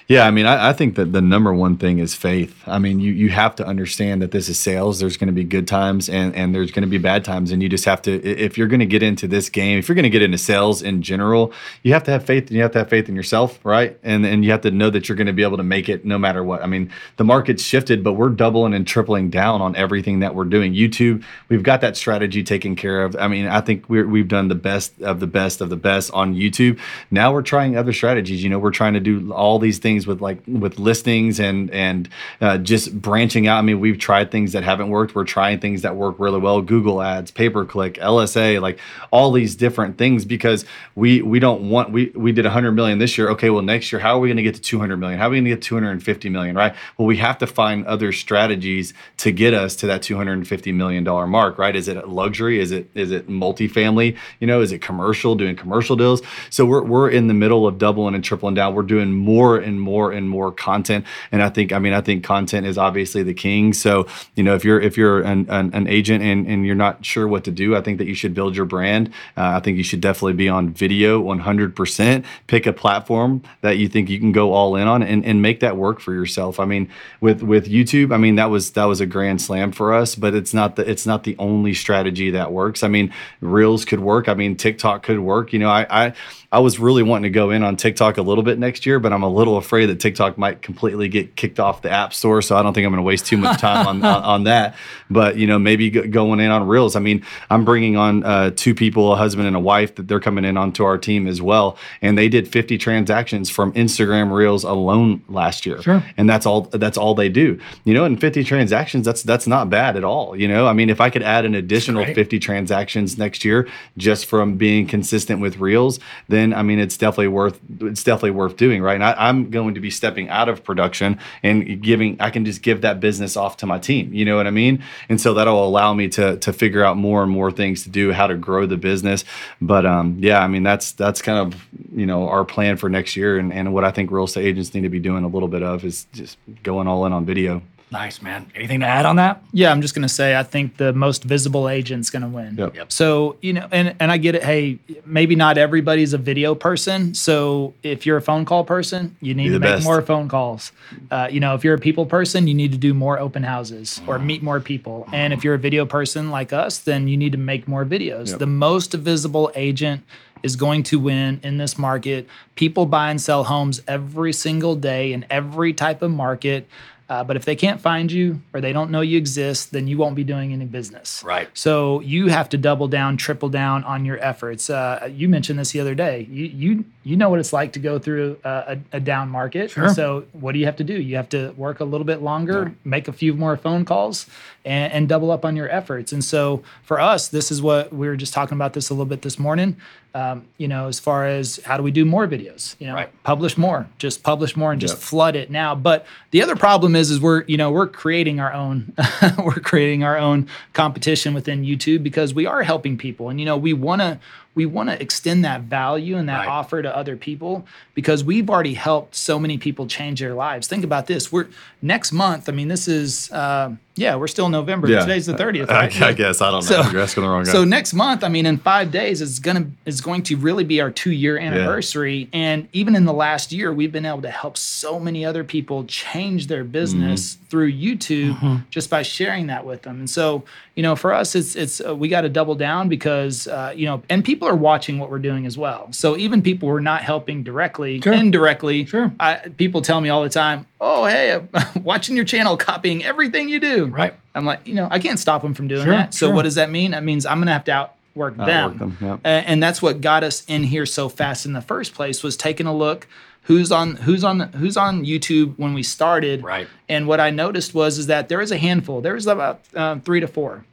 Yeah, 0.07 0.27
I 0.27 0.31
mean, 0.31 0.45
I, 0.45 0.69
I 0.69 0.73
think 0.73 0.95
that 0.95 1.13
the 1.13 1.21
number 1.21 1.53
one 1.53 1.77
thing 1.77 1.99
is 1.99 2.13
faith. 2.13 2.61
I 2.67 2.77
mean, 2.77 2.99
you 2.99 3.13
you 3.13 3.29
have 3.29 3.55
to 3.55 3.65
understand 3.65 4.21
that 4.21 4.31
this 4.31 4.49
is 4.49 4.59
sales. 4.59 4.99
There's 4.99 5.15
going 5.15 5.27
to 5.27 5.33
be 5.33 5.45
good 5.45 5.67
times 5.67 6.09
and 6.09 6.35
and 6.35 6.53
there's 6.53 6.71
going 6.71 6.83
to 6.83 6.89
be 6.89 6.97
bad 6.97 7.23
times, 7.23 7.51
and 7.51 7.63
you 7.63 7.69
just 7.69 7.85
have 7.85 8.01
to. 8.03 8.11
If 8.23 8.57
you're 8.57 8.67
going 8.67 8.81
to 8.81 8.85
get 8.85 9.01
into 9.01 9.27
this 9.27 9.49
game, 9.49 9.79
if 9.79 9.87
you're 9.87 9.95
going 9.95 10.03
to 10.03 10.09
get 10.09 10.21
into 10.21 10.37
sales 10.37 10.81
in 10.81 11.01
general, 11.01 11.53
you 11.83 11.93
have 11.93 12.03
to 12.03 12.11
have 12.11 12.25
faith, 12.25 12.47
and 12.47 12.51
you 12.51 12.61
have 12.63 12.71
to 12.73 12.79
have 12.79 12.89
faith 12.89 13.07
in 13.07 13.15
yourself, 13.15 13.63
right? 13.63 13.97
And 14.03 14.25
and 14.25 14.43
you 14.43 14.51
have 14.51 14.61
to 14.61 14.71
know 14.71 14.89
that 14.89 15.07
you're 15.07 15.15
going 15.15 15.27
to 15.27 15.33
be 15.33 15.43
able 15.43 15.57
to 15.57 15.63
make 15.63 15.87
it 15.87 16.03
no 16.03 16.17
matter 16.17 16.43
what. 16.43 16.61
I 16.61 16.67
mean, 16.67 16.91
the 17.15 17.23
market's 17.23 17.63
shifted, 17.63 18.03
but 18.03 18.13
we're 18.13 18.29
doubling 18.29 18.73
and 18.73 18.85
tripling 18.85 19.29
down 19.29 19.61
on 19.61 19.75
everything 19.77 20.19
that 20.19 20.35
we're 20.35 20.45
doing. 20.45 20.73
YouTube, 20.73 21.23
we've 21.47 21.63
got 21.63 21.79
that 21.81 21.95
strategy 21.95 22.43
taken 22.43 22.75
care 22.75 23.03
of. 23.03 23.15
I 23.15 23.29
mean, 23.29 23.47
I 23.47 23.61
think 23.61 23.87
we're, 23.87 24.07
we've 24.07 24.27
done 24.27 24.49
the 24.49 24.55
best 24.55 25.01
of 25.01 25.21
the 25.21 25.27
best 25.27 25.61
of 25.61 25.69
the 25.69 25.77
best 25.77 26.11
on 26.11 26.35
YouTube. 26.35 26.77
Now 27.09 27.31
we're 27.31 27.41
trying 27.41 27.77
other 27.77 27.93
strategies. 27.93 28.43
You 28.43 28.49
know, 28.49 28.59
we're 28.59 28.71
trying 28.71 28.93
to 28.95 28.99
do 28.99 29.31
all 29.31 29.59
these 29.59 29.77
things 29.79 29.92
with 30.07 30.21
like 30.21 30.39
with 30.47 30.79
listings 30.79 31.39
and 31.39 31.69
and 31.71 32.09
uh, 32.41 32.57
just 32.57 32.99
branching 32.99 33.47
out. 33.47 33.59
I 33.59 33.61
mean, 33.61 33.79
we've 33.79 33.99
tried 33.99 34.31
things 34.31 34.53
that 34.53 34.63
haven't 34.63 34.89
worked. 34.89 35.15
We're 35.15 35.23
trying 35.23 35.59
things 35.59 35.83
that 35.83 35.95
work 35.95 36.15
really 36.17 36.39
well. 36.39 36.61
Google 36.61 37.01
Ads, 37.01 37.31
pay 37.31 37.49
per 37.49 37.65
click, 37.65 37.95
LSA, 37.95 38.61
like 38.61 38.79
all 39.11 39.31
these 39.31 39.55
different 39.55 39.97
things 39.97 40.25
because 40.25 40.65
we 40.95 41.21
we 41.21 41.39
don't 41.39 41.69
want 41.69 41.91
we 41.91 42.11
we 42.15 42.31
did 42.31 42.45
100 42.45 42.71
million 42.71 42.97
this 42.99 43.17
year. 43.17 43.29
Okay, 43.29 43.49
well 43.49 43.61
next 43.61 43.91
year 43.91 43.99
how 43.99 44.17
are 44.17 44.19
we 44.19 44.27
going 44.27 44.37
to 44.37 44.43
get 44.43 44.55
to 44.55 44.61
200 44.61 44.97
million? 44.97 45.19
How 45.19 45.27
are 45.27 45.29
we 45.29 45.37
going 45.37 45.45
to 45.45 45.51
get 45.51 45.61
250 45.61 46.29
million? 46.29 46.55
Right? 46.55 46.75
Well, 46.97 47.07
we 47.07 47.17
have 47.17 47.37
to 47.39 47.47
find 47.47 47.85
other 47.85 48.11
strategies 48.11 48.93
to 49.17 49.31
get 49.31 49.53
us 49.53 49.75
to 49.77 49.87
that 49.87 50.01
250 50.01 50.71
million 50.71 51.03
dollar 51.03 51.27
mark. 51.27 51.57
Right? 51.57 51.75
Is 51.75 51.87
it 51.87 52.07
luxury? 52.07 52.59
Is 52.59 52.71
it 52.71 52.89
is 52.93 53.11
it 53.11 53.27
multifamily? 53.27 54.17
You 54.39 54.47
know, 54.47 54.61
is 54.61 54.71
it 54.71 54.81
commercial? 54.81 55.35
Doing 55.35 55.55
commercial 55.55 55.95
deals? 55.95 56.21
So 56.49 56.65
we're 56.65 56.83
we're 56.83 57.09
in 57.09 57.27
the 57.27 57.33
middle 57.33 57.67
of 57.67 57.77
doubling 57.77 58.15
and 58.15 58.23
tripling 58.23 58.55
down. 58.55 58.75
We're 58.75 58.83
doing 58.83 59.11
more 59.13 59.57
and 59.57 59.79
more 59.83 60.11
and 60.11 60.29
more 60.29 60.51
content. 60.51 61.05
And 61.31 61.43
I 61.43 61.49
think 61.49 61.71
I 61.71 61.79
mean 61.79 61.93
I 61.93 62.01
think 62.01 62.23
content 62.23 62.65
is 62.65 62.77
obviously 62.77 63.23
the 63.23 63.33
king. 63.33 63.73
So 63.73 64.07
you 64.35 64.43
know 64.43 64.55
if 64.55 64.63
you're 64.63 64.79
if 64.79 64.97
you're 64.97 65.21
an, 65.21 65.47
an, 65.49 65.73
an 65.73 65.87
agent 65.87 66.23
and, 66.23 66.47
and 66.47 66.65
you're 66.65 66.75
not 66.75 67.05
sure 67.05 67.27
what 67.27 67.43
to 67.43 67.51
do, 67.51 67.75
I 67.75 67.81
think 67.81 67.97
that 67.97 68.07
you 68.07 68.15
should 68.15 68.33
build 68.33 68.55
your 68.55 68.65
brand. 68.65 69.09
Uh, 69.37 69.57
I 69.57 69.59
think 69.59 69.77
you 69.77 69.83
should 69.83 70.01
definitely 70.01 70.33
be 70.33 70.49
on 70.49 70.69
video 70.69 71.21
100%. 71.21 72.25
Pick 72.47 72.65
a 72.65 72.73
platform 72.73 73.43
that 73.61 73.77
you 73.77 73.87
think 73.87 74.09
you 74.09 74.19
can 74.19 74.31
go 74.31 74.53
all 74.53 74.75
in 74.75 74.87
on 74.87 75.03
and, 75.03 75.25
and 75.25 75.41
make 75.41 75.59
that 75.59 75.77
work 75.77 75.99
for 75.99 76.13
yourself. 76.13 76.59
I 76.59 76.65
mean 76.65 76.89
with 77.21 77.43
with 77.43 77.67
YouTube, 77.67 78.13
I 78.13 78.17
mean 78.17 78.35
that 78.35 78.49
was 78.49 78.71
that 78.71 78.85
was 78.85 79.01
a 79.01 79.05
grand 79.05 79.41
slam 79.41 79.71
for 79.71 79.93
us, 79.93 80.15
but 80.15 80.33
it's 80.33 80.53
not 80.53 80.75
the 80.75 80.89
it's 80.89 81.05
not 81.05 81.23
the 81.23 81.35
only 81.37 81.73
strategy 81.73 82.31
that 82.31 82.51
works. 82.51 82.83
I 82.83 82.87
mean 82.87 83.13
Reels 83.41 83.85
could 83.85 83.99
work. 83.99 84.29
I 84.29 84.33
mean 84.33 84.55
TikTok 84.55 85.03
could 85.03 85.19
work. 85.19 85.53
You 85.53 85.59
know 85.59 85.69
I 85.69 85.85
I 85.89 86.13
I 86.53 86.59
was 86.59 86.77
really 86.77 87.01
wanting 87.01 87.23
to 87.23 87.31
go 87.31 87.49
in 87.49 87.63
on 87.63 87.75
TikTok 87.77 88.17
a 88.17 88.21
little 88.21 88.43
bit 88.43 88.59
next 88.59 88.85
year, 88.85 88.99
but 88.99 89.11
I'm 89.11 89.23
a 89.23 89.27
little 89.27 89.57
afraid 89.57 89.87
that 89.87 89.99
TikTok 89.99 90.37
might 90.37 90.61
completely 90.61 91.07
get 91.07 91.35
kicked 91.35 91.59
off 91.59 91.81
the 91.81 91.89
App 91.89 92.13
Store. 92.13 92.43
So 92.43 92.55
I 92.55 92.61
don't 92.61 92.75
think 92.75 92.85
I'm 92.85 92.91
going 92.91 92.99
to 92.99 93.07
waste 93.07 93.25
too 93.25 93.37
much 93.37 93.59
time 93.59 93.87
on, 93.87 94.05
on 94.05 94.23
on 94.33 94.43
that. 94.43 94.75
But 95.09 95.35
you 95.35 95.47
know, 95.47 95.57
maybe 95.57 95.89
go, 95.89 96.07
going 96.07 96.39
in 96.39 96.51
on 96.51 96.67
Reels. 96.67 96.95
I 96.95 96.99
mean, 96.99 97.25
I'm 97.49 97.65
bringing 97.65 97.97
on 97.97 98.23
uh, 98.23 98.51
two 98.55 98.75
people, 98.75 99.13
a 99.13 99.15
husband 99.15 99.47
and 99.47 99.55
a 99.55 99.59
wife, 99.59 99.95
that 99.95 100.07
they're 100.07 100.19
coming 100.19 100.45
in 100.45 100.55
onto 100.55 100.83
our 100.83 100.99
team 100.99 101.25
as 101.25 101.41
well, 101.41 101.75
and 102.03 102.19
they 102.19 102.29
did 102.29 102.47
50 102.47 102.77
transactions 102.77 103.49
from 103.49 103.73
Instagram 103.73 104.31
Reels 104.31 104.63
alone 104.63 105.23
last 105.29 105.65
year. 105.65 105.81
Sure. 105.81 106.03
And 106.17 106.29
that's 106.29 106.45
all. 106.45 106.61
That's 106.61 106.99
all 106.99 107.15
they 107.15 107.29
do. 107.29 107.59
You 107.83 107.95
know, 107.95 108.05
and 108.05 108.21
50 108.21 108.43
transactions. 108.43 109.05
That's 109.05 109.23
that's 109.23 109.47
not 109.47 109.71
bad 109.71 109.97
at 109.97 110.03
all. 110.03 110.35
You 110.35 110.47
know, 110.47 110.67
I 110.67 110.73
mean, 110.73 110.91
if 110.91 111.01
I 111.01 111.09
could 111.09 111.23
add 111.23 111.45
an 111.45 111.55
additional 111.55 112.05
50 112.05 112.37
transactions 112.37 113.17
next 113.17 113.43
year 113.43 113.67
just 113.97 114.27
from 114.27 114.55
being 114.55 114.85
consistent 114.85 115.41
with 115.41 115.57
Reels, 115.57 115.99
then 116.27 116.42
I 116.51 116.63
mean, 116.63 116.79
it's 116.79 116.97
definitely 116.97 117.27
worth 117.27 117.59
it's 117.81 118.03
definitely 118.03 118.31
worth 118.31 118.57
doing, 118.57 118.81
right? 118.81 118.95
And 118.95 119.03
I, 119.03 119.13
I'm 119.15 119.51
going 119.51 119.75
to 119.75 119.79
be 119.79 119.91
stepping 119.91 120.29
out 120.29 120.49
of 120.49 120.63
production 120.63 121.19
and 121.43 121.79
giving. 121.81 122.17
I 122.19 122.31
can 122.31 122.43
just 122.43 122.63
give 122.63 122.81
that 122.81 122.99
business 122.99 123.37
off 123.37 123.57
to 123.57 123.67
my 123.67 123.77
team. 123.77 124.11
You 124.13 124.25
know 124.25 124.35
what 124.35 124.47
I 124.47 124.51
mean? 124.51 124.83
And 125.09 125.21
so 125.21 125.35
that'll 125.35 125.63
allow 125.63 125.93
me 125.93 126.07
to 126.09 126.37
to 126.37 126.51
figure 126.51 126.83
out 126.83 126.97
more 126.97 127.21
and 127.21 127.31
more 127.31 127.51
things 127.51 127.83
to 127.83 127.89
do, 127.89 128.11
how 128.11 128.25
to 128.25 128.35
grow 128.35 128.65
the 128.65 128.77
business. 128.77 129.23
But 129.61 129.85
um, 129.85 130.17
yeah, 130.19 130.39
I 130.39 130.47
mean, 130.47 130.63
that's 130.63 130.93
that's 130.93 131.21
kind 131.21 131.37
of 131.37 131.67
you 131.95 132.07
know 132.07 132.27
our 132.27 132.43
plan 132.45 132.77
for 132.77 132.89
next 132.89 133.15
year, 133.15 133.37
and 133.37 133.53
and 133.53 133.73
what 133.73 133.83
I 133.83 133.91
think 133.91 134.09
real 134.09 134.23
estate 134.23 134.45
agents 134.45 134.73
need 134.73 134.81
to 134.81 134.89
be 134.89 134.99
doing 134.99 135.23
a 135.23 135.27
little 135.27 135.49
bit 135.49 135.61
of 135.61 135.85
is 135.85 136.07
just 136.13 136.37
going 136.63 136.87
all 136.87 137.05
in 137.05 137.13
on 137.13 137.25
video. 137.25 137.61
Nice 137.93 138.21
man 138.21 138.51
anything 138.55 138.79
to 138.81 138.85
add 138.85 139.05
on 139.05 139.15
that 139.17 139.41
Yeah, 139.53 139.71
I'm 139.71 139.81
just 139.81 139.93
gonna 139.95 140.09
say 140.09 140.35
I 140.35 140.43
think 140.43 140.77
the 140.77 140.91
most 140.93 141.23
visible 141.23 141.69
agent's 141.69 142.09
gonna 142.09 142.27
win. 142.27 142.55
Yep. 142.57 142.75
Yep. 142.75 142.91
So 142.91 143.37
you 143.41 143.53
know, 143.53 143.67
and 143.71 143.95
and 143.99 144.11
I 144.11 144.17
get 144.17 144.35
it. 144.35 144.43
Hey, 144.43 144.79
maybe 145.05 145.35
not 145.35 145.57
everybody's 145.57 146.11
a 146.13 146.17
video 146.17 146.55
person. 146.55 147.13
So 147.13 147.73
if 147.83 148.05
you're 148.05 148.17
a 148.17 148.21
phone 148.21 148.45
call 148.45 148.63
person, 148.63 149.15
you 149.21 149.33
need 149.33 149.49
Be 149.49 149.53
to 149.53 149.59
make 149.59 149.75
best. 149.75 149.85
more 149.85 150.01
phone 150.01 150.27
calls. 150.27 150.71
Uh, 151.11 151.27
you 151.31 151.39
know, 151.39 151.53
if 151.55 151.63
you're 151.63 151.75
a 151.75 151.79
people 151.79 152.05
person, 152.05 152.47
you 152.47 152.53
need 152.55 152.71
to 152.71 152.77
do 152.77 152.93
more 152.93 153.19
open 153.19 153.43
houses 153.43 154.01
or 154.07 154.17
meet 154.19 154.41
more 154.41 154.59
people. 154.59 155.07
And 155.13 155.31
if 155.31 155.43
you're 155.43 155.53
a 155.53 155.59
video 155.59 155.85
person 155.85 156.31
like 156.31 156.51
us, 156.51 156.79
then 156.79 157.07
you 157.07 157.15
need 157.15 157.31
to 157.33 157.37
make 157.37 157.67
more 157.67 157.85
videos. 157.85 158.31
Yep. 158.31 158.39
The 158.39 158.47
most 158.47 158.93
visible 158.93 159.51
agent 159.55 160.03
is 160.41 160.55
going 160.57 160.83
to 160.83 160.99
win 160.99 161.39
in 161.43 161.57
this 161.57 161.77
market. 161.77 162.27
People 162.55 162.85
buy 162.85 163.09
and 163.09 163.21
sell 163.21 163.45
homes 163.45 163.81
every 163.87 164.33
single 164.33 164.75
day 164.75 165.13
in 165.13 165.25
every 165.29 165.73
type 165.73 166.01
of 166.01 166.11
market. 166.11 166.67
Uh, 167.13 167.23
but 167.23 167.35
if 167.35 167.45
they 167.45 167.55
can't 167.55 167.79
find 167.79 168.11
you 168.11 168.41
or 168.55 168.59
they 168.59 168.73
don't 168.73 168.89
know 168.89 169.01
you 169.01 169.19
exist, 169.19 169.71
then 169.71 169.87
you 169.87 169.99
won't 169.99 170.15
be 170.15 170.23
doing 170.23 170.51
any 170.51 170.65
business. 170.65 171.21
Right. 171.23 171.47
So 171.53 171.99
you 171.99 172.29
have 172.29 172.49
to 172.49 172.57
double 172.57 172.87
down, 172.87 173.17
triple 173.17 173.49
down 173.49 173.83
on 173.83 174.03
your 174.03 174.17
efforts. 174.17 174.67
Uh, 174.67 175.07
you 175.11 175.29
mentioned 175.29 175.59
this 175.59 175.73
the 175.73 175.79
other 175.79 175.93
day. 175.93 176.27
You 176.31 176.45
you 176.45 176.85
you 177.03 177.15
know 177.15 177.29
what 177.29 177.39
it's 177.39 177.53
like 177.53 177.73
to 177.73 177.79
go 177.79 177.99
through 177.99 178.39
a, 178.43 178.79
a, 178.93 178.99
down 178.99 179.29
market. 179.29 179.69
Sure. 179.69 179.89
So 179.89 180.25
what 180.31 180.53
do 180.53 180.59
you 180.59 180.65
have 180.65 180.77
to 180.77 180.83
do? 180.83 180.99
You 180.99 181.17
have 181.17 181.29
to 181.29 181.51
work 181.51 181.81
a 181.81 181.83
little 181.83 182.05
bit 182.05 182.23
longer, 182.23 182.73
make 182.83 183.07
a 183.07 183.13
few 183.13 183.33
more 183.33 183.57
phone 183.57 183.85
calls, 183.85 184.25
and, 184.65 184.91
and 184.91 185.09
double 185.09 185.29
up 185.29 185.45
on 185.45 185.55
your 185.55 185.69
efforts. 185.69 186.13
And 186.13 186.23
so 186.23 186.63
for 186.81 186.99
us, 186.99 187.27
this 187.27 187.51
is 187.51 187.61
what 187.61 187.93
we 187.93 188.07
were 188.07 188.15
just 188.15 188.33
talking 188.33 188.55
about 188.55 188.73
this 188.73 188.89
a 188.89 188.93
little 188.93 189.05
bit 189.05 189.21
this 189.21 189.37
morning. 189.37 189.75
Um, 190.15 190.45
you 190.59 190.67
know, 190.67 190.87
as 190.87 190.99
far 190.99 191.25
as 191.25 191.59
how 191.65 191.75
do 191.75 191.81
we 191.81 191.89
do 191.89 192.05
more 192.05 192.27
videos? 192.27 192.75
You 192.79 192.85
know, 192.85 192.93
Right. 192.93 193.23
publish 193.23 193.57
more, 193.57 193.87
just 193.97 194.21
publish 194.21 194.55
more 194.55 194.71
and 194.71 194.79
just 194.79 194.93
Yep. 194.95 195.01
flood 195.01 195.35
it 195.35 195.49
now. 195.49 195.73
But 195.73 196.05
the 196.29 196.43
other 196.43 196.55
problem 196.55 196.95
is, 196.95 197.09
is 197.09 197.19
we're 197.19 197.43
you 197.45 197.57
know 197.57 197.71
we're 197.71 197.87
creating 197.87 198.39
our 198.39 198.53
own 198.53 198.93
we're 199.43 199.53
creating 199.55 200.03
our 200.03 200.17
own 200.17 200.47
competition 200.73 201.33
within 201.33 201.63
YouTube 201.63 202.03
because 202.03 202.31
we 202.33 202.45
are 202.45 202.61
helping 202.61 202.95
people, 202.95 203.29
and 203.29 203.39
you 203.39 203.45
know 203.47 203.57
we 203.57 203.73
want 203.73 204.01
to 204.01 204.19
we 204.55 204.65
want 204.65 204.89
to 204.89 205.01
extend 205.01 205.43
that 205.45 205.61
value 205.61 206.15
and 206.17 206.29
that 206.29 206.39
Right. 206.39 206.47
offer 206.47 206.81
to 206.81 206.95
other 206.95 207.15
people 207.17 207.65
because 207.95 208.23
we've 208.23 208.49
already 208.49 208.73
helped 208.75 209.15
so 209.15 209.39
many 209.39 209.57
people 209.57 209.87
change 209.87 210.19
their 210.19 210.33
lives. 210.33 210.67
Think 210.67 210.83
about 210.83 211.07
this: 211.07 211.31
we're 211.31 211.47
next 211.81 212.11
month. 212.11 212.47
I 212.49 212.51
mean, 212.51 212.67
this 212.67 212.87
is 212.87 213.31
uh, 213.31 213.71
yeah, 213.95 214.15
we're 214.15 214.27
still 214.27 214.49
November. 214.49 214.87
Yeah. 214.89 214.99
Today's 215.01 215.25
the 215.27 215.37
thirtieth. 215.37 215.69
I, 215.69 215.73
Right? 215.81 216.01
I 216.01 216.13
guess 216.13 216.41
I 216.41 216.51
don't 216.51 216.67
know. 216.69 216.83
So- 216.83 216.89
You're 216.91 217.01
asking 217.01 217.23
the 217.23 217.29
wrong 217.29 217.43
guy. 217.43 217.51
So 217.51 217.63
next 217.63 217.93
month, 217.93 218.23
I 218.23 218.29
mean, 218.29 218.45
in 218.45 218.57
five 218.57 218.91
days, 218.91 219.21
it's 219.21 219.39
gonna 219.39 219.67
is 219.85 220.01
going 220.01 220.23
to 220.23 220.35
really 220.37 220.63
be 220.63 220.81
our 220.81 220.89
two 220.91 221.11
year 221.11 221.37
anniversary. 221.37 222.29
And 222.33 222.67
even 222.73 222.95
in 222.95 223.05
the 223.05 223.13
last 223.13 223.51
year, 223.51 223.71
we've 223.73 223.91
been 223.91 224.05
able 224.05 224.21
to 224.23 224.31
help 224.31 224.57
so 224.57 224.99
many 224.99 225.25
other 225.25 225.43
people 225.43 225.83
change 225.85 226.47
their 226.47 226.63
business 226.63 227.37
through 227.49 227.71
YouTube 227.71 228.63
just 228.71 228.89
by 228.89 229.03
sharing 229.03 229.47
that 229.47 229.63
with 229.65 229.83
them. 229.83 229.99
And 229.99 230.09
so, 230.09 230.43
you 230.75 230.81
know, 230.83 230.95
for 230.95 231.13
us, 231.13 231.35
it's 231.35 231.55
it's 231.55 231.79
uh, 231.81 231.95
we 231.95 232.07
got 232.07 232.21
to 232.21 232.29
double 232.29 232.55
down 232.55 232.89
because 232.89 233.47
uh, 233.47 233.73
you 233.75 233.85
know, 233.85 234.01
and 234.09 234.25
people 234.25 234.42
are 234.47 234.55
watching 234.55 234.99
what 234.99 235.09
we're 235.09 235.19
doing 235.19 235.45
as 235.45 235.57
well. 235.57 235.87
So 235.91 236.17
even 236.17 236.41
people 236.41 236.69
who 236.69 236.75
are 236.75 236.81
not 236.81 237.01
helping 237.01 237.43
directly, 237.43 238.01
indirectly, 238.05 238.85
Sure. 238.85 239.11
I, 239.19 239.35
people 239.57 239.81
tell 239.81 240.01
me 240.01 240.09
all 240.09 240.23
the 240.23 240.29
time, 240.29 240.65
"Oh, 240.81 241.05
hey, 241.05 241.33
I'm 241.33 241.49
watching 241.83 242.15
your 242.15 242.25
channel, 242.25 242.57
copying 242.57 243.03
everything 243.03 243.49
you 243.49 243.59
do." 243.59 243.85
Right. 243.85 244.13
I'm 244.35 244.45
like, 244.45 244.67
you 244.67 244.73
know, 244.75 244.87
I 244.89 244.99
can't 244.99 245.19
stop 245.19 245.41
them 245.41 245.53
from 245.53 245.67
doing 245.67 245.83
Sure, 245.83 245.93
that. 245.93 246.13
So 246.13 246.27
sure. 246.27 246.35
what 246.35 246.43
does 246.43 246.55
that 246.55 246.69
mean? 246.69 246.91
That 246.91 247.03
means 247.03 247.25
I'm 247.25 247.37
going 247.37 247.47
to 247.47 247.53
have 247.53 247.63
to 247.65 247.71
outwork 247.71 248.37
them. 248.37 248.49
Outwork 248.49 248.79
them, 248.79 248.97
yep. 249.01 249.19
A- 249.23 249.27
and 249.27 249.61
that's 249.61 249.81
what 249.81 250.01
got 250.01 250.23
us 250.23 250.43
in 250.47 250.63
here 250.63 250.85
so 250.85 251.09
fast 251.09 251.45
in 251.45 251.53
the 251.53 251.61
first 251.61 251.93
place 251.93 252.23
was 252.23 252.35
taking 252.37 252.65
a 252.65 252.73
look 252.75 253.07
who's 253.47 253.71
on 253.73 253.95
who's 253.97 254.23
on 254.23 254.39
who's 254.53 254.77
on 254.77 255.03
YouTube 255.05 255.53
when 255.57 255.73
we 255.73 255.83
started. 255.83 256.43
Right. 256.43 256.67
And 256.87 257.07
what 257.07 257.19
I 257.19 257.29
noticed 257.29 257.73
was 257.75 257.97
is 257.97 258.07
that 258.07 258.29
there 258.29 258.39
is 258.41 258.51
a 258.51 258.57
handful. 258.57 259.01
There 259.01 259.13
was 259.15 259.27
about 259.27 259.59
um, 259.75 259.99
three 260.01 260.19
to 260.21 260.27
four, 260.27 260.63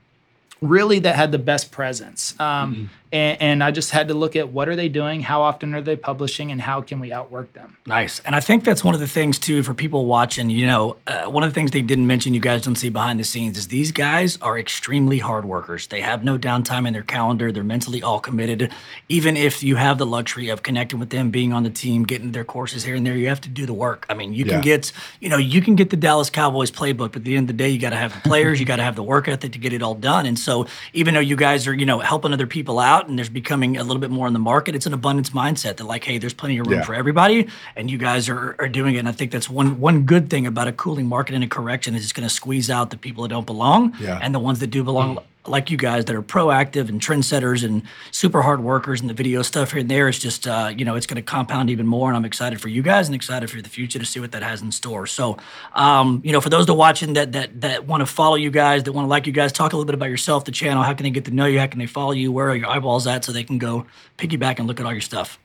really 0.60 0.98
that 1.00 1.16
had 1.16 1.32
the 1.32 1.38
best 1.38 1.70
presence. 1.72 2.38
Um, 2.40 2.74
Mm-hmm. 2.74 2.84
And, 3.12 3.40
and 3.40 3.64
I 3.64 3.70
just 3.70 3.90
had 3.90 4.08
to 4.08 4.14
look 4.14 4.36
at 4.36 4.50
what 4.50 4.68
are 4.68 4.76
they 4.76 4.88
doing, 4.88 5.20
how 5.20 5.42
often 5.42 5.74
are 5.74 5.80
they 5.80 5.96
publishing, 5.96 6.50
and 6.52 6.60
how 6.60 6.80
can 6.80 7.00
we 7.00 7.12
outwork 7.12 7.52
them. 7.52 7.76
Nice. 7.86 8.20
And 8.20 8.36
I 8.36 8.40
think 8.40 8.64
that's 8.64 8.84
one 8.84 8.94
of 8.94 9.00
the 9.00 9.08
things, 9.08 9.38
too, 9.38 9.62
for 9.62 9.74
people 9.74 10.06
watching. 10.06 10.50
You 10.50 10.66
know, 10.66 10.96
uh, 11.06 11.24
one 11.24 11.42
of 11.42 11.50
the 11.50 11.54
things 11.54 11.70
they 11.70 11.82
didn't 11.82 12.06
mention, 12.06 12.34
you 12.34 12.40
guys 12.40 12.62
don't 12.62 12.76
see 12.76 12.88
behind 12.88 13.18
the 13.18 13.24
scenes, 13.24 13.58
is 13.58 13.68
these 13.68 13.92
guys 13.92 14.38
are 14.40 14.58
extremely 14.58 15.18
hard 15.18 15.44
workers. 15.44 15.86
They 15.88 16.00
have 16.00 16.24
no 16.24 16.38
downtime 16.38 16.86
in 16.86 16.92
their 16.92 17.02
calendar. 17.02 17.52
They're 17.52 17.64
mentally 17.64 18.02
all 18.02 18.20
committed. 18.20 18.72
Even 19.08 19.36
if 19.36 19.62
you 19.62 19.76
have 19.76 19.98
the 19.98 20.06
luxury 20.06 20.48
of 20.48 20.62
connecting 20.62 20.98
with 20.98 21.10
them, 21.10 21.30
being 21.30 21.52
on 21.52 21.62
the 21.62 21.70
team, 21.70 22.04
getting 22.04 22.32
their 22.32 22.44
courses 22.44 22.84
here 22.84 22.94
and 22.94 23.06
there, 23.06 23.16
you 23.16 23.28
have 23.28 23.40
to 23.42 23.48
do 23.48 23.66
the 23.66 23.74
work. 23.74 24.06
I 24.08 24.14
mean, 24.14 24.32
you 24.32 24.44
can 24.44 24.60
get, 24.60 24.92
you 25.20 25.28
know, 25.28 25.36
you 25.36 25.60
can 25.60 25.74
get 25.74 25.90
the 25.90 25.96
Dallas 25.96 26.30
Cowboys 26.30 26.70
playbook, 26.70 27.12
but 27.12 27.16
at 27.16 27.24
the 27.24 27.36
end 27.36 27.50
of 27.50 27.56
the 27.56 27.62
day, 27.62 27.68
you 27.68 27.78
got 27.78 27.90
to 27.90 27.96
have 27.96 28.14
the 28.14 28.20
players, 28.28 28.60
you 28.60 28.66
got 28.66 28.76
to 28.76 28.82
have 28.82 28.96
the 28.96 29.02
work 29.02 29.28
ethic 29.28 29.52
to 29.52 29.58
get 29.58 29.72
it 29.72 29.82
all 29.82 29.94
done. 29.94 30.26
And 30.26 30.38
so, 30.38 30.66
even 30.92 31.14
though 31.14 31.20
you 31.20 31.36
guys 31.36 31.66
are, 31.66 31.74
you 31.74 31.86
know, 31.86 31.98
helping 31.98 32.32
other 32.32 32.46
people 32.46 32.78
out 32.78 32.99
and 33.08 33.18
there's 33.18 33.28
becoming 33.28 33.76
a 33.76 33.82
little 33.82 34.00
bit 34.00 34.10
more 34.10 34.26
in 34.26 34.32
the 34.32 34.38
market, 34.38 34.74
it's 34.74 34.86
an 34.86 34.92
abundance 34.94 35.30
mindset 35.30 35.76
that, 35.76 35.84
like, 35.84 36.04
hey, 36.04 36.18
there's 36.18 36.34
plenty 36.34 36.58
of 36.58 36.66
room 36.66 36.78
Yeah. 36.80 36.84
for 36.84 36.94
everybody, 36.94 37.48
and 37.76 37.90
you 37.90 37.98
guys 37.98 38.28
are, 38.28 38.56
are 38.58 38.68
doing 38.68 38.94
it. 38.94 38.98
And 38.98 39.08
I 39.08 39.12
think 39.12 39.30
that's 39.30 39.48
one 39.50 39.80
one 39.80 40.02
good 40.02 40.28
thing 40.30 40.46
about 40.46 40.68
a 40.68 40.72
cooling 40.72 41.06
market 41.06 41.34
and 41.34 41.44
a 41.44 41.48
correction 41.48 41.94
is 41.94 42.02
it's 42.04 42.12
going 42.12 42.28
to 42.28 42.34
squeeze 42.34 42.70
out 42.70 42.90
the 42.90 42.96
people 42.96 43.22
that 43.22 43.28
don't 43.30 43.46
belong, 43.46 43.94
Yeah. 44.00 44.18
and 44.22 44.34
the 44.34 44.38
ones 44.40 44.58
that 44.60 44.68
do 44.68 44.82
belong. 44.84 45.16
Mm. 45.16 45.22
Like 45.46 45.70
you 45.70 45.76
guys 45.76 46.04
that 46.04 46.14
are 46.14 46.22
proactive 46.22 46.88
and 46.88 47.00
trendsetters 47.00 47.64
and 47.64 47.82
super 48.10 48.42
hard 48.42 48.62
workers 48.62 49.00
and 49.00 49.08
the 49.08 49.14
video 49.14 49.40
stuff 49.42 49.72
here 49.72 49.80
and 49.80 49.90
there 49.90 50.06
is 50.06 50.18
just 50.18 50.46
uh, 50.46 50.70
you 50.76 50.84
know 50.84 50.96
it's 50.96 51.06
going 51.06 51.16
to 51.16 51.22
compound 51.22 51.70
even 51.70 51.86
more 51.86 52.08
and 52.08 52.16
I'm 52.16 52.26
excited 52.26 52.60
for 52.60 52.68
you 52.68 52.82
guys 52.82 53.08
and 53.08 53.14
excited 53.14 53.50
for 53.50 53.62
the 53.62 53.68
future 53.68 53.98
to 53.98 54.04
see 54.04 54.20
what 54.20 54.32
that 54.32 54.42
has 54.42 54.60
in 54.60 54.70
store. 54.70 55.06
So 55.06 55.38
um, 55.74 56.20
you 56.24 56.32
know 56.32 56.40
for 56.40 56.50
those 56.50 56.66
that 56.66 56.72
are 56.72 56.76
watching 56.76 57.14
that 57.14 57.32
that 57.32 57.60
that 57.62 57.86
want 57.86 58.02
to 58.02 58.06
follow 58.06 58.36
you 58.36 58.50
guys 58.50 58.84
that 58.84 58.92
want 58.92 59.06
to 59.06 59.08
like 59.08 59.26
you 59.26 59.32
guys 59.32 59.50
talk 59.50 59.72
a 59.72 59.76
little 59.76 59.86
bit 59.86 59.94
about 59.94 60.10
yourself 60.10 60.44
the 60.44 60.52
channel 60.52 60.82
how 60.82 60.92
can 60.92 61.04
they 61.04 61.10
get 61.10 61.24
to 61.24 61.30
know 61.30 61.46
you 61.46 61.58
how 61.58 61.66
can 61.66 61.78
they 61.78 61.86
follow 61.86 62.12
you 62.12 62.30
where 62.30 62.50
are 62.50 62.56
your 62.56 62.68
eyeballs 62.68 63.06
at 63.06 63.24
so 63.24 63.32
they 63.32 63.44
can 63.44 63.58
go 63.58 63.86
piggyback 64.18 64.58
and 64.58 64.68
look 64.68 64.78
at 64.78 64.86
all 64.86 64.92
your 64.92 65.00
stuff. 65.00 65.38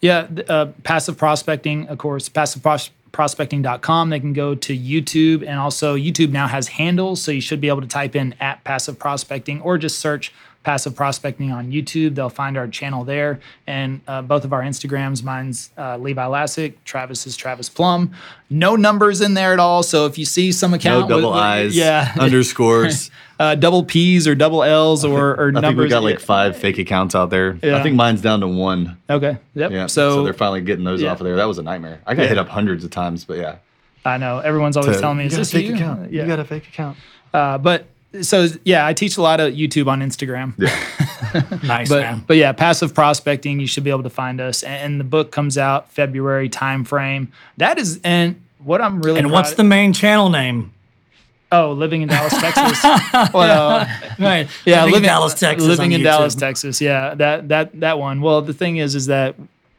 Yeah, 0.00 0.28
uh, 0.48 0.66
passive 0.84 1.16
prospecting, 1.16 1.88
of 1.88 1.98
course, 1.98 2.28
passiveprospecting.com. 3.12 4.10
They 4.10 4.20
can 4.20 4.32
go 4.32 4.54
to 4.54 4.76
YouTube, 4.76 5.46
and 5.46 5.58
also 5.58 5.96
YouTube 5.96 6.30
now 6.30 6.46
has 6.46 6.68
handles, 6.68 7.22
so 7.22 7.30
you 7.30 7.40
should 7.40 7.60
be 7.60 7.68
able 7.68 7.80
to 7.80 7.86
type 7.86 8.16
in 8.16 8.34
at 8.40 8.64
passive 8.64 8.98
prospecting 8.98 9.60
or 9.60 9.78
just 9.78 9.98
search 9.98 10.32
passive 10.68 10.94
prospecting 10.94 11.50
on 11.50 11.72
YouTube. 11.72 12.14
They'll 12.14 12.28
find 12.28 12.58
our 12.58 12.68
channel 12.68 13.02
there, 13.02 13.40
and 13.66 14.02
uh, 14.06 14.20
both 14.20 14.44
of 14.44 14.52
our 14.52 14.60
Instagrams. 14.60 15.24
Mine's 15.24 15.70
uh, 15.78 15.96
Levi 15.96 16.22
Lascsak, 16.22 16.74
Travis 16.84 17.26
is 17.26 17.38
Travis 17.38 17.70
Plumb. 17.70 18.12
No 18.50 18.76
numbers 18.76 19.22
in 19.22 19.32
there 19.32 19.54
at 19.54 19.60
all. 19.60 19.82
So 19.82 20.04
if 20.04 20.18
you 20.18 20.26
see 20.26 20.52
some 20.52 20.74
account, 20.74 21.08
no 21.08 21.16
double 21.16 21.30
with- 21.32 21.40
I's, 21.40 21.74
yeah, 21.74 22.12
underscores. 22.20 23.10
uh, 23.40 23.54
double 23.54 23.82
P's 23.82 24.28
or 24.28 24.34
double 24.34 24.62
L's 24.62 25.06
or, 25.06 25.30
or 25.40 25.48
I 25.48 25.50
numbers. 25.52 25.70
think 25.70 25.78
we 25.78 25.88
got 25.88 26.02
like 26.02 26.20
five 26.20 26.54
fake 26.54 26.76
accounts 26.76 27.14
out 27.14 27.30
there. 27.30 27.58
Yeah. 27.62 27.78
I 27.78 27.82
think 27.82 27.96
mine's 27.96 28.20
down 28.20 28.40
to 28.40 28.46
one. 28.48 28.98
Okay. 29.08 29.38
Yep. 29.54 29.70
Yeah. 29.70 29.86
So, 29.86 30.16
So, 30.16 30.24
they're 30.24 30.34
finally 30.34 30.60
getting 30.60 30.84
those 30.84 31.00
yeah. 31.00 31.12
off 31.12 31.20
of 31.22 31.24
there. 31.24 31.36
That 31.36 31.46
was 31.48 31.56
a 31.56 31.62
nightmare. 31.62 32.02
I 32.06 32.14
got 32.14 32.24
Yeah. 32.24 32.28
hit 32.28 32.38
up 32.38 32.48
hundreds 32.48 32.84
of 32.84 32.90
times, 32.90 33.24
but 33.24 33.38
yeah. 33.38 33.56
I 34.04 34.18
know 34.18 34.40
everyone's 34.40 34.76
always 34.76 35.00
telling 35.00 35.16
me, 35.16 35.24
"Is 35.24 35.32
you 35.32 35.36
got 35.36 35.38
a 35.38 35.40
this 35.40 35.52
fake 35.52 35.66
you?" 35.66 35.74
account. 35.76 36.12
Yeah. 36.12 36.22
You 36.22 36.28
got 36.28 36.40
a 36.40 36.44
fake 36.44 36.68
account. 36.68 36.98
Uh, 37.32 37.56
but 37.56 37.86
so 38.22 38.46
yeah, 38.64 38.86
I 38.86 38.92
teach 38.94 39.16
a 39.16 39.22
lot 39.22 39.40
of 39.40 39.52
YouTube 39.54 39.86
on 39.88 40.00
Instagram. 40.00 40.54
Nice 41.64 41.88
But 41.90 42.00
man. 42.02 42.24
but 42.26 42.36
yeah, 42.38 42.52
passive 42.52 42.94
prospecting, 42.94 43.60
you 43.60 43.66
should 43.66 43.84
be 43.84 43.90
able 43.90 44.04
to 44.04 44.10
find 44.10 44.40
us. 44.40 44.62
And, 44.62 44.82
and 44.82 45.00
the 45.00 45.04
book 45.04 45.30
comes 45.30 45.58
out 45.58 45.90
February 45.92 46.48
timeframe. 46.48 47.28
That 47.58 47.78
is 47.78 48.00
and 48.02 48.40
what 48.64 48.80
I'm 48.80 49.02
really 49.02 49.18
And 49.18 49.28
proud- 49.28 49.34
what's 49.34 49.54
the 49.54 49.64
main 49.64 49.92
channel 49.92 50.30
name? 50.30 50.72
oh 51.52 51.72
living 51.72 52.00
in 52.02 52.08
Dallas, 52.08 52.32
Texas. 52.38 52.82
well, 53.34 53.70
uh, 53.80 53.88
Right. 54.18 54.48
yeah, 54.64 54.84
living, 54.84 54.98
in 54.98 55.02
Dallas, 55.02 55.34
Texas. 55.34 55.68
Living 55.68 55.92
on 55.92 56.00
in 56.00 56.02
Dallas, 56.02 56.34
Texas. 56.34 56.80
Yeah, 56.80 57.14
that 57.16 57.48
that 57.48 57.78
that 57.80 57.98
one. 57.98 58.20
Well, 58.22 58.40
the 58.40 58.54
thing 58.54 58.76
is, 58.78 58.94
is 58.94 59.06
that 59.06 59.34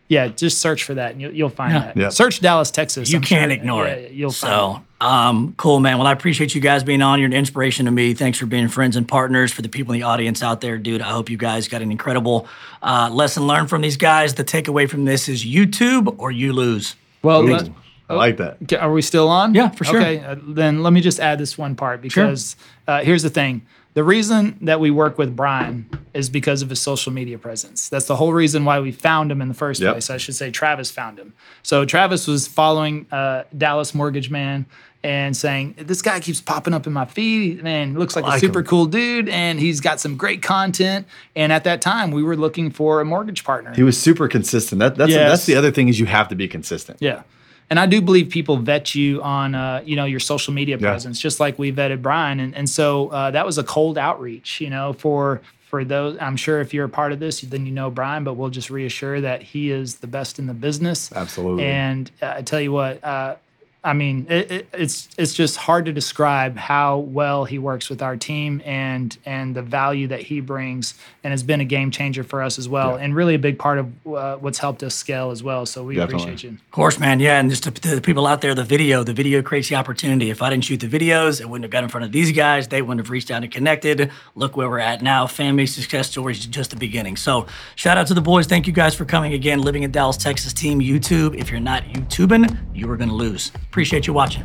yeah, 0.07 0.27
just 0.27 0.59
search 0.59 0.84
for 0.84 0.93
that 0.95 1.13
and 1.13 1.21
you'll, 1.21 1.34
you'll 1.34 1.49
find 1.49 1.73
Yeah. 1.73 1.80
that. 1.80 1.97
Yeah. 1.97 2.09
Search 2.09 2.41
Dallas, 2.41 2.69
Texas. 2.69 3.09
You 3.09 3.17
I'm 3.17 3.23
can't 3.23 3.49
sure- 3.51 3.59
ignore 3.59 3.86
yeah, 3.88 3.93
it. 3.93 4.11
You'll 4.11 4.32
find 4.32 4.53
it. 4.53 4.82
so, 4.82 4.84
um, 5.02 5.54
cool, 5.58 5.80
man. 5.80 5.97
Well, 5.97 6.08
I 6.08 6.12
appreciate 6.12 6.54
you 6.56 6.62
guys 6.62 6.84
being 6.84 7.02
on. 7.02 7.20
You're 7.20 7.28
an 7.28 7.34
inspiration 7.34 7.86
to 7.86 7.91
me. 7.91 8.14
Thanks 8.14 8.38
for 8.38 8.45
being 8.45 8.68
friends 8.68 8.95
and 8.95 9.08
partners. 9.08 9.52
For 9.52 9.62
the 9.62 9.70
people 9.70 9.93
in 9.93 10.00
the 10.02 10.06
audience 10.06 10.43
out 10.43 10.62
there, 10.62 10.78
dude, 10.78 11.02
I 11.02 11.10
hope 11.12 11.30
you 11.30 11.38
guys 11.38 11.68
got 11.68 11.82
an 11.82 11.91
incredible 11.91 12.47
uh, 12.84 13.10
lesson 13.12 13.47
learned 13.47 13.70
from 13.70 13.82
these 13.82 13.97
guys. 13.97 14.34
The 14.36 14.43
takeaway 14.43 14.89
from 14.89 15.06
this 15.06 15.30
is 15.30 15.45
YouTube 15.45 16.16
or 16.20 16.32
you 16.32 16.52
lose. 16.54 16.95
Well, 17.22 17.43
Ooh, 17.43 17.54
let- 17.54 17.70
I 18.10 18.16
like 18.16 18.38
that. 18.38 18.74
Are 18.82 18.91
we 18.91 19.04
still 19.04 19.28
on? 19.30 19.54
Yeah, 19.54 19.70
for 19.70 19.84
sure. 19.84 20.00
Okay, 20.02 20.20
uh, 20.20 20.36
then 20.41 20.82
let 20.82 20.93
me 20.93 21.00
just 21.00 21.20
add 21.20 21.38
this 21.39 21.60
one 21.60 21.76
part 21.76 22.02
because 22.02 22.56
uh, 22.88 23.04
here's 23.04 23.22
the 23.22 23.30
thing. 23.30 23.62
The 23.93 24.04
reason 24.04 24.58
that 24.62 24.80
we 24.80 24.89
work 24.89 25.20
with 25.20 25.36
Brian 25.36 25.88
is 26.16 26.28
because 26.28 26.64
of 26.64 26.72
his 26.72 26.80
social 26.82 27.12
media 27.12 27.38
presence. 27.38 27.88
That's 27.88 28.06
the 28.08 28.16
whole 28.16 28.34
reason 28.34 28.66
why 28.66 28.80
we 28.80 28.91
found 28.91 29.32
him 29.32 29.41
in 29.43 29.47
the 29.47 29.54
first 29.54 29.80
Yep. 29.80 29.93
place. 29.93 30.10
I 30.10 30.18
should 30.18 30.34
say 30.36 30.50
Travis 30.50 30.89
found 30.89 31.20
him. 31.20 31.34
So 31.62 31.86
Travis 31.86 32.26
was 32.26 32.47
following 32.47 33.06
uh, 33.12 33.43
Dallas 33.56 33.93
Mortgage 33.93 34.32
Man 34.32 34.66
and 35.04 35.36
saying, 35.36 35.76
This 35.78 36.02
guy 36.02 36.20
keeps 36.20 36.41
popping 36.41 36.74
up 36.74 36.86
in 36.88 36.93
my 36.93 37.06
feed. 37.06 37.64
Man, 37.64 37.93
looks 37.97 38.16
like, 38.16 38.26
a 38.26 38.39
super 38.39 38.60
him." 38.60 38.66
cool 38.66 38.86
dude, 38.86 39.30
and 39.30 39.60
he's 39.60 39.80
got 39.80 40.00
some 40.00 40.18
great 40.18 40.41
content. 40.41 41.08
And 41.36 41.54
at 41.54 41.64
that 41.64 41.82
time, 41.82 42.12
we 42.12 42.22
were 42.24 42.36
looking 42.36 42.70
for 42.70 43.00
a 43.02 43.06
mortgage 43.06 43.43
partner. 43.43 43.74
He 43.74 43.84
was 43.84 43.97
super 43.97 44.28
consistent. 44.28 44.80
That, 44.80 44.95
that's 44.95 45.12
Yes. 45.12 45.30
that's 45.30 45.45
the 45.45 45.56
other 45.56 45.72
thing 45.72 45.88
is 45.88 46.00
you 46.00 46.06
have 46.06 46.28
to 46.30 46.36
be 46.36 46.47
consistent. 46.47 46.97
Yeah. 47.02 47.24
And 47.70 47.80
I 47.80 47.86
do 47.86 48.02
believe 48.02 48.30
people 48.30 48.58
vet 48.58 48.95
you 48.95 49.22
on, 49.22 49.54
uh, 49.54 49.84
you 49.86 49.95
know, 49.95 50.06
your 50.06 50.20
social 50.20 50.54
media 50.54 50.76
Yeah. 50.78 50.89
presence, 50.89 51.20
just 51.22 51.39
like 51.39 51.60
we 51.60 51.72
vetted 51.72 52.02
Brian. 52.02 52.39
And, 52.39 52.56
and 52.56 52.68
so 52.68 53.10
uh, 53.10 53.30
that 53.32 53.45
was 53.45 53.58
a 53.60 53.64
cold 53.64 53.97
outreach, 53.97 54.60
you 54.60 54.70
know, 54.70 54.93
for 54.93 55.41
for 55.70 55.86
those. 55.86 56.18
I'm 56.20 56.36
sure 56.36 56.62
if 56.62 56.74
you're 56.74 56.86
a 56.86 56.89
part 56.89 57.12
of 57.12 57.20
this, 57.20 57.41
then 57.41 57.68
you 57.68 57.72
know 57.72 57.91
Brian, 57.91 58.24
but 58.24 58.34
we'll 58.34 58.50
just 58.50 58.72
reassure 58.72 59.22
that 59.22 59.43
he 59.43 59.70
is 59.70 59.97
the 59.97 60.08
best 60.08 60.39
in 60.39 60.47
the 60.47 60.54
business. 60.56 61.12
Absolutely. 61.16 61.64
And 61.66 62.10
uh, 62.24 62.34
I 62.38 62.41
tell 62.41 62.60
you 62.60 62.72
what, 62.72 63.04
uh, 63.04 63.36
I 63.82 63.93
mean, 63.93 64.27
it, 64.30 64.51
it, 64.51 64.69
it's 64.73 65.07
it's 65.17 65.34
just 65.34 65.55
hard 65.55 65.86
to 65.86 65.93
describe 65.93 66.57
how 66.57 66.97
well 66.97 67.45
he 67.45 67.57
works 67.57 67.89
with 67.89 68.01
our 68.01 68.17
team 68.17 68.61
and 68.65 69.17
and 69.25 69.55
the 69.55 69.61
value 69.61 70.07
that 70.07 70.21
he 70.21 70.41
brings, 70.41 70.95
and 71.23 71.32
has 71.32 71.43
been 71.43 71.61
a 71.61 71.65
game 71.65 71.89
changer 71.89 72.25
for 72.25 72.43
us 72.43 72.59
as 72.59 72.67
well, 72.67 72.97
yeah. 72.97 73.05
and 73.05 73.15
really 73.15 73.36
a 73.36 73.39
big 73.39 73.57
part 73.57 73.77
of 73.77 74.07
uh, 74.07 74.36
what's 74.36 74.57
helped 74.57 74.84
us 74.84 74.95
scale 74.95 75.32
as 75.32 75.41
well. 75.41 75.65
So 75.65 75.86
we 75.86 75.95
Definitely. 75.95 76.23
appreciate 76.23 76.51
you. 76.51 76.57
Of 76.57 76.71
course, 76.71 76.99
man. 76.99 77.21
Yeah, 77.21 77.39
and 77.39 77.49
just 77.49 77.63
to, 77.63 77.71
to, 77.71 77.95
the 77.95 78.01
people 78.01 78.27
out 78.27 78.41
there, 78.41 78.53
the 78.53 78.65
video, 78.65 79.05
the 79.05 79.13
video 79.13 79.41
creates 79.41 79.69
the 79.69 79.75
opportunity. 79.75 80.30
If 80.30 80.41
I 80.41 80.49
didn't 80.49 80.65
shoot 80.65 80.82
the 80.82 80.89
videos, 80.89 81.39
it 81.39 81.47
wouldn't 81.47 81.63
have 81.63 81.71
got 81.71 81.84
in 81.86 81.89
front 81.89 82.03
of 82.03 82.11
these 82.11 82.34
guys. 82.34 82.67
They 82.67 82.82
wouldn't 82.82 83.05
have 83.05 83.09
reached 83.09 83.32
out 83.32 83.43
and 83.43 83.51
connected. 83.51 84.11
Look 84.36 84.57
where 84.57 84.69
we're 84.69 84.80
at 84.80 85.01
now. 85.01 85.25
Family 85.25 85.65
success 85.65 86.09
stories, 86.09 86.45
just 86.45 86.71
the 86.71 86.75
beginning. 86.75 87.15
So 87.15 87.47
shout 87.75 87.97
out 87.97 88.07
to 88.07 88.13
the 88.13 88.21
boys. 88.21 88.45
Thank 88.45 88.67
you 88.67 88.73
guys 88.73 88.93
for 88.93 89.05
coming 89.05 89.32
again. 89.32 89.61
Living 89.61 89.84
in 89.84 89.91
Dallas, 89.91 90.17
Texas 90.17 90.51
team 90.51 90.82
YouTube. 90.82 91.34
If 91.38 91.49
you're 91.49 91.61
not 91.61 91.84
YouTubing, 91.86 92.75
you 92.75 92.91
are 92.91 92.97
going 92.97 93.09
to 93.09 93.15
lose. 93.15 93.53
Appreciate 93.70 94.07
you 94.07 94.13
watching. 94.13 94.43